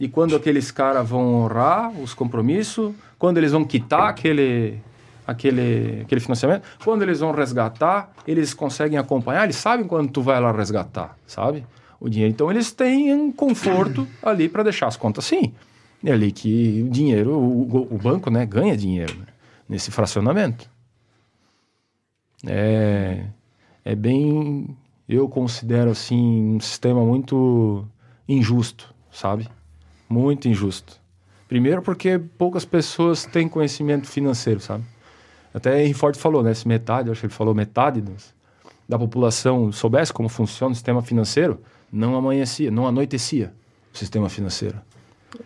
de 0.00 0.08
quando 0.08 0.34
aqueles 0.34 0.70
caras 0.70 1.06
vão 1.06 1.42
honrar 1.42 1.90
os 1.90 2.14
compromissos, 2.14 2.94
quando 3.18 3.36
eles 3.36 3.52
vão 3.52 3.62
quitar 3.66 4.08
aquele, 4.08 4.78
aquele, 5.26 6.00
aquele 6.00 6.22
financiamento, 6.22 6.62
quando 6.82 7.02
eles 7.02 7.20
vão 7.20 7.32
resgatar, 7.32 8.10
eles 8.26 8.54
conseguem 8.54 8.98
acompanhar, 8.98 9.44
eles 9.44 9.56
sabem 9.56 9.86
quando 9.86 10.10
tu 10.10 10.22
vai 10.22 10.40
lá 10.40 10.50
resgatar, 10.52 11.18
sabe? 11.26 11.66
O 12.00 12.08
dinheiro. 12.08 12.32
Então 12.32 12.50
eles 12.50 12.72
têm 12.72 13.14
um 13.14 13.30
conforto 13.30 14.08
ali 14.22 14.48
para 14.48 14.62
deixar 14.62 14.86
as 14.86 14.96
contas 14.96 15.26
sim. 15.26 15.52
É 16.02 16.12
ali 16.12 16.32
que 16.32 16.82
o 16.82 16.88
dinheiro, 16.88 17.32
o, 17.32 17.94
o 17.94 17.98
banco, 17.98 18.30
né, 18.30 18.46
ganha 18.46 18.74
dinheiro 18.74 19.14
né, 19.18 19.26
nesse 19.68 19.90
fracionamento. 19.90 20.66
É, 22.46 23.26
é 23.84 23.94
bem, 23.94 24.74
eu 25.06 25.28
considero 25.28 25.90
assim 25.90 26.56
um 26.56 26.58
sistema 26.58 27.04
muito 27.04 27.84
injusto, 28.26 28.94
sabe? 29.12 29.46
Muito 30.10 30.48
injusto. 30.48 31.00
Primeiro 31.48 31.82
porque 31.82 32.18
poucas 32.36 32.64
pessoas 32.64 33.24
têm 33.24 33.48
conhecimento 33.48 34.08
financeiro, 34.08 34.60
sabe? 34.60 34.84
Até 35.54 35.82
Henry 35.82 35.94
Ford 35.94 36.16
falou, 36.16 36.42
né? 36.42 36.52
Se 36.52 36.66
metade, 36.66 37.10
acho 37.10 37.20
que 37.20 37.26
ele 37.26 37.32
falou 37.32 37.54
metade 37.54 38.00
dos, 38.00 38.34
da 38.88 38.98
população 38.98 39.70
soubesse 39.70 40.12
como 40.12 40.28
funciona 40.28 40.72
o 40.72 40.74
sistema 40.74 41.00
financeiro, 41.00 41.60
não 41.92 42.16
amanhecia, 42.16 42.70
não 42.70 42.86
anoitecia 42.86 43.52
o 43.92 43.96
sistema 43.96 44.28
financeiro. 44.28 44.80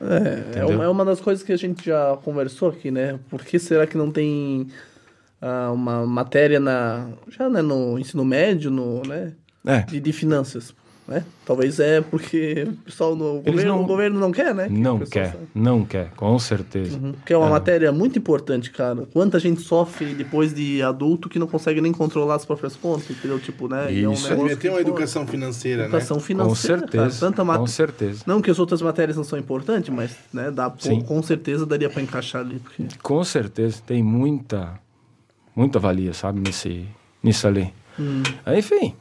É, 0.00 0.38
Entendeu? 0.48 0.76
uma, 0.76 0.84
é 0.84 0.88
uma 0.88 1.04
das 1.04 1.20
coisas 1.20 1.44
que 1.44 1.52
a 1.52 1.56
gente 1.56 1.84
já 1.84 2.16
conversou 2.24 2.70
aqui, 2.70 2.90
né? 2.90 3.18
Por 3.28 3.44
que 3.44 3.58
será 3.58 3.86
que 3.86 3.96
não 3.96 4.10
tem 4.10 4.68
ah, 5.40 5.70
uma 5.72 6.06
matéria 6.06 6.58
na 6.58 7.10
já 7.28 7.50
né, 7.50 7.60
no 7.60 7.98
ensino 7.98 8.24
médio, 8.24 8.70
no, 8.70 9.02
né, 9.02 9.34
É, 9.66 9.80
de, 9.80 10.00
de 10.00 10.12
finanças, 10.12 10.74
né? 11.06 11.24
Talvez 11.44 11.78
é 11.80 12.00
porque 12.00 12.66
o 12.68 12.72
pessoal 12.84 13.14
no 13.14 13.40
governo, 13.42 13.64
não- 13.74 13.82
o 13.82 13.86
governo 13.86 14.18
não 14.20 14.32
quer, 14.32 14.54
né? 14.54 14.68
Que 14.68 14.72
não 14.72 14.98
quer, 15.00 15.32
saiba. 15.32 15.38
não 15.54 15.84
quer, 15.84 16.10
com 16.16 16.38
certeza. 16.38 16.96
Uhum, 16.96 17.12
Que 17.26 17.32
é 17.34 17.36
uma 17.36 17.50
matéria 17.50 17.92
muito 17.92 18.18
importante, 18.18 18.70
cara. 18.70 19.06
Quanta 19.12 19.38
gente 19.38 19.60
sofre 19.60 20.14
depois 20.14 20.54
de 20.54 20.80
adulto 20.82 21.28
que 21.28 21.38
não 21.38 21.46
consegue 21.46 21.80
nem 21.82 21.92
controlar 21.92 22.36
as 22.36 22.44
próprias 22.46 22.74
contas, 22.74 23.10
entendeu? 23.10 23.38
Tipo, 23.38 23.68
né? 23.68 23.92
E 23.92 24.02
é 24.04 24.08
um 24.08 24.12
Isso. 24.14 24.28
que, 24.56 24.68
uma 24.68 24.76
pô, 24.76 24.80
educação 24.80 25.26
financeira, 25.26 25.82
né? 25.82 25.88
educação 25.88 26.16
Com 26.16 26.22
financeira, 26.22 26.78
certeza, 26.78 27.04
cara. 27.04 27.16
Tanta 27.20 27.36
com 27.42 27.44
matéria. 27.44 27.66
certeza. 27.68 28.22
Não 28.26 28.40
que 28.40 28.50
as 28.50 28.58
outras 28.58 28.80
matérias 28.80 29.16
não 29.16 29.24
são 29.24 29.38
importantes, 29.38 29.90
mas 29.94 30.16
né, 30.32 30.50
dá, 30.50 30.70
pô, 30.70 31.02
com 31.02 31.22
certeza 31.22 31.66
daria 31.66 31.90
pra 31.90 32.00
encaixar 32.00 32.40
ali. 32.40 32.58
Porque... 32.58 32.84
Com 33.02 33.22
certeza, 33.24 33.82
tem 33.86 34.02
muita, 34.02 34.80
muita 35.54 35.78
valia, 35.78 36.14
sabe, 36.14 36.40
nesse, 36.40 36.86
nisso 37.22 37.46
ali. 37.46 37.72
Aí, 38.46 38.58
enfim, 38.58 38.94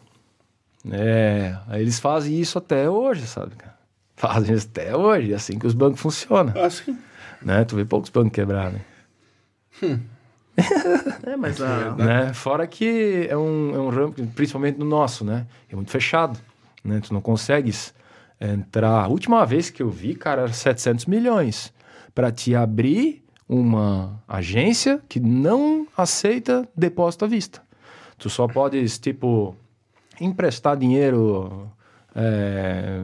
é, 0.91 1.57
eles 1.73 1.99
fazem 1.99 2.39
isso 2.39 2.57
até 2.57 2.89
hoje, 2.89 3.25
sabe, 3.25 3.55
cara? 3.55 3.77
Fazem 4.15 4.55
isso 4.55 4.67
até 4.69 4.95
hoje, 4.95 5.31
é 5.31 5.35
assim 5.35 5.57
que 5.57 5.67
os 5.67 5.73
bancos 5.73 5.99
funcionam, 5.99 6.53
Assim, 6.61 6.97
né? 7.41 7.63
Tu 7.63 7.75
vê 7.75 7.85
poucos 7.85 8.09
bancos 8.09 8.31
quebrar, 8.31 8.71
né? 8.71 8.81
É, 11.25 11.35
mas 11.35 11.59
a... 11.59 11.95
né? 11.95 12.31
Fora 12.31 12.67
que 12.67 13.25
é 13.27 13.35
um, 13.35 13.75
é 13.75 13.79
um 13.79 13.89
ramo, 13.89 14.13
principalmente 14.35 14.77
no 14.77 14.85
nosso, 14.85 15.25
né? 15.25 15.47
É 15.67 15.75
muito 15.75 15.89
fechado, 15.89 16.39
né? 16.83 17.01
Tu 17.01 17.11
não 17.11 17.21
consegues 17.21 17.91
entrar... 18.39 19.05
A 19.05 19.07
última 19.07 19.43
vez 19.47 19.71
que 19.71 19.81
eu 19.81 19.89
vi, 19.89 20.13
cara, 20.13 20.43
era 20.43 20.53
700 20.53 21.07
milhões 21.07 21.73
para 22.13 22.31
te 22.31 22.55
abrir 22.55 23.23
uma 23.49 24.21
agência 24.27 25.01
que 25.09 25.19
não 25.19 25.87
aceita 25.97 26.67
depósito 26.75 27.25
à 27.25 27.27
vista. 27.27 27.61
Tu 28.17 28.29
só 28.29 28.47
podes, 28.47 28.99
tipo, 28.99 29.55
emprestar 30.19 30.77
dinheiro 30.77 31.69
é, 32.15 33.01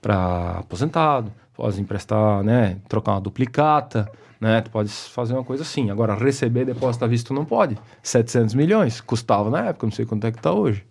para 0.00 0.58
aposentado, 0.58 1.32
pode 1.54 1.80
emprestar, 1.80 2.42
né? 2.42 2.76
Trocar 2.88 3.12
uma 3.12 3.20
duplicata, 3.20 4.10
né? 4.40 4.60
Tu 4.60 4.70
pode 4.70 4.90
fazer 4.90 5.34
uma 5.34 5.44
coisa 5.44 5.62
assim. 5.62 5.90
Agora, 5.90 6.14
receber 6.14 6.64
depósito 6.64 7.04
à 7.04 7.08
vista 7.08 7.28
tu 7.28 7.34
não 7.34 7.44
pode. 7.44 7.76
700 8.02 8.54
milhões, 8.54 9.00
custava 9.00 9.50
na 9.50 9.66
época, 9.66 9.86
não 9.86 9.92
sei 9.92 10.04
quanto 10.06 10.26
é 10.26 10.32
que 10.32 10.40
tá 10.40 10.52
hoje, 10.52 10.84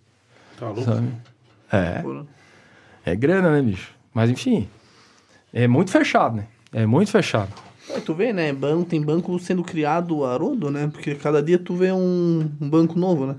tá 0.60 0.66
louco. 0.68 0.84
sabe? 0.84 1.08
É, 1.72 2.02
Porra. 2.02 2.26
é 3.06 3.16
grana, 3.16 3.52
né, 3.52 3.62
bicho? 3.62 3.94
Mas 4.14 4.30
enfim, 4.30 4.68
é 5.54 5.68
muito 5.68 5.92
fechado, 5.92 6.38
né? 6.38 6.46
É 6.74 6.86
muito 6.86 7.12
fechado. 7.12 7.52
Aí 7.94 8.02
tu 8.02 8.14
vê, 8.14 8.34
né? 8.34 8.52
Banco, 8.52 8.86
tem 8.86 9.02
banco 9.02 9.38
sendo 9.40 9.64
criado 9.64 10.26
a 10.26 10.36
rodo, 10.38 10.72
né? 10.72 10.88
Porque 10.88 11.16
cada 11.16 11.42
dia 11.42 11.58
tu 11.60 11.76
vê 11.76 11.92
um, 11.92 12.50
um 12.60 12.70
banco 12.70 12.98
novo, 12.98 13.28
né? 13.28 13.36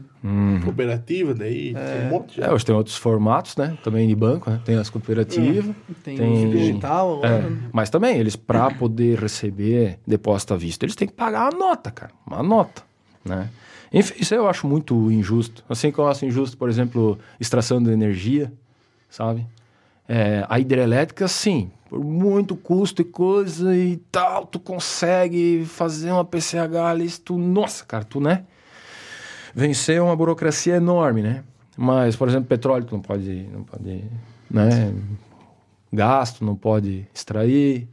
Cooperativa, 0.65 1.33
daí 1.35 1.73
tem 1.73 2.07
um 2.07 2.09
monte. 2.09 2.43
É, 2.43 2.53
hoje 2.53 2.65
tem 2.65 2.75
outros 2.75 2.97
formatos, 2.97 3.57
né? 3.57 3.77
Também 3.83 4.09
de 4.09 4.15
banco, 4.15 4.51
né? 4.51 4.61
Tem 4.65 4.77
as 4.77 4.91
cooperativas. 4.91 5.67
Tem, 6.03 6.17
Tem- 6.17 6.47
os 6.47 6.51
digital 6.51 7.13
agora. 7.13 7.47
É, 7.47 7.51
né? 7.51 7.59
mas 7.73 7.91
também, 7.91 8.19
eles, 8.19 8.35
para 8.35 8.71
poder 8.71 9.19
receber 9.21 10.01
depósito 10.07 10.55
à 10.55 10.57
vista, 10.57 10.85
eles 10.85 10.97
têm 10.97 11.07
que 11.07 11.15
pagar 11.15 11.53
uma 11.53 11.59
nota, 11.59 11.91
cara. 11.93 12.13
Uma 12.27 12.43
nota, 12.43 12.83
né? 13.25 13.51
Enfim, 13.93 14.15
isso 14.19 14.35
eu 14.35 14.49
acho 14.49 14.67
muito 14.67 15.11
injusto. 15.13 15.65
Assim 15.69 15.93
que 15.93 15.99
eu 15.99 16.09
acho 16.09 16.27
injusto, 16.27 16.57
por 16.57 16.69
exemplo, 16.69 17.19
extração 17.39 17.81
de 17.81 17.91
energia, 17.91 18.53
sabe? 19.09 19.47
É, 20.09 20.45
a 20.49 20.59
hidrelétrica, 20.59 21.29
sim, 21.29 21.71
por 21.89 22.03
muito 22.05 22.57
custo 22.57 23.03
e 23.03 23.05
coisa 23.05 23.75
e 23.77 23.97
tal, 24.11 24.47
tu 24.47 24.59
consegue 24.59 25.65
fazer 25.67 26.11
uma 26.11 26.25
PCH 26.25 26.77
ali, 26.91 27.11
tu, 27.11 27.39
nossa, 27.39 27.85
cara, 27.85 28.05
tu, 28.05 28.21
né? 28.21 28.45
Vencer 29.55 30.03
uma 30.03 30.15
burocracia 30.15 30.77
enorme, 30.77 31.23
né? 31.23 31.45
Mas, 31.77 32.17
por 32.17 32.29
exemplo, 32.29 32.47
petróleo, 32.49 32.85
tu 32.85 32.95
não 32.95 33.03
pode, 33.03 33.49
não 33.53 33.63
pode, 33.63 34.05
né? 34.51 34.93
Gasto, 35.93 36.45
não 36.45 36.55
pode 36.57 37.07
extrair. 37.15 37.89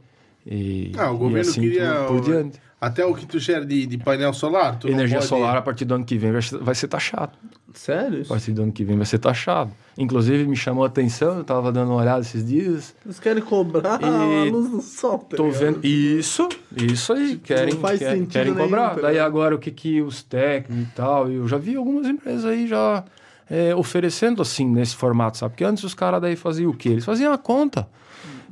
E, 0.46 0.92
Ah, 0.96 1.10
o 1.10 1.14
e 1.14 1.18
governo 1.18 1.50
assim 1.50 1.60
queria 1.60 2.04
por 2.06 2.20
diante. 2.20 2.60
Até 2.86 3.04
o 3.04 3.14
que 3.14 3.26
tu 3.26 3.38
gera 3.38 3.64
de, 3.64 3.86
de 3.86 3.98
painel 3.98 4.32
solar, 4.32 4.78
tu 4.78 4.86
não 4.86 4.94
Energia 4.94 5.18
pode- 5.18 5.28
solar, 5.28 5.56
a 5.56 5.62
partir 5.62 5.84
do 5.84 5.94
ano 5.94 6.04
que 6.04 6.16
vem, 6.18 6.32
vai, 6.32 6.42
ser- 6.42 6.58
vai 6.58 6.74
ser 6.74 6.88
taxado. 6.88 7.32
Sério? 7.72 8.22
A 8.22 8.28
partir 8.28 8.52
do 8.52 8.62
ano 8.62 8.70
que 8.72 8.84
vem 8.84 8.96
vai 8.96 9.04
ser 9.06 9.18
taxado. 9.18 9.72
Inclusive, 9.98 10.44
me 10.46 10.54
chamou 10.54 10.84
a 10.84 10.86
atenção, 10.86 11.38
eu 11.38 11.44
tava 11.44 11.72
dando 11.72 11.90
uma 11.90 12.00
olhada 12.00 12.20
esses 12.20 12.46
dias. 12.46 12.94
Eles 13.04 13.18
querem 13.18 13.42
cobrar 13.42 14.00
E 14.00 14.04
a 14.04 14.50
luz 14.52 14.70
do 14.70 14.80
sol, 14.80 15.18
tá 15.18 15.36
Tô 15.36 15.50
vendo. 15.50 15.84
Isso, 15.84 16.48
isso 16.76 17.12
aí. 17.12 17.36
Querem, 17.36 17.74
não 17.74 17.80
faz 17.80 17.98
quer- 17.98 18.12
sentido 18.12 18.30
querem 18.32 18.52
nenhum, 18.54 18.64
cobrar. 18.66 18.94
tá 18.94 19.00
Daí 19.02 19.18
agora 19.18 19.54
o 19.56 19.58
que, 19.58 19.70
que 19.72 20.00
os 20.02 20.22
técnicos 20.22 20.76
e 20.84 20.94
tal. 20.94 21.28
Eu 21.30 21.48
já 21.48 21.58
vi 21.58 21.74
algumas 21.74 22.06
empresas 22.06 22.44
aí 22.44 22.68
já 22.68 23.02
é, 23.50 23.74
oferecendo 23.74 24.40
assim, 24.40 24.66
nesse 24.66 24.94
formato, 24.94 25.36
sabe? 25.38 25.52
Porque 25.54 25.64
antes 25.64 25.82
os 25.82 25.94
caras 25.94 26.20
daí 26.20 26.36
faziam 26.36 26.70
o 26.70 26.74
quê? 26.76 26.90
Eles 26.90 27.04
faziam 27.04 27.32
a 27.32 27.38
conta 27.38 27.88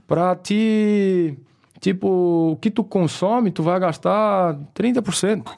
pra 0.07 0.35
te. 0.35 1.37
Tipo, 1.83 2.53
o 2.53 2.57
que 2.61 2.71
tu 2.71 2.85
consome, 2.85 3.51
tu 3.51 3.61
vai 3.63 3.79
gastar 3.81 4.55
30%, 4.73 5.51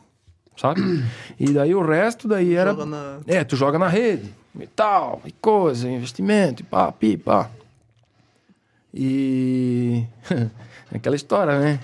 sabe? 0.56 0.80
E 1.38 1.52
daí 1.52 1.74
o 1.74 1.82
resto 1.86 2.26
daí 2.26 2.54
era. 2.54 2.70
Joga 2.70 2.86
na- 2.86 3.18
É, 3.26 3.44
tu 3.44 3.54
joga 3.56 3.78
na 3.78 3.88
rede, 3.88 4.32
e 4.58 4.66
tal, 4.66 5.20
e 5.26 5.30
coisa, 5.32 5.86
investimento, 5.90 6.62
e 6.62 6.64
pá, 6.64 6.90
pi, 6.90 7.18
pá. 7.18 7.50
E. 8.92 10.04
aquela 10.94 11.16
história, 11.16 11.58
né? 11.58 11.78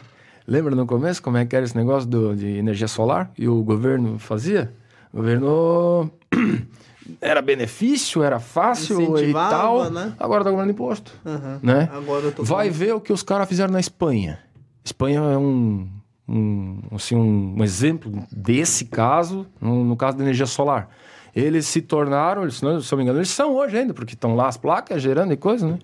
Lembra 0.47 0.75
no 0.75 0.87
começo 0.87 1.23
como 1.23 1.37
é 1.37 1.45
que 1.45 1.55
era 1.55 1.65
esse 1.65 1.77
negócio 1.77 2.09
do, 2.09 2.35
de 2.35 2.47
energia 2.57 2.89
solar 2.89 3.31
que 3.35 3.47
o 3.47 3.63
governo 3.63 4.19
fazia? 4.19 4.73
O 5.13 5.19
governo 5.19 6.11
era 7.21 7.41
benefício, 7.43 8.23
era 8.23 8.39
fácil 8.41 9.19
e 9.19 9.33
tal. 9.33 9.91
né? 9.91 10.13
Agora 10.19 10.45
tá 10.45 10.51
cobrando 10.51 10.71
imposto. 10.73 11.13
Aham. 11.25 11.61
Né? 11.63 11.89
Agora 11.93 12.27
eu 12.27 12.33
tô 12.33 12.43
Vai 12.45 12.67
falando- 12.67 12.79
ver 12.79 12.95
o 12.95 13.01
que 13.01 13.13
os 13.13 13.23
caras 13.23 13.49
fizeram 13.49 13.73
na 13.73 13.81
Espanha. 13.81 14.39
Espanha 14.85 15.21
é 15.21 15.37
um, 15.39 15.89
um, 16.29 16.81
assim, 16.93 17.15
um, 17.17 17.57
um 17.59 17.65
exemplo 17.65 18.11
desse 18.33 18.85
caso, 18.87 19.47
no, 19.61 19.85
no 19.85 19.97
caso 19.97 20.17
da 20.17 20.25
energia 20.25 20.47
solar. 20.47 20.89
Eles 21.35 21.67
se 21.67 21.81
tornaram, 21.81 22.43
eles, 22.43 22.61
não, 22.61 22.81
se 22.81 22.91
não 22.91 22.97
me 22.99 23.05
engano, 23.05 23.19
eles 23.19 23.31
são 23.31 23.55
hoje 23.55 23.77
ainda, 23.79 23.95
porque 23.95 24.15
estão 24.15 24.35
lá 24.35 24.49
as 24.49 24.57
placas 24.57 25.01
gerando 25.01 25.33
e 25.33 25.37
coisa, 25.37 25.67
né? 25.67 25.79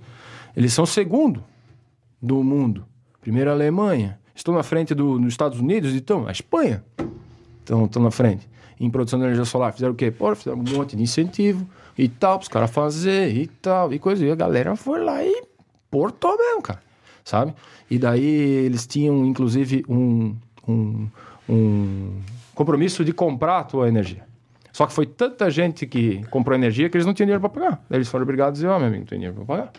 Eles 0.56 0.72
são 0.72 0.84
o 0.84 0.86
segundo 0.86 1.44
do 2.20 2.42
mundo. 2.42 2.84
Primeiro 3.20 3.50
a 3.50 3.52
Alemanha. 3.52 4.18
Estão 4.34 4.54
na 4.54 4.62
frente 4.62 4.94
do, 4.94 5.18
dos 5.18 5.28
Estados 5.28 5.60
Unidos, 5.60 5.94
então 5.94 6.26
a 6.26 6.32
Espanha 6.32 6.84
estão, 7.60 7.84
estão 7.86 8.02
na 8.02 8.10
frente. 8.10 8.48
Em 8.78 8.90
produção 8.90 9.18
de 9.18 9.24
energia 9.24 9.44
solar, 9.44 9.72
fizeram 9.72 9.92
o 9.92 9.96
quê? 9.96 10.10
Pô, 10.10 10.34
fizeram 10.34 10.58
um 10.58 10.76
monte 10.76 10.96
de 10.96 11.02
incentivo 11.02 11.66
e 11.96 12.08
tal, 12.08 12.38
para 12.38 12.42
os 12.42 12.48
caras 12.48 12.70
fazer 12.70 13.34
e 13.34 13.46
tal, 13.46 13.92
e 13.92 13.98
coisa. 13.98 14.24
E 14.24 14.30
a 14.30 14.34
galera 14.34 14.76
foi 14.76 15.02
lá 15.02 15.24
e 15.24 15.44
portou 15.90 16.36
mesmo, 16.36 16.62
cara. 16.62 16.80
Sabe? 17.24 17.54
E 17.90 17.98
daí 17.98 18.24
eles 18.24 18.86
tinham, 18.86 19.24
inclusive, 19.24 19.84
um, 19.88 20.36
um, 20.68 21.08
um 21.48 22.20
compromisso 22.54 23.04
de 23.04 23.12
comprar 23.12 23.60
a 23.60 23.64
tua 23.64 23.88
energia. 23.88 24.24
Só 24.72 24.86
que 24.86 24.92
foi 24.92 25.06
tanta 25.06 25.50
gente 25.50 25.86
que 25.86 26.22
comprou 26.30 26.54
energia 26.54 26.90
que 26.90 26.96
eles 26.98 27.06
não 27.06 27.14
tinham 27.14 27.26
dinheiro 27.26 27.40
para 27.40 27.48
pagar. 27.48 27.84
Daí 27.88 27.96
eles 27.96 28.08
foram 28.08 28.24
obrigados 28.24 28.50
a 28.50 28.52
dizer, 28.52 28.66
ó, 28.68 28.78
meu 28.78 28.88
amigo, 28.88 29.00
não 29.00 29.06
tem 29.06 29.18
dinheiro 29.18 29.34
para 29.36 29.44
pagar. 29.46 29.72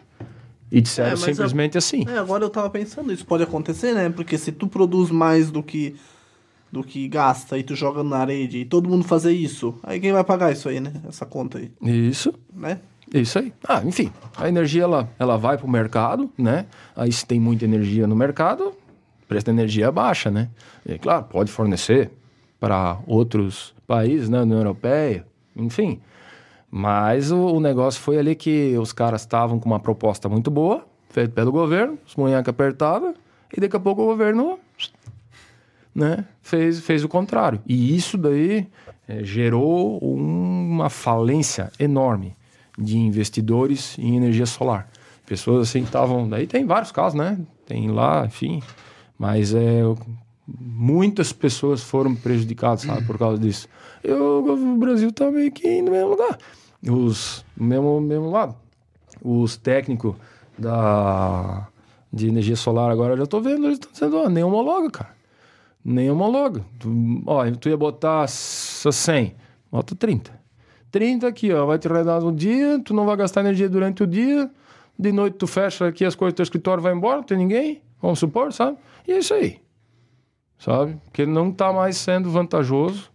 E 0.72 0.82
disseram 0.82 1.12
É, 1.12 1.16
simplesmente 1.16 1.78
assim. 1.78 2.04
É, 2.10 2.18
agora 2.18 2.44
eu 2.44 2.50
tava 2.50 2.70
pensando, 2.70 3.14
isso 3.14 3.26
pode 3.26 3.44
acontecer, 3.44 3.94
né? 3.94 4.10
Porque 4.10 4.38
se 4.38 4.52
tu 4.52 4.68
produz 4.68 5.12
mais 5.12 5.52
do 5.52 5.62
que 5.62 5.96
do 6.72 6.84
que 6.84 7.08
gasta 7.08 7.58
e 7.58 7.64
tu 7.64 7.76
joga 7.76 8.04
na 8.04 8.26
rede 8.26 8.60
e 8.60 8.66
todo 8.66 8.90
mundo 8.90 9.04
fazer 9.04 9.32
isso, 9.32 9.76
aí 9.84 10.00
quem 10.00 10.12
vai 10.12 10.24
pagar 10.24 10.52
isso 10.52 10.68
aí, 10.70 10.80
né? 10.80 10.94
Essa 11.08 11.26
conta 11.26 11.58
aí, 11.58 11.72
Isso. 11.82 12.34
né? 12.54 12.80
Isso 13.14 13.40
aí. 13.40 13.54
Ah, 13.66 13.82
enfim, 13.86 14.12
a 14.36 14.50
energia 14.50 14.84
ela, 14.84 15.10
ela 15.18 15.38
vai 15.38 15.58
para 15.58 15.66
o 15.66 15.70
mercado, 15.70 16.30
né? 16.38 16.66
Aí 16.96 17.12
se 17.12 17.26
tem 17.26 17.40
muita 17.40 17.64
energia 17.64 18.06
no 18.06 18.16
mercado, 18.16 18.68
o 18.68 19.28
preço 19.28 19.46
da 19.46 19.52
energia 19.52 19.92
baixa, 19.92 20.30
né? 20.30 20.50
E 20.86 20.98
claro, 20.98 21.24
pode 21.26 21.50
fornecer 21.50 22.12
para 22.60 23.00
outros 23.08 23.74
países, 23.86 24.28
né? 24.28 24.42
União 24.42 24.58
Europeia, 24.58 25.26
enfim. 25.56 26.02
Mas 26.70 27.32
o, 27.32 27.38
o 27.38 27.60
negócio 27.62 28.02
foi 28.02 28.18
ali 28.18 28.36
que 28.36 28.78
os 28.78 28.92
caras 28.92 29.22
estavam 29.22 29.58
com 29.58 29.68
uma 29.68 29.80
proposta 29.80 30.28
muito 30.28 30.52
boa, 30.52 30.86
feita 31.10 31.34
pelo 31.34 31.52
governo, 31.52 31.98
os 32.06 32.16
munhacos 32.16 32.50
apertavam, 32.50 33.14
e 33.56 33.62
daqui 33.62 33.76
a 33.78 33.80
pouco 33.80 34.02
o 34.02 34.06
governo 34.06 34.60
né, 35.98 36.26
fez, 36.44 36.80
fez 36.80 37.04
o 37.04 37.10
contrário. 37.10 37.60
E 37.66 37.96
isso 37.96 38.20
daí 38.20 38.68
eh, 39.08 39.24
gerou 39.24 39.98
uma 39.98 40.92
falência 40.92 41.72
enorme 41.80 42.36
de 42.78 43.00
investidores 43.00 43.98
em 43.98 44.16
energia 44.16 44.46
solar. 44.46 44.88
Pessoas 45.26 45.68
assim 45.68 45.82
estavam. 45.82 46.30
Daí 46.30 46.46
tem 46.46 46.68
vários 46.68 46.92
casos, 46.92 47.18
né? 47.18 47.40
Tem 47.66 47.90
lá, 47.90 48.28
enfim. 48.28 48.62
Mas 49.18 49.56
é, 49.56 49.82
muitas 50.48 51.34
pessoas 51.34 51.82
foram 51.82 52.14
prejudicadas, 52.16 52.82
sabe, 52.82 53.04
por 53.04 53.18
causa 53.18 53.42
disso. 53.42 53.68
E 54.04 54.12
o, 54.12 54.78
Brasil 54.78 55.12
tá 55.12 55.32
meio 55.32 55.52
que 55.52 55.82
no 55.82 55.90
mesmo 55.90 56.10
lugar. 56.10 56.38
Os, 56.88 57.44
no 57.58 57.66
mesmo, 57.66 58.00
mesmo 58.00 58.30
lado. 58.30 58.56
Os 59.24 59.58
técnicos 59.58 60.16
da, 60.56 61.68
de 62.14 62.28
energia 62.28 62.56
solar 62.56 62.92
agora 62.92 63.14
eu 63.14 63.18
já 63.18 63.26
tô 63.26 63.42
vendo, 63.42 63.66
eles 63.66 63.80
estão 63.80 63.92
dizendo, 63.92 64.18
ó, 64.18 64.30
nem 64.30 64.44
homologa, 64.44 64.92
cara. 64.92 65.17
Nem 65.90 66.12
homologa. 66.12 66.66
Tu, 66.80 67.24
ó, 67.26 67.50
tu 67.52 67.70
ia 67.70 67.78
botar 67.78 68.26
s- 68.26 68.92
100, 68.92 69.34
bota 69.72 69.96
30. 69.96 70.38
30 70.92 71.28
aqui, 71.28 71.54
ó, 71.54 71.66
vai 71.66 71.80
te 71.80 71.88
redar 71.88 72.22
no 72.22 72.32
dia, 72.32 72.80
tu 72.84 72.94
não 72.94 73.06
vai 73.06 73.16
gastar 73.16 73.40
energia 73.42 73.70
durante 73.70 74.04
o 74.04 74.08
dia, 74.08 74.50
de 75.00 75.12
noite 75.14 75.36
tu 75.38 75.48
fecha 75.48 75.88
aqui 75.88 76.04
as 76.04 76.14
coisas 76.16 76.34
do 76.34 76.38
teu 76.38 76.44
escritório, 76.44 76.84
vai 76.84 76.94
embora, 76.94 77.18
não 77.18 77.24
tem 77.24 77.38
ninguém, 77.38 77.82
vamos 78.02 78.20
supor, 78.20 78.52
sabe? 78.52 78.78
E 79.08 79.14
é 79.14 79.20
isso 79.20 79.34
aí, 79.34 79.60
sabe? 80.60 80.98
Porque 81.06 81.26
não 81.26 81.52
tá 81.52 81.72
mais 81.72 81.96
sendo 81.98 82.30
vantajoso. 82.30 83.10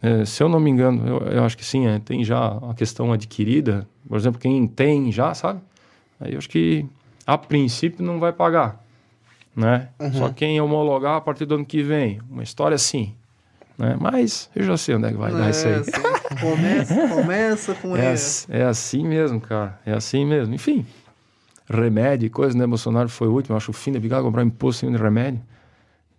É, 0.00 0.24
se 0.24 0.42
eu 0.42 0.48
não 0.48 0.60
me 0.60 0.70
engano, 0.70 1.06
eu, 1.06 1.18
eu 1.32 1.44
acho 1.44 1.56
que 1.56 1.64
sim, 1.64 1.86
é, 1.86 1.98
tem 1.98 2.22
já 2.24 2.46
a 2.70 2.72
questão 2.74 3.12
adquirida, 3.12 3.86
por 4.08 4.16
exemplo, 4.16 4.38
quem 4.40 4.66
tem 4.66 5.10
já, 5.10 5.34
sabe? 5.34 5.60
Aí 6.20 6.32
eu 6.32 6.38
acho 6.38 6.48
que 6.48 6.86
a 7.26 7.36
princípio 7.36 8.04
não 8.04 8.20
vai 8.20 8.32
pagar, 8.32 8.82
né? 9.58 9.88
Só 10.12 10.28
quem 10.30 10.60
homologar 10.60 11.16
a 11.16 11.20
partir 11.20 11.44
do 11.44 11.56
ano 11.56 11.64
que 11.66 11.82
vem, 11.82 12.20
uma 12.30 12.42
história 12.42 12.74
assim, 12.76 13.14
né? 13.76 13.96
Mas 14.00 14.48
eu 14.54 14.64
já 14.64 14.76
sei 14.76 14.94
onde 14.94 15.06
é 15.06 15.10
que 15.10 15.16
vai 15.16 15.32
dar 15.32 15.50
isso 15.50 15.66
aí. 15.68 15.74
assim, 15.74 16.36
começa, 16.40 16.94
começa 17.08 17.74
com 17.74 17.96
É, 17.96 18.12
ass- 18.12 18.46
é 18.50 18.62
assim 18.64 19.06
mesmo, 19.06 19.40
cara. 19.40 19.78
É 19.84 19.92
assim 19.92 20.24
mesmo. 20.24 20.54
Enfim, 20.54 20.86
remédio 21.68 22.26
e 22.26 22.30
coisa, 22.30 22.56
né? 22.56 22.66
Bolsonaro 22.66 23.08
foi 23.08 23.28
o 23.28 23.32
último. 23.32 23.56
Acho 23.56 23.70
o 23.70 23.74
fim 23.74 23.92
da 23.92 24.00
picada 24.00 24.22
comprar 24.22 24.42
imposto 24.44 24.86
em 24.86 24.96
remédio. 24.96 25.40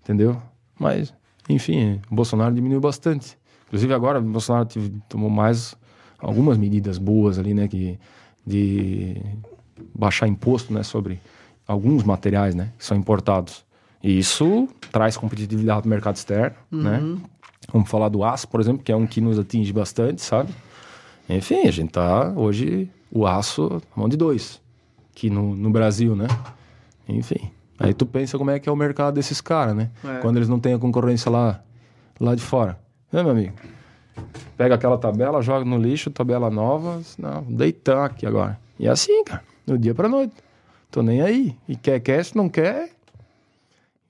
Entendeu? 0.04 0.42
Mas, 0.80 1.14
enfim, 1.48 2.00
o 2.12 2.16
Bolsonaro 2.16 2.54
diminuiu 2.54 2.80
bastante. 2.82 3.38
Inclusive 3.68 3.94
agora 3.94 4.20
o 4.20 4.22
Bolsonaro 4.24 4.66
tive- 4.66 4.94
tomou 5.08 5.30
mais 5.30 5.76
algumas 6.18 6.58
medidas 6.58 6.98
boas 6.98 7.38
ali, 7.40 7.54
né? 7.54 7.68
Que, 7.68 8.00
de 8.46 9.16
baixar 9.94 10.28
imposto, 10.28 10.74
né? 10.74 10.82
Sobre 10.84 11.20
alguns 11.70 12.04
materiais, 12.04 12.56
né? 12.56 12.72
Que 12.78 12.84
são 12.84 12.98
importados. 12.98 13.64
E 14.02 14.18
isso 14.18 14.68
traz 14.92 15.16
competitividade 15.16 15.82
para 15.82 15.88
o 15.88 15.90
mercado 15.90 16.16
externo, 16.16 16.56
né? 16.72 17.00
Vamos 17.72 17.88
falar 17.90 18.10
do 18.10 18.24
aço, 18.24 18.48
por 18.48 18.60
exemplo, 18.60 18.84
que 18.84 18.92
é 18.92 18.96
um 18.96 19.06
que 19.06 19.22
nos 19.22 19.38
atinge 19.38 19.72
bastante, 19.72 20.22
sabe? 20.22 20.52
Enfim, 21.30 21.68
a 21.68 21.72
gente 21.72 21.92
tá 21.92 22.34
hoje 22.36 22.90
o 23.12 23.28
aço 23.28 23.80
mão 23.96 24.10
de 24.10 24.18
dois 24.18 24.60
aqui 25.12 25.30
no, 25.30 25.56
no 25.56 25.70
Brasil, 25.70 26.16
né? 26.16 26.28
Enfim. 27.08 27.52
Aí 27.78 27.94
tu 27.94 28.06
pensa 28.06 28.38
como 28.38 28.50
é 28.50 28.60
que 28.60 28.68
é 28.68 28.72
o 28.72 28.76
mercado 28.76 29.14
desses 29.14 29.40
caras, 29.40 29.76
né? 29.76 29.92
É. 30.04 30.18
Quando 30.22 30.38
eles 30.38 30.50
não 30.50 30.60
têm 30.60 30.74
a 30.74 30.80
concorrência 30.80 31.30
lá, 31.30 31.62
lá 32.20 32.34
de 32.34 32.42
fora. 32.42 32.80
Né, 33.12 33.22
meu 33.22 33.32
amigo? 33.32 33.54
Pega 34.58 34.76
aquela 34.76 34.98
tabela, 34.98 35.42
joga 35.42 35.64
no 35.64 35.78
lixo, 35.78 36.10
tabela 36.10 36.50
nova. 36.50 37.02
Não, 37.18 37.44
deitar 37.44 38.06
aqui 38.06 38.26
agora. 38.26 38.60
E 38.80 38.88
é 38.88 38.90
assim, 38.90 39.24
cara. 39.24 39.44
Do 39.68 39.78
dia 39.78 39.94
pra 39.94 40.10
noite. 40.10 40.34
Tô 40.92 41.04
nem 41.04 41.22
aí. 41.22 41.56
E 41.68 41.76
quer, 41.76 42.00
quer, 42.00 42.24
se 42.26 42.36
não 42.36 42.50
quer. 42.50 42.90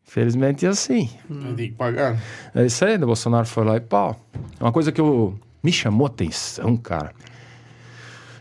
Infelizmente 0.08 0.66
é 0.66 0.70
assim. 0.70 1.10
Tem 1.56 1.70
que 1.70 1.76
pagar. 1.76 2.20
É 2.56 2.66
isso 2.66 2.84
aí, 2.84 2.96
o 2.96 3.06
Bolsonaro 3.06 3.46
foi 3.46 3.64
lá 3.64 3.76
e 3.76 3.80
pau. 3.80 4.20
Uma 4.60 4.72
coisa 4.72 4.92
que 4.92 5.00
eu, 5.00 5.38
me 5.62 5.72
chamou 5.72 6.08
atenção, 6.08 6.76
cara. 6.78 7.14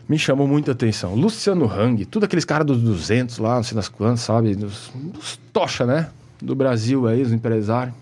Me 0.07 0.17
chamou 0.17 0.47
muita 0.47 0.71
atenção. 0.71 1.13
Luciano 1.13 1.71
Hang, 1.71 2.03
tudo 2.05 2.23
aqueles 2.23 2.45
caras 2.45 2.65
dos 2.65 2.81
200 2.81 3.37
lá, 3.37 3.57
não 3.57 3.63
sei 3.63 3.75
das 3.75 3.87
quantas, 3.87 4.21
sabe? 4.21 4.55
Dos, 4.55 4.91
dos 4.95 5.39
tocha, 5.53 5.85
né? 5.85 6.09
Do 6.41 6.55
Brasil 6.55 7.07
aí, 7.07 7.21
os 7.21 7.31
empresários. 7.31 7.93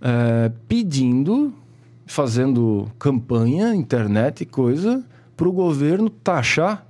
É, 0.00 0.50
pedindo, 0.66 1.52
fazendo 2.06 2.90
campanha, 2.98 3.74
internet 3.74 4.42
e 4.42 4.46
coisa, 4.46 5.04
pro 5.36 5.52
governo 5.52 6.08
taxar 6.08 6.86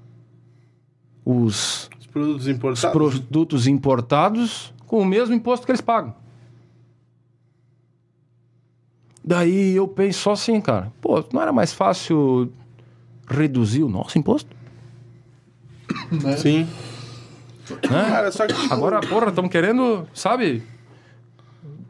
os 1.24 1.89
Os 1.99 2.07
produtos 2.07 2.43
os 2.43 2.49
importados. 2.49 2.93
produtos 2.93 3.66
importados 3.66 4.74
com 4.86 5.01
o 5.01 5.07
mesmo 5.07 5.35
imposto 5.35 5.65
que 5.65 5.73
eles 5.73 5.81
pagam. 5.81 6.15
Daí 9.24 9.77
eu 9.77 9.86
penso 9.86 10.20
só 10.20 10.32
assim, 10.32 10.61
cara, 10.61 10.93
pô, 11.01 11.24
não 11.32 11.40
era 11.40 11.53
mais 11.53 11.73
fácil 11.73 12.53
reduzir 13.28 13.82
o 13.82 13.89
nosso 13.89 14.19
imposto? 14.19 14.55
Sim. 16.39 16.66
Né? 17.70 18.05
Cara, 18.09 18.32
só 18.32 18.47
que. 18.47 18.55
Agora, 18.73 19.01
porra, 19.01 19.28
estamos 19.28 19.51
querendo, 19.51 20.07
sabe, 20.12 20.62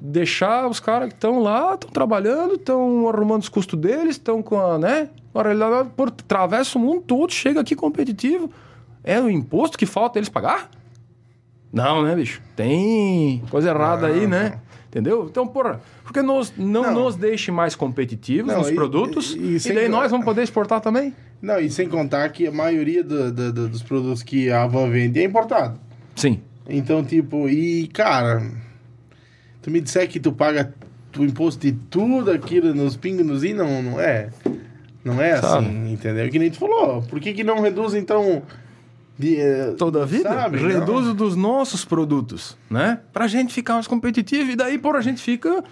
deixar 0.01 0.69
os 0.69 0.79
caras 0.79 1.09
que 1.09 1.15
estão 1.15 1.41
lá, 1.41 1.75
estão 1.75 1.91
trabalhando, 1.91 2.55
estão 2.55 3.09
arrumando 3.09 3.43
os 3.43 3.49
custos 3.49 3.79
deles, 3.79 4.17
estão 4.17 4.43
com 4.43 4.61
a, 4.61 4.79
né? 4.79 5.09
Agora, 5.35 5.53
ele 5.53 5.91
por, 5.97 6.09
atravessa 6.09 6.79
o 6.79 6.81
mundo 6.81 7.03
todo, 7.03 7.33
chega 7.33 7.61
aqui 7.61 7.75
competitivo. 7.75 8.51
É 9.05 9.21
o 9.21 9.29
imposto 9.31 9.77
que 9.79 9.87
falta 9.87 10.19
eles 10.19 10.29
pagar? 10.29 10.71
Não, 11.73 12.03
né, 12.03 12.15
bicho? 12.15 12.41
Tem 12.55 13.43
coisa 13.51 13.71
errada 13.71 14.07
aí, 14.07 14.27
né? 14.27 14.61
Entendeu? 14.89 15.27
Então, 15.31 15.47
porra, 15.47 15.81
porque 16.05 16.21
nos, 16.21 16.53
não, 16.57 16.83
Não. 16.83 16.93
nos 17.05 17.17
deixe 17.17 17.51
mais 17.51 17.75
competitivos 17.75 18.53
Não, 18.53 18.59
nos 18.61 18.69
e- 18.71 18.75
produtos 18.75 19.35
e- 19.35 19.39
e, 19.39 19.57
e 19.57 19.73
daí 19.75 19.89
nós 19.89 20.11
vamos 20.11 20.25
poder 20.27 20.43
exportar 20.43 20.81
também? 20.83 21.15
Não, 21.41 21.59
e 21.59 21.71
sem 21.71 21.89
contar 21.89 22.29
que 22.29 22.47
a 22.47 22.53
maioria 22.53 23.03
do- 23.03 23.33
do- 23.33 23.53
do- 23.53 23.69
dos 23.71 23.83
produtos 23.83 24.23
que 24.23 24.51
a 24.53 24.67
Van 24.67 24.91
vende 24.91 25.19
é 25.21 25.25
importado. 25.25 25.81
Sim. 26.15 26.41
Então, 26.69 27.03
tipo, 27.03 27.49
e 27.49 27.87
cara, 27.89 28.43
tu 29.63 29.71
me 29.71 29.81
disser 29.81 30.07
que 30.09 30.21
tu 30.21 30.31
paga 30.31 30.75
o 31.19 31.25
imposto 31.25 31.63
de 31.63 31.73
tudo 31.73 32.31
aquilo 32.31 32.75
nos 32.75 32.95
pingos 32.97 33.25
nos 33.25 33.43
i, 33.45 33.55
não, 33.55 33.83
não 33.83 33.99
é. 34.01 34.29
Não 35.03 35.21
é 35.21 35.41
Sabe. 35.41 35.67
assim, 35.67 35.93
entendeu? 35.93 36.31
Que 36.31 36.39
nem 36.39 36.51
tu 36.51 36.59
falou. 36.59 37.03
Por 37.03 37.19
que, 37.19 37.33
que 37.33 37.43
não 37.43 37.61
reduz, 37.61 37.95
então. 37.95 38.43
De, 39.19 39.37
eh, 39.41 39.75
Toda 39.79 40.03
a 40.03 40.07
vida, 40.07 40.29
sabe? 40.29 40.59
reduz 40.59 41.07
o 41.09 41.15
dos 41.15 41.37
nossos 41.37 41.85
produtos, 41.85 42.57
né? 42.71 43.01
Pra 43.13 43.27
gente 43.27 43.53
ficar 43.53 43.75
mais 43.75 43.87
competitivo 43.87 44.51
e 44.51 44.57
daí, 44.57 44.79
porra, 44.79 44.99
a 44.99 45.03
gente 45.03 45.21
fica 45.21 45.63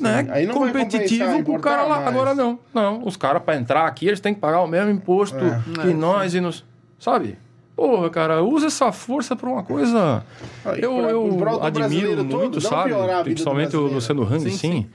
né, 0.00 0.22
não 0.46 0.54
competitivo 0.54 1.42
com 1.44 1.54
o 1.56 1.60
cara 1.60 1.82
lá. 1.84 2.00
importar 2.00 2.08
Agora 2.10 2.34
mais. 2.34 2.38
não. 2.38 2.58
Não, 2.74 3.06
os 3.06 3.16
caras 3.16 3.42
para 3.42 3.56
entrar 3.56 3.86
aqui, 3.86 4.06
eles 4.08 4.20
têm 4.20 4.34
que 4.34 4.40
pagar 4.40 4.60
o 4.62 4.66
mesmo 4.66 4.90
imposto 4.90 5.36
É. 5.38 5.60
que 5.82 5.90
É, 5.90 5.94
nós 5.94 6.34
e 6.34 6.40
nos. 6.40 6.64
Sabe? 6.98 7.38
Porra, 7.76 8.10
cara, 8.10 8.42
usa 8.42 8.66
essa 8.66 8.92
força 8.92 9.34
pra 9.34 9.48
uma 9.48 9.62
coisa. 9.62 10.24
Aí, 10.64 10.80
eu 10.82 10.94
pra- 11.38 11.52
eu 11.52 11.62
admiro 11.64 12.16
todo, 12.24 12.38
muito, 12.40 12.54
não 12.54 12.60
sabe? 12.68 12.92
Principalmente 13.24 13.76
o. 13.76 13.82
Luciano 13.86 14.22
Hang, 14.24 14.40
Sim, 14.40 14.50
sim. 14.50 14.56
sim. 14.72 14.86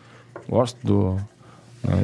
Gosto 0.47 0.77
do. 0.85 1.17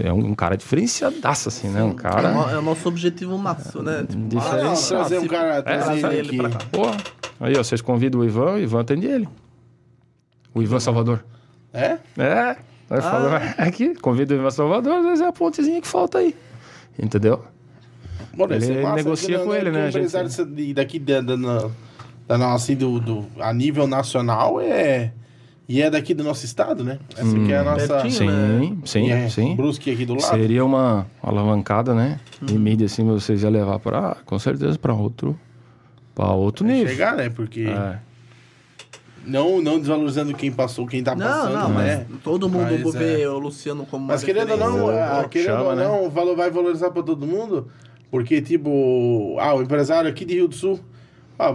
É 0.03 0.13
um 0.13 0.33
cara 0.33 0.55
diferenciadaço, 0.55 1.49
assim, 1.49 1.67
né? 1.67 1.83
Um 1.83 1.89
É, 1.89 1.91
o, 1.91 1.95
cara. 1.95 2.29
é 2.51 2.57
o 2.57 2.61
nosso 2.61 2.87
objetivo 2.87 3.37
máximo, 3.37 3.83
né? 3.83 4.05
Tipo, 4.07 4.23
Diferente. 4.27 4.37
Ah, 4.37 4.57
Diferenciado. 4.57 4.99
trazer 5.09 5.19
um 5.19 5.27
cara, 5.27 5.61
trazer 5.63 5.99
trazer 6.01 6.07
ele 6.07 6.17
ele 6.19 6.27
aqui. 6.29 6.37
pra 6.37 6.49
cá. 6.49 6.57
Porra. 6.71 6.97
Aí, 7.39 7.53
ó, 7.57 7.63
vocês 7.63 7.81
convidam 7.81 8.21
o 8.21 8.25
Ivan, 8.25 8.53
o 8.53 8.59
Ivan 8.59 8.81
atende 8.81 9.07
ele. 9.07 9.27
O 10.53 10.61
Ivan 10.61 10.79
Salvador. 10.79 11.23
É? 11.73 11.97
É. 12.17 12.55
Aí 12.89 13.01
falou, 13.01 13.31
aqui, 13.57 13.95
convida 13.95 14.33
o 14.33 14.37
Ivan 14.37 14.51
Salvador, 14.51 14.93
às 14.99 15.03
vezes 15.05 15.21
é 15.21 15.27
a 15.27 15.33
pontezinha 15.33 15.81
que 15.81 15.87
falta 15.87 16.19
aí. 16.19 16.35
Entendeu? 16.97 17.43
Bom, 18.35 18.45
Ele 18.49 18.81
massa, 18.81 18.95
negocia 18.95 19.39
que 19.39 19.45
com 19.45 19.53
ele, 19.53 19.71
né, 19.71 19.91
gente? 19.91 20.45
de- 20.45 20.73
daqui 20.73 20.99
da, 20.99 21.21
da, 21.21 21.35
da, 21.35 21.69
da 22.27 22.37
nossa, 22.37 22.55
assim, 22.65 22.75
do, 22.75 22.99
do, 22.99 23.25
a 23.39 23.51
nível 23.53 23.85
nacional 23.87 24.61
é. 24.61 25.11
E 25.67 25.81
é 25.81 25.89
daqui 25.89 26.13
do 26.13 26.23
nosso 26.23 26.45
estado, 26.45 26.83
né? 26.83 26.99
Essa 27.17 27.37
aqui 27.37 27.51
é 27.53 27.57
a 27.57 27.63
nossa. 27.63 27.87
Pertinho. 27.87 28.11
Sim, 28.11 28.27
né? 28.27 28.77
sim, 28.83 29.07
e 29.07 29.11
é 29.11 29.29
sim. 29.29 29.55
Brusque 29.55 29.91
aqui 29.91 30.05
do 30.05 30.13
lado. 30.15 30.25
Seria 30.25 30.63
uma 30.65 31.07
alavancada, 31.21 31.93
né? 31.93 32.19
De 32.41 32.57
mídia, 32.59 32.85
assim, 32.85 33.05
vocês 33.05 33.43
iam 33.43 33.51
levar 33.51 33.79
para, 33.79 34.17
com 34.25 34.37
certeza, 34.37 34.77
para 34.77 34.93
outro, 34.93 35.39
para 36.13 36.31
outro 36.31 36.65
nível. 36.65 36.89
Chegar, 36.89 37.15
né? 37.15 37.29
Porque. 37.29 37.61
É. 37.61 37.99
Não, 39.25 39.61
não 39.61 39.79
desvalorizando 39.79 40.33
quem 40.33 40.51
passou, 40.51 40.85
quem 40.85 41.01
tá 41.01 41.15
Não, 41.15 41.25
passando, 41.25 41.53
não, 41.53 41.69
né? 41.69 42.05
mas 42.09 42.21
todo 42.21 42.49
mundo 42.49 42.77
Mas, 42.83 42.93
vê 42.93 43.21
é. 43.21 43.29
o 43.29 43.39
Luciano 43.39 43.85
como 43.85 44.05
Mas 44.05 44.21
querendo 44.21 44.51
ou 44.51 44.57
não, 44.57 44.89
ah, 44.89 45.25
querendo 45.29 45.47
chama, 45.47 45.63
ou 45.69 45.75
né? 45.77 45.83
não, 45.85 46.09
valo- 46.09 46.35
vai 46.35 46.51
valorizar 46.51 46.91
pra 46.91 47.01
todo 47.01 47.25
mundo. 47.25 47.69
Porque, 48.11 48.41
tipo, 48.41 49.37
ah, 49.39 49.53
o 49.55 49.61
empresário 49.61 50.09
aqui 50.09 50.25
de 50.25 50.33
Rio 50.33 50.49
do 50.49 50.55
Sul, 50.55 50.77
ah, 51.39 51.53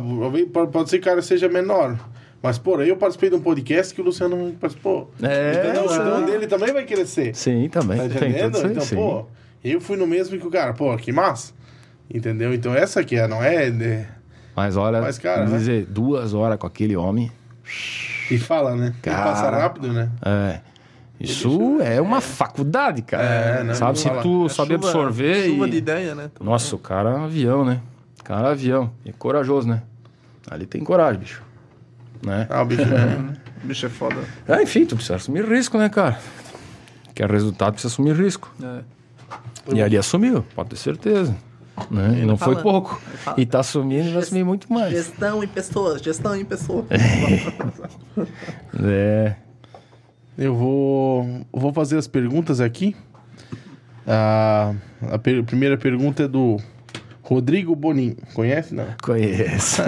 pode 0.50 0.70
pode 0.72 0.88
ser 0.88 0.98
que 0.98 1.06
o 1.06 1.10
cara 1.10 1.20
seja 1.20 1.46
menor. 1.46 1.98
Mas, 2.42 2.56
porra, 2.58 2.84
eu 2.84 2.96
participei 2.96 3.30
de 3.30 3.36
um 3.36 3.40
podcast 3.40 3.92
que 3.94 4.00
o 4.00 4.04
Luciano 4.04 4.52
participou. 4.60 5.10
É, 5.22 5.70
então, 5.70 5.84
então 5.86 6.24
dele 6.24 6.46
também 6.46 6.72
vai 6.72 6.84
crescer. 6.84 7.34
Sim, 7.34 7.68
também. 7.68 7.98
Tá 7.98 8.18
tem 8.18 8.30
entendendo? 8.30 8.58
Então, 8.66 8.82
sim. 8.82 8.94
pô, 8.96 9.26
eu 9.64 9.80
fui 9.80 9.96
no 9.96 10.06
mesmo 10.06 10.38
que 10.38 10.46
o 10.46 10.50
cara, 10.50 10.72
pô, 10.72 10.96
que 10.96 11.10
massa. 11.10 11.52
Entendeu? 12.12 12.54
Então 12.54 12.72
essa 12.74 13.00
aqui 13.00 13.16
é, 13.16 13.26
não 13.26 13.42
é. 13.42 13.70
né? 13.70 14.08
Mas 14.54 14.76
olha, 14.76 15.00
Mas, 15.00 15.18
cara, 15.18 15.46
né? 15.46 15.56
dizer, 15.58 15.86
duas 15.86 16.32
horas 16.32 16.58
com 16.58 16.66
aquele 16.66 16.96
homem, 16.96 17.30
E 18.30 18.38
fala, 18.38 18.74
né? 18.76 18.94
E 18.98 19.00
Cara. 19.02 19.22
passa 19.24 19.50
rápido, 19.50 19.92
né? 19.92 20.10
é... 20.24 20.60
Isso 21.20 21.78
é 21.82 22.00
uma 22.00 22.20
faculdade, 22.20 23.02
cara. 23.02 23.24
É, 23.24 23.64
não, 23.64 23.74
Sabe, 23.74 23.88
não 23.88 23.94
se 23.96 24.22
tu 24.22 24.46
É 24.46 24.48
saber 24.48 24.74
chuva- 24.76 24.86
absorver 24.88 25.46
Chuva 25.46 25.66
e... 25.66 25.70
de 25.72 25.76
ideia, 25.76 26.14
né? 26.14 26.30
Nossa, 26.40 26.76
o 26.76 26.78
cara 26.78 27.10
é 27.10 27.14
um 27.14 27.24
avião, 27.24 27.64
né? 27.64 27.80
O 28.20 28.22
cara 28.24 28.48
é 28.48 28.50
avião. 28.52 28.92
E 29.04 29.10
é 29.10 29.12
corajoso, 29.12 29.66
né? 29.68 29.82
Ali 30.48 30.64
tem 30.64 30.84
coragem, 30.84 31.18
bicho. 31.20 31.42
Né? 32.24 32.46
Ah, 32.50 32.62
o 32.62 32.64
bicho. 32.66 32.84
né? 32.84 33.34
O 33.62 33.66
bicho 33.66 33.86
é 33.86 33.88
foda. 33.88 34.16
É, 34.46 34.62
enfim, 34.62 34.84
tu 34.86 34.94
precisa 34.96 35.16
assumir 35.16 35.44
risco, 35.44 35.78
né, 35.78 35.88
cara? 35.88 36.18
Quer 37.14 37.30
resultado, 37.30 37.72
precisa 37.72 37.92
assumir 37.92 38.14
risco. 38.16 38.52
É. 38.62 38.80
E 39.74 39.82
ali 39.82 39.96
assumiu, 39.98 40.44
pode 40.54 40.70
ter 40.70 40.76
certeza. 40.76 41.36
Né? 41.90 42.20
E 42.22 42.26
não 42.26 42.36
foi 42.36 42.54
fala- 42.54 42.62
pouco. 42.62 43.00
E 43.36 43.44
tá 43.46 43.60
assumindo 43.60 44.08
e 44.08 44.12
vai 44.12 44.22
assumir 44.22 44.42
muito 44.44 44.72
mais. 44.72 44.90
Gestão 44.92 45.44
em 45.44 45.48
pessoas, 45.48 46.00
gestão 46.02 46.34
em 46.36 46.44
pessoas. 46.44 46.86
É. 48.84 49.34
Eu 50.36 50.54
vou, 50.54 51.44
vou 51.52 51.72
fazer 51.72 51.98
as 51.98 52.06
perguntas 52.06 52.60
aqui. 52.60 52.94
A, 54.06 54.72
a 55.10 55.18
per- 55.18 55.42
primeira 55.44 55.76
pergunta 55.76 56.22
é 56.24 56.28
do 56.28 56.58
Rodrigo 57.28 57.76
Bonin. 57.76 58.16
Conhece? 58.32 58.74
Não. 58.74 58.86
Conheço. 59.02 59.82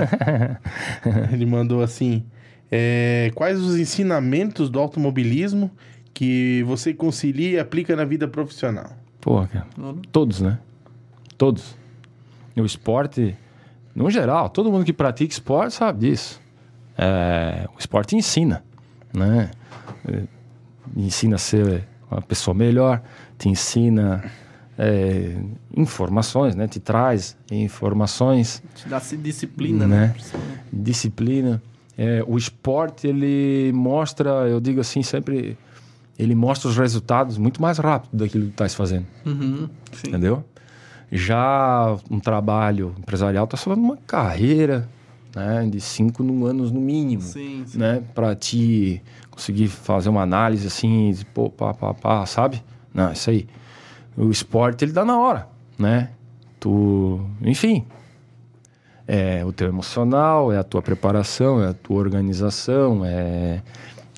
Ele 1.32 1.46
mandou 1.46 1.82
assim: 1.82 2.22
é, 2.70 3.30
Quais 3.34 3.58
os 3.58 3.78
ensinamentos 3.78 4.68
do 4.68 4.78
automobilismo 4.78 5.70
que 6.12 6.62
você 6.64 6.92
concilia 6.92 7.50
e 7.50 7.58
aplica 7.58 7.96
na 7.96 8.04
vida 8.04 8.28
profissional? 8.28 8.90
Pô, 9.22 9.46
cara. 9.46 9.66
Todos, 10.12 10.40
né? 10.40 10.58
Todos. 11.38 11.74
O 12.56 12.64
esporte, 12.66 13.34
no 13.94 14.10
geral, 14.10 14.50
todo 14.50 14.70
mundo 14.70 14.84
que 14.84 14.92
pratica 14.92 15.32
esporte 15.32 15.74
sabe 15.74 16.00
disso. 16.00 16.38
É, 16.98 17.66
o 17.74 17.78
esporte 17.78 18.14
ensina, 18.14 18.62
né? 19.14 19.50
É, 20.06 20.24
Ensina 20.96 21.36
a 21.36 21.38
ser 21.38 21.86
uma 22.10 22.20
pessoa 22.20 22.54
melhor, 22.54 23.00
te 23.38 23.48
ensina 23.48 24.24
é, 24.82 25.36
informações, 25.76 26.54
né? 26.56 26.66
Te 26.66 26.80
traz 26.80 27.36
informações 27.50 28.62
Te 28.74 28.88
dá 28.88 28.96
essa 28.96 29.14
disciplina, 29.14 29.86
né? 29.86 30.14
Né? 30.14 30.14
disciplina. 30.72 31.62
É, 31.98 32.24
o 32.26 32.38
esporte, 32.38 33.06
ele 33.06 33.72
mostra, 33.74 34.30
eu 34.48 34.58
digo 34.58 34.80
assim, 34.80 35.02
sempre, 35.02 35.58
ele 36.18 36.34
mostra 36.34 36.70
os 36.70 36.78
resultados 36.78 37.36
muito 37.36 37.60
mais 37.60 37.76
rápido 37.76 38.16
daquilo 38.16 38.44
que 38.44 38.50
tu 38.50 38.54
estás 38.54 38.74
fazendo, 38.74 39.06
Uhum, 39.26 39.68
sim. 39.92 40.08
entendeu? 40.08 40.42
Já 41.12 41.94
um 42.10 42.18
trabalho 42.18 42.94
empresarial, 42.98 43.46
tá 43.46 43.58
falando 43.58 43.80
uma 43.80 43.98
carreira, 43.98 44.88
né, 45.36 45.68
de 45.70 45.78
cinco 45.80 46.22
no- 46.22 46.46
anos 46.46 46.70
no 46.72 46.80
mínimo, 46.80 47.20
Sim, 47.22 47.64
sim. 47.66 47.76
né, 47.78 48.02
para 48.14 48.34
te 48.34 49.02
conseguir 49.30 49.68
fazer 49.68 50.08
uma 50.08 50.22
análise 50.22 50.66
assim, 50.66 51.10
de, 51.10 51.24
pô, 51.26 51.50
pá, 51.50 51.74
pá, 51.74 51.92
pá, 51.92 52.24
sabe? 52.24 52.62
Não, 52.94 53.12
isso 53.12 53.28
aí. 53.28 53.46
O 54.16 54.30
esporte, 54.30 54.84
ele 54.84 54.92
dá 54.92 55.04
na 55.04 55.18
hora, 55.18 55.48
né? 55.78 56.10
Tu, 56.58 57.20
enfim, 57.42 57.84
é 59.06 59.44
o 59.44 59.52
teu 59.52 59.68
emocional, 59.68 60.52
é 60.52 60.58
a 60.58 60.62
tua 60.62 60.80
preparação, 60.80 61.62
é 61.62 61.68
a 61.68 61.74
tua 61.74 61.98
organização, 61.98 63.04
é, 63.04 63.60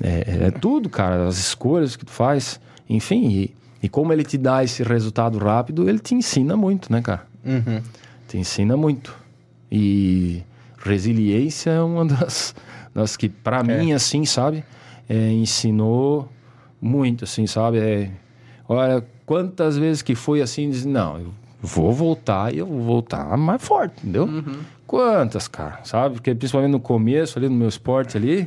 é, 0.02 0.46
é 0.46 0.50
tudo, 0.50 0.90
cara, 0.90 1.26
as 1.26 1.38
escolhas 1.38 1.96
que 1.96 2.04
tu 2.04 2.10
faz, 2.10 2.60
enfim, 2.88 3.28
e, 3.28 3.54
e 3.82 3.88
como 3.88 4.12
ele 4.12 4.24
te 4.24 4.36
dá 4.36 4.62
esse 4.62 4.82
resultado 4.82 5.38
rápido, 5.38 5.88
ele 5.88 5.98
te 5.98 6.14
ensina 6.14 6.56
muito, 6.56 6.92
né, 6.92 7.00
cara? 7.00 7.26
Uhum. 7.44 7.80
Te 8.28 8.38
ensina 8.38 8.76
muito. 8.76 9.16
E 9.70 10.42
resiliência 10.78 11.70
é 11.70 11.80
uma 11.80 12.04
das, 12.06 12.54
das 12.94 13.16
que, 13.16 13.28
para 13.28 13.62
mim, 13.62 13.92
assim, 13.92 14.24
sabe, 14.26 14.62
é, 15.08 15.30
ensinou 15.30 16.28
muito, 16.80 17.24
assim, 17.24 17.46
sabe? 17.46 17.78
É, 17.78 18.10
olha, 18.68 19.02
quantas 19.32 19.78
vezes 19.78 20.02
que 20.02 20.14
foi 20.14 20.42
assim, 20.42 20.68
diz, 20.68 20.84
não, 20.84 21.18
eu 21.18 21.32
vou 21.62 21.90
voltar 21.90 22.52
e 22.52 22.58
eu 22.58 22.66
vou 22.66 22.82
voltar 22.82 23.34
mais 23.38 23.62
forte, 23.62 23.94
entendeu? 24.02 24.28
Quantas, 24.86 25.48
cara, 25.48 25.80
sabe? 25.84 26.16
Porque 26.16 26.34
principalmente 26.34 26.70
no 26.70 26.78
começo, 26.80 27.38
ali 27.38 27.48
no 27.48 27.54
meu 27.54 27.66
esporte 27.68 28.14
ali, 28.14 28.46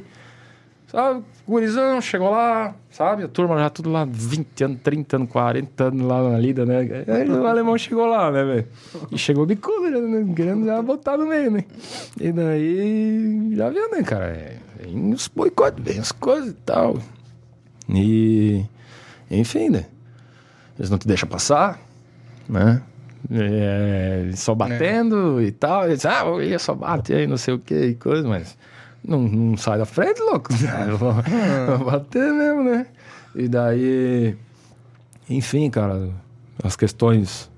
sabe? 0.88 1.24
Gurizão, 1.48 2.00
chegou 2.02 2.30
lá, 2.30 2.76
sabe? 2.92 3.24
A 3.24 3.28
turma 3.28 3.58
já 3.58 3.68
tudo 3.72 3.92
lá, 3.92 4.06
20 4.06 4.64
anos, 4.64 4.80
30 4.84 5.16
anos, 5.16 5.30
40 5.32 5.84
anos 5.86 6.02
lá 6.06 6.30
na 6.30 6.38
lida, 6.38 6.68
né? 6.68 6.88
Aí 7.08 7.28
o 7.32 7.48
alemão 7.48 7.76
chegou 7.80 8.06
lá, 8.06 8.30
né, 8.30 8.44
velho? 8.44 8.68
E 9.12 9.18
chegou 9.18 9.44
bicudo, 9.48 9.90
né? 9.90 10.34
Querendo 10.36 10.68
já 10.68 10.80
botar 10.84 11.18
no 11.18 11.26
meio, 11.26 11.50
né? 11.50 11.64
E 12.22 12.32
daí, 12.32 13.56
já 13.56 13.70
viu, 13.72 13.90
né, 13.90 14.04
cara? 14.04 14.26
É, 14.26 14.58
Vem 14.80 15.14
os 15.14 15.28
boicotes, 15.28 15.84
vem 15.84 15.98
as 15.98 16.12
coisas 16.12 16.52
e 16.52 16.58
tal. 16.64 17.00
E, 17.90 18.64
enfim, 19.32 19.70
né? 19.70 19.86
Eles 20.78 20.90
não 20.90 20.98
te 20.98 21.08
deixam 21.08 21.28
passar, 21.30 21.80
né? 22.48 22.82
É, 23.32 24.30
só 24.36 24.54
batendo 24.54 25.42
e 25.42 25.52
tal. 25.52 25.86
Eles, 25.86 26.06
ah, 26.06 26.24
eu 26.26 26.60
só 26.60 26.76
bate 26.76 27.14
aí, 27.14 27.26
não 27.26 27.38
sei 27.38 27.54
o 27.54 27.60
que 27.60 27.74
e 27.74 27.96
coisa, 27.96 28.28
mas 28.28 28.58
não, 29.04 29.22
não 29.22 29.58
sai 29.58 29.78
da 29.78 29.86
frente, 29.86 30.20
louco. 30.22 30.50
Vou, 30.98 31.14
vou 31.78 31.92
bater 31.92 32.32
mesmo, 32.34 32.64
né? 32.64 32.88
E 33.36 33.48
daí, 33.48 34.36
enfim, 35.30 35.70
cara, 35.70 36.10
as 36.64 36.76
questões, 36.76 37.50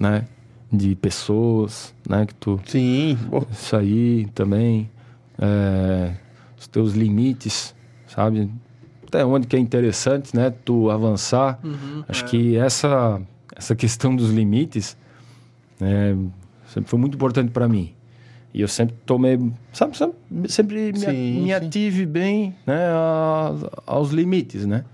né? 0.00 0.24
De 0.72 0.94
pessoas, 0.96 1.94
né? 2.08 2.26
Que 2.26 2.34
tu 2.34 2.60
Sim. 2.66 3.18
Isso 3.50 3.76
aí 3.76 4.26
também. 4.34 4.90
é, 5.38 6.14
os 6.58 6.66
teus 6.68 6.92
limites, 6.94 7.74
sabe? 8.06 8.50
Até 9.14 9.24
onde 9.24 9.46
que 9.46 9.54
é 9.54 9.58
interessante, 9.60 10.34
né? 10.34 10.50
Tu 10.64 10.90
avançar. 10.90 11.60
Uhum, 11.62 12.02
Acho 12.08 12.24
é. 12.24 12.26
que 12.26 12.56
essa, 12.56 13.22
essa 13.54 13.76
questão 13.76 14.16
dos 14.16 14.30
limites 14.32 14.96
é, 15.80 16.16
sempre 16.66 16.90
foi 16.90 16.98
muito 16.98 17.14
importante 17.14 17.52
para 17.52 17.68
mim. 17.68 17.92
E 18.52 18.60
eu 18.60 18.66
sempre 18.66 18.96
tomei, 19.06 19.38
sabe, 19.72 19.96
sempre, 19.96 20.16
sempre 20.48 20.92
me, 20.92 20.98
Sim, 20.98 21.40
me 21.42 21.44
sim. 21.46 21.52
ative 21.52 22.06
bem 22.06 22.56
né, 22.66 22.86
a- 22.88 23.52
aos 23.86 24.10
limites, 24.10 24.66
né? 24.66 24.84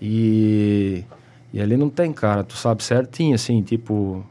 E, 0.00 1.04
e 1.52 1.60
ali 1.60 1.76
não 1.76 1.90
tem, 1.90 2.12
cara, 2.12 2.44
tu 2.44 2.54
sabe 2.56 2.82
certinho, 2.84 3.34
assim, 3.34 3.60
tipo, 3.62 4.24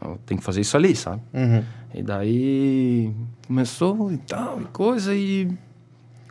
"Não, 0.00 0.16
tem 0.26 0.36
que 0.38 0.44
fazer 0.44 0.60
isso 0.60 0.76
ali, 0.76 0.94
sabe? 0.94 1.20
Uhum. 1.32 1.62
E 1.92 2.02
daí 2.04 3.12
começou 3.48 4.12
e 4.12 4.18
tal, 4.18 4.60
e 4.60 4.64
coisa, 4.66 5.12
e 5.14 5.48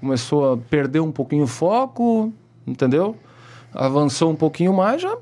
começou 0.03 0.53
a 0.53 0.57
perder 0.57 0.99
um 0.99 1.11
pouquinho 1.11 1.45
o 1.45 1.47
foco, 1.47 2.31
entendeu? 2.67 3.15
avançou 3.73 4.31
um 4.31 4.35
pouquinho 4.35 4.73
mais, 4.73 5.01
já, 5.01 5.17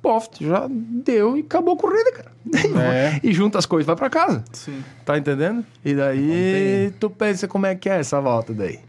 pof, 0.00 0.28
já 0.40 0.66
deu 0.68 1.36
e 1.36 1.40
acabou 1.40 1.74
a 1.74 1.76
corrida, 1.76 2.12
cara. 2.12 2.32
É. 2.80 3.20
e 3.22 3.32
junta 3.32 3.58
as 3.58 3.66
coisas 3.66 3.86
vai 3.86 3.96
pra 3.96 4.08
casa. 4.08 4.42
Sim. 4.52 4.82
Tá 5.04 5.18
entendendo? 5.18 5.64
E 5.84 5.94
daí 5.94 6.92
tu 6.98 7.10
pensa 7.10 7.46
como 7.46 7.66
é 7.66 7.74
que 7.74 7.88
é 7.88 7.98
essa 7.98 8.20
volta 8.20 8.52
daí. 8.52 8.80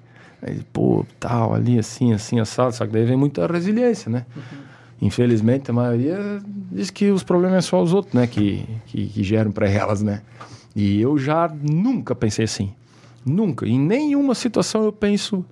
Aí, 0.41 0.61
pô, 0.73 1.05
tal, 1.19 1.53
ali, 1.53 1.79
assim, 1.79 2.13
assim, 2.13 2.39
assado. 2.39 2.73
Só 2.73 2.85
que 2.85 2.91
daí 2.91 3.05
vem 3.05 3.15
muita 3.15 3.45
resiliência, 3.47 4.09
né? 4.09 4.25
Infelizmente, 5.01 5.69
a 5.69 5.73
maioria 5.73 6.41
diz 6.71 6.89
que 6.89 7.11
os 7.11 7.23
problemas 7.23 7.65
é 7.65 7.67
só 7.67 7.81
os 7.81 7.93
outros, 7.93 8.13
né? 8.13 8.27
Que, 8.27 8.65
que, 8.85 9.07
que 9.07 9.23
geram 9.23 9.51
pra 9.51 9.69
elas, 9.69 10.01
né? 10.01 10.21
E 10.75 11.01
eu 11.01 11.17
já 11.17 11.49
nunca 11.61 12.15
pensei 12.15 12.45
assim. 12.45 12.73
Nunca. 13.25 13.65
Em 13.67 13.79
nenhuma 13.79 14.35
situação 14.35 14.83
eu 14.83 14.91
penso 14.91 15.45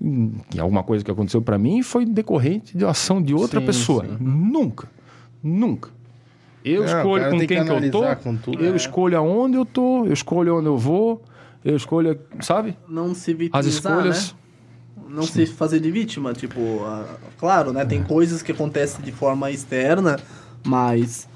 em 0.00 0.32
em 0.54 0.58
alguma 0.58 0.82
coisa 0.82 1.04
que 1.04 1.10
aconteceu 1.10 1.42
pra 1.42 1.58
mim 1.58 1.82
foi 1.82 2.06
decorrente 2.06 2.76
de 2.76 2.84
ação 2.86 3.20
de 3.22 3.34
outra 3.34 3.60
Sim, 3.60 3.66
pessoa. 3.66 4.04
sim. 4.06 4.16
Nunca. 4.20 4.88
Nunca. 5.42 5.90
Eu 6.64 6.84
Não, 6.84 6.92
o 6.94 6.96
escolho 6.98 7.24
com 7.30 7.38
que 7.38 7.46
quem 7.46 7.64
que, 7.64 7.70
eu 7.70 7.90
tô, 7.90 8.02
tudo, 8.42 8.62
eu 8.62 8.72
é. 8.72 8.76
escolho 8.76 9.16
aonde 9.18 9.56
eu 9.56 9.64
tô, 9.64 10.04
eu 10.06 10.12
escolho 10.12 10.56
onde 10.58 10.66
eu 10.66 10.76
vou, 10.76 11.22
eu 11.64 11.74
escolho, 11.76 12.18
sabe? 12.40 12.76
Não 12.88 13.14
se 13.14 13.32
vitimizar, 13.32 13.60
As 13.60 13.66
escolhas. 13.66 14.32
né? 14.32 14.38
Não 15.08 15.22
se 15.24 15.46
fazer 15.46 15.80
de 15.80 15.90
vítima, 15.90 16.32
tipo, 16.34 16.60
ah, 16.84 17.04
claro, 17.38 17.72
né? 17.72 17.82
É. 17.82 17.84
Tem 17.86 18.02
coisas 18.02 18.42
que 18.42 18.52
acontecem 18.52 19.02
de 19.02 19.10
forma 19.10 19.50
externa, 19.50 20.18
mas 20.64 21.26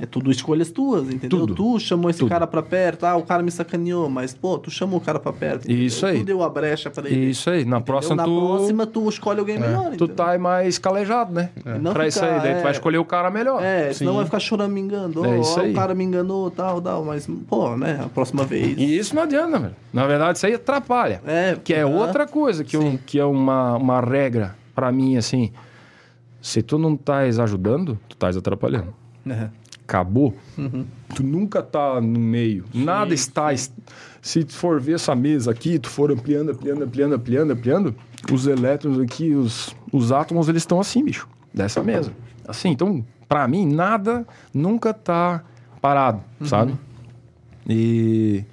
é 0.00 0.06
tudo 0.06 0.30
escolhas 0.30 0.70
tuas, 0.70 1.04
entendeu? 1.08 1.40
Tudo. 1.40 1.54
Tu 1.54 1.80
chamou 1.80 2.10
esse 2.10 2.18
Tudo. 2.20 2.28
cara 2.28 2.46
pra 2.46 2.62
perto, 2.62 3.04
ah, 3.04 3.16
o 3.16 3.22
cara 3.22 3.42
me 3.42 3.50
sacaneou, 3.50 4.08
mas, 4.08 4.32
pô, 4.34 4.58
tu 4.58 4.70
chamou 4.70 4.98
o 4.98 5.02
cara 5.02 5.18
pra 5.20 5.32
perto. 5.32 5.70
Isso 5.70 5.98
entendeu? 6.06 6.08
aí. 6.14 6.18
Tu 6.20 6.26
deu 6.26 6.42
a 6.42 6.48
brecha 6.48 6.90
pra 6.90 7.08
ele. 7.08 7.30
Isso 7.30 7.50
aí. 7.50 7.58
Na 7.64 7.76
entendeu? 7.76 7.82
próxima 7.82 8.16
Na 8.16 8.24
tu, 8.24 8.46
próxima 8.46 8.86
tu 8.86 9.08
escolhe 9.08 9.40
alguém 9.40 9.58
melhor, 9.58 9.90
tu 9.90 9.94
entendeu? 10.04 10.08
tá 10.16 10.38
mais 10.38 10.78
calejado, 10.78 11.32
né? 11.32 11.50
Não 11.80 11.92
pra 11.92 12.06
isso 12.06 12.22
aí. 12.24 12.30
ficar, 12.30 12.42
Daí 12.42 12.54
tu 12.54 12.58
é. 12.58 12.62
vai 12.62 12.72
escolher 12.72 12.98
o 12.98 13.04
cara 13.04 13.30
melhor. 13.30 13.62
É, 13.62 13.92
senão 13.92 14.14
vai 14.16 14.24
ficar 14.24 14.40
chorando, 14.40 14.72
me 14.72 14.80
enganou, 14.80 15.24
É 15.24 15.38
isso 15.40 15.58
ó, 15.58 15.62
aí. 15.62 15.72
o 15.72 15.74
cara 15.74 15.94
me 15.94 16.04
enganou, 16.04 16.50
tal, 16.50 16.80
tal, 16.80 17.04
mas, 17.04 17.28
pô, 17.48 17.76
né, 17.76 18.00
a 18.04 18.08
próxima 18.08 18.44
vez... 18.44 18.76
E 18.78 18.96
isso 18.98 19.14
não 19.14 19.22
adianta, 19.22 19.58
velho. 19.58 19.76
Na 19.92 20.06
verdade, 20.06 20.38
isso 20.38 20.46
aí 20.46 20.54
atrapalha. 20.54 21.20
É, 21.26 21.56
Que 21.62 21.74
é 21.74 21.84
outra 21.84 22.26
coisa, 22.26 22.64
que, 22.64 22.76
eu, 22.76 22.98
que 23.06 23.18
é 23.18 23.24
uma, 23.24 23.76
uma 23.76 24.00
regra 24.00 24.54
pra 24.74 24.90
mim, 24.90 25.16
assim. 25.16 25.52
Se 26.40 26.60
tu 26.62 26.76
não 26.78 26.94
estás 26.94 27.38
ajudando, 27.38 27.98
tu 28.08 28.14
estás 28.14 28.36
atrapalhando. 28.36 28.92
É. 29.28 29.48
Acabou. 29.92 30.34
Uhum. 30.56 30.86
Tu 31.14 31.22
nunca 31.22 31.62
tá 31.62 32.00
no 32.00 32.18
meio. 32.18 32.64
Nada 32.72 33.12
está. 33.12 33.52
est- 33.52 33.74
Se 34.22 34.42
tu 34.42 34.54
for 34.54 34.80
ver 34.80 34.94
essa 34.94 35.14
mesa 35.14 35.50
aqui, 35.50 35.78
tu 35.78 35.90
for 35.90 36.10
ampliando, 36.10 36.50
ampliando, 36.52 36.82
ampliando, 36.84 37.12
ampliando, 37.14 37.50
ampliando, 37.52 37.94
os 38.32 38.46
elétrons 38.46 38.98
aqui, 38.98 39.34
os, 39.34 39.76
os 39.92 40.10
átomos, 40.10 40.48
eles 40.48 40.62
estão 40.62 40.80
assim, 40.80 41.04
bicho. 41.04 41.28
Dessa 41.52 41.82
mesa. 41.82 42.10
Assim, 42.48 42.70
então, 42.70 43.04
pra 43.28 43.46
mim, 43.46 43.66
nada 43.66 44.26
nunca 44.54 44.94
tá 44.94 45.44
parado, 45.80 46.22
sabe? 46.44 46.74
E, 47.68 48.44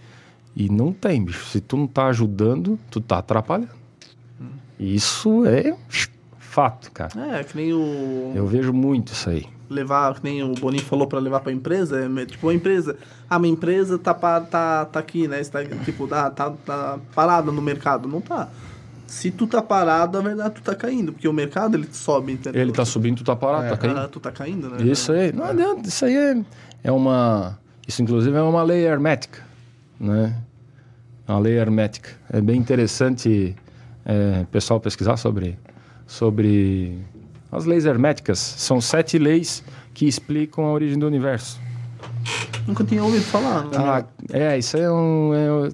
e 0.56 0.70
não 0.70 0.91
tem, 0.91 1.24
bicho. 1.24 1.45
Se 1.45 1.61
tu 1.61 1.78
não 1.78 1.88
tá 1.88 2.07
ajudando, 2.07 2.78
tu 2.91 2.99
tá 2.99 3.20
atrapalhando. 3.20 3.70
Isso 4.78 5.45
é 5.45 5.74
fato, 6.50 6.92
cara. 6.92 7.12
É, 7.38 7.44
que 7.44 7.56
nem 7.56 7.74
o... 7.74 8.34
Eu 8.36 8.46
vejo 8.48 8.74
muito 8.74 9.14
isso 9.14 9.30
aí. 9.30 9.46
levar, 9.70 10.16
que 10.16 10.24
nem 10.24 10.42
o 10.44 10.54
Boninho 10.54 10.84
falou 10.84 11.08
pra 11.08 11.20
levar 11.20 11.40
pra 11.42 11.52
empresa, 11.52 12.00
é 12.04 12.26
tipo, 12.26 12.50
a 12.50 12.54
empresa, 12.54 12.98
ah, 13.30 13.38
minha 13.38 13.54
empresa 13.54 13.98
tá, 14.00 14.14
tá, 14.14 14.86
tá 14.86 15.00
aqui, 15.00 15.28
né, 15.28 15.40
está, 15.40 15.64
tipo, 15.64 16.08
tá, 16.08 16.30
tá, 16.32 16.50
tá 16.66 16.98
parada 17.14 17.52
no 17.52 17.62
mercado, 17.62 18.08
não 18.08 18.20
tá. 18.20 18.50
Se 19.06 19.32
tu 19.32 19.48
tá 19.48 19.62
parado, 19.62 20.18
na 20.18 20.24
verdade 20.28 20.56
tu 20.56 20.62
tá 20.62 20.76
caindo, 20.76 21.12
porque 21.14 21.28
o 21.28 21.34
mercado 21.34 21.76
ele 21.76 21.88
sobe, 21.92 22.34
entendeu? 22.34 22.62
Ele 22.62 22.72
tá 22.72 22.84
subindo, 22.86 23.18
tu 23.18 23.24
tá 23.24 23.36
parado, 23.36 23.66
É. 23.66 23.70
tá 23.70 23.78
caindo. 23.78 23.98
Ah, 24.00 24.08
tu 24.08 24.20
tá 24.20 24.32
caindo, 24.32 24.70
né? 24.70 24.84
Isso 24.84 25.12
aí, 25.12 25.32
não 25.32 25.46
adianta, 25.46 25.88
isso 25.88 26.06
aí 26.06 26.16
é, 26.16 26.38
é 26.84 26.92
uma. 26.92 27.58
Isso, 27.88 28.04
inclusive, 28.04 28.36
é 28.38 28.42
uma 28.42 28.62
lei 28.62 28.86
hermética, 28.86 29.40
né? 30.00 30.36
Uma 31.28 31.40
lei 31.40 31.58
hermética. 31.58 32.10
É 32.32 32.40
bem 32.40 32.60
interessante 32.60 33.56
é, 34.06 34.42
o 34.44 34.46
pessoal 34.48 34.80
pesquisar 34.80 35.18
sobre, 35.18 35.58
sobre 36.10 36.98
as 37.52 37.65
leis 37.65 37.86
herméticas. 37.86 38.40
São 38.40 38.81
sete 38.81 39.19
leis 39.19 39.64
que 39.94 40.07
explicam 40.07 40.65
a 40.65 40.72
origem 40.73 40.98
do 40.98 41.06
universo. 41.06 41.60
Nunca 42.68 42.84
tinha 42.84 43.03
ouvido 43.03 43.23
falar. 43.26 43.64
né? 43.65 43.69
Ah, 43.77 44.06
é, 44.31 44.57
isso 44.57 44.76
é 44.76 44.91
um. 44.91 45.34
é- 45.34 45.72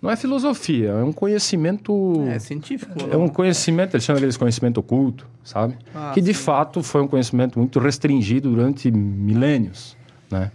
não 0.00 0.10
é 0.10 0.16
filosofia, 0.16 0.90
é 0.90 1.04
um 1.04 1.12
conhecimento. 1.12 2.24
é 2.28 2.38
científico. 2.38 2.92
É 3.10 3.16
um 3.16 3.28
conhecimento, 3.28 3.94
eles 3.94 4.04
chamam 4.04 4.18
aqueles 4.18 4.36
conhecimento 4.36 4.78
oculto, 4.78 5.26
sabe? 5.44 5.76
Ah, 5.94 6.10
que 6.12 6.20
de 6.20 6.34
sim. 6.34 6.42
fato 6.42 6.82
foi 6.82 7.00
um 7.02 7.06
conhecimento 7.08 7.56
muito 7.58 7.78
restringido 7.78 8.50
durante 8.50 8.90
milênios, 8.90 9.96
né? 10.30 10.50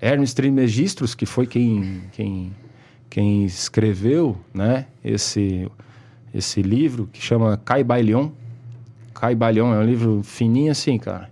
Hermes 0.00 0.34
Trismegistus, 0.34 1.14
que 1.14 1.26
foi 1.26 1.46
quem, 1.46 2.02
quem, 2.12 2.52
quem 3.08 3.44
escreveu, 3.44 4.36
né? 4.52 4.86
Esse, 5.04 5.70
esse 6.34 6.60
livro 6.60 7.08
que 7.12 7.22
chama 7.22 7.56
Caibalion. 7.64 8.30
Caibalion 9.18 9.74
é 9.74 9.78
um 9.78 9.84
livro 9.84 10.22
fininho 10.22 10.70
assim, 10.70 10.98
cara. 10.98 11.30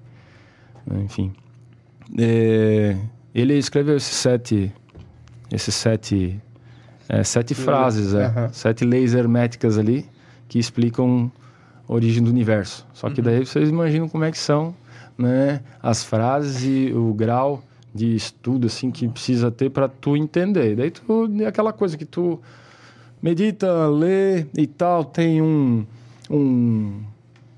Enfim. 1.05 1.33
É, 2.19 2.97
ele 3.35 3.55
escreveu 3.55 3.97
esses 3.97 4.15
sete, 4.15 4.73
esses 5.51 5.75
sete, 5.75 6.41
é, 7.09 7.23
sete 7.23 7.55
frases, 7.55 8.15
é, 8.15 8.27
Aham. 8.27 8.49
sete 8.53 8.85
leis 8.85 9.15
herméticas 9.15 9.79
ali 9.79 10.07
que 10.49 10.59
explicam 10.59 11.31
a 11.89 11.93
origem 11.93 12.23
do 12.23 12.31
universo. 12.31 12.87
Só 12.93 13.11
que 13.11 13.21
daí 13.21 13.45
vocês 13.45 13.69
imaginam 13.69 14.09
como 14.09 14.25
é 14.25 14.31
que 14.31 14.39
são, 14.39 14.75
né, 15.19 15.61
as 15.83 16.05
frases 16.05 16.65
e 16.65 16.93
o 16.93 17.13
grau 17.15 17.63
de 17.95 18.15
estudo 18.15 18.67
assim 18.67 18.91
que 18.91 19.09
precisa 19.09 19.51
ter 19.51 19.71
para 19.71 19.89
tu 19.89 20.17
entender. 20.17 20.77
Daí 20.77 20.91
tu 20.91 21.29
é 21.41 21.47
aquela 21.47 21.73
coisa 21.73 21.97
que 21.97 22.05
tu 22.05 22.41
medita, 23.23 23.89
lê 23.89 24.47
e 24.57 24.67
tal, 24.67 25.05
tem 25.05 25.41
um, 25.41 25.85
um 26.31 27.03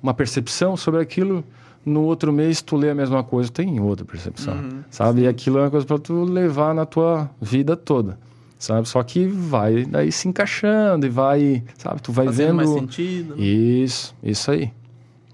uma 0.03 0.15
percepção 0.15 0.77
sobre 0.77 1.01
aquilo. 1.01 1.45
No 1.87 2.03
outro 2.03 2.33
mês 2.33 2.61
tu 2.61 2.77
lê 2.77 2.91
a 2.91 2.95
mesma 2.95 3.23
coisa, 3.25 3.51
tem 3.51 3.81
outra 3.81 4.05
percepção, 4.05 4.55
Uhum, 4.55 4.83
sabe? 4.91 5.23
E 5.23 5.29
aquilo 5.29 5.59
é 5.59 5.63
uma 5.63 5.71
coisa 5.71 5.87
para 5.87 5.99
tu 5.99 6.25
levar 6.25 6.75
na 6.75 6.85
tua 6.85 7.31
vida 7.41 7.77
toda, 7.77 8.19
sabe? 8.59 8.87
Só 8.89 9.03
que 9.03 9.27
vai 9.27 9.85
daí 9.87 10.13
se 10.13 10.29
encaixando 10.29 11.07
e 11.07 11.09
vai, 11.09 11.63
sabe? 11.79 12.03
Tu 12.03 12.13
vai 12.13 12.27
Fazendo 12.27 12.47
vendo 12.49 12.57
mais 12.57 12.69
sentido. 12.71 13.37
né? 13.37 13.43
isso, 13.43 14.15
isso 14.23 14.51
aí. 14.51 14.71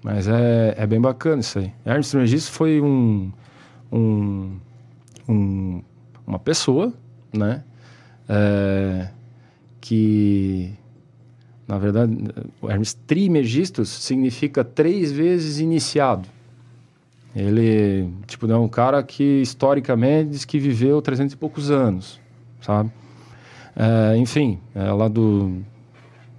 Mas 0.03 0.27
é, 0.27 0.75
é 0.77 0.85
bem 0.87 1.01
bacana 1.01 1.41
isso 1.41 1.57
aí. 1.59 1.73
Ernst 1.85 2.11
Trismegistus 2.11 2.55
foi 2.55 2.79
um, 2.79 3.31
um, 3.91 4.51
um- 5.27 5.81
uma 6.25 6.39
pessoa, 6.39 6.93
né? 7.33 7.63
É, 8.29 9.09
que, 9.81 10.71
na 11.67 11.77
verdade, 11.77 12.15
o 12.61 12.69
Hermes 12.69 12.93
Trismegistus 12.93 13.89
significa 13.89 14.63
três 14.63 15.11
vezes 15.11 15.59
iniciado. 15.59 16.27
Ele, 17.35 18.09
tipo, 18.27 18.49
é 18.49 18.57
um 18.57 18.67
cara 18.67 19.03
que 19.03 19.41
historicamente 19.41 20.29
diz 20.29 20.45
que 20.45 20.57
viveu 20.57 21.01
300 21.01 21.33
e 21.33 21.37
poucos 21.37 21.69
anos, 21.69 22.19
sabe? 22.61 22.89
É, 23.75 24.15
enfim, 24.15 24.57
é 24.73 24.89
lá 24.91 25.09
do, 25.09 25.57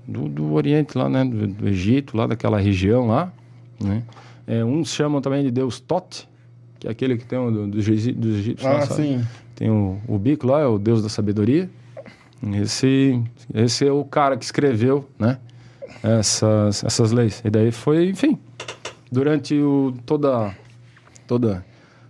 do, 0.09 0.27
do 0.29 0.53
Oriente, 0.55 0.97
lá, 0.97 1.07
né? 1.09 1.23
Do, 1.23 1.47
do 1.49 1.69
Egito, 1.69 2.17
lá 2.17 2.27
daquela 2.27 2.59
região 2.59 3.09
lá, 3.09 3.31
né? 3.79 4.03
É, 4.47 4.65
uns 4.65 4.89
chamam 4.91 5.21
também 5.21 5.43
de 5.45 5.51
Deus 5.51 5.81
Tote, 5.81 6.27
que 6.79 6.87
é 6.89 6.91
aquele 6.91 7.19
que 7.19 7.27
tem 7.27 7.39
o 7.39 7.51
do, 7.51 7.67
dos 7.67 7.87
Egi- 7.87 8.13
dos 8.13 8.37
egípcios 8.37 8.63
lá, 8.71 8.79
Ah, 8.79 8.87
sabe? 8.87 9.03
sim. 9.03 9.25
Tem 9.55 9.69
o, 9.69 9.99
o 10.09 10.19
bico 10.19 10.47
lá, 10.47 10.61
é 10.61 10.67
o 10.67 10.79
Deus 10.79 11.03
da 11.03 11.09
sabedoria. 11.11 11.69
Esse, 12.63 13.23
esse 13.55 13.87
é 13.87 13.93
o 13.93 14.05
cara 14.05 14.37
que 14.37 14.45
escreveu, 14.45 15.09
né? 15.19 15.39
Essas, 16.03 16.85
essas 16.85 17.11
leis. 17.13 17.43
E 17.45 17.51
daí 17.51 17.73
foi, 17.73 18.09
enfim, 18.11 18.39
durante 19.11 19.55
o, 19.61 19.95
toda, 20.05 20.55
toda, 21.27 21.65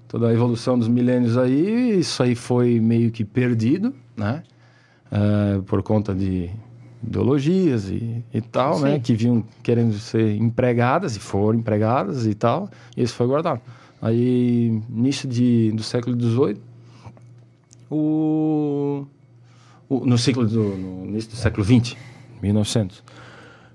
toda 0.08 0.28
a 0.28 0.32
evolução 0.32 0.78
dos 0.78 0.88
milênios 0.88 1.38
aí, 1.38 1.98
isso 2.00 2.22
aí 2.22 2.34
foi 2.34 2.80
meio 2.80 3.10
que 3.10 3.24
perdido, 3.24 3.94
né? 4.16 4.42
Eh, 5.10 5.60
por 5.66 5.82
conta 5.82 6.12
de 6.14 6.50
ideologias 7.06 7.88
e, 7.88 8.24
e 8.34 8.40
tal, 8.40 8.80
né? 8.80 8.94
Sim. 8.94 9.00
Que 9.00 9.14
vinham 9.14 9.44
querendo 9.62 9.94
ser 9.94 10.36
empregadas 10.36 11.14
e 11.16 11.20
foram 11.20 11.60
empregadas 11.60 12.26
e 12.26 12.34
tal. 12.34 12.68
E 12.96 13.02
isso 13.04 13.14
foi 13.14 13.26
guardado. 13.28 13.60
Aí, 14.02 14.82
início 14.90 15.28
de, 15.28 15.70
do 15.72 15.82
século 15.82 16.20
XVIII, 16.20 16.58
o- 17.90 19.06
no 19.88 20.18
ciclo 20.18 20.46
do 20.46 20.76
no 20.76 21.06
início 21.06 21.30
do 21.30 21.36
século 21.36 21.64
XX, 21.64 21.96
1900. 22.42 23.02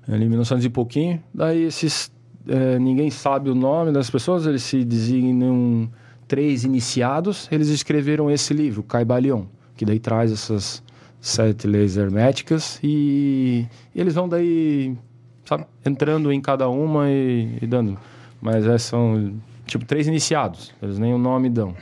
Ali, 0.07 0.27
1900 0.27 0.65
e 0.65 0.69
pouquinho, 0.69 1.23
daí 1.33 1.63
esses 1.63 2.11
eh, 2.47 2.79
ninguém 2.79 3.09
sabe 3.09 3.49
o 3.49 3.55
nome 3.55 3.91
das 3.91 4.09
pessoas, 4.09 4.45
eles 4.45 4.63
se 4.63 4.83
designam 4.83 5.89
três 6.27 6.63
iniciados, 6.63 7.47
eles 7.51 7.69
escreveram 7.69 8.29
esse 8.31 8.53
livro, 8.53 8.81
Caibalion, 8.83 9.45
que 9.75 9.85
daí 9.85 9.99
traz 9.99 10.31
essas 10.31 10.83
sete 11.19 11.67
leis 11.67 11.97
herméticas 11.97 12.79
e, 12.83 13.67
e 13.93 14.01
eles 14.01 14.15
vão 14.15 14.27
daí, 14.27 14.97
sabe, 15.45 15.65
entrando 15.85 16.31
em 16.31 16.41
cada 16.41 16.67
uma 16.67 17.09
e, 17.09 17.59
e 17.61 17.67
dando. 17.67 17.97
mas 18.41 18.65
é, 18.65 18.77
são 18.77 19.35
tipo 19.65 19.85
três 19.85 20.07
iniciados. 20.07 20.73
Eles 20.81 20.97
nem 20.97 21.13
o 21.13 21.17
nome 21.17 21.49
dão. 21.49 21.75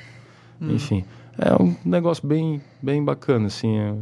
Hum. 0.62 0.74
Enfim, 0.74 1.06
é 1.38 1.62
um 1.62 1.74
negócio 1.86 2.28
bem, 2.28 2.62
bem 2.82 3.04
bacana, 3.04 3.48
assim. 3.48 3.78
É, 3.78 3.94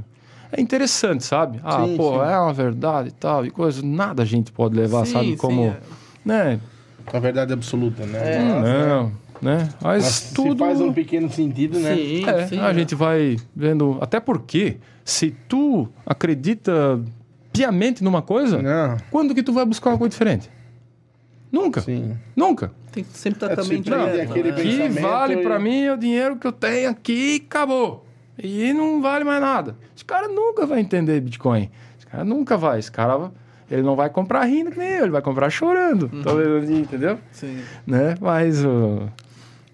é 0.51 0.61
interessante, 0.61 1.23
sabe? 1.23 1.59
Ah, 1.63 1.85
Sim, 1.85 1.97
pô, 1.97 2.13
sim. 2.13 2.29
é 2.31 2.37
uma 2.39 2.53
verdade 2.53 3.09
e 3.09 3.11
tal, 3.11 3.45
e 3.45 3.49
coisa. 3.51 3.81
Nada 3.85 4.23
a 4.23 4.25
gente 4.25 4.51
pode 4.51 4.75
levar, 4.75 5.05
Sim, 5.05 5.13
sabe? 5.13 5.25
sim, 5.31 5.37
Como. 5.37 5.63
é. 5.65 5.79
Né? 6.25 6.59
A 7.11 7.19
verdade 7.19 7.53
absoluta, 7.53 8.05
né? 8.05 8.35
É. 8.35 8.43
Nossa, 8.43 8.87
Não, 8.87 9.11
né? 9.41 9.69
Mas, 9.81 10.03
Mas 10.03 10.31
tudo. 10.33 10.53
se 10.53 10.57
faz 10.59 10.81
um 10.81 10.91
pequeno 10.93 11.29
sentido, 11.31 11.79
né? 11.79 11.95
Sim, 11.95 12.25
É, 12.29 12.47
sim. 12.47 12.59
a 12.59 12.69
é. 12.69 12.73
gente 12.73 12.95
vai 12.95 13.37
vendo. 13.55 13.97
Até 14.01 14.19
porque, 14.19 14.77
se 15.05 15.31
tu 15.47 15.87
acredita 16.05 16.99
piamente 17.53 18.03
numa 18.03 18.21
coisa, 18.21 18.61
Não, 18.61 18.97
quando 19.09 19.33
que 19.33 19.41
tu 19.41 19.53
vai 19.53 19.65
buscar 19.65 19.91
uma 19.91 19.97
coisa 19.97 20.11
diferente? 20.11 20.49
Nunca. 21.51 21.81
sim. 21.81 22.17
Nunca. 22.35 22.71
Tem 22.91 23.03
que 23.03 23.17
sempre 23.17 23.37
estar 23.45 23.51
É, 23.53 23.55
também 23.55 23.81
direto, 23.81 24.17
né? 24.17 24.25
que 24.25 24.43
pensamento 24.53 25.01
vale 25.01 25.33
e- 25.35 25.43
pra 25.43 25.59
mim 25.59 25.81
é 25.83 25.93
o 25.93 25.97
dinheiro 25.97 26.35
que 26.37 26.45
eu 26.47 26.51
tenho 26.51 26.89
aqui 26.89 27.35
e 27.35 27.45
acabou. 27.47 28.05
E 28.41 28.71
não 28.73 29.01
vale 29.01 29.23
mais 29.23 29.41
nada. 29.41 29.75
Esse 29.95 30.05
cara 30.05 30.27
nunca 30.27 30.65
vai 30.65 30.79
entender 30.79 31.19
Bitcoin. 31.21 31.69
Esse 31.97 32.05
cara 32.07 32.23
nunca 32.23 32.55
vai. 32.57 32.79
Esse 32.79 32.91
cara, 32.91 33.31
ele 33.69 33.81
não 33.81 33.95
vai 33.95 34.09
comprar 34.09 34.43
rindo 34.45 34.71
que 34.71 34.77
nem 34.77 34.89
eu, 34.89 35.03
ele 35.03 35.11
vai 35.11 35.21
comprar 35.21 35.49
chorando. 35.49 36.09
Talvez, 36.23 36.69
entendeu? 36.69 37.17
Sim. 37.31 37.59
Né? 37.85 38.15
Mas 38.21 38.63
o- 38.63 39.07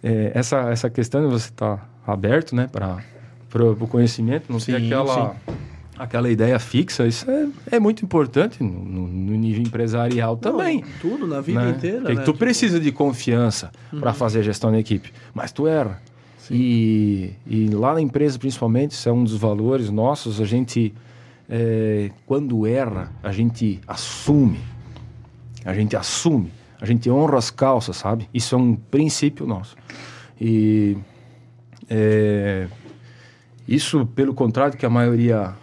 é, 0.01 0.31
essa, 0.33 0.69
essa 0.69 0.89
questão 0.89 1.21
de 1.21 1.27
você 1.31 1.49
estar 1.49 1.89
aberto 2.05 2.55
né, 2.55 2.67
para 2.71 3.63
o 3.65 3.87
conhecimento, 3.87 4.45
não 4.51 4.59
ter 4.59 4.77
Sim, 4.79 4.85
aquela, 4.87 5.35
aquela 5.97 6.29
ideia 6.29 6.59
fixa, 6.59 7.05
isso 7.07 7.29
é, 7.29 7.47
é 7.75 7.79
muito 7.79 8.03
importante 8.03 8.61
no, 8.63 8.69
no- 8.69 9.07
no 9.07 9.35
nível 9.37 9.61
empresarial 9.63 10.35
também. 10.35 10.81
Não, 10.81 10.87
tudo, 10.99 11.27
na 11.27 11.39
vida 11.39 11.61
né? 11.61 11.69
inteira, 11.71 11.99
Porque 11.99 12.15
né? 12.15 12.21
tu 12.23 12.31
Tipo, 12.31 12.39
precisa 12.39 12.79
de 12.79 12.91
confiança 12.91 13.71
para 13.99 14.13
fazer 14.13 14.43
gestão 14.43 14.71
da 14.71 14.79
equipe, 14.79 15.13
mas 15.33 15.51
tu 15.51 15.67
erra. 15.67 16.01
E, 16.51 17.33
e 17.47 17.67
lá 17.67 17.93
na 17.93 18.01
empresa, 18.01 18.37
principalmente, 18.37 18.91
isso 18.91 19.07
é 19.07 19.11
um 19.11 19.23
dos 19.23 19.35
valores 19.37 19.89
nossos. 19.89 20.41
A 20.41 20.45
gente, 20.45 20.93
é, 21.49 22.11
quando 22.25 22.65
erra, 22.67 23.11
a 23.21 23.31
gente 23.31 23.79
assume. 23.87 24.59
A 25.63 25.73
gente 25.73 25.95
assume. 25.95 26.51
A 26.81 26.85
gente 26.85 27.09
honra 27.09 27.37
as 27.37 27.49
calças, 27.49 27.95
sabe? 27.95 28.27
Isso 28.33 28.55
é 28.55 28.57
um 28.57 28.75
princípio 28.75 29.45
nosso. 29.45 29.75
E 30.39 30.97
é, 31.89 32.67
isso, 33.67 34.05
pelo 34.07 34.33
contrário, 34.33 34.77
que 34.77 34.85
a 34.85 34.89
maioria 34.89 35.53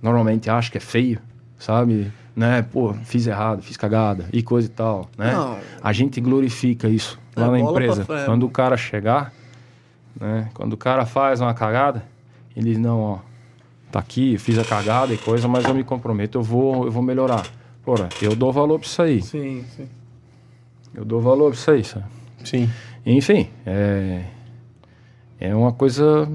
normalmente 0.00 0.48
acha 0.48 0.70
que 0.70 0.78
é 0.78 0.80
feio, 0.80 1.18
sabe? 1.58 2.12
Né? 2.36 2.62
Pô, 2.62 2.94
fiz 3.04 3.26
errado, 3.26 3.62
fiz 3.62 3.76
cagada 3.76 4.26
e 4.32 4.42
coisa 4.42 4.68
e 4.68 4.70
tal, 4.70 5.10
né? 5.18 5.32
Não. 5.32 5.58
A 5.82 5.92
gente 5.92 6.20
glorifica 6.20 6.88
isso 6.88 7.18
É, 7.34 7.40
lá 7.40 7.50
na 7.50 7.58
bola 7.58 7.72
pra 7.74 7.86
empresa. 7.86 8.24
Quando 8.24 8.46
o 8.46 8.48
cara 8.48 8.76
chegar, 8.76 9.32
né? 10.20 10.50
Quando 10.54 10.74
o 10.74 10.76
cara 10.76 11.06
faz 11.06 11.40
uma 11.40 11.54
cagada, 11.54 12.04
ele 12.54 12.70
diz, 12.70 12.78
não, 12.78 13.00
ó, 13.00 13.18
tá 13.90 13.98
aqui, 13.98 14.36
fiz 14.38 14.58
a 14.58 14.64
cagada 14.64 15.12
e 15.14 15.18
coisa, 15.18 15.48
mas 15.48 15.64
eu 15.64 15.74
me 15.74 15.82
comprometo, 15.82 16.38
eu 16.38 16.42
vou, 16.42 16.84
eu 16.84 16.90
vou 16.92 17.02
melhorar. 17.02 17.44
Porra, 17.82 18.08
eu 18.20 18.36
dou 18.36 18.52
valor 18.52 18.78
pra 18.78 18.86
isso 18.86 19.02
aí. 19.02 19.22
Sim, 19.22 19.64
sim. 19.76 19.88
Eu 20.94 21.04
dou 21.04 21.20
valor 21.20 21.50
pra 21.50 21.58
isso 21.58 21.70
aí, 21.70 21.82
sabe? 21.84 22.04
Sim. 22.44 22.70
Enfim, 23.04 23.48
é, 23.64 24.24
é 25.40 25.54
uma 25.54 25.72
coisa. 25.72 26.28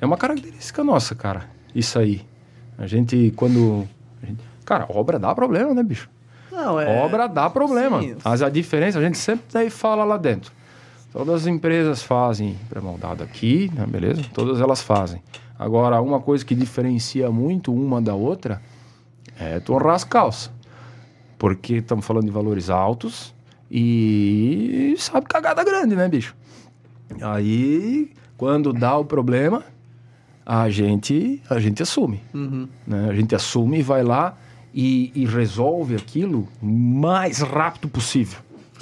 É 0.00 0.04
uma 0.06 0.16
característica 0.16 0.84
nossa, 0.84 1.14
cara. 1.14 1.48
Isso 1.74 1.98
aí. 1.98 2.22
A 2.76 2.86
gente, 2.86 3.32
quando. 3.36 3.88
a 4.22 4.26
gente- 4.26 4.40
cara, 4.64 4.86
obra 4.90 5.18
dá 5.18 5.34
problema, 5.34 5.72
né, 5.72 5.82
bicho? 5.82 6.10
Não, 6.50 6.78
é... 6.78 7.02
Obra 7.02 7.26
dá 7.26 7.48
problema. 7.48 8.02
Sim. 8.02 8.16
Mas 8.22 8.42
a 8.42 8.50
diferença, 8.50 8.98
a 8.98 9.02
gente 9.02 9.16
sempre 9.16 9.46
daí 9.52 9.70
fala 9.70 10.04
lá 10.04 10.18
dentro. 10.18 10.52
Todas 11.12 11.42
as 11.42 11.46
empresas 11.46 12.02
fazem 12.02 12.56
pré-moldado 12.70 13.22
aqui, 13.22 13.70
né, 13.74 13.86
beleza? 13.86 14.22
Todas 14.32 14.60
elas 14.60 14.80
fazem. 14.82 15.22
Agora, 15.58 16.00
uma 16.00 16.20
coisa 16.20 16.44
que 16.44 16.54
diferencia 16.54 17.30
muito 17.30 17.72
uma 17.72 18.00
da 18.00 18.14
outra 18.14 18.62
é 19.38 19.60
tu 19.60 19.74
honrar 19.74 19.94
as 19.94 20.04
calças. 20.04 20.50
Porque 21.38 21.74
estamos 21.74 22.04
falando 22.06 22.24
de 22.24 22.30
valores 22.30 22.70
altos 22.70 23.34
e 23.70 24.94
sabe 24.98 25.26
cagada 25.26 25.62
grande, 25.64 25.94
né, 25.94 26.08
bicho? 26.08 26.34
Aí, 27.20 28.10
quando 28.36 28.72
dá 28.72 28.96
o 28.96 29.04
problema, 29.04 29.62
a 30.46 30.68
gente, 30.70 31.42
a 31.48 31.58
gente 31.60 31.82
assume 31.82 32.20
Uhum. 32.32 32.66
né? 32.86 33.08
A 33.10 33.14
gente 33.14 33.34
assume 33.34 33.80
e 33.80 33.82
vai 33.82 34.02
lá 34.02 34.36
e, 34.74 35.12
e 35.14 35.26
resolve 35.26 35.94
aquilo 35.94 36.48
o 36.62 36.66
mais 36.66 37.40
rápido 37.40 37.88
possível. 37.88 38.38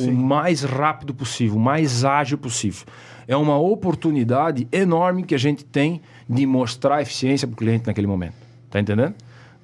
O 0.08 0.12
mais 0.12 0.62
rápido 0.62 1.14
possível, 1.14 1.56
o 1.56 1.60
mais 1.60 2.04
ágil 2.04 2.38
possível. 2.38 2.86
É 3.26 3.36
uma 3.36 3.58
oportunidade 3.58 4.66
enorme 4.72 5.22
que 5.22 5.34
a 5.34 5.38
gente 5.38 5.64
tem 5.64 6.00
de 6.28 6.46
mostrar 6.46 7.02
eficiência 7.02 7.46
para 7.46 7.54
o 7.54 7.56
cliente 7.56 7.86
naquele 7.86 8.06
momento. 8.06 8.34
Tá 8.70 8.80
entendendo? 8.80 9.14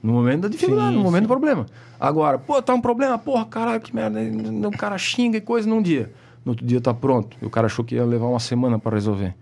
No 0.03 0.13
momento 0.13 0.43
da 0.43 0.49
dificuldade, 0.49 0.91
Sim, 0.91 0.97
no 0.97 1.03
momento 1.03 1.23
do 1.23 1.29
problema. 1.29 1.67
Agora, 1.99 2.39
pô, 2.39 2.61
tá 2.61 2.75
um 2.75 2.81
problema, 2.81 3.19
porra, 3.19 3.45
caralho, 3.45 3.81
que 3.81 3.95
merda. 3.95 4.21
O 4.69 4.71
cara 4.71 4.97
xinga 4.99 5.39
e 5.39 5.41
coisa 5.41 5.69
num 5.69 5.83
dia. 5.83 6.13
No 6.45 6.53
outro 6.53 6.65
dia 6.65 6.81
tá 6.81 6.95
pronto. 6.95 7.37
E 7.43 7.47
o 7.47 7.51
cara 7.51 7.67
achou 7.67 7.85
que 7.85 7.97
ia 7.97 8.05
levar 8.05 8.27
uma 8.27 8.39
semana 8.39 8.79
para 8.79 8.95
resolver. 8.95 9.35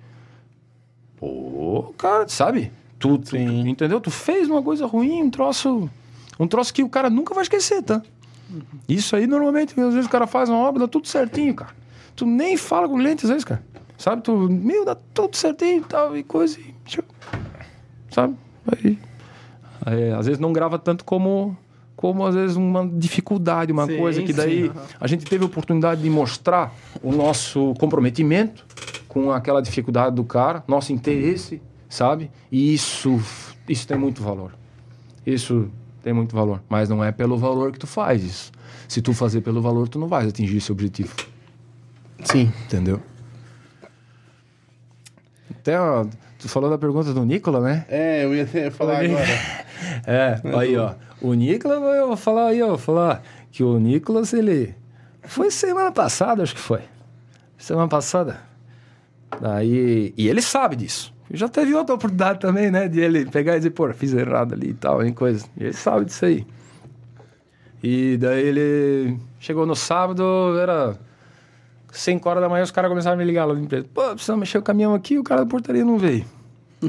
Pô, 1.16 1.92
cara, 1.98 2.26
sabe? 2.28 2.72
Tu, 2.98 3.18
tu, 3.18 3.30
Sim. 3.30 3.68
entendeu? 3.68 4.00
Tu 4.00 4.10
fez 4.10 4.48
uma 4.48 4.62
coisa 4.62 4.86
ruim, 4.86 5.22
um 5.22 5.30
troço. 5.30 5.90
Um 6.40 6.46
troço 6.46 6.72
que 6.72 6.82
o 6.82 6.88
cara 6.88 7.10
nunca 7.10 7.34
vai 7.34 7.42
esquecer, 7.42 7.82
tá? 7.82 8.02
Isso 8.88 9.16
aí, 9.16 9.26
normalmente, 9.26 9.78
às 9.80 9.94
vezes 9.94 10.06
o 10.06 10.10
cara 10.10 10.26
faz 10.26 10.48
uma 10.48 10.58
obra, 10.58 10.80
dá 10.80 10.88
tudo 10.88 11.08
certinho, 11.08 11.54
cara. 11.54 11.72
Tu 12.16 12.26
nem 12.26 12.56
fala 12.56 12.88
com 12.88 12.94
o 12.94 12.98
cliente 12.98 13.24
às 13.24 13.30
vezes, 13.30 13.44
cara. 13.44 13.62
Sabe? 13.96 14.22
Tu, 14.22 14.32
meu, 14.32 14.84
dá 14.84 14.94
tudo 14.94 15.36
certinho 15.36 15.80
e 15.80 15.84
tal, 15.84 16.16
e 16.16 16.22
coisa. 16.22 16.58
E... 16.60 16.74
Sabe? 18.10 18.36
Aí, 18.66 18.98
aí, 19.84 20.12
às 20.12 20.26
vezes 20.26 20.40
não 20.40 20.52
grava 20.52 20.78
tanto 20.78 21.04
como, 21.04 21.56
como 21.96 22.24
às 22.26 22.34
vezes 22.34 22.56
uma 22.56 22.86
dificuldade, 22.86 23.72
uma 23.72 23.86
Sim, 23.86 23.96
coisa 23.98 24.22
que 24.22 24.32
sim, 24.32 24.38
daí 24.38 24.68
aham. 24.68 24.82
a 25.00 25.06
gente 25.06 25.24
teve 25.24 25.44
a 25.44 25.46
oportunidade 25.46 26.02
de 26.02 26.10
mostrar 26.10 26.72
o 27.02 27.12
nosso 27.12 27.74
comprometimento 27.78 28.64
com 29.08 29.30
aquela 29.30 29.60
dificuldade 29.60 30.16
do 30.16 30.24
cara, 30.24 30.64
nosso 30.66 30.92
interesse, 30.92 31.62
sabe? 31.88 32.30
E 32.50 32.74
isso, 32.74 33.20
isso 33.68 33.86
tem 33.86 33.96
muito 33.96 34.22
valor. 34.22 34.56
Isso 35.26 35.70
tem 36.04 36.12
muito 36.12 36.36
valor, 36.36 36.62
mas 36.68 36.90
não 36.90 37.02
é 37.02 37.10
pelo 37.10 37.38
valor 37.38 37.72
que 37.72 37.78
tu 37.78 37.86
faz 37.86 38.22
isso. 38.22 38.52
Se 38.86 39.00
tu 39.00 39.14
fazer 39.14 39.40
pelo 39.40 39.62
valor, 39.62 39.88
tu 39.88 39.98
não 39.98 40.06
vai 40.06 40.28
atingir 40.28 40.58
esse 40.58 40.70
objetivo. 40.70 41.14
Sim. 42.22 42.52
Entendeu? 42.66 43.00
Até, 45.50 45.80
ó, 45.80 46.04
tu 46.38 46.46
falou 46.46 46.68
da 46.68 46.76
pergunta 46.76 47.14
do 47.14 47.24
Nicola, 47.24 47.58
né? 47.58 47.86
É, 47.88 48.22
eu 48.22 48.34
ia 48.34 48.42
até 48.42 48.70
falar 48.70 48.96
Falei. 48.96 49.12
agora. 49.12 49.64
É, 50.06 50.40
aí, 50.58 50.76
ó. 50.76 50.94
O 51.20 51.34
Nicolas, 51.34 51.78
eu 51.96 52.06
vou 52.08 52.16
falar 52.16 52.48
aí, 52.48 52.62
ó, 52.62 52.68
vou 52.68 52.78
falar 52.78 53.22
que 53.50 53.62
o 53.62 53.78
Nicolas, 53.78 54.32
ele. 54.32 54.74
Foi 55.22 55.50
semana 55.50 55.90
passada, 55.90 56.42
acho 56.42 56.54
que 56.54 56.60
foi. 56.60 56.80
Semana 57.56 57.88
passada. 57.88 58.40
Daí. 59.40 60.12
E 60.16 60.28
ele 60.28 60.42
sabe 60.42 60.76
disso. 60.76 61.13
Já 61.32 61.48
teve 61.48 61.74
outra 61.74 61.94
oportunidade 61.94 62.38
também, 62.40 62.70
né? 62.70 62.88
De 62.88 63.00
ele 63.00 63.26
pegar 63.26 63.54
e 63.54 63.58
dizer, 63.58 63.70
pô, 63.70 63.92
fiz 63.92 64.12
errado 64.12 64.54
ali 64.54 64.70
e 64.70 64.74
tal, 64.74 65.02
em 65.04 65.12
coisa. 65.12 65.46
E 65.56 65.64
ele 65.64 65.72
sabe 65.72 66.04
disso 66.04 66.24
aí. 66.24 66.46
E 67.82 68.16
daí 68.16 68.46
ele 68.46 69.18
chegou 69.38 69.66
no 69.66 69.74
sábado, 69.74 70.58
era 70.58 70.98
5 71.92 72.28
horas 72.28 72.42
da 72.42 72.48
manhã, 72.48 72.62
os 72.64 72.70
caras 72.70 72.88
começaram 72.88 73.14
a 73.14 73.18
me 73.18 73.24
ligar 73.24 73.44
lá 73.44 73.54
na 73.54 73.60
empresa. 73.60 73.86
Pô, 73.92 74.02
precisamos 74.10 74.40
mexer 74.40 74.58
o 74.58 74.62
caminhão 74.62 74.94
aqui, 74.94 75.18
o 75.18 75.24
cara 75.24 75.42
da 75.42 75.46
portaria 75.46 75.84
não 75.84 75.98
veio. 75.98 76.24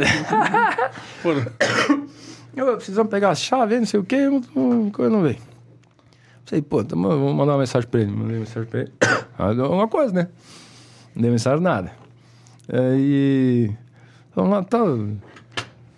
Eu, 2.56 2.78
precisamos 2.78 3.12
pegar 3.12 3.32
a 3.32 3.36
chave, 3.36 3.78
não 3.78 3.86
sei 3.86 4.00
o 4.00 4.04
quê, 4.04 4.28
coisa 4.94 5.12
não 5.12 5.22
veio. 5.22 5.40
Sei, 6.46 6.62
pô, 6.62 6.82
então 6.82 7.02
vou 7.02 7.34
mandar 7.34 7.54
uma 7.54 7.60
mensagem 7.60 7.90
pra 7.90 8.02
ele. 8.02 8.12
Mandei 8.12 8.40
mensagem 8.40 8.70
pra 8.70 8.82
ele. 8.82 8.92
Ah, 9.38 9.52
deu 9.52 9.70
Uma 9.70 9.90
coisa, 9.90 10.14
né? 10.14 10.30
Não 11.14 11.22
dei 11.22 11.32
mensagem 11.32 11.60
nada. 11.60 11.92
Aí. 12.72 13.76
Vamos 14.36 14.52
lá, 14.52 14.64
tá. 14.64 14.80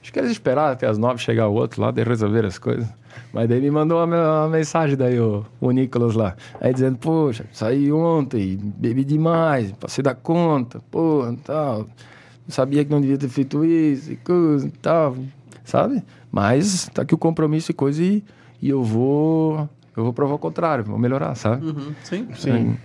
Acho 0.01 0.14
que 0.14 0.19
eles 0.19 0.31
esperaram 0.31 0.73
até 0.73 0.88
as 0.88 0.97
nove 0.97 1.19
chegar 1.19 1.47
o 1.47 1.53
outro 1.53 1.81
lá, 1.81 1.91
de 1.91 2.03
resolver 2.03 2.45
as 2.45 2.57
coisas. 2.57 2.88
Mas 3.34 3.49
daí 3.49 3.59
me 3.59 3.69
mandou 3.72 4.03
uma, 4.03 4.43
uma 4.43 4.49
mensagem 4.49 4.95
daí, 4.95 5.19
o, 5.19 5.45
o 5.59 5.72
Nicolas 5.72 6.14
lá. 6.14 6.35
Aí 6.61 6.73
dizendo, 6.73 6.97
poxa, 6.97 7.45
saí 7.51 7.91
ontem, 7.91 8.57
bebi 8.57 9.03
demais, 9.03 9.72
passei 9.73 10.03
da 10.03 10.15
conta, 10.15 10.80
porra, 10.91 11.35
tal. 11.43 11.80
Não 11.80 12.49
sabia 12.49 12.85
que 12.85 12.91
não 12.91 13.01
devia 13.01 13.18
ter 13.18 13.27
feito 13.27 13.65
isso 13.65 14.14
e 14.14 14.15
coisa 14.18 14.68
e 14.68 14.72
tal, 14.72 15.18
sabe? 15.65 16.01
Mas 16.31 16.89
tá 16.93 17.01
aqui 17.01 17.14
o 17.14 17.18
compromisso 17.18 17.72
e 17.72 17.73
coisa 17.73 18.01
e, 18.01 18.23
e 18.61 18.69
eu 18.69 18.84
vou. 18.84 19.68
Eu 19.95 20.03
vou 20.03 20.14
provar 20.14 20.35
o 20.35 20.39
contrário, 20.39 20.85
vou 20.85 20.99
melhorar, 20.99 21.34
sabe? 21.35 21.65
Uhum. 21.65 21.93
Sim. 22.03 22.27
sim. 22.35 22.77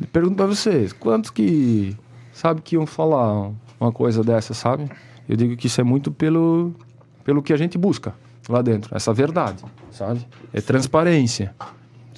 É, 0.00 0.06
Pergunto 0.12 0.36
pra 0.36 0.46
vocês, 0.46 0.92
quantos 0.92 1.30
que 1.30 1.96
sabe 2.32 2.62
que 2.62 2.76
iam 2.76 2.86
falar 2.86 3.50
uma 3.80 3.92
coisa 3.92 4.22
dessa, 4.22 4.54
sabe? 4.54 4.88
Eu 5.28 5.36
digo 5.36 5.56
que 5.56 5.66
isso 5.66 5.80
é 5.80 5.84
muito 5.84 6.10
pelo, 6.10 6.72
pelo 7.24 7.42
que 7.42 7.52
a 7.52 7.56
gente 7.56 7.76
busca 7.76 8.14
lá 8.48 8.62
dentro, 8.62 8.94
essa 8.96 9.12
verdade, 9.12 9.64
sabe? 9.90 10.20
É 10.52 10.60
transparência. 10.60 11.54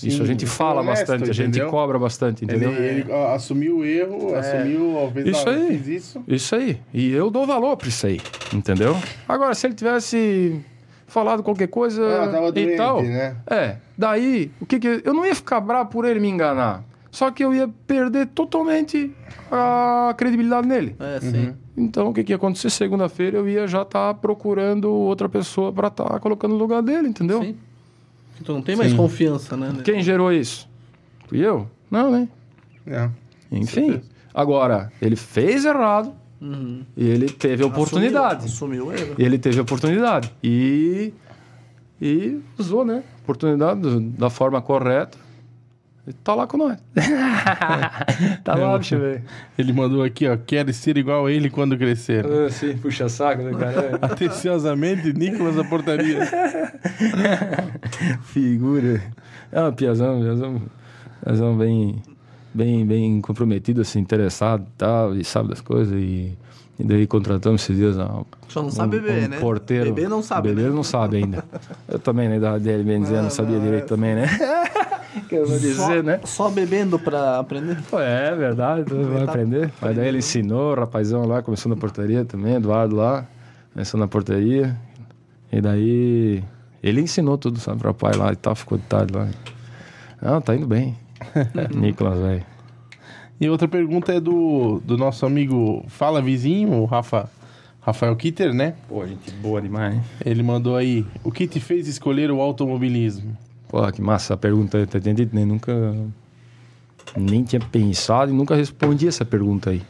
Isso 0.03 0.23
a 0.23 0.27
gente 0.27 0.47
fala 0.47 0.81
honesto, 0.81 1.01
bastante, 1.09 1.29
a 1.31 1.33
gente 1.33 1.49
entendeu? 1.49 1.71
cobra 1.71 1.99
bastante, 1.99 2.45
Ele, 2.45 2.57
entendeu? 2.57 2.73
ele, 2.73 3.11
ó, 3.11 3.35
assumiu 3.35 3.79
o 3.79 3.85
erro, 3.85 4.33
assumiu, 4.37 4.95
ó, 4.95 5.11
fez, 5.11 5.27
Isso 5.27 5.49
aí. 5.49 5.67
fez 5.67 5.89
isso. 5.89 6.25
Isso 6.29 6.55
aí. 6.55 6.81
E 6.95 7.11
eu 7.11 7.31
dou 7.31 7.45
valor 7.45 7.77
pra 7.77 7.89
isso 7.89 8.07
aí, 8.07 8.21
entendeu? 8.53 8.97
Agora, 9.29 9.55
se 9.55 9.67
ele 9.67 9.75
tivesse 9.75 10.61
falado 11.09 11.43
qualquer 11.43 11.67
coisa 11.67 12.07
Ah, 12.23 12.29
tava 12.29 12.49
e 12.51 12.53
doente, 12.53 12.77
tal... 12.77 13.03
né? 13.03 13.37
É, 13.51 13.77
daí, 13.97 14.53
o 14.61 14.67
que 14.67 14.79
que... 14.79 15.03
Eu 15.05 15.13
não 15.13 15.27
ia 15.27 15.35
ficar 15.35 15.59
bravo 15.61 15.89
por 15.91 16.05
ele 16.05 16.21
me 16.21 16.29
enganar. 16.29 16.85
Só 17.11 17.31
que 17.31 17.43
eu 17.45 17.55
ia 17.55 17.69
perder 17.87 18.27
totalmente 18.29 19.11
a 19.51 20.15
credibilidade 20.17 20.67
nele. 20.69 20.95
É, 20.99 21.21
sim. 21.21 21.55
Então, 21.77 22.09
o 22.09 22.15
que, 22.15 22.23
que 22.25 22.33
ia 22.33 22.37
acontecer? 22.37 22.71
Segunda-feira 22.71 23.39
eu 23.39 23.49
ia 23.49 23.67
já 23.67 23.83
estar 23.83 24.15
procurando 24.15 24.91
outra 24.91 25.29
pessoa 25.29 25.73
para 25.73 25.89
estar 25.89 26.19
colocando 26.21 26.53
no 26.53 26.59
lugar 26.59 26.83
dele, 26.83 27.09
entendeu? 27.09 27.43
Sim. 27.43 27.57
Tu 28.45 28.53
não 28.53 28.63
tem 28.63 28.77
mais 28.77 28.91
Sim. 28.91 28.97
confiança, 28.97 29.57
né? 29.57 29.73
Quem 29.85 30.03
gerou 30.03 30.33
isso? 30.33 30.69
Fui 31.27 31.39
eu? 31.39 31.69
Não, 31.91 32.11
né? 32.11 32.29
É. 32.87 33.09
Enfim. 33.51 33.67
certeza. 33.93 34.03
Agora, 34.33 34.93
ele 35.03 35.17
fez 35.17 35.65
errado 35.65 36.13
Uhum. 36.41 36.85
e 36.97 37.05
ele 37.09 37.29
teve 37.29 37.65
a 37.65 37.67
oportunidade. 37.67 38.45
Assumiu, 38.45 38.85
assumiu 38.85 38.87
o 38.87 38.93
erro. 38.93 39.15
E 39.19 39.25
ele 39.25 39.39
teve 39.39 39.59
a 39.59 39.63
oportunidade. 39.63 40.33
E, 40.43 41.13
e 42.01 42.39
usou, 42.57 42.85
né? 42.85 43.03
Oportunidade 43.25 44.01
da 44.11 44.31
forma 44.31 44.63
correta. 44.63 45.19
Tá 46.25 46.35
lá 46.35 46.47
com 46.47 46.57
nós. 46.57 46.79
tá 48.45 48.55
lá, 48.55 48.79
bicho, 48.79 48.99
velho. 48.99 49.23
Ele 49.59 49.73
mandou 49.73 50.03
aqui, 50.03 50.29
ó, 50.29 50.37
quero 50.37 50.73
ser 50.73 50.97
igual 50.97 51.27
a 51.27 51.33
ele 51.33 51.51
quando 51.51 51.77
crescer. 51.77 52.25
Ah, 52.27 52.51
sim, 52.51 52.77
puxa 52.77 53.09
saco, 53.09 53.43
né, 53.43 53.53
cara? 53.59 53.99
Atenciosamente, 54.03 55.13
Nicolas 55.13 55.57
da 55.57 55.65
Portaria. 55.65 56.21
Figura. 58.25 59.03
É 59.51 59.61
uma 59.61 59.73
piazão, 59.73 60.21
piazão, 60.21 60.63
piazão 61.25 61.57
bem, 61.57 62.03
bem, 62.55 62.87
bem 62.87 63.21
comprometido, 63.21 63.81
assim, 63.81 64.01
interessado 64.01 64.67
e 64.67 64.79
tal, 64.79 65.15
e 65.15 65.25
sabe 65.25 65.49
das 65.49 65.61
coisas. 65.61 65.95
E, 65.95 66.37
e 66.79 66.85
daí 66.85 67.07
contratamos 67.07 67.63
esses 67.63 67.77
dias 67.77 67.99
ó, 67.99 68.25
Só 68.49 68.63
não 68.63 68.71
sabe 68.71 69.01
beber, 69.01 69.29
né? 69.29 69.41
porteiro. 69.41 69.87
Beber 69.87 70.09
não 70.09 70.23
sabe, 70.23 70.49
Beber 70.51 70.71
né? 70.71 70.77
não 70.77 70.85
sabe 70.85 71.17
ainda. 71.17 71.45
Eu 71.89 71.99
também, 71.99 72.29
dele, 72.61 72.85
bem 72.85 73.01
dizer, 73.03 73.17
não, 73.17 73.25
Não, 73.25 73.31
sabia 73.31 73.57
não, 73.57 73.65
direito 73.65 73.85
é- 73.85 73.87
também, 73.89 74.15
né? 74.15 74.27
que 75.29 75.35
eu 75.35 75.47
vou 75.47 75.59
dizer, 75.59 75.75
só, 75.75 76.03
né? 76.03 76.21
Só 76.25 76.49
bebendo 76.51 76.99
pra 76.99 77.39
aprender. 77.41 77.79
É 77.93 78.35
verdade, 78.37 78.85
vai 78.95 79.25
aprender. 79.25 79.73
Mas 79.81 79.97
daí 79.97 80.07
ele 80.09 80.19
ensinou, 80.19 80.73
o 80.73 80.75
rapazão 80.79 81.27
lá, 81.27 81.43
começou 81.43 81.69
na 81.69 81.77
portaria 81.77 82.25
também, 82.25 82.55
Eduardo 82.55 82.95
lá, 82.95 83.27
começou 83.73 83.99
na 83.99 84.07
portaria. 84.07 84.77
E 85.51 85.61
daí 85.61 86.45
ele 86.83 87.01
ensinou 87.01 87.37
tudo, 87.37 87.59
sabe, 87.59 87.81
pro 87.81 87.93
pai 87.93 88.15
lá 88.15 88.33
e 88.33 88.37
tal, 88.37 88.55
ficou 88.55 88.79
de 88.79 88.85
tarde 88.85 89.13
lá. 89.15 89.29
Não, 90.23 90.41
tá 90.41 90.55
indo 90.55 90.67
bem. 90.67 90.97
Nicolas, 91.75 92.19
velho. 92.19 92.45
E 93.41 93.49
outra 93.49 93.69
pergunta 93.69 94.13
é 94.13 94.21
do, 94.21 94.81
do 94.85 94.97
nosso 94.97 95.25
amigo 95.25 95.85
Fala 95.87 96.21
Vizinho, 96.21 96.73
o 96.73 96.85
Rafa, 96.85 97.31
Rafael 97.81 98.15
Kitter, 98.17 98.53
né? 98.53 98.75
Pô, 98.89 99.07
gente 99.07 99.31
boa 99.33 99.63
demais, 99.63 99.95
hein? 99.95 100.03
Ele 100.25 100.43
mandou 100.43 100.77
aí, 100.77 101.07
o 101.23 101.31
que 101.31 101.47
te 101.47 101.61
fez 101.61 101.87
escolher 101.87 102.31
o 102.31 102.41
automobilismo? 102.41 103.37
Pô, 103.69 103.91
que 103.93 104.03
massa 104.03 104.35
a 104.35 104.37
pergunta, 104.37 104.85
tá 104.87 104.99
entendendo? 104.99 105.31
Nem 105.33 105.45
nunca. 105.45 105.73
Nem 107.17 107.45
tinha 107.45 107.61
pensado 107.61 108.33
e 108.33 108.35
nunca 108.35 108.55
respondi 108.55 109.07
essa 109.07 109.25
pergunta 109.25 109.71
aí. 109.71 109.83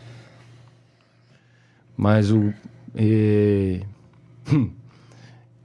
Mas 1.96 2.30
o. 2.30 2.52
eh, 2.94 3.80
hum, 4.52 4.70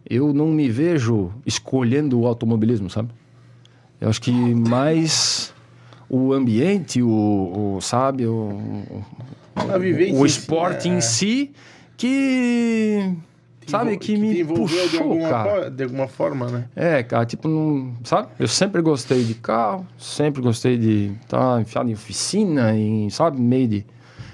eu 0.10 0.34
não 0.34 0.48
me 0.48 0.70
vejo 0.70 1.32
escolhendo 1.46 2.20
o 2.20 2.28
automobilismo, 2.28 2.90
sabe? 2.90 3.10
Eu 4.00 4.10
acho 4.10 4.22
que 4.22 4.32
mais 4.32 5.53
o 6.16 6.32
ambiente, 6.32 7.02
o, 7.02 7.08
o 7.78 7.82
sabe, 7.82 8.28
o, 8.28 8.52
o 9.56 10.20
si, 10.20 10.26
esporte 10.28 10.88
em 10.88 11.02
si 11.02 11.52
que, 11.98 13.16
sabe, 13.66 13.98
que, 13.98 14.14
te 14.14 14.18
me 14.20 14.42
envolveu 14.42 14.68
de 14.90 14.98
puxou, 14.98 15.12
alguma, 15.12 15.30
cara. 15.30 15.72
de 15.72 15.84
alguma 15.84 16.08
forma, 16.08 16.48
né? 16.50 16.66
É, 16.76 17.02
cara, 17.02 17.26
tipo, 17.26 17.48
não, 17.48 17.96
sabe? 18.04 18.28
Eu 18.38 18.48
sempre 18.48 18.80
gostei 18.84 19.24
de 19.24 19.34
carro, 19.34 19.88
sempre 19.98 20.40
gostei 20.40 20.78
de 20.78 21.14
estar 21.24 21.60
enfiado 21.60 21.90
em 21.90 21.94
oficina, 21.94 22.78
em, 22.78 23.10
sabe, 23.10 23.42
meio 23.42 23.68
de, 23.68 23.86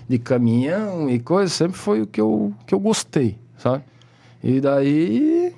de 0.05 0.19
caminhão 0.19 1.09
e 1.09 1.17
coisa, 1.17 1.49
sempre 1.49 1.77
foi 1.77 2.01
o 2.01 2.05
que 2.05 2.19
eu, 2.19 2.53
que 2.67 2.75
eu 2.75 2.79
gostei, 2.81 3.37
sabe? 3.57 3.85
E 4.43 4.59
daí, 4.59 5.55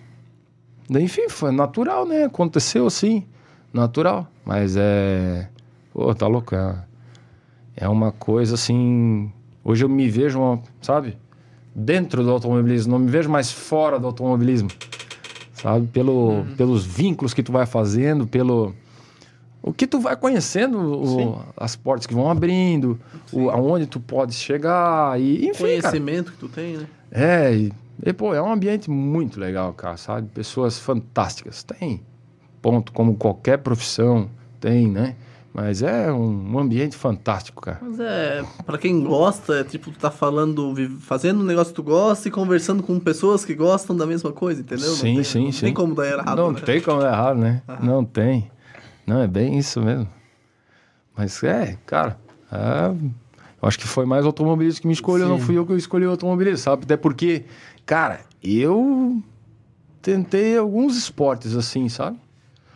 daí, 0.88 1.04
enfim, 1.04 1.28
foi 1.30 1.52
natural, 1.52 2.06
né? 2.06 2.26
Aconteceu 2.26 2.86
assim, 2.86 3.26
natural. 3.74 4.28
Mas 4.46 4.76
é, 4.78 5.48
pô, 5.94 6.14
tá 6.16 6.28
louco, 6.28 6.56
é, 6.56 6.76
é 7.76 7.88
uma 7.90 8.12
coisa 8.12 8.56
assim, 8.56 9.32
hoje 9.64 9.84
eu 9.86 9.90
me 9.90 10.10
vejo, 10.10 10.40
uma, 10.40 10.62
sabe? 10.82 11.18
Dentro 11.74 12.24
do 12.24 12.32
automobilismo, 12.32 12.92
não 12.92 13.00
me 13.00 13.10
vejo 13.10 13.30
mais 13.30 13.52
fora 13.52 14.00
do 14.00 14.06
automobilismo 14.08 14.70
sabe? 15.54 15.86
Pelo, 15.88 16.46
pelos 16.58 16.84
vínculos 16.86 17.34
que 17.36 17.44
tu 17.44 17.52
vai 17.52 17.66
fazendo, 17.68 18.26
pelo 18.26 18.74
o 19.62 19.72
que 19.72 19.86
tu 19.86 20.00
vai 20.00 20.16
conhecendo, 20.18 20.80
o- 20.80 21.40
as 21.56 21.76
portas 21.76 22.08
que 22.08 22.16
vão 22.16 22.32
abrindo, 22.32 23.00
o, 23.32 23.48
aonde 23.52 23.86
tu 23.86 24.00
pode 24.00 24.34
chegar 24.34 25.22
e 25.22 25.48
enfim, 25.48 25.64
cara. 25.80 25.82
Conhecimento 25.92 26.32
que 26.32 26.38
tu 26.40 26.50
tem, 26.50 26.78
né? 26.78 26.88
É, 27.12 27.54
e, 27.56 27.72
e, 28.04 28.12
pô, 28.12 28.34
é 28.34 28.42
um 28.42 28.52
ambiente 28.52 28.90
muito 28.90 29.40
legal, 29.40 29.72
cara, 29.74 29.98
sabe? 29.98 30.28
Pessoas 30.34 30.80
fantásticas, 30.80 31.62
tem 31.62 32.02
ponto 32.60 32.92
como 32.92 33.16
qualquer 33.16 33.60
profissão 33.60 34.28
tem, 34.60 34.88
né? 34.88 35.16
Mas 35.54 35.82
é 35.82 36.12
um, 36.12 36.54
um 36.56 36.60
ambiente 36.60 36.96
fantástico, 36.96 37.62
cara. 37.62 37.80
Mas 37.82 38.00
é, 38.00 38.42
pra 38.66 38.78
quem 38.78 39.04
gosta, 39.04 39.56
é 39.60 39.64
tipo, 39.66 39.92
tu 39.92 40.00
tá 40.00 40.10
falando, 40.10 40.74
fazendo 41.02 41.42
um 41.42 41.44
negócio 41.44 41.74
que 41.74 41.76
tu 41.76 41.84
gosta 41.84 42.28
e 42.28 42.32
conversando 42.32 42.82
com 42.82 42.98
pessoas 43.00 43.44
que 43.44 43.54
gostam 43.54 43.96
da 43.96 44.06
mesma 44.06 44.32
coisa, 44.32 44.62
entendeu? 44.62 44.88
Não 44.88 44.96
Sim, 44.96 45.16
tem, 45.16 45.24
sim, 45.26 45.44
não 45.46 45.52
sim. 45.52 45.66
tem 45.66 45.74
como 45.74 45.94
dar 45.94 46.08
errado, 46.08 46.38
Não 46.38 46.52
né? 46.52 46.62
tem 46.62 46.80
como 46.82 47.02
dar 47.02 47.12
errado, 47.12 47.38
né? 47.38 47.62
Não 47.82 48.06
tem. 48.06 48.50
Não, 49.06 49.22
é 49.22 49.28
bem 49.28 49.58
isso 49.58 49.82
mesmo. 49.82 50.08
Mas 51.18 51.44
é, 51.44 51.78
cara, 51.86 52.18
é, 52.50 52.88
eu 53.62 53.68
acho 53.68 53.78
que 53.78 53.88
foi 53.88 54.06
mais 54.06 54.24
o 54.24 54.28
automobilismo 54.28 54.82
que 54.82 54.88
me 54.88 54.94
escolheu, 54.94 55.28
não 55.28 55.38
fui 55.38 55.58
eu 55.58 55.66
que 55.66 55.74
escolhi 55.74 56.06
o 56.06 56.12
automobilismo, 56.12 56.60
sabe? 56.60 56.84
Até 56.84 56.96
porque, 56.96 57.44
cara, 57.86 58.22
eu 58.42 59.22
tentei 60.02 60.58
alguns 60.58 60.96
esportes 60.98 61.58
assim, 61.58 61.90
sabe? 61.90 62.18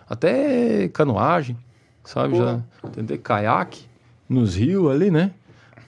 Até 0.10 0.89
canoagem, 0.89 1.57
sabe? 2.06 2.38
Já 2.38 2.61
tentei 2.91 3.18
caiaque 3.18 3.86
nos 4.30 4.56
rios 4.56 4.90
ali, 4.90 5.11
né? 5.11 5.32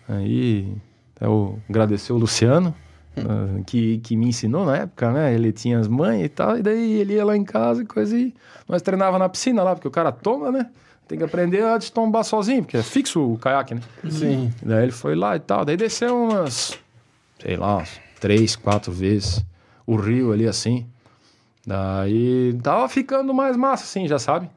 Aí 0.08 0.76
eu 1.20 1.60
agradecer 1.70 2.14
o 2.14 2.18
Luciano, 2.18 2.74
ah, 3.18 3.62
que, 3.66 3.98
que 4.00 4.16
me 4.16 4.28
ensinou 4.28 4.66
na 4.66 4.78
época, 4.78 5.12
né? 5.12 5.34
Ele 5.34 5.52
tinha 5.52 5.80
as 5.80 5.88
mães 5.88 6.26
e 6.26 6.30
tal, 6.30 6.58
e 6.58 6.62
daí 6.62 7.00
ele 7.00 7.14
ia 7.14 7.26
lá 7.26 7.36
em 7.36 7.44
casa 7.44 7.82
e 7.82 7.86
coisa 7.86 8.18
e 8.18 8.34
nós 8.68 8.82
treinava 8.82 9.18
na 9.18 9.28
piscina 9.28 9.64
lá, 9.64 9.74
porque 9.74 9.88
o 9.88 9.92
cara 9.92 10.12
toma, 10.12 10.52
né? 10.52 10.70
Tem 11.08 11.18
que 11.18 11.24
aprender 11.24 11.64
a 11.64 11.78
destombar 11.78 12.24
sozinho, 12.24 12.64
porque 12.64 12.78
é 12.78 12.84
fixo 12.84 13.34
o 13.34 13.38
caiaque, 13.38 13.76
né? 13.76 13.82
Sim. 14.10 14.52
Daí 14.62 14.84
ele 14.84 14.92
foi 14.92 15.16
lá 15.16 15.38
e 15.38 15.40
tal. 15.40 15.64
Daí 15.64 15.78
desceu 15.78 16.16
umas, 16.16 16.78
sei 17.40 17.56
lá, 17.56 17.78
umas 17.78 17.90
três, 18.20 18.58
quatro 18.58 18.92
vezes 18.92 19.44
o 19.86 19.96
rio 19.96 20.34
ali 20.34 20.46
assim. 20.46 20.86
Daí 21.66 22.54
tava 22.62 22.90
ficando 22.90 23.34
mais 23.34 23.56
massa, 23.56 23.86
assim, 23.86 24.06
já 24.08 24.20
sabe? 24.20 24.50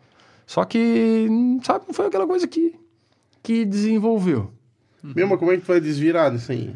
Só 0.50 0.64
que, 0.64 1.28
sabe, 1.62 1.84
não 1.86 1.94
foi 1.94 2.06
aquela 2.06 2.26
coisa 2.26 2.44
que, 2.44 2.74
que 3.40 3.64
desenvolveu. 3.64 4.50
Mesmo 5.00 5.38
como 5.38 5.52
é 5.52 5.56
que 5.56 5.62
tu 5.62 5.68
vai 5.68 5.80
desvirar 5.80 6.32
disso 6.32 6.50
aí? 6.50 6.74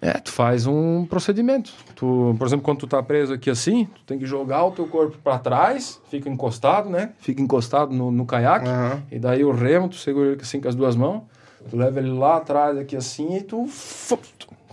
É, 0.00 0.14
tu 0.14 0.32
faz 0.32 0.66
um 0.66 1.06
procedimento. 1.06 1.72
Tu, 1.94 2.34
por 2.36 2.44
exemplo, 2.44 2.64
quando 2.64 2.80
tu 2.80 2.88
tá 2.88 3.00
preso 3.00 3.32
aqui 3.32 3.48
assim, 3.48 3.84
tu 3.94 4.02
tem 4.02 4.18
que 4.18 4.26
jogar 4.26 4.64
o 4.64 4.72
teu 4.72 4.88
corpo 4.88 5.18
para 5.22 5.38
trás, 5.38 6.00
fica 6.10 6.28
encostado, 6.28 6.90
né? 6.90 7.12
Fica 7.18 7.40
encostado 7.40 7.94
no, 7.94 8.10
no 8.10 8.26
caiaque. 8.26 8.66
Aham. 8.66 9.04
E 9.08 9.20
daí 9.20 9.44
o 9.44 9.52
remo, 9.52 9.88
tu 9.88 9.94
segura 9.98 10.32
ele 10.32 10.42
assim 10.42 10.60
com 10.60 10.68
as 10.68 10.74
duas 10.74 10.96
mãos, 10.96 11.22
tu 11.70 11.76
leva 11.76 12.00
ele 12.00 12.10
lá 12.10 12.38
atrás 12.38 12.76
aqui 12.76 12.96
assim 12.96 13.36
e 13.36 13.42
tu 13.44 13.68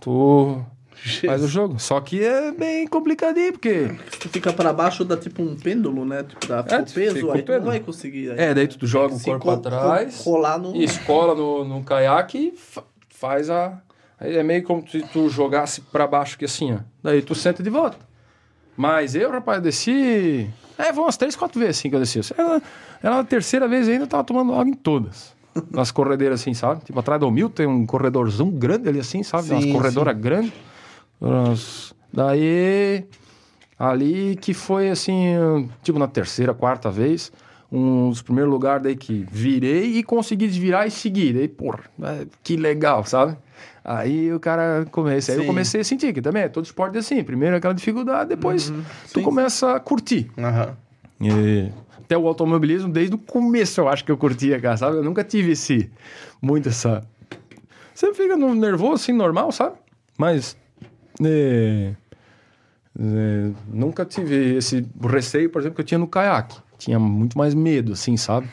tu 0.02 0.60
faz 1.26 1.44
o 1.44 1.48
jogo. 1.48 1.80
Só 1.80 2.00
que 2.02 2.24
é 2.24 2.52
bem 2.52 2.88
complicadinho, 2.88 3.52
porque 3.54 3.88
Se 4.12 4.20
tu 4.20 4.30
fica 4.30 4.52
pra 4.54 4.72
baixo, 4.74 5.04
dá 5.06 5.16
tipo 5.18 5.42
um 5.42 5.56
pêndulo, 5.56 6.06
né? 6.06 6.24
Tipo, 6.24 6.48
dá 6.48 6.60
É, 6.68 6.82
peso, 6.82 7.16
fica 7.16 7.34
aí 7.34 7.42
tu 7.44 7.52
não 7.54 7.62
vai 7.62 7.80
conseguir. 7.80 8.32
Aí. 8.32 8.40
é, 8.40 8.54
daí 8.54 8.68
tu 8.68 8.86
joga 8.88 9.14
o 9.16 9.20
corpo 9.20 9.40
co- 9.44 9.52
atrás, 9.52 10.18
Colar 10.24 10.58
no... 10.60 10.76
escola 10.76 11.34
no, 11.36 11.64
no 11.66 11.84
caiaque 11.84 12.38
e 12.54 12.58
fa- 12.58 12.84
faz 13.10 13.50
a 13.50 13.82
aí 14.20 14.38
é 14.38 14.44
meio 14.44 14.64
como 14.64 14.86
se 14.88 15.02
tu 15.14 15.30
jogasse 15.30 15.82
pra 15.82 16.06
baixo 16.06 16.36
aqui 16.36 16.46
assim, 16.46 16.74
ó. 16.74 16.80
Daí 17.04 17.22
tu 17.22 17.34
senta 17.36 17.64
de 17.64 17.70
volta. 17.70 17.98
Mas 18.76 19.14
eu, 19.16 19.30
rapaz, 19.32 19.62
desci. 19.62 20.50
É, 20.78 20.94
foi 20.94 21.04
umas 21.04 21.18
três, 21.18 21.36
quatro 21.36 21.60
vezes 21.60 21.78
assim 21.80 21.90
que 21.90 21.96
eu 21.96 22.00
desci. 22.00 22.22
Ela, 22.38 22.62
ela 23.04 23.20
a 23.20 23.24
terceira 23.24 23.68
vez 23.68 23.88
ainda 23.90 24.08
tava 24.08 24.24
tomando 24.24 24.54
água 24.54 24.70
em 24.70 24.74
todas. 24.74 25.34
Nas 25.72 25.92
corredeiras 25.92 26.40
assim, 26.40 26.54
sabe? 26.54 26.86
Tipo, 26.86 26.98
atrás 27.00 27.20
do 27.20 27.30
Mil 27.30 27.50
tem 27.50 27.68
um 27.68 27.86
corredorzão 27.86 28.50
grande 28.50 28.88
ali 28.88 29.00
assim, 29.00 29.22
sabe? 29.24 29.50
Umas 29.52 29.64
Sim, 29.66 29.74
corredoras 29.74 30.18
grandes. 30.18 30.54
Daí, 32.12 33.06
ali 33.78 34.36
que 34.42 34.54
foi 34.54 34.90
assim, 34.90 35.70
tipo, 35.84 36.00
na 36.00 36.08
terceira, 36.08 36.54
quarta 36.54 36.90
vez, 36.90 37.32
um 37.72 38.10
dos 38.10 38.22
primeiros 38.22 38.52
lugares 38.52 38.82
daí 38.84 38.96
que 38.96 39.26
virei 39.32 39.98
e 39.98 40.04
consegui 40.04 40.48
desvirar 40.48 40.88
e 40.88 40.92
seguir. 40.92 41.34
Daí, 41.34 41.48
porra, 41.48 41.82
é, 42.04 42.26
que 42.44 42.56
legal, 42.56 43.06
sabe? 43.06 43.38
Aí 43.84 44.32
o 44.34 44.40
cara 44.40 44.86
comecei, 44.92 45.36
aí 45.36 45.42
eu 45.42 45.46
comecei 45.48 45.82
a 45.82 45.84
sentir 45.84 46.14
que 46.14 46.22
também 46.22 46.44
é 46.44 46.50
todo 46.50 46.66
esporte 46.66 46.96
é 46.96 47.00
assim. 47.00 47.24
Primeiro 47.24 47.56
aquela 47.56 47.74
dificuldade, 47.74 48.30
depois 48.30 48.70
Uhum. 48.70 48.84
tu 49.12 49.20
Sim. 49.20 49.24
começa 49.24 49.76
a 49.76 49.80
curtir. 49.80 50.30
Aham. 50.38 50.76
E 51.22 51.70
até 51.98 52.18
o 52.18 52.28
automobilismo, 52.28 52.92
desde 52.92 53.16
o 53.16 53.18
começo 53.18 53.82
eu 53.82 53.88
acho 53.88 54.04
que 54.04 54.12
eu 54.12 54.18
curtia, 54.18 54.60
cara, 54.60 54.78
sabe? 54.78 54.98
Eu 54.98 55.04
nunca 55.04 55.24
tive 55.24 55.52
esse, 55.52 55.90
muito 56.42 56.70
essa... 56.70 57.04
Você 57.94 58.14
fica 58.14 58.36
nervoso, 58.38 58.94
assim, 58.94 59.12
normal, 59.12 59.52
sabe? 59.52 59.76
Mas 60.18 60.56
é, 61.24 61.94
é, 63.00 63.52
nunca 63.68 64.06
tive 64.06 64.56
esse 64.58 64.86
receio, 65.02 65.50
por 65.50 65.62
exemplo, 65.62 65.76
que 65.76 65.82
eu 65.82 65.86
tinha 65.86 65.98
no 65.98 66.08
caiaque. 66.08 66.58
Tinha 66.78 66.98
muito 67.00 67.38
mais 67.38 67.54
medo, 67.54 67.94
assim, 67.94 68.16
sabe? 68.18 68.48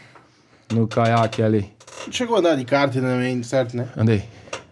No 0.72 0.86
caiaque 0.88 1.43
ali. 1.43 1.72
Chegou 2.10 2.36
a 2.36 2.38
andar 2.40 2.56
de 2.56 2.64
kart 2.64 2.93
também, 2.93 3.43
certo, 3.43 3.76
né? 3.76 3.88
Andei, 3.97 4.24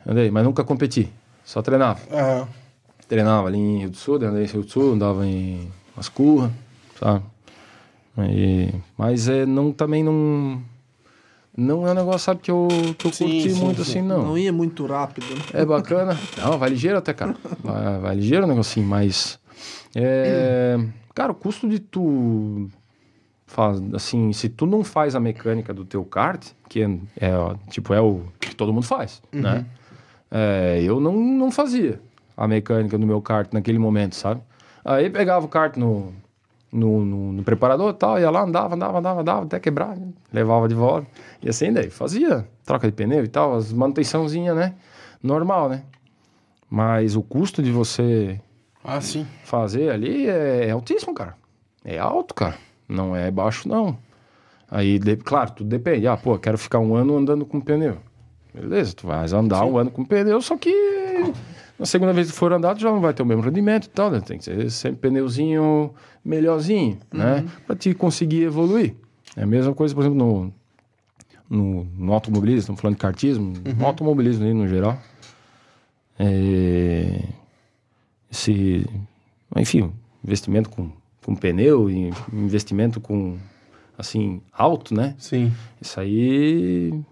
andei, 0.06 0.30
mas 0.30 0.44
nunca 0.44 0.64
competi. 0.64 1.08
Só 1.44 1.62
treinava. 1.62 2.00
Aham. 2.10 2.48
Treinava 3.08 3.48
ali 3.48 3.58
em 3.58 3.78
Rio 3.80 3.90
do 3.90 3.96
Sul, 3.96 4.16
andei 4.16 4.44
em 4.44 4.46
Rio 4.46 4.62
do 4.62 4.70
Sul, 4.70 4.92
andava 4.94 5.26
em 5.26 5.70
Mascurra, 5.96 6.50
sabe? 6.98 7.22
E- 8.30 8.72
mas 8.96 9.28
é, 9.28 9.44
não, 9.44 9.72
também 9.72 10.02
não... 10.02 10.62
Não 11.56 11.86
é 11.86 11.93
um 11.93 11.94
negócio, 11.94 12.20
sabe, 12.20 12.40
que 12.40 12.51
eu, 12.51 12.66
que 12.98 13.06
eu 13.06 13.12
Sim, 13.12 13.24
curti 13.24 13.51
sim, 13.55 13.64
muito 13.64 13.85
sim. 13.85 13.90
assim, 13.90 14.02
não. 14.02 14.24
Não 14.24 14.39
ia 14.39 14.52
muito 14.52 14.85
rápido, 14.86 15.26
né? 15.35 15.43
É 15.52 15.64
bacana. 15.64 16.18
Não, 16.36 16.59
vai 16.59 16.70
ligeiro 16.70 16.98
até, 16.98 17.12
cara. 17.12 17.36
Vai, 17.62 17.98
vai 18.01 18.14
ligeiro 18.16 18.44
o 18.44 18.48
negocinho, 18.48 18.86
mas. 18.86 19.39
É, 19.94 20.76
cara, 21.14 21.31
o 21.31 21.35
custo 21.35 21.68
de 21.68 21.78
tu. 21.78 22.68
Faz, 23.47 23.81
assim, 23.94 24.32
se 24.32 24.48
tu 24.48 24.66
não 24.66 24.82
faz 24.82 25.14
a 25.14 25.20
mecânica 25.20 25.72
do 25.72 25.85
teu 25.85 26.05
kart, 26.05 26.44
que 26.68 26.82
é, 26.82 26.86
é, 27.20 27.31
tipo, 27.70 27.94
é 27.94 28.01
o 28.01 28.22
que 28.40 28.56
todo 28.56 28.72
mundo 28.72 28.86
faz, 28.86 29.22
né? 29.31 29.64
É, 30.28 30.81
eu 30.82 30.98
não, 30.98 31.12
não 31.12 31.52
fazia 31.52 32.01
a 32.36 32.48
mecânica 32.48 32.98
do 32.98 33.06
meu 33.06 33.22
kart 33.22 33.52
naquele 33.52 33.78
momento, 33.78 34.16
sabe? 34.16 34.40
Aí 34.85 35.09
pegava 35.09 35.47
o 35.47 35.48
kart 35.48 35.76
no, 35.76 36.12
no, 36.74 37.05
no, 37.05 37.32
no 37.32 37.42
preparador 37.44 37.90
e 37.90 37.94
tal, 37.96 38.18
ia 38.18 38.30
lá, 38.30 38.42
andava, 38.42 38.74
andava, 38.74 38.98
andava, 38.98 39.20
andava, 39.20 39.44
até 39.46 39.60
quebrar, 39.60 39.96
né? 39.96 40.09
levava 40.32 40.68
de 40.68 40.74
volta. 40.74 41.06
E 41.40 41.48
assim 41.48 41.72
daí, 41.72 41.88
fazia 41.88 42.46
troca 42.64 42.86
de 42.88 42.92
pneu 42.92 43.22
e 43.24 43.28
tal, 43.28 43.55
as 43.55 43.72
manutençãozinhas, 43.72 44.56
né? 44.56 44.74
Normal, 45.22 45.68
né? 45.68 45.82
Mas 46.68 47.14
o 47.16 47.22
custo 47.22 47.62
de 47.62 47.70
você 47.70 48.40
Ah, 48.82 49.01
sim. 49.01 49.26
fazer 49.44 49.90
ali 49.90 50.26
é, 50.28 50.66
é 50.66 50.70
altíssimo, 50.72 51.14
cara. 51.14 51.36
É 51.84 51.98
alto, 51.98 52.34
cara. 52.34 52.56
Não 52.88 53.14
é 53.14 53.30
baixo, 53.30 53.68
não. 53.68 53.96
Aí, 54.70 54.98
de- 54.98 55.16
claro, 55.16 55.52
tudo 55.52 55.68
depende. 55.70 56.06
Ah, 56.09 56.16
pô, 56.16 56.36
quero 56.38 56.59
ficar 56.59 56.80
um 56.80 56.94
ano 56.96 57.16
andando 57.16 57.46
com 57.46 57.60
pneu. 57.60 57.98
Beleza, 58.52 58.94
tu 58.94 59.06
vai 59.06 59.24
andar 59.32 59.64
um 59.64 59.76
ano 59.78 59.90
com 59.90 60.05
pneu, 60.05 60.40
só 60.40 60.56
que 60.56 60.70
na 61.78 61.86
segunda 61.86 62.12
vez 62.12 62.30
que 62.30 62.36
for 62.36 62.52
andar, 62.52 62.74
tu 62.74 62.82
já 62.82 62.90
não 62.90 63.01
vai 63.01 63.12
ter 63.12 63.22
o 63.22 63.26
mesmo 63.26 63.42
rendimento 63.42 63.86
e 63.86 63.90
tal, 63.90 64.10
né? 64.10 64.20
Tem 64.20 64.38
que 64.38 64.44
ser 64.44 64.70
sempre 64.70 65.09
pneuzinho 65.09 65.92
melhorzinho, 66.24 66.98
né? 67.12 67.44
Pra 67.66 67.74
te 67.74 67.92
conseguir 67.94 68.44
evoluir. 68.44 68.94
É 69.36 69.42
a 69.42 69.46
mesma 69.46 69.74
coisa, 69.74 69.94
por 69.94 70.02
exemplo, 70.02 70.18
no, 70.18 70.52
no, 71.51 71.84
no 71.96 72.12
automobilismo, 72.12 72.60
estamos 72.60 72.80
falando 72.80 72.96
de 72.96 73.01
kartismo, 73.01 73.52
no 73.76 73.86
automobilismo 73.86 74.44
aí 74.44 74.55
no 74.55 74.68
geral. 74.68 74.98
É, 76.18 77.24
esse, 78.30 78.86
enfim, 79.56 79.92
investimento 80.22 80.70
com, 80.70 80.90
com 81.24 81.34
pneu 81.34 81.90
e 81.90 82.12
investimento 82.32 83.01
com, 83.01 83.36
assim, 83.98 84.40
alto, 84.52 84.94
né? 84.94 85.14
Sim. 85.18 85.52
Isso 85.80 85.98
aí 85.98 87.02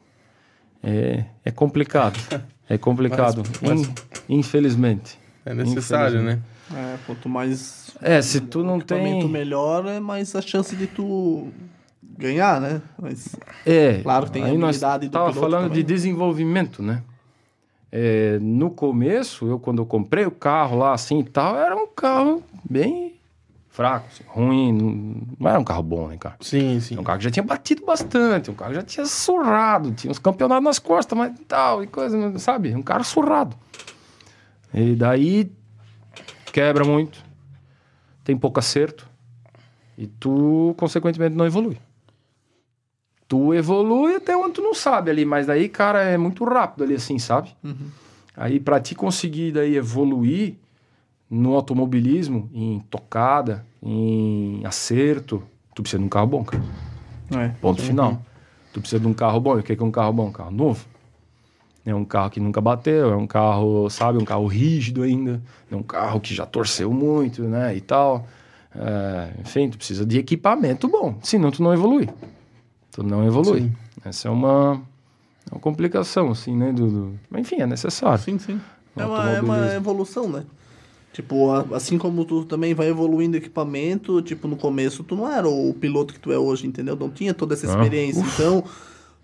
é, 0.82 1.24
é 1.44 1.50
complicado. 1.50 2.18
É 2.74 2.78
complicado, 2.78 3.42
Mas- 3.60 3.80
mas- 3.80 3.80
in- 4.28 4.38
infelizmente. 4.38 5.18
É 5.44 5.52
necessário, 5.54 6.22
né? 6.22 6.38
É, 6.74 6.96
quanto 7.06 7.28
mais 7.28 7.90
É, 8.00 8.22
se 8.22 8.40
tu 8.40 8.64
não 8.64 8.80
tem... 8.80 9.28
melhor, 9.28 9.86
é 9.86 10.00
mais 10.00 10.34
a 10.34 10.40
chance 10.40 10.74
de 10.74 10.86
tu 10.86 11.48
ganhar, 12.18 12.60
né? 12.60 12.80
Mas 12.98 13.36
É, 13.66 14.00
Claro, 14.02 14.30
tem 14.30 14.42
a 14.42 14.46
aí 14.46 14.56
nós 14.56 14.82
habilidade 14.82 15.08
do 15.08 15.12
tava 15.12 15.32
falando 15.34 15.64
também. 15.64 15.78
de 15.78 15.82
desenvolvimento, 15.82 16.82
né? 16.82 17.02
É, 17.90 18.38
no 18.40 18.70
começo, 18.70 19.46
eu 19.46 19.58
quando 19.58 19.82
eu 19.82 19.86
comprei 19.86 20.24
o 20.24 20.30
carro 20.30 20.78
lá 20.78 20.94
assim 20.94 21.18
e 21.20 21.24
tal, 21.24 21.54
era 21.58 21.76
um 21.76 21.86
carro 21.86 22.42
bem 22.68 23.11
fraco, 23.72 24.06
assim, 24.12 24.22
ruim, 24.28 24.70
não- 24.70 25.22
não 25.40 25.50
era 25.50 25.58
um 25.58 25.64
carro 25.64 25.82
bom, 25.82 26.06
né, 26.08 26.18
cara? 26.18 26.36
Sim, 26.40 26.78
sim. 26.78 26.94
É 26.96 27.00
um 27.00 27.02
carro 27.02 27.18
que 27.18 27.24
já 27.24 27.30
tinha 27.30 27.42
batido 27.42 27.84
bastante, 27.86 28.50
um 28.50 28.54
carro 28.54 28.70
que 28.70 28.76
já 28.76 28.82
tinha 28.82 29.06
surrado, 29.06 29.90
tinha 29.92 30.10
uns 30.10 30.18
campeonatos 30.18 30.62
nas 30.64 30.78
costas, 30.78 31.18
mas 31.18 31.32
tal, 31.48 31.82
e 31.82 31.86
coisa, 31.86 32.38
sabe? 32.38 32.74
Um 32.74 32.82
carro 32.82 33.02
surrado. 33.02 33.56
E 34.74 34.94
daí 34.94 35.50
quebra 36.52 36.84
muito, 36.84 37.24
tem 38.22 38.36
pouco 38.36 38.58
acerto, 38.58 39.08
e 39.96 40.06
tu, 40.06 40.74
consequentemente, 40.76 41.34
não 41.34 41.46
evolui. 41.46 41.78
Tu 43.26 43.54
evolui 43.54 44.16
até 44.16 44.36
onde 44.36 44.52
tu 44.54 44.62
não 44.62 44.74
sabe 44.74 45.10
ali, 45.10 45.24
mas 45.24 45.46
daí, 45.46 45.66
cara, 45.68 46.02
é 46.02 46.18
muito 46.18 46.44
rápido 46.44 46.84
ali 46.84 46.94
assim, 46.94 47.18
sabe? 47.18 47.54
Aí, 48.36 48.60
pra 48.60 48.78
te 48.80 48.94
conseguir 48.94 49.52
daí 49.52 49.76
evoluir 49.76 50.56
no 51.34 51.54
automobilismo, 51.54 52.50
em 52.52 52.80
tocada, 52.90 53.64
em 53.82 54.60
acerto, 54.64 55.42
tu 55.74 55.82
precisa 55.82 55.98
de 55.98 56.04
um 56.04 56.08
carro 56.08 56.26
bom, 56.26 56.44
cara. 56.44 56.62
é. 57.34 57.48
Ponto 57.60 57.80
final. 57.82 58.20
Tu 58.72 58.80
precisa 58.80 59.00
de 59.00 59.06
um 59.06 59.14
carro 59.14 59.40
bom. 59.40 59.56
E 59.56 59.60
o 59.60 59.62
que 59.62 59.72
é 59.72 59.82
um 59.82 59.90
carro 59.90 60.12
bom? 60.12 60.26
Um 60.28 60.32
carro 60.32 60.50
novo. 60.50 60.84
É 61.84 61.94
um 61.94 62.04
carro 62.04 62.30
que 62.30 62.38
nunca 62.38 62.60
bateu, 62.60 63.10
é 63.12 63.16
um 63.16 63.26
carro, 63.26 63.88
sabe, 63.90 64.16
um 64.18 64.24
carro 64.24 64.46
rígido 64.46 65.02
ainda, 65.02 65.42
é 65.70 65.74
um 65.74 65.82
carro 65.82 66.20
que 66.20 66.32
já 66.34 66.46
torceu 66.46 66.92
muito, 66.92 67.42
né, 67.42 67.74
e 67.76 67.80
tal. 67.80 68.24
É, 68.74 69.32
enfim, 69.40 69.68
tu 69.68 69.76
precisa 69.78 70.06
de 70.06 70.16
equipamento 70.18 70.86
bom, 70.86 71.16
senão 71.22 71.50
tu 71.50 71.60
não 71.62 71.72
evolui. 71.74 72.08
Tu 72.92 73.02
não 73.02 73.26
evolui. 73.26 73.62
Sim. 73.62 73.72
Essa 74.04 74.28
é 74.28 74.30
uma, 74.30 74.80
uma 75.50 75.60
complicação, 75.60 76.30
assim, 76.30 76.54
né, 76.56 76.72
do, 76.72 76.88
do- 76.88 77.18
Enfim, 77.36 77.56
é 77.56 77.66
necessário. 77.66 78.22
Sim, 78.22 78.38
sim. 78.38 78.60
É 78.96 79.04
uma, 79.04 79.30
é 79.30 79.40
uma 79.40 79.74
evolução, 79.74 80.28
né? 80.28 80.44
Tipo, 81.12 81.50
a- 81.50 81.66
assim 81.76 81.98
como 81.98 82.24
tu 82.24 82.44
também 82.44 82.72
vai 82.74 82.88
evoluindo 82.88 83.36
equipamento, 83.36 84.22
tipo, 84.22 84.48
no 84.48 84.56
começo 84.56 85.04
tu 85.04 85.14
não 85.14 85.30
era 85.30 85.46
o 85.48 85.74
piloto 85.74 86.14
que 86.14 86.20
tu 86.20 86.32
é 86.32 86.38
hoje, 86.38 86.66
entendeu? 86.66 86.96
Não 86.96 87.10
tinha 87.10 87.34
toda 87.34 87.52
essa 87.54 87.66
Ah, 87.66 87.70
experiência. 87.70 88.24
Então, 88.34 88.64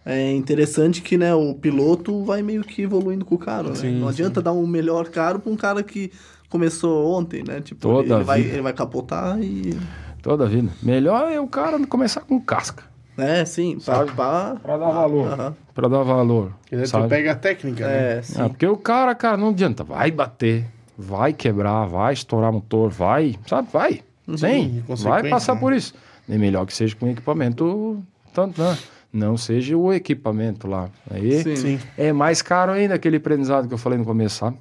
é 0.05 0.32
interessante 0.32 1.01
que, 1.01 1.16
né, 1.16 1.35
o 1.35 1.55
piloto 1.55 2.24
vai 2.24 2.43
meio 2.43 2.62
que 2.62 2.82
evoluindo 2.82 3.24
com 3.24 3.35
o 3.35 3.39
carro, 3.39 3.70
né? 3.70 3.74
Sim, 3.77 3.98
não 4.01 4.09
adianta 4.09 4.43
dar 4.43 4.52
um 4.52 4.66
melhor 4.66 5.09
carro 5.09 5.39
pra 5.40 5.51
um 5.51 5.56
cara 5.56 5.82
que 5.82 6.12
começou 6.51 7.12
ontem, 7.15 7.43
né? 7.47 7.60
Tipo, 7.62 7.81
Toda 7.81 8.16
ele 8.16 8.24
vai, 8.24 8.43
vida. 8.43 8.55
ele 8.55 8.62
vai 8.62 8.73
capotar 8.74 9.40
e... 9.43 9.74
Toda 10.23 10.44
a 10.44 10.48
vida. 10.48 10.69
Melhor 10.82 11.31
é 11.31 11.40
o 11.40 11.47
cara 11.47 11.78
começar 11.86 12.20
com 12.23 12.39
casca, 12.40 12.85
É, 13.16 13.44
sim, 13.47 13.78
pra... 13.82 13.94
Sabe? 13.94 14.12
pra... 14.12 14.56
Pra 14.62 14.77
dar 14.77 14.90
valor. 14.90 15.27
Aham. 15.32 15.56
pra 15.74 15.89
dar 15.89 16.02
valor. 16.02 16.52
Daí 16.70 16.82
tu 16.82 16.89
sabe? 16.89 17.09
pega 17.09 17.32
a 17.32 17.35
técnica, 17.35 17.86
né? 17.86 18.19
É, 18.19 18.23
sim. 18.23 18.35
Ah, 18.43 18.48
porque 18.48 18.66
o 18.66 18.77
cara, 18.77 19.15
cara, 19.15 19.36
não 19.39 19.48
adianta. 19.51 19.85
Vai 19.85 20.10
bater, 20.10 20.66
vai 20.99 21.33
quebrar, 21.33 21.87
vai 21.87 22.12
estourar 22.12 22.53
motor, 22.53 22.91
vai, 22.91 23.37
sabe? 23.47 23.69
Vai. 23.73 24.03
Tem. 24.39 24.83
consequência, 24.87 25.09
Vai 25.09 25.31
passar 25.31 25.55
né? 25.55 25.61
por 25.61 25.73
isso. 25.73 25.95
É 26.29 26.37
melhor 26.37 26.66
que 26.66 26.75
seja 26.75 26.95
com 26.97 27.09
equipamento, 27.09 28.03
tanto, 28.35 28.61
né? 28.61 28.77
Não 29.11 29.39
seja 29.39 29.75
o 29.77 29.93
equipamento 29.93 30.66
lá. 30.66 30.91
Aí 31.11 31.43
Sim. 31.43 31.57
Sim. 31.57 31.81
é 31.97 32.12
mais 32.12 32.43
caro 32.43 32.73
ainda 32.73 32.95
aquele 32.95 33.16
aprendizado 33.16 33.66
que 33.66 33.73
eu 33.73 33.79
falei 33.79 33.99
no 33.99 34.05
começo, 34.05 34.41
sabe? 34.41 34.59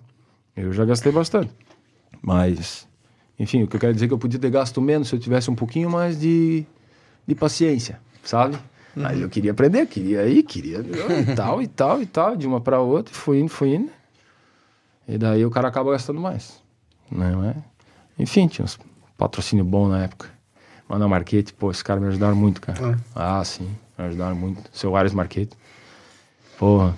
Eu 0.55 0.71
já 0.71 0.85
gastei 0.85 1.11
bastante. 1.11 1.51
Mas, 2.21 2.87
enfim, 3.37 3.63
o 3.63 3.67
que 3.67 3.75
eu 3.75 3.79
quero 3.79 3.93
dizer 3.93 4.05
é 4.05 4.07
que 4.07 4.13
eu 4.13 4.17
podia 4.17 4.39
ter 4.39 4.49
gasto 4.49 4.81
menos 4.81 5.09
se 5.09 5.15
eu 5.15 5.19
tivesse 5.19 5.51
um 5.51 5.55
pouquinho 5.55 5.89
mais 5.89 6.17
de, 6.17 6.65
de 7.27 7.35
paciência, 7.35 7.99
sabe? 8.23 8.57
Mas 8.95 9.19
eu 9.19 9.29
queria 9.29 9.51
aprender, 9.51 9.85
queria 9.85 10.25
ir, 10.25 10.41
queria 10.43 10.79
e 10.79 11.35
tal, 11.35 11.61
e 11.61 11.67
tal, 11.67 12.01
e 12.01 12.05
tal, 12.05 12.35
de 12.35 12.47
uma 12.47 12.59
para 12.61 12.79
outra, 12.79 13.13
e 13.13 13.15
fui 13.15 13.39
indo, 13.39 13.49
fui 13.49 13.75
indo. 13.75 13.91
E 15.07 15.17
daí 15.17 15.45
o 15.45 15.49
cara 15.51 15.67
acaba 15.67 15.91
gastando 15.91 16.19
mais. 16.19 16.61
Não 17.11 17.43
é? 17.43 17.55
Enfim, 18.19 18.47
tinha 18.47 18.65
uns 18.65 18.77
patrocínio 19.17 19.63
bom 19.63 19.87
na 19.87 20.03
época. 20.03 20.29
Mano, 20.89 21.07
Marquete, 21.09 21.53
pô, 21.53 21.69
esses 21.71 21.83
caras 21.83 22.01
me 22.01 22.09
ajudaram 22.09 22.35
muito, 22.35 22.61
cara. 22.61 22.97
Ah, 23.15 23.43
sim, 23.43 23.69
me 23.97 24.05
ajudaram 24.05 24.35
muito. 24.35 24.61
Seu 24.71 24.95
Ares 24.95 25.13
Marquete. 25.13 25.55
Porra, 26.57 26.95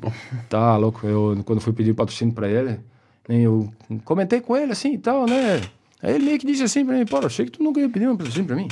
bom. 0.00 0.12
Tá 0.48 0.76
louco, 0.76 1.06
eu 1.06 1.42
quando 1.44 1.60
fui 1.60 1.72
pedir 1.72 1.94
patrocínio 1.94 2.32
pra 2.34 2.48
ele, 2.48 2.80
né, 3.28 3.40
eu 3.40 3.70
comentei 4.04 4.40
com 4.40 4.56
ele 4.56 4.72
assim 4.72 4.94
e 4.94 4.98
tal, 4.98 5.26
né? 5.26 5.60
Aí 6.02 6.14
ele 6.14 6.24
meio 6.24 6.38
que 6.38 6.46
disse 6.46 6.62
assim 6.62 6.86
pra 6.86 6.96
mim, 6.96 7.04
pô, 7.04 7.18
achei 7.18 7.44
que 7.44 7.52
tu 7.52 7.62
nunca 7.62 7.80
ia 7.80 7.88
pedir 7.88 8.08
um 8.08 8.16
patrocínio 8.16 8.46
pra 8.46 8.56
mim. 8.56 8.68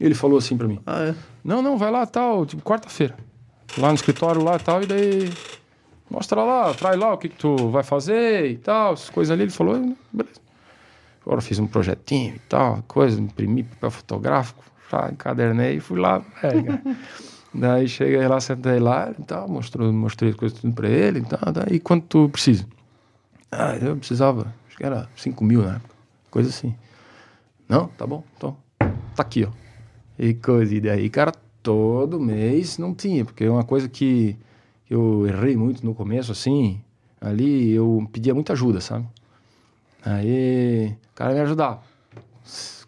Ele 0.00 0.14
falou 0.14 0.38
assim 0.38 0.56
pra 0.56 0.66
mim, 0.68 0.80
Ah, 0.84 1.04
é. 1.04 1.14
não, 1.44 1.62
não, 1.62 1.78
vai 1.78 1.90
lá 1.90 2.04
tal, 2.06 2.44
tipo, 2.44 2.62
quarta-feira. 2.62 3.14
Lá 3.78 3.88
no 3.88 3.94
escritório 3.94 4.42
lá 4.42 4.56
e 4.56 4.58
tal, 4.58 4.82
e 4.82 4.86
daí 4.86 5.32
mostra 6.10 6.42
lá, 6.42 6.72
traz 6.74 6.98
lá 6.98 7.12
o 7.12 7.18
que, 7.18 7.28
que 7.28 7.36
tu 7.36 7.68
vai 7.70 7.82
fazer 7.82 8.50
e 8.50 8.56
tal, 8.58 8.94
essas 8.94 9.10
coisas 9.10 9.32
ali. 9.32 9.44
Ele 9.44 9.50
falou, 9.50 9.96
beleza. 10.12 10.40
Agora 11.22 11.38
eu 11.38 11.42
fiz 11.42 11.58
um 11.58 11.66
projetinho 11.66 12.36
e 12.36 12.38
tal, 12.48 12.82
coisa, 12.86 13.20
imprimi 13.20 13.64
papel 13.64 13.90
fotográfico, 13.90 14.64
já 14.90 15.10
encadernei 15.10 15.76
e 15.76 15.80
fui 15.80 15.98
lá. 15.98 16.22
É, 16.42 16.62
cara. 16.62 16.82
daí 17.52 17.88
cheguei 17.88 18.26
lá, 18.28 18.40
sentei 18.40 18.78
lá 18.78 19.12
e 19.18 19.22
tal, 19.24 19.48
mostrou, 19.48 19.92
mostrei 19.92 20.30
as 20.30 20.36
coisas 20.36 20.58
tudo 20.58 20.72
pra 20.72 20.88
ele 20.88 21.20
e 21.20 21.24
tal. 21.24 21.52
Daí 21.52 21.80
quanto 21.80 22.06
tu 22.06 22.28
precisa? 22.28 22.64
Ah, 23.50 23.76
eu 23.76 23.96
precisava, 23.96 24.54
acho 24.68 24.76
que 24.76 24.84
era 24.84 25.08
5 25.16 25.42
mil 25.44 25.62
na 25.62 25.76
época, 25.76 25.94
coisa 26.30 26.48
assim. 26.48 26.74
Não, 27.68 27.88
tá 27.88 28.06
bom, 28.06 28.22
então, 28.36 28.56
tá 28.78 29.22
aqui, 29.22 29.44
ó. 29.44 29.50
E 30.18 30.34
coisa, 30.34 30.74
e 30.74 30.80
daí, 30.80 31.10
cara, 31.10 31.32
todo 31.62 32.20
mês 32.20 32.78
não 32.78 32.94
tinha, 32.94 33.24
porque 33.24 33.44
é 33.44 33.50
uma 33.50 33.64
coisa 33.64 33.88
que 33.88 34.36
eu 34.88 35.26
errei 35.26 35.56
muito 35.56 35.84
no 35.84 35.94
começo, 35.94 36.32
assim, 36.32 36.82
ali 37.20 37.72
eu 37.72 38.08
pedia 38.12 38.34
muita 38.34 38.52
ajuda, 38.52 38.80
sabe? 38.80 39.06
Aí, 40.04 40.96
o 41.10 41.14
cara 41.14 41.34
me 41.34 41.40
ajudava, 41.40 41.82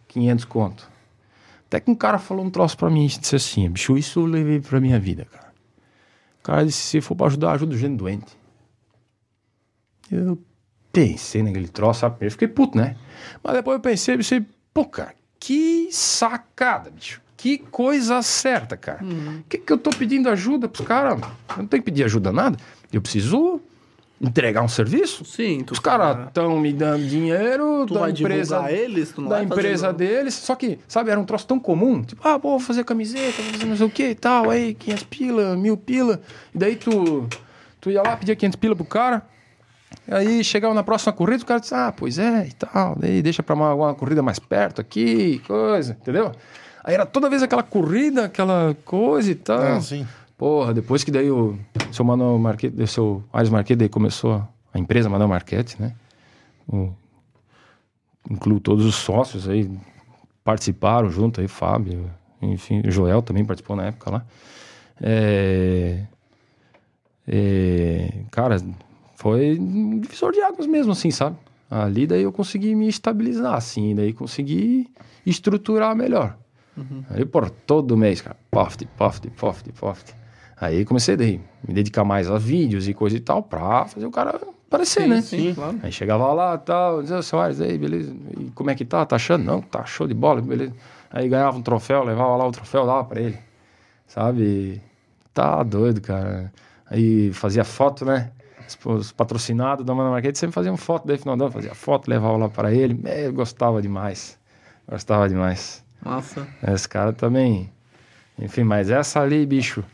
500 0.07 0.45
conto. 0.45 0.89
Até 1.67 1.81
que 1.81 1.91
um 1.91 1.95
cara 1.95 2.19
falou 2.19 2.45
um 2.45 2.51
troço 2.51 2.77
pra 2.77 2.89
mim, 2.89 3.07
disse 3.07 3.37
assim, 3.37 3.69
bicho, 3.69 3.99
isso 3.99 4.21
eu 4.21 4.27
levei 4.27 4.61
pra 4.61 4.81
minha 4.81 4.99
vida, 4.99 5.25
cara. 5.25 5.53
O 6.41 6.43
cara 6.43 6.65
disse, 6.65 6.79
se 6.79 7.01
for 7.01 7.15
pra 7.15 7.27
ajudar, 7.27 7.53
ajuda 7.53 7.77
gente 7.77 7.97
doente. 7.97 8.39
Eu 10.11 10.39
pensei 10.93 11.43
naquele 11.43 11.69
troço, 11.69 12.01
sabe? 12.01 12.25
Eu 12.25 12.31
fiquei 12.31 12.49
puto, 12.49 12.79
né? 12.79 12.97
Mas 13.43 13.55
depois 13.55 13.77
eu 13.77 13.81
pensei, 13.81 14.17
pensei, 14.17 14.47
pô, 14.73 14.87
cara, 14.87 15.15
que 15.39 15.91
sacada, 15.93 16.91
bicho. 16.91 17.21
Que 17.39 17.57
coisa 17.57 18.21
certa, 18.21 18.77
cara. 18.77 18.99
O 19.01 19.07
uhum. 19.07 19.43
que, 19.49 19.59
que 19.59 19.73
eu 19.73 19.79
tô 19.79 19.91
pedindo 19.91 20.29
ajuda 20.29 20.69
pros 20.69 20.85
caras? 20.85 21.21
Eu 21.23 21.59
não 21.59 21.67
tenho 21.67 21.81
que 21.81 21.91
pedir 21.91 22.03
ajuda 22.03 22.33
nada. 22.33 22.59
Eu 22.93 23.01
preciso 23.01 23.61
entregar 24.21 24.61
um 24.63 24.69
serviço? 24.69 25.25
Sim. 25.25 25.65
Os 25.71 25.79
caras 25.79 26.27
estão 26.27 26.59
me 26.59 26.73
dando 26.73 27.07
dinheiro 27.07 27.87
tu 27.87 27.95
da 27.95 28.11
empresa 28.11 28.73
eles, 28.73 29.13
tu 29.13 29.23
não 29.23 29.29
da 29.29 29.41
empresa 29.41 29.93
deles. 29.93 30.35
Só 30.35 30.57
que, 30.57 30.81
sabe, 30.89 31.13
era 31.13 31.21
um 31.21 31.25
troço 31.25 31.47
tão 31.47 31.61
comum. 31.61 32.03
Tipo, 32.03 32.27
ah, 32.27 32.37
vou 32.37 32.59
fazer 32.59 32.83
camiseta, 32.83 33.41
vou 33.41 33.53
fazer 33.53 33.67
não 33.67 33.77
sei 33.77 33.87
o 33.87 33.91
que 33.91 34.09
e 34.09 34.15
tal. 34.17 34.51
Aí, 34.51 34.75
500 34.75 35.05
pila, 35.05 35.57
mil 35.57 35.77
pila. 35.77 36.21
E 36.53 36.59
daí 36.59 36.75
tu, 36.75 37.29
tu 37.81 37.89
ia 37.89 38.03
lá, 38.03 38.17
pedia 38.17 38.35
500 38.35 38.57
pila 38.57 38.75
pro 38.75 38.85
cara. 38.85 39.25
Aí 40.11 40.43
chegava 40.43 40.75
na 40.75 40.83
próxima 40.83 41.13
corrida, 41.13 41.45
o 41.45 41.47
cara 41.47 41.61
disse, 41.61 41.75
ah, 41.75 41.95
pois 41.97 42.19
é, 42.19 42.49
e 42.49 42.53
tal. 42.53 42.97
Daí 42.99 43.23
deixa 43.23 43.45
pra 43.45 43.55
uma, 43.55 43.73
uma 43.75 43.95
corrida 43.95 44.23
mais 44.23 44.41
perto 44.41 44.81
aqui, 44.81 45.41
coisa, 45.47 45.97
entendeu? 46.01 46.33
Aí 46.89 46.95
era 46.95 47.05
toda 47.05 47.29
vez 47.29 47.43
aquela 47.43 47.63
corrida, 47.63 48.25
aquela 48.25 48.75
coisa 48.83 49.31
e 49.31 49.35
tal. 49.35 49.61
Ah, 49.61 49.79
sim. 49.79 50.07
Porra, 50.39 50.73
depois 50.73 51.05
que 51.05 51.11
daí 51.11 51.31
o 51.31 51.59
seu 51.93 52.03
Manuel 52.03 52.39
Marquete, 52.39 52.83
o 52.83 52.87
seu 52.87 53.23
Ares 53.31 53.51
Marquete, 53.51 53.81
daí 53.81 53.91
começou 53.91 54.43
a 54.73 54.79
empresa 54.79 55.07
Manuel 55.07 55.29
Marquete, 55.29 55.77
né? 55.79 55.93
O, 56.67 56.89
incluo 58.31 58.59
todos 58.59 58.87
os 58.87 58.95
sócios 58.95 59.47
aí, 59.47 59.71
participaram 60.43 61.11
junto 61.11 61.43
aí, 61.43 61.47
Fábio, 61.47 62.11
enfim, 62.41 62.81
o 62.81 62.91
Joel 62.91 63.21
também 63.21 63.45
participou 63.45 63.77
na 63.77 63.89
época 63.89 64.11
lá. 64.11 64.27
É, 64.99 66.05
é, 67.27 68.23
cara, 68.31 68.57
foi 69.15 69.59
um 69.59 70.01
divisor 70.01 70.33
de 70.33 70.41
águas 70.41 70.67
mesmo, 70.67 70.93
assim, 70.93 71.11
sabe? 71.11 71.37
Ali 71.71 72.07
daí 72.07 72.23
eu 72.23 72.33
consegui 72.33 72.75
me 72.75 72.89
estabilizar, 72.89 73.53
assim, 73.53 73.95
daí 73.95 74.15
consegui 74.15 74.89
estruturar 75.27 75.95
melhor. 75.95 76.35
Uhum. 76.79 77.05
Aí 77.11 77.25
por 77.25 77.51
todo 77.51 77.97
mês, 77.97 78.21
cara, 78.21 78.37
poft, 78.51 78.87
poft, 78.97 79.29
poft, 79.31 79.73
poft. 79.73 80.15
Aí 80.61 80.85
comecei 80.85 81.17
daí, 81.17 81.41
me 81.67 81.75
dedicar 81.75 82.05
mais 82.05 82.31
a 82.31 82.39
vídeos 82.39 82.89
e 82.89 82.95
coisa 82.95 83.17
e 83.17 83.21
tal, 83.21 83.43
pra 83.43 83.87
fazer 83.87 84.07
o 84.07 84.11
cara 84.11 84.41
aparecer, 84.67 85.03
sim, 85.03 85.09
né? 85.09 85.21
Sim, 85.21 85.55
claro. 85.55 85.79
Aí 85.83 85.93
chegava 85.93 86.33
lá 86.33 86.55
e 86.55 86.59
tal, 86.59 87.03
dizia, 87.03 87.23
seu 87.23 87.41
Ares, 87.41 87.61
aí, 87.61 87.79
beleza, 87.79 88.15
e 88.39 88.51
como 88.51 88.71
é 88.71 88.75
que 88.75 88.85
tá? 88.85 89.05
Tá 89.07 89.17
achando? 89.17 89.45
Não, 89.45 89.61
tá 89.61 89.85
show 89.85 90.07
de 90.07 90.15
bola, 90.15 90.41
beleza. 90.41 90.73
Aí 91.11 91.29
ganhava 91.29 91.57
um 91.57 91.63
troféu, 91.63 92.05
levava 92.05 92.37
lá 92.37 92.47
o 92.47 92.53
troféu, 92.53 92.87
dava 92.87 93.05
pra 93.05 93.21
ele, 93.21 93.39
sabe? 94.07 94.83
Tá 95.33 95.63
doido, 95.63 96.01
cara. 96.01 96.53
Aí 96.87 97.33
fazia 97.33 97.65
foto, 97.65 98.05
né? 98.05 98.33
os 98.85 99.13
patrocinados 99.13 99.85
da 99.85 99.95
Mana 99.95 100.11
Marquete 100.11 100.39
sempre 100.39 100.55
faziam 100.55 100.77
foto 100.77 101.07
daí 101.07 101.17
final 101.17 101.37
do 101.37 101.45
ano, 101.45 101.53
fazia 101.53 101.75
foto, 101.75 102.09
levava 102.09 102.37
lá 102.37 102.49
para 102.49 102.73
ele. 102.73 103.01
Eu 103.05 103.33
gostava 103.33 103.81
demais. 103.81 104.39
Gostava 104.89 105.29
demais. 105.29 105.83
Nossa. 106.05 106.47
Esse 106.67 106.89
cara 106.89 107.13
também. 107.13 107.71
Enfim, 108.39 108.63
mas 108.63 108.91
essa 108.91 109.21
ali, 109.21 109.45
bicho, 109.45 109.85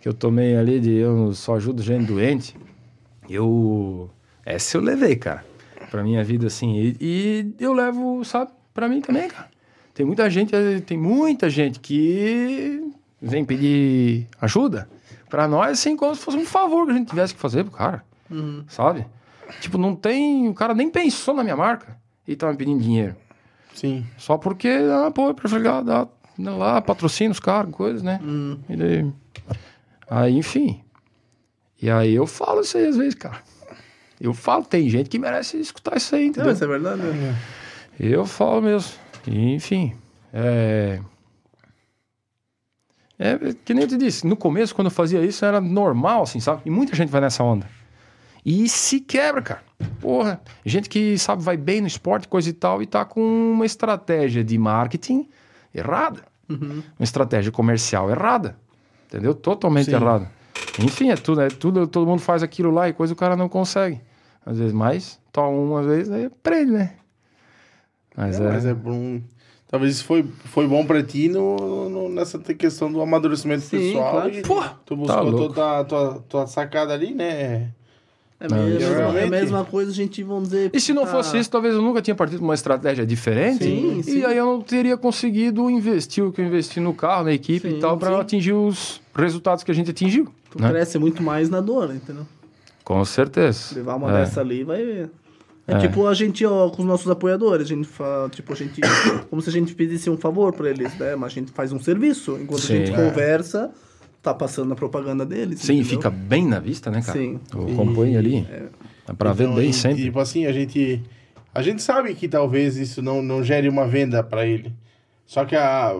que 0.00 0.08
eu 0.08 0.14
tomei 0.14 0.56
ali 0.56 0.78
de 0.78 0.92
eu 0.92 1.32
só 1.32 1.56
ajudo 1.56 1.82
gente 1.82 2.06
doente, 2.06 2.56
eu. 3.28 4.10
Essa 4.44 4.76
eu 4.76 4.82
levei, 4.82 5.16
cara. 5.16 5.44
Pra 5.90 6.02
minha 6.02 6.22
vida, 6.22 6.46
assim. 6.46 6.76
E, 6.76 6.96
e 7.00 7.54
eu 7.58 7.72
levo, 7.72 8.24
sabe, 8.24 8.50
pra 8.74 8.88
mim 8.88 9.00
também, 9.00 9.28
cara. 9.28 9.48
Tem 9.94 10.04
muita 10.04 10.28
gente, 10.28 10.52
tem 10.84 10.98
muita 10.98 11.48
gente 11.48 11.80
que 11.80 12.92
vem 13.20 13.44
pedir 13.44 14.26
ajuda 14.40 14.88
para 15.28 15.48
nós, 15.48 15.72
assim, 15.72 15.96
como 15.96 16.14
se 16.14 16.20
fosse 16.20 16.36
um 16.36 16.44
favor 16.44 16.86
que 16.86 16.92
a 16.92 16.94
gente 16.94 17.08
tivesse 17.08 17.34
que 17.34 17.40
fazer 17.40 17.64
pro 17.64 17.72
cara. 17.72 18.04
Uhum. 18.30 18.64
Sabe? 18.68 19.06
Tipo, 19.60 19.78
não 19.78 19.94
tem. 19.94 20.48
O 20.48 20.54
cara 20.54 20.74
nem 20.74 20.90
pensou 20.90 21.34
na 21.34 21.42
minha 21.42 21.56
marca 21.56 21.96
e 22.26 22.36
tá 22.36 22.50
me 22.50 22.56
pedindo 22.56 22.80
dinheiro. 22.80 23.16
Sim. 23.76 24.04
Só 24.16 24.38
porque, 24.38 24.68
ah, 24.68 25.10
pô, 25.10 25.32
pra 25.34 25.48
chegar, 25.48 25.82
dá, 25.82 26.08
lá, 26.38 26.80
patrocina 26.80 27.30
os 27.30 27.38
caras, 27.38 27.70
coisas, 27.72 28.02
né? 28.02 28.18
Uhum. 28.22 28.58
E 28.68 28.76
daí, 28.76 29.12
aí, 30.08 30.38
enfim. 30.38 30.80
E 31.80 31.90
aí 31.90 32.14
eu 32.14 32.26
falo 32.26 32.62
isso 32.62 32.76
aí 32.78 32.86
às 32.86 32.96
vezes, 32.96 33.14
cara. 33.14 33.38
Eu 34.18 34.32
falo, 34.32 34.64
tem 34.64 34.88
gente 34.88 35.10
que 35.10 35.18
merece 35.18 35.58
escutar 35.58 35.98
isso 35.98 36.14
aí, 36.16 36.28
entendeu? 36.28 36.46
Não, 36.46 36.52
isso 36.54 36.64
é 36.64 36.66
verdade, 36.66 37.02
né? 37.02 37.36
Eu 38.00 38.24
falo 38.24 38.62
mesmo. 38.62 38.92
E, 39.26 39.54
enfim. 39.54 39.94
É. 40.32 41.00
É, 43.18 43.38
que 43.64 43.74
nem 43.74 43.84
eu 43.84 43.88
te 43.88 43.96
disse, 43.96 44.26
no 44.26 44.36
começo, 44.36 44.74
quando 44.74 44.86
eu 44.86 44.90
fazia 44.90 45.22
isso, 45.24 45.44
era 45.44 45.60
normal, 45.60 46.22
assim, 46.22 46.40
sabe? 46.40 46.62
E 46.64 46.70
muita 46.70 46.96
gente 46.96 47.10
vai 47.10 47.20
nessa 47.20 47.42
onda. 47.42 47.66
E 48.46 48.68
se 48.68 49.00
quebra, 49.00 49.42
cara. 49.42 49.62
Porra, 50.00 50.40
gente 50.64 50.88
que 50.88 51.18
sabe, 51.18 51.42
vai 51.42 51.56
bem 51.56 51.80
no 51.80 51.88
esporte, 51.88 52.28
coisa 52.28 52.48
e 52.48 52.52
tal, 52.52 52.80
e 52.80 52.86
tá 52.86 53.04
com 53.04 53.20
uma 53.20 53.66
estratégia 53.66 54.44
de 54.44 54.56
marketing 54.56 55.28
errada. 55.74 56.22
Uhum. 56.48 56.80
Uma 56.96 57.02
estratégia 57.04 57.50
comercial 57.50 58.08
errada. 58.08 58.56
Entendeu? 59.08 59.34
Totalmente 59.34 59.86
Sim. 59.86 59.96
errada. 59.96 60.30
Enfim, 60.78 61.10
é 61.10 61.16
tudo, 61.16 61.40
é 61.40 61.48
tudo, 61.48 61.88
todo 61.88 62.06
mundo 62.06 62.20
faz 62.20 62.40
aquilo 62.40 62.70
lá 62.70 62.88
e 62.88 62.92
coisa 62.92 63.14
o 63.14 63.16
cara 63.16 63.34
não 63.34 63.48
consegue. 63.48 64.00
Às 64.44 64.58
vezes 64.58 64.72
mais, 64.72 65.18
toma 65.32 65.48
uma 65.48 65.82
vez, 65.82 66.08
aí 66.08 66.26
aprende, 66.26 66.70
né? 66.70 66.92
Mas 68.16 68.38
é, 68.38 68.44
é... 68.44 68.48
Mas 68.48 68.64
é 68.64 68.74
bom. 68.74 69.22
Talvez 69.66 69.96
isso 69.96 70.04
foi, 70.04 70.22
foi 70.44 70.68
bom 70.68 70.86
pra 70.86 71.02
ti 71.02 71.28
no, 71.28 71.88
no 71.90 72.08
nessa 72.08 72.38
questão 72.38 72.92
do 72.92 73.02
amadurecimento 73.02 73.62
Sim, 73.62 73.78
pessoal. 73.78 74.12
Claro. 74.12 74.30
E 74.30 74.42
Pô, 74.42 74.62
tu 74.84 74.94
buscou 74.94 75.32
tá 75.32 75.36
toda 75.36 75.80
a 75.80 75.84
tua, 75.84 76.24
tua 76.28 76.46
sacada 76.46 76.94
ali, 76.94 77.12
né? 77.12 77.72
É, 78.38 78.52
mesmo, 78.52 78.94
é 79.16 79.24
a 79.24 79.30
mesma 79.30 79.64
coisa, 79.64 79.90
a 79.90 79.94
gente, 79.94 80.22
vamos 80.22 80.50
dizer. 80.50 80.70
E 80.74 80.78
se 80.78 80.92
não 80.92 81.04
tá... 81.04 81.12
fosse 81.12 81.38
isso, 81.38 81.50
talvez 81.50 81.74
eu 81.74 81.80
nunca 81.80 82.02
tinha 82.02 82.14
partido 82.14 82.42
uma 82.42 82.52
estratégia 82.52 83.06
diferente. 83.06 83.64
Sim, 83.64 84.00
e 84.00 84.02
sim. 84.02 84.24
aí 84.24 84.36
eu 84.36 84.44
não 84.44 84.60
teria 84.60 84.96
conseguido 84.96 85.70
investir 85.70 86.22
o 86.22 86.30
que 86.30 86.42
eu 86.42 86.44
investi 86.44 86.78
no 86.78 86.92
carro, 86.92 87.24
na 87.24 87.32
equipe 87.32 87.70
sim, 87.70 87.78
e 87.78 87.80
tal, 87.80 87.96
para 87.96 88.20
atingir 88.20 88.52
os 88.52 89.00
resultados 89.14 89.64
que 89.64 89.70
a 89.70 89.74
gente 89.74 89.90
atingiu. 89.90 90.28
Tu 90.50 90.60
né? 90.60 90.68
cresce 90.68 90.98
muito 90.98 91.22
mais 91.22 91.48
na 91.48 91.62
dor, 91.62 91.94
entendeu? 91.94 92.26
Com 92.84 93.02
certeza. 93.06 93.74
Levar 93.74 93.96
uma 93.96 94.10
é. 94.10 94.20
dessa 94.20 94.42
ali 94.42 94.64
vai. 94.64 94.82
É, 94.82 95.08
é, 95.66 95.78
tipo 95.78 96.06
a 96.06 96.14
gente, 96.14 96.44
ó, 96.44 96.68
com 96.68 96.82
os 96.82 96.88
nossos 96.88 97.10
apoiadores, 97.10 97.66
a 97.66 97.68
gente 97.68 97.88
fala, 97.88 98.28
tipo, 98.28 98.52
a 98.52 98.56
gente. 98.56 98.80
como 99.30 99.40
se 99.40 99.48
a 99.48 99.52
gente 99.52 99.74
pedisse 99.74 100.10
um 100.10 100.16
favor 100.16 100.52
para 100.52 100.70
eles, 100.70 100.96
né? 100.98 101.16
Mas 101.16 101.32
a 101.32 101.34
gente 101.34 101.52
faz 101.52 101.72
um 101.72 101.80
serviço. 101.80 102.38
Enquanto 102.40 102.60
Sim, 102.60 102.74
a 102.74 102.76
gente 102.76 102.92
é. 102.92 102.96
conversa, 102.96 103.70
tá 104.26 104.34
passando 104.34 104.72
a 104.72 104.76
propaganda 104.76 105.24
deles. 105.24 105.60
Sim, 105.60 105.74
entendeu? 105.74 105.90
fica 105.90 106.10
bem 106.10 106.46
na 106.46 106.58
vista, 106.58 106.90
né, 106.90 107.00
cara? 107.02 107.18
Sim. 107.18 107.40
O 107.54 107.74
compõe 107.74 108.16
ali. 108.16 108.46
É. 108.50 108.64
Dá 109.06 109.14
pra 109.14 109.32
então, 109.32 109.54
ver 109.54 109.60
bem 109.60 109.70
e, 109.70 109.72
sempre. 109.72 110.02
Tipo 110.02 110.18
assim, 110.18 110.46
a 110.46 110.52
gente. 110.52 111.02
A 111.54 111.62
gente 111.62 111.80
sabe 111.80 112.14
que 112.14 112.28
talvez 112.28 112.76
isso 112.76 113.00
não, 113.00 113.22
não 113.22 113.42
gere 113.42 113.68
uma 113.68 113.86
venda 113.86 114.22
para 114.22 114.44
ele. 114.44 114.72
Só 115.26 115.44
que 115.44 115.56
a. 115.56 115.92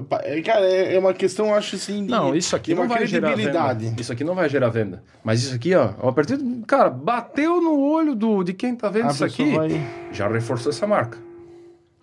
Cara, 0.44 0.66
é, 0.66 0.94
é 0.94 0.98
uma 0.98 1.14
questão, 1.14 1.54
acho 1.54 1.76
assim. 1.76 2.04
De, 2.04 2.10
não, 2.10 2.34
isso 2.34 2.54
aqui 2.54 2.74
não 2.74 2.86
vai 2.86 3.06
gerar 3.06 3.34
venda. 3.34 3.94
Isso 3.98 4.12
aqui 4.12 4.22
não 4.22 4.34
vai 4.34 4.48
gerar 4.48 4.68
venda. 4.68 5.02
Mas 5.24 5.42
isso 5.42 5.54
aqui, 5.54 5.74
ó, 5.74 5.90
a 6.02 6.12
partir 6.12 6.36
do. 6.36 6.64
Cara, 6.66 6.90
bateu 6.90 7.60
no 7.60 7.80
olho 7.80 8.14
do, 8.14 8.42
de 8.42 8.52
quem 8.52 8.74
tá 8.74 8.88
vendo 8.88 9.08
a 9.08 9.12
isso 9.12 9.24
aqui. 9.24 9.54
Vai... 9.54 9.80
Já 10.12 10.28
reforçou 10.28 10.70
essa 10.70 10.86
marca. 10.86 11.25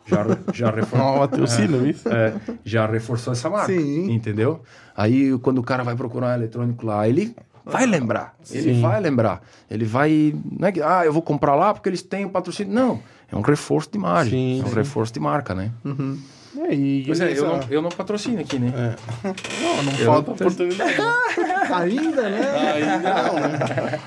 Já, 0.06 0.26
já 0.54 0.72
reforçou. 0.72 1.86
é, 1.86 1.90
isso? 1.90 2.10
É, 2.10 2.34
já 2.64 2.86
reforçou 2.86 3.34
essa 3.34 3.50
marca. 3.50 3.74
Sim. 3.74 4.12
Entendeu? 4.12 4.62
Aí 4.96 5.38
quando 5.40 5.60
o 5.60 5.64
cara 5.64 5.84
vai 5.84 5.96
procurar 5.96 6.28
um 6.28 6.34
eletrônico 6.34 6.86
lá, 6.86 7.08
ele 7.08 7.36
vai 7.66 7.86
lembrar. 7.86 8.36
Sim. 8.44 8.58
Ele 8.58 8.82
vai 8.82 9.00
lembrar. 9.00 9.42
Ele 9.70 9.86
vai. 9.86 10.36
Não 10.60 10.68
é 10.68 10.72
que, 10.72 10.82
ah, 10.82 11.04
eu 11.06 11.14
vou 11.14 11.22
comprar 11.22 11.56
lá 11.56 11.74
porque 11.74 11.90
eles 11.90 12.02
têm 12.02 12.26
o 12.26 12.30
patrocínio. 12.30 12.74
Não. 12.74 13.00
É 13.32 13.36
um 13.36 13.42
reforço 13.42 13.90
de 13.92 13.98
imagem. 13.98 14.32
Sim, 14.32 14.62
é 14.62 14.66
um 14.66 14.70
sim. 14.70 14.76
reforço 14.76 15.14
de 15.14 15.20
marca, 15.20 15.56
né? 15.56 15.72
Uhum. 15.84 16.20
É, 16.56 16.74
e 16.74 17.04
pois 17.08 17.20
é, 17.20 17.36
eu 17.36 17.48
não, 17.48 17.60
eu 17.70 17.82
não 17.82 17.90
patrocino 17.90 18.40
aqui, 18.40 18.60
né? 18.60 18.72
É. 18.76 18.96
Não, 19.64 19.84
não 19.84 19.92
eu 19.94 20.06
falta 20.06 20.28
não 20.28 20.36
oportunidade. 20.36 20.94
Ainda, 21.74 22.30
né? 22.30 22.74
Ainda 22.74 23.24
não, 23.24 23.34
né? 23.40 24.00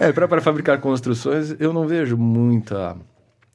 é, 0.00 0.12
para 0.12 0.40
fabricar 0.40 0.80
construções, 0.80 1.54
eu 1.60 1.72
não 1.72 1.86
vejo 1.86 2.16
muita, 2.16 2.96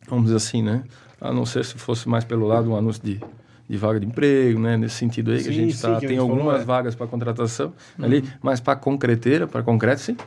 vamos 0.10 0.26
dizer 0.26 0.38
assim, 0.38 0.62
né? 0.62 0.84
A 1.22 1.32
não 1.32 1.46
ser 1.46 1.64
se 1.64 1.76
fosse 1.76 2.08
mais 2.08 2.24
pelo 2.24 2.48
lado 2.48 2.72
um 2.72 2.76
anúncio 2.76 3.04
de, 3.04 3.22
de 3.70 3.78
vaga 3.78 4.00
de 4.00 4.06
emprego, 4.06 4.60
né? 4.60 4.78
Nesse 4.78 4.96
sentido 4.96 5.32
aí 5.32 5.44
que 5.44 5.50
a 5.50 5.52
Sim, 5.52 5.58
gente 5.60 5.76
sim, 5.76 5.82
tá, 5.82 6.00
tem 6.00 6.10
gente 6.10 6.18
falou, 6.20 6.32
algumas 6.32 6.62
é. 6.62 6.66
vagas 6.66 6.96
para 6.96 7.08
contratação 7.08 7.74
ali, 8.02 8.24
mas 8.42 8.60
para 8.60 8.76
concreteira, 8.76 9.48
para 9.48 9.62
concreto 9.64 10.02
sim, 10.02 10.18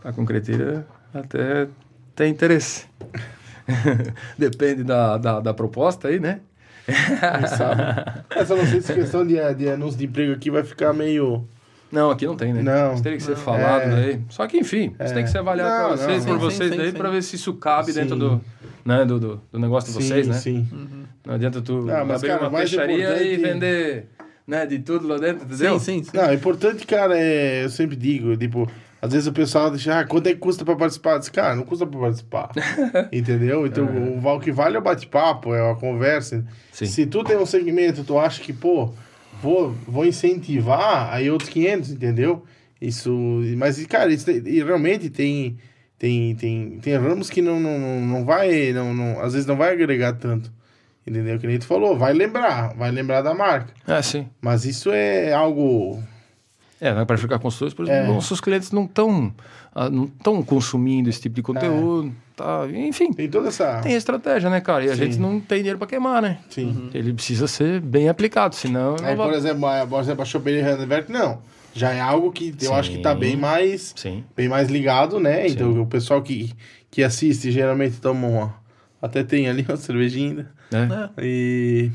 para 0.00 0.12
concreteira 0.12 0.86
até 1.12 1.68
tem 2.14 2.30
interesse. 2.30 2.86
Depende 4.38 4.84
da, 4.84 5.18
da, 5.18 5.40
da 5.40 5.54
proposta 5.54 6.08
aí, 6.08 6.18
né? 6.18 6.40
Essa 8.30 8.54
não 8.54 8.64
sei 8.64 8.80
se 8.80 8.94
questão 8.94 9.26
de, 9.26 9.36
de 9.54 9.68
anúncio 9.68 9.98
de 9.98 10.06
emprego 10.06 10.32
aqui 10.32 10.50
vai 10.50 10.62
ficar 10.62 10.92
meio. 10.92 11.46
Não, 11.96 12.10
aqui 12.10 12.26
não 12.26 12.36
tem, 12.36 12.52
né? 12.52 12.62
Não. 12.62 12.94
Isso 12.94 13.02
teria 13.02 13.18
que 13.18 13.24
ser 13.24 13.36
falado 13.36 13.82
É. 13.82 13.88
daí. 13.90 14.20
Só 14.28 14.46
que, 14.46 14.58
enfim, 14.58 14.94
isso 15.02 15.14
tem 15.14 15.24
que 15.24 15.30
ser 15.30 15.38
avaliado 15.38 15.70
Não, 15.70 15.88
para 15.88 15.96
vocês, 15.96 16.26
não, 16.26 16.38
por 16.38 16.50
sim, 16.50 16.56
vocês 16.58 16.70
sim, 16.70 16.76
daí, 16.76 16.90
sim. 16.90 16.96
para 16.98 17.10
ver 17.10 17.22
se 17.22 17.36
isso 17.36 17.54
cabe 17.54 17.92
Sim. 17.92 18.00
dentro 18.00 18.16
do, 18.16 18.40
né, 18.84 19.04
do, 19.04 19.18
do, 19.18 19.40
do 19.50 19.58
negócio 19.58 19.88
de 19.92 19.94
vocês, 20.04 20.26
sim, 20.26 20.32
né? 20.32 20.38
sim. 20.38 20.68
Não 21.24 21.34
adianta 21.34 21.60
tu 21.62 21.86
Ah, 21.90 22.04
mas, 22.04 22.18
abrir 22.18 22.28
cara, 22.28 22.48
uma 22.48 22.58
peixaria 22.58 23.22
e 23.22 23.36
vender 23.36 24.08
né, 24.46 24.64
de 24.66 24.78
tudo 24.78 25.08
lá 25.08 25.16
dentro, 25.18 25.44
entendeu? 25.44 25.78
Sim, 25.78 25.98
sim, 25.98 26.04
sim. 26.04 26.16
Não, 26.16 26.28
o 26.28 26.32
importante, 26.32 26.86
cara, 26.86 27.18
é. 27.18 27.64
Eu 27.64 27.68
sempre 27.70 27.96
digo, 27.96 28.36
tipo, 28.36 28.70
às 29.02 29.12
vezes 29.12 29.26
o 29.26 29.32
pessoal 29.32 29.70
deixa, 29.70 29.98
ah, 30.00 30.04
quanto 30.04 30.28
é 30.28 30.32
que 30.34 30.38
custa 30.38 30.64
pra 30.64 30.76
participar? 30.76 31.18
Disse, 31.18 31.32
cara, 31.32 31.56
não 31.56 31.64
custa 31.64 31.84
pra 31.86 31.98
participar. 31.98 32.50
Entendeu? 33.12 33.66
Então, 33.66 33.84
o, 33.86 34.20
val- 34.20 34.36
o 34.36 34.40
que 34.40 34.52
vale 34.52 34.76
é 34.76 34.78
o 34.78 34.82
bate-papo, 34.82 35.52
é 35.54 35.70
a 35.70 35.74
conversa. 35.74 36.44
Sim. 36.72 36.86
Se 36.86 37.06
tu 37.06 37.24
tem 37.24 37.36
um 37.36 37.46
segmento, 37.46 38.04
tu 38.04 38.18
acha 38.18 38.40
que, 38.42 38.52
pô, 38.52 38.92
vou, 39.42 39.74
vou 39.86 40.04
incentivar, 40.06 41.12
aí 41.12 41.30
outros 41.30 41.50
500, 41.50 41.90
entendeu? 41.92 42.44
Isso. 42.80 43.10
Mas, 43.56 43.84
cara, 43.86 44.12
isso, 44.12 44.30
e 44.30 44.62
realmente 44.62 45.10
tem. 45.10 45.56
Tem, 45.98 46.34
tem, 46.34 46.78
tem 46.82 46.94
ramos 46.98 47.30
que 47.30 47.40
não, 47.40 47.58
não, 47.58 48.00
não- 48.02 48.24
vai, 48.26 48.70
não, 48.74 48.92
não, 48.92 49.18
às 49.18 49.32
vezes 49.32 49.46
não 49.46 49.56
vai 49.56 49.72
agregar 49.72 50.12
tanto. 50.12 50.52
Entendeu? 51.06 51.38
Que 51.38 51.46
nem 51.46 51.58
tu 51.58 51.64
falou, 51.66 51.96
vai 51.96 52.12
lembrar, 52.12 52.74
vai 52.74 52.90
lembrar 52.90 53.22
da 53.22 53.32
marca. 53.32 53.72
É, 53.86 54.02
sim. 54.02 54.28
Mas 54.42 54.66
isso 54.66 54.90
é 54.92 55.32
algo 55.32 56.02
É, 56.78 56.92
né, 56.92 57.04
para 57.06 57.16
ficar 57.16 57.38
consultores, 57.38 57.72
por 57.72 57.86
exemplo, 57.86 58.10
É. 58.10 58.14
nossos 58.14 58.42
clientes 58.42 58.72
não 58.72 58.84
estão 58.84 59.32
não 59.90 60.04
estão 60.04 60.42
consumindo 60.42 61.08
esse 61.08 61.20
tipo 61.20 61.34
de 61.36 61.42
conteúdo, 61.42 62.12
tá? 62.36 62.66
Enfim, 62.72 63.12
Tem 63.12 63.28
toda 63.28 63.48
essa. 63.48 63.80
tem 63.80 63.94
estratégia, 63.94 64.48
né, 64.50 64.60
cara? 64.60 64.84
E 64.84 64.90
a 64.90 64.94
Sim. 64.94 65.04
gente 65.04 65.18
não 65.18 65.40
tem 65.40 65.58
dinheiro 65.58 65.78
para 65.78 65.88
queimar, 65.88 66.20
né? 66.22 66.38
Sim. 66.50 66.90
Ele 66.94 67.12
precisa 67.14 67.46
ser 67.48 67.80
bem 67.80 68.08
aplicado, 68.08 68.54
senão... 68.54 68.94
Aí, 69.02 69.16
não 69.16 69.24
por 69.24 69.30
vai- 69.30 69.36
exemplo, 69.38 69.66
a, 69.66 69.86
por 69.86 70.00
exemplo, 70.00 70.22
a 70.22 70.24
Choperia 70.26 70.64
Handelberg, 70.64 71.10
não. 71.10 71.40
Já 71.74 71.92
é 71.92 72.00
algo 72.00 72.30
que 72.32 72.54
eu 72.60 72.68
Sim. 72.68 72.74
acho 72.74 72.90
que 72.90 72.98
tá 72.98 73.14
bem 73.14 73.36
mais, 73.36 73.92
Sim. 73.96 74.24
bem 74.36 74.48
mais 74.48 74.68
ligado, 74.68 75.18
né? 75.18 75.48
Sim. 75.48 75.54
Então, 75.54 75.82
o 75.82 75.86
pessoal 75.86 76.22
que, 76.22 76.52
que 76.90 77.02
assiste 77.02 77.50
geralmente 77.50 78.00
toma 78.00 78.26
uma. 78.26 78.54
Até 79.02 79.22
tem 79.22 79.46
ali 79.48 79.64
uma 79.68 79.76
cervejinha 79.76 80.28
ainda. 80.30 81.10
É, 81.18 81.22
E. 81.22 81.90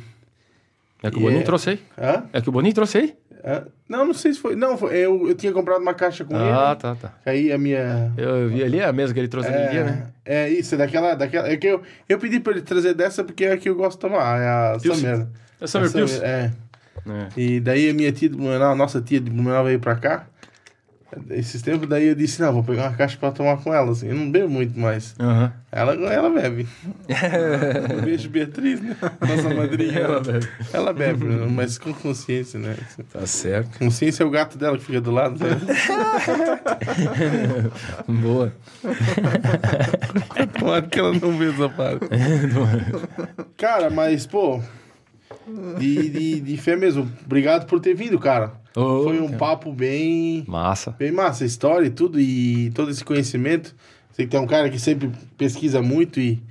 é 1.02 1.10
que 1.10 1.18
o 1.18 1.22
Boninho 1.22 1.42
é- 1.42 1.44
trouxe 1.44 1.72
aí. 1.72 1.80
Hã? 2.00 2.24
É 2.32 2.40
que 2.42 2.48
o 2.50 2.52
Boninho 2.52 2.74
trouxe 2.76 2.98
aí? 3.00 3.14
Hã? 3.44 3.64
Não, 3.90 4.06
não 4.06 4.14
sei 4.14 4.34
se 4.34 4.40
foi. 4.40 4.56
Não, 4.56 4.78
foi, 4.78 4.96
eu, 4.96 5.28
eu 5.28 5.36
tinha 5.36 5.52
comprado 5.52 5.82
uma 5.82 5.94
caixa 5.94 6.24
com 6.24 6.36
Ah, 6.36 6.72
ele. 6.72 6.80
tá, 6.82 6.96
tá. 6.96 7.14
Aí 7.26 7.52
a 7.52 7.58
minha. 7.58 8.12
Eu 8.18 8.48
vi 8.50 8.64
ali 8.64 8.82
a 8.82 8.94
mesa 8.94 9.14
que 9.14 9.20
ele 9.20 9.28
trouxe 9.28 9.50
aquele 9.50 9.68
dia, 9.70 9.84
né? 9.84 10.08
É, 10.24 10.44
é 10.44 10.50
isso, 10.50 10.76
é 10.76 10.78
daquela. 10.78 11.16
daquela 11.16 11.48
é 11.50 11.58
que 11.58 11.68
eu, 11.68 11.82
eu 12.08 12.18
pedi 12.20 12.40
pra 12.40 12.54
ele 12.54 12.62
trazer 12.62 12.94
dessa 12.94 13.24
porque 13.24 13.46
é 13.46 13.54
a 13.54 13.58
que 13.58 13.68
eu 13.70 13.76
gosto 13.76 13.98
de 13.98 14.02
tomar, 14.02 14.40
é 14.42 14.48
a 14.48 14.78
Pilsen. 14.82 15.10
Summer. 15.16 15.28
É 15.60 15.68
Summer 15.68 15.92
Pilsen. 15.92 16.22
É. 16.24 16.52
É. 17.08 17.28
E 17.36 17.60
daí 17.60 17.90
a 17.90 17.94
minha 17.94 18.12
tia 18.12 18.30
de 18.30 18.36
Blumenau, 18.36 18.76
nossa 18.76 19.02
tia 19.02 19.20
de 19.20 19.30
Blumenau 19.32 19.64
veio 19.66 19.80
pra 19.80 19.96
cá. 19.96 20.28
Esses 21.32 21.62
tempos 21.62 21.90
daí 21.90 22.08
eu 22.08 22.16
disse, 22.16 22.42
não, 22.42 22.54
vou 22.54 22.64
pegar 22.64 22.84
uma 22.84 22.96
caixa 22.96 23.18
pra 23.18 23.32
tomar 23.32 23.58
com 23.58 23.74
ela, 23.74 23.92
assim. 23.92 24.08
Eu 24.08 24.16
não 24.16 24.32
bebo 24.32 24.50
muito 24.50 24.80
mais. 24.80 25.14
Aham. 25.20 25.52
Ela, 25.72 25.94
ela 25.94 26.30
bebe. 26.30 26.68
Um 27.98 28.02
Beijo, 28.02 28.30
Beatriz, 28.30 28.82
né? 28.82 28.96
Nossa 29.20 29.54
madrinha. 29.54 30.00
Ela 30.00 30.20
bebe. 30.22 30.48
Ela 30.74 30.94
bebe, 30.94 31.26
mas 31.26 31.78
com 31.78 31.94
consciência, 31.94 32.60
né? 32.60 32.76
Tá 33.12 33.26
certo. 33.26 33.78
Consciência 33.80 34.24
é 34.24 34.26
o 34.26 34.30
gato 34.30 34.58
dela 34.58 34.78
que 34.78 34.84
fica 34.84 35.02
do 35.02 35.12
lado. 35.12 35.38
Né? 35.40 35.50
Boa. 38.08 38.54
Tomara 40.60 40.82
que 40.84 41.00
ela 41.00 41.14
não 41.14 41.38
vê 41.38 41.50
essa 41.50 41.70
parte. 41.70 42.08
Cara, 43.58 43.90
mas, 43.90 44.26
pô, 44.26 44.62
de, 45.78 46.10
de, 46.10 46.42
de 46.42 46.58
fé 46.58 46.76
mesmo. 46.76 47.10
Obrigado 47.26 47.66
por 47.66 47.80
ter 47.80 47.94
vindo, 47.94 48.20
cara. 48.20 48.61
Ô, 48.76 49.04
Foi 49.04 49.20
um 49.20 49.26
cara. 49.28 49.38
papo 49.38 49.72
bem... 49.74 50.44
Massa. 50.48 50.92
Bem 50.98 51.12
massa 51.12 51.44
a 51.44 51.48
história 51.48 51.88
e 51.88 51.90
tudo, 51.90 52.20
e 52.20 52.72
todo 52.72 52.90
esse 52.92 53.04
conhecimento. 53.04 53.76
Sei 54.14 54.26
que 54.26 54.32
tem 54.32 54.40
um 54.40 54.48
cara 54.48 54.70
que 54.70 54.80
sempre 54.80 55.10
pesquisa 55.38 55.82
muito 55.82 56.20
e, 56.20 56.42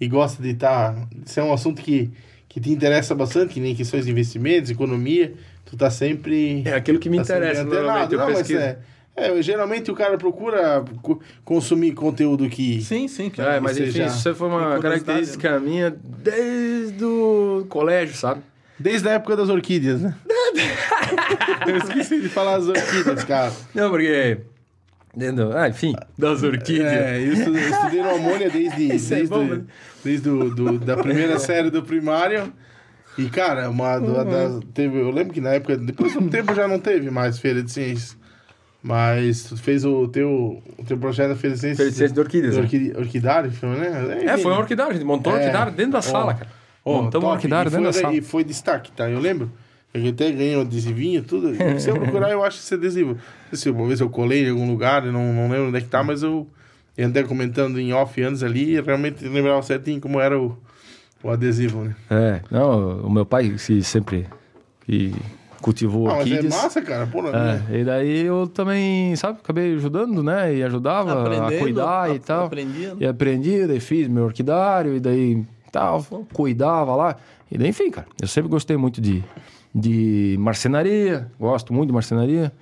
e 0.00 0.08
gosta 0.08 0.42
de 0.42 0.50
estar. 0.50 0.94
Isso 1.24 1.38
é 1.38 1.42
um 1.42 1.52
assunto 1.52 1.82
que, 1.82 2.10
que 2.48 2.60
te 2.60 2.70
interessa 2.70 3.14
bastante, 3.14 3.54
que 3.54 3.60
nem 3.60 3.74
questões 3.74 4.04
de 4.06 4.10
investimentos, 4.10 4.70
economia. 4.70 5.34
Tu 5.64 5.76
tá 5.76 5.90
sempre. 5.90 6.62
É 6.64 6.74
aquilo 6.74 6.98
que 6.98 7.10
me 7.10 7.18
tá 7.18 7.22
interessa, 7.24 7.62
normalmente, 7.64 8.12
eu 8.12 8.18
Não, 8.18 8.26
mas 8.26 8.38
pesquiso. 8.38 8.58
é, 8.60 8.78
é, 9.16 9.42
geralmente 9.42 9.90
o 9.90 9.94
cara 9.94 10.16
procura 10.16 10.82
co- 11.02 11.20
consumir 11.44 11.92
conteúdo 11.92 12.48
que. 12.48 12.80
Sim, 12.80 13.06
sim, 13.06 13.28
claro. 13.28 13.50
É, 13.52 13.60
mas 13.60 13.76
Você 13.76 13.88
enfim, 13.88 14.06
isso 14.06 14.34
foi 14.34 14.48
uma 14.48 14.78
característica 14.78 15.60
minha 15.60 15.90
desde 16.22 17.04
o 17.04 17.66
colégio, 17.68 18.14
sabe? 18.16 18.40
Desde 18.78 19.08
a 19.08 19.12
época 19.12 19.36
das 19.36 19.48
orquídeas, 19.48 20.00
né? 20.00 20.14
eu 21.66 21.76
esqueci 21.78 22.20
de 22.20 22.28
falar 22.28 22.56
as 22.56 22.68
orquídeas, 22.68 23.24
cara. 23.24 23.52
Não, 23.74 23.90
porque... 23.90 24.38
Ah, 25.56 25.68
enfim, 25.68 25.94
das 26.16 26.42
orquídeas. 26.42 26.92
É, 26.92 27.18
eu 27.20 27.32
estu- 27.32 27.56
eu 27.56 27.70
estudei 27.70 28.02
no 28.02 28.10
Amônia 28.10 28.48
desde, 28.50 28.84
é 28.86 28.88
desde, 28.98 29.26
bom, 29.26 29.44
né? 29.44 29.62
desde 30.04 30.22
do, 30.28 30.54
do- 30.54 30.78
da 30.78 30.96
primeira 30.96 31.38
série 31.40 31.70
do 31.70 31.82
primário. 31.82 32.52
E, 33.16 33.28
cara, 33.28 33.68
uma 33.68 33.98
do- 33.98 34.24
das- 34.24 34.60
teve, 34.72 34.96
eu 35.00 35.10
lembro 35.10 35.32
que 35.34 35.40
na 35.40 35.50
época, 35.54 35.76
depois 35.76 36.12
de 36.12 36.18
um 36.18 36.28
tempo 36.28 36.54
já 36.54 36.68
não 36.68 36.78
teve 36.78 37.10
mais 37.10 37.38
Feira 37.38 37.62
de 37.62 37.70
Ciências. 37.72 38.16
Mas 38.80 39.42
tu 39.42 39.56
fez 39.56 39.84
o 39.84 40.06
teu, 40.06 40.62
o 40.78 40.84
teu 40.86 40.96
projeto 40.96 41.30
da 41.30 41.36
Feira 41.36 41.54
de 41.56 41.60
Ciências. 41.62 41.78
Feira 41.78 41.90
de 41.90 41.96
Ciências 41.96 42.14
de 42.14 42.20
orquídeas, 42.20 42.54
do 42.54 42.60
né? 42.60 42.64
orquí- 42.64 42.92
Orquidário, 42.96 43.50
né? 43.62 44.24
É, 44.24 44.38
foi 44.38 44.52
uma 44.52 44.60
orquidária, 44.60 44.92
a 44.92 44.94
gente 44.94 45.04
montou 45.04 45.32
É. 45.32 45.40
orquidária 45.40 45.72
dentro 45.72 45.92
da 45.92 45.98
Ó, 45.98 46.02
sala, 46.02 46.34
cara. 46.34 46.57
Ó, 46.84 47.02
Montamos 47.02 47.24
top. 47.24 47.34
orquidária 47.36 47.68
E 47.68 47.70
dentro 47.70 47.86
da 47.86 47.92
foi- 47.92 48.02
sala. 48.02 48.14
E 48.14 48.20
foi 48.20 48.44
destaque, 48.44 48.90
tá? 48.92 49.08
Eu 49.10 49.20
lembro. 49.20 49.50
Eu 49.94 50.06
até 50.10 50.30
ganhei 50.30 50.56
um 50.56 50.60
adesivinho, 50.60 51.22
tudo. 51.22 51.54
E 51.54 51.56
Se 51.80 51.90
eu 51.90 51.96
procurar, 51.96 52.30
eu 52.30 52.44
acho 52.44 52.58
esse 52.58 52.74
adesivo. 52.74 53.16
Se 53.52 53.70
uma 53.70 53.86
vez 53.86 54.00
eu 54.00 54.08
colei 54.10 54.46
em 54.46 54.50
algum 54.50 54.68
lugar, 54.70 55.04
eu 55.06 55.12
não, 55.12 55.32
não 55.32 55.48
lembro 55.50 55.68
onde 55.68 55.78
é 55.78 55.80
que 55.80 55.88
tá, 55.88 56.02
mas 56.02 56.22
eu, 56.22 56.46
eu 56.96 57.06
andei 57.06 57.22
comentando 57.24 57.80
em 57.80 57.92
off 57.92 58.22
antes 58.22 58.42
ali 58.42 58.76
e 58.76 58.80
realmente 58.80 59.26
lembrava 59.26 59.62
certinho 59.62 60.00
como 60.00 60.20
era 60.20 60.38
o, 60.38 60.56
o 61.22 61.30
adesivo, 61.30 61.84
né? 61.84 61.96
É, 62.10 62.40
não, 62.50 63.00
o 63.00 63.10
meu 63.10 63.24
pai 63.24 63.56
se 63.58 63.82
sempre 63.82 64.26
que 64.84 65.14
cultivou 65.62 66.08
Ah, 66.10 66.16
mas 66.18 66.30
é 66.32 66.42
massa, 66.48 66.80
cara. 66.82 67.06
Pô, 67.06 67.22
né? 67.22 67.62
É, 67.70 67.78
e 67.80 67.84
daí 67.84 68.20
eu 68.26 68.46
também, 68.46 69.16
sabe, 69.16 69.38
acabei 69.42 69.74
ajudando, 69.74 70.22
né? 70.22 70.54
E 70.54 70.62
ajudava 70.62 71.22
a 71.46 71.58
cuidar 71.58 72.10
e 72.12 72.16
a- 72.16 72.20
tal. 72.20 72.44
aprendia, 72.46 72.90
né? 72.90 72.96
E 73.00 73.06
aprendi, 73.06 73.66
daí 73.66 73.80
fiz 73.80 74.06
meu 74.06 74.24
orquidário, 74.24 74.94
e 74.96 75.00
daí 75.00 75.44
tal, 75.72 76.02
cuidava 76.32 76.94
lá. 76.96 77.16
E 77.50 77.56
daí, 77.58 77.68
enfim, 77.68 77.90
cara, 77.90 78.06
eu 78.20 78.28
sempre 78.28 78.50
gostei 78.50 78.76
muito 78.76 79.00
de, 79.00 79.22
de 79.74 80.36
marcenaria, 80.38 81.30
gosto 81.38 81.72
muito 81.72 81.88
de 81.88 81.94
marcenaria, 81.94 82.52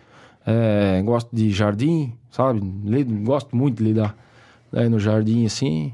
é, 0.46 1.02
gosto 1.02 1.28
de 1.34 1.50
jardim, 1.50 2.12
sabe? 2.30 2.60
Lido- 2.84 3.14
Gosto 3.24 3.56
muito 3.56 3.78
de 3.78 3.84
lidar 3.84 4.16
né, 4.72 4.88
no 4.88 4.98
jardim, 5.00 5.44
assim. 5.46 5.92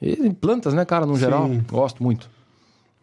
E 0.00 0.30
plantas, 0.32 0.72
né, 0.72 0.84
cara, 0.86 1.04
no 1.04 1.16
geral, 1.18 1.46
Sim. 1.48 1.62
gosto 1.70 2.02
muito. 2.02 2.30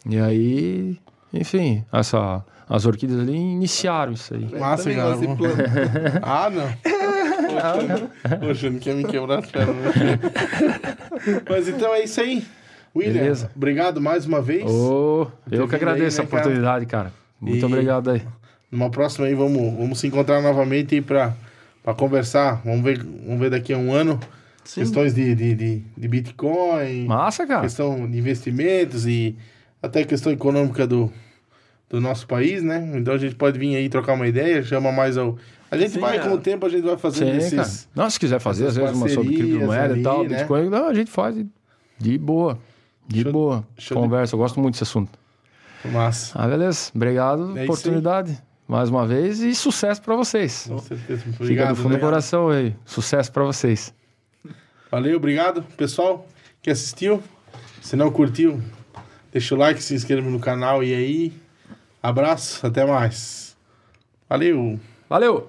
E 0.10 0.18
aí, 0.20 0.98
enfim, 1.32 1.84
essa, 1.94 2.44
as 2.68 2.86
orquídeas 2.88 3.20
ali 3.20 3.36
iniciaram 3.36 4.14
isso 4.14 4.34
aí. 4.34 4.46
Massa, 4.60 4.92
cara. 4.92 5.16
planta. 5.16 5.64
Ah, 6.24 6.50
não. 6.50 6.68
Poxa, 7.48 8.10
Poxa, 8.40 8.70
não 8.72 8.80
quer 8.80 8.96
me 8.96 9.04
quebrar 9.04 9.40
as 9.40 9.52
pernas. 9.52 9.76
né? 9.76 10.20
Mas 11.50 11.68
então 11.68 11.94
é 11.94 12.04
isso 12.04 12.20
aí. 12.22 12.44
William, 12.98 13.14
Beleza. 13.22 13.52
obrigado 13.56 14.02
mais 14.02 14.26
uma 14.26 14.42
vez. 14.42 14.64
Ô, 14.70 15.28
eu 15.52 15.68
que 15.68 15.76
agradeço 15.76 16.20
aí, 16.22 16.24
a 16.24 16.26
né, 16.26 16.30
cara? 16.32 16.42
oportunidade, 16.44 16.86
cara. 16.86 17.14
Muito 17.40 17.62
E- 17.62 17.66
obrigado 17.66 18.10
aí. 18.12 18.22
Numa 18.72 18.90
próxima 18.90 19.28
aí, 19.28 19.34
vamos, 19.34 19.78
vamos 19.78 20.00
se 20.00 20.08
encontrar 20.08 20.42
novamente 20.42 21.00
pra 21.02 21.34
conversar. 21.98 22.62
Vamos 22.66 22.82
ver, 22.84 23.02
vamos 23.02 23.40
ver 23.40 23.50
daqui 23.50 23.74
a 23.74 23.78
um 23.78 23.94
ano. 23.94 24.20
Sim. 24.64 24.82
Questões 24.82 25.14
de, 25.14 25.34
de, 25.34 25.56
de, 25.56 25.82
de 25.98 26.08
Bitcoin, 26.10 27.06
Massa, 27.06 27.48
cara. 27.48 27.62
questão 27.62 28.10
de 28.10 28.18
investimentos 28.18 29.08
e 29.08 29.34
até 29.82 30.04
questão 30.04 30.30
econômica 30.32 30.86
do, 30.86 31.10
do 31.90 32.02
nosso 32.02 32.28
país, 32.28 32.62
né? 32.62 32.92
Então 32.96 33.14
a 33.14 33.18
gente 33.18 33.36
pode 33.36 33.58
vir 33.58 33.78
aí 33.78 33.88
trocar 33.88 34.14
uma 34.14 34.28
ideia, 34.28 34.62
chama 34.64 34.92
mais 34.92 35.18
ao. 35.18 35.38
A 35.72 35.78
gente 35.78 35.92
Sim, 35.92 36.00
vai, 36.00 36.18
é. 36.18 36.20
com 36.20 36.34
o 36.34 36.38
tempo, 36.38 36.66
a 36.66 36.70
gente 36.70 36.84
vai 36.84 36.98
fazendo 36.98 37.42
Sim, 37.42 37.56
cara. 37.56 37.62
esses. 37.68 37.88
Não, 37.96 38.10
se 38.10 38.20
quiser 38.20 38.40
fazer, 38.40 38.68
às 38.68 38.76
vezes, 38.76 38.94
uma 38.96 39.08
sobre 39.08 39.36
criptomoeda 39.36 39.98
e 39.98 40.04
tal, 40.04 40.24
né? 40.24 40.30
Bitcoin, 40.38 40.70
não, 40.70 40.88
a 40.90 40.94
gente 40.94 41.10
faz 41.12 41.36
de 41.98 42.18
boa. 42.18 42.60
De 43.08 43.24
Show- 43.24 43.32
boa. 43.32 43.68
show 43.78 43.98
de- 43.98 44.04
Conversa, 44.04 44.36
eu 44.36 44.40
gosto 44.40 44.60
muito 44.60 44.74
desse 44.74 44.84
assunto. 44.84 45.18
Massa. 45.86 46.32
Ah, 46.38 46.48
beleza. 46.48 46.92
Obrigado 46.94 47.44
É 47.44 47.46
pela 47.54 47.64
isso 47.64 47.72
oportunidade. 47.72 48.38
Mais 48.68 48.90
uma 48.90 49.08
vez 49.08 49.40
e 49.40 49.56
sucesso 49.56 50.02
pra 50.02 50.16
vocês. 50.16 50.66
Com 50.68 50.78
certeza. 50.80 51.24
Muito 51.24 51.32
Fica 51.38 51.44
obrigado. 51.44 51.70
do 51.70 51.76
fundo 51.78 51.90
né? 51.94 51.98
do 51.98 52.02
coração 52.02 52.50
aí. 52.50 52.76
Sucesso 52.86 53.32
pra 53.32 53.44
vocês. 53.46 53.94
Valeu, 54.92 55.18
obrigado, 55.18 55.64
pessoal 55.78 56.26
que 56.62 56.70
assistiu. 56.70 57.22
Se 57.82 57.96
não 57.96 58.12
curtiu, 58.12 58.62
deixa 59.32 59.56
o 59.56 59.58
like, 59.58 59.82
se 59.82 59.94
inscreva 59.94 60.30
no 60.30 60.40
canal 60.40 60.84
e 60.84 60.94
aí. 60.94 61.34
Abraço, 62.04 62.66
até 62.66 62.86
mais. 62.86 63.56
Valeu! 64.30 64.78
Valeu! 65.10 65.46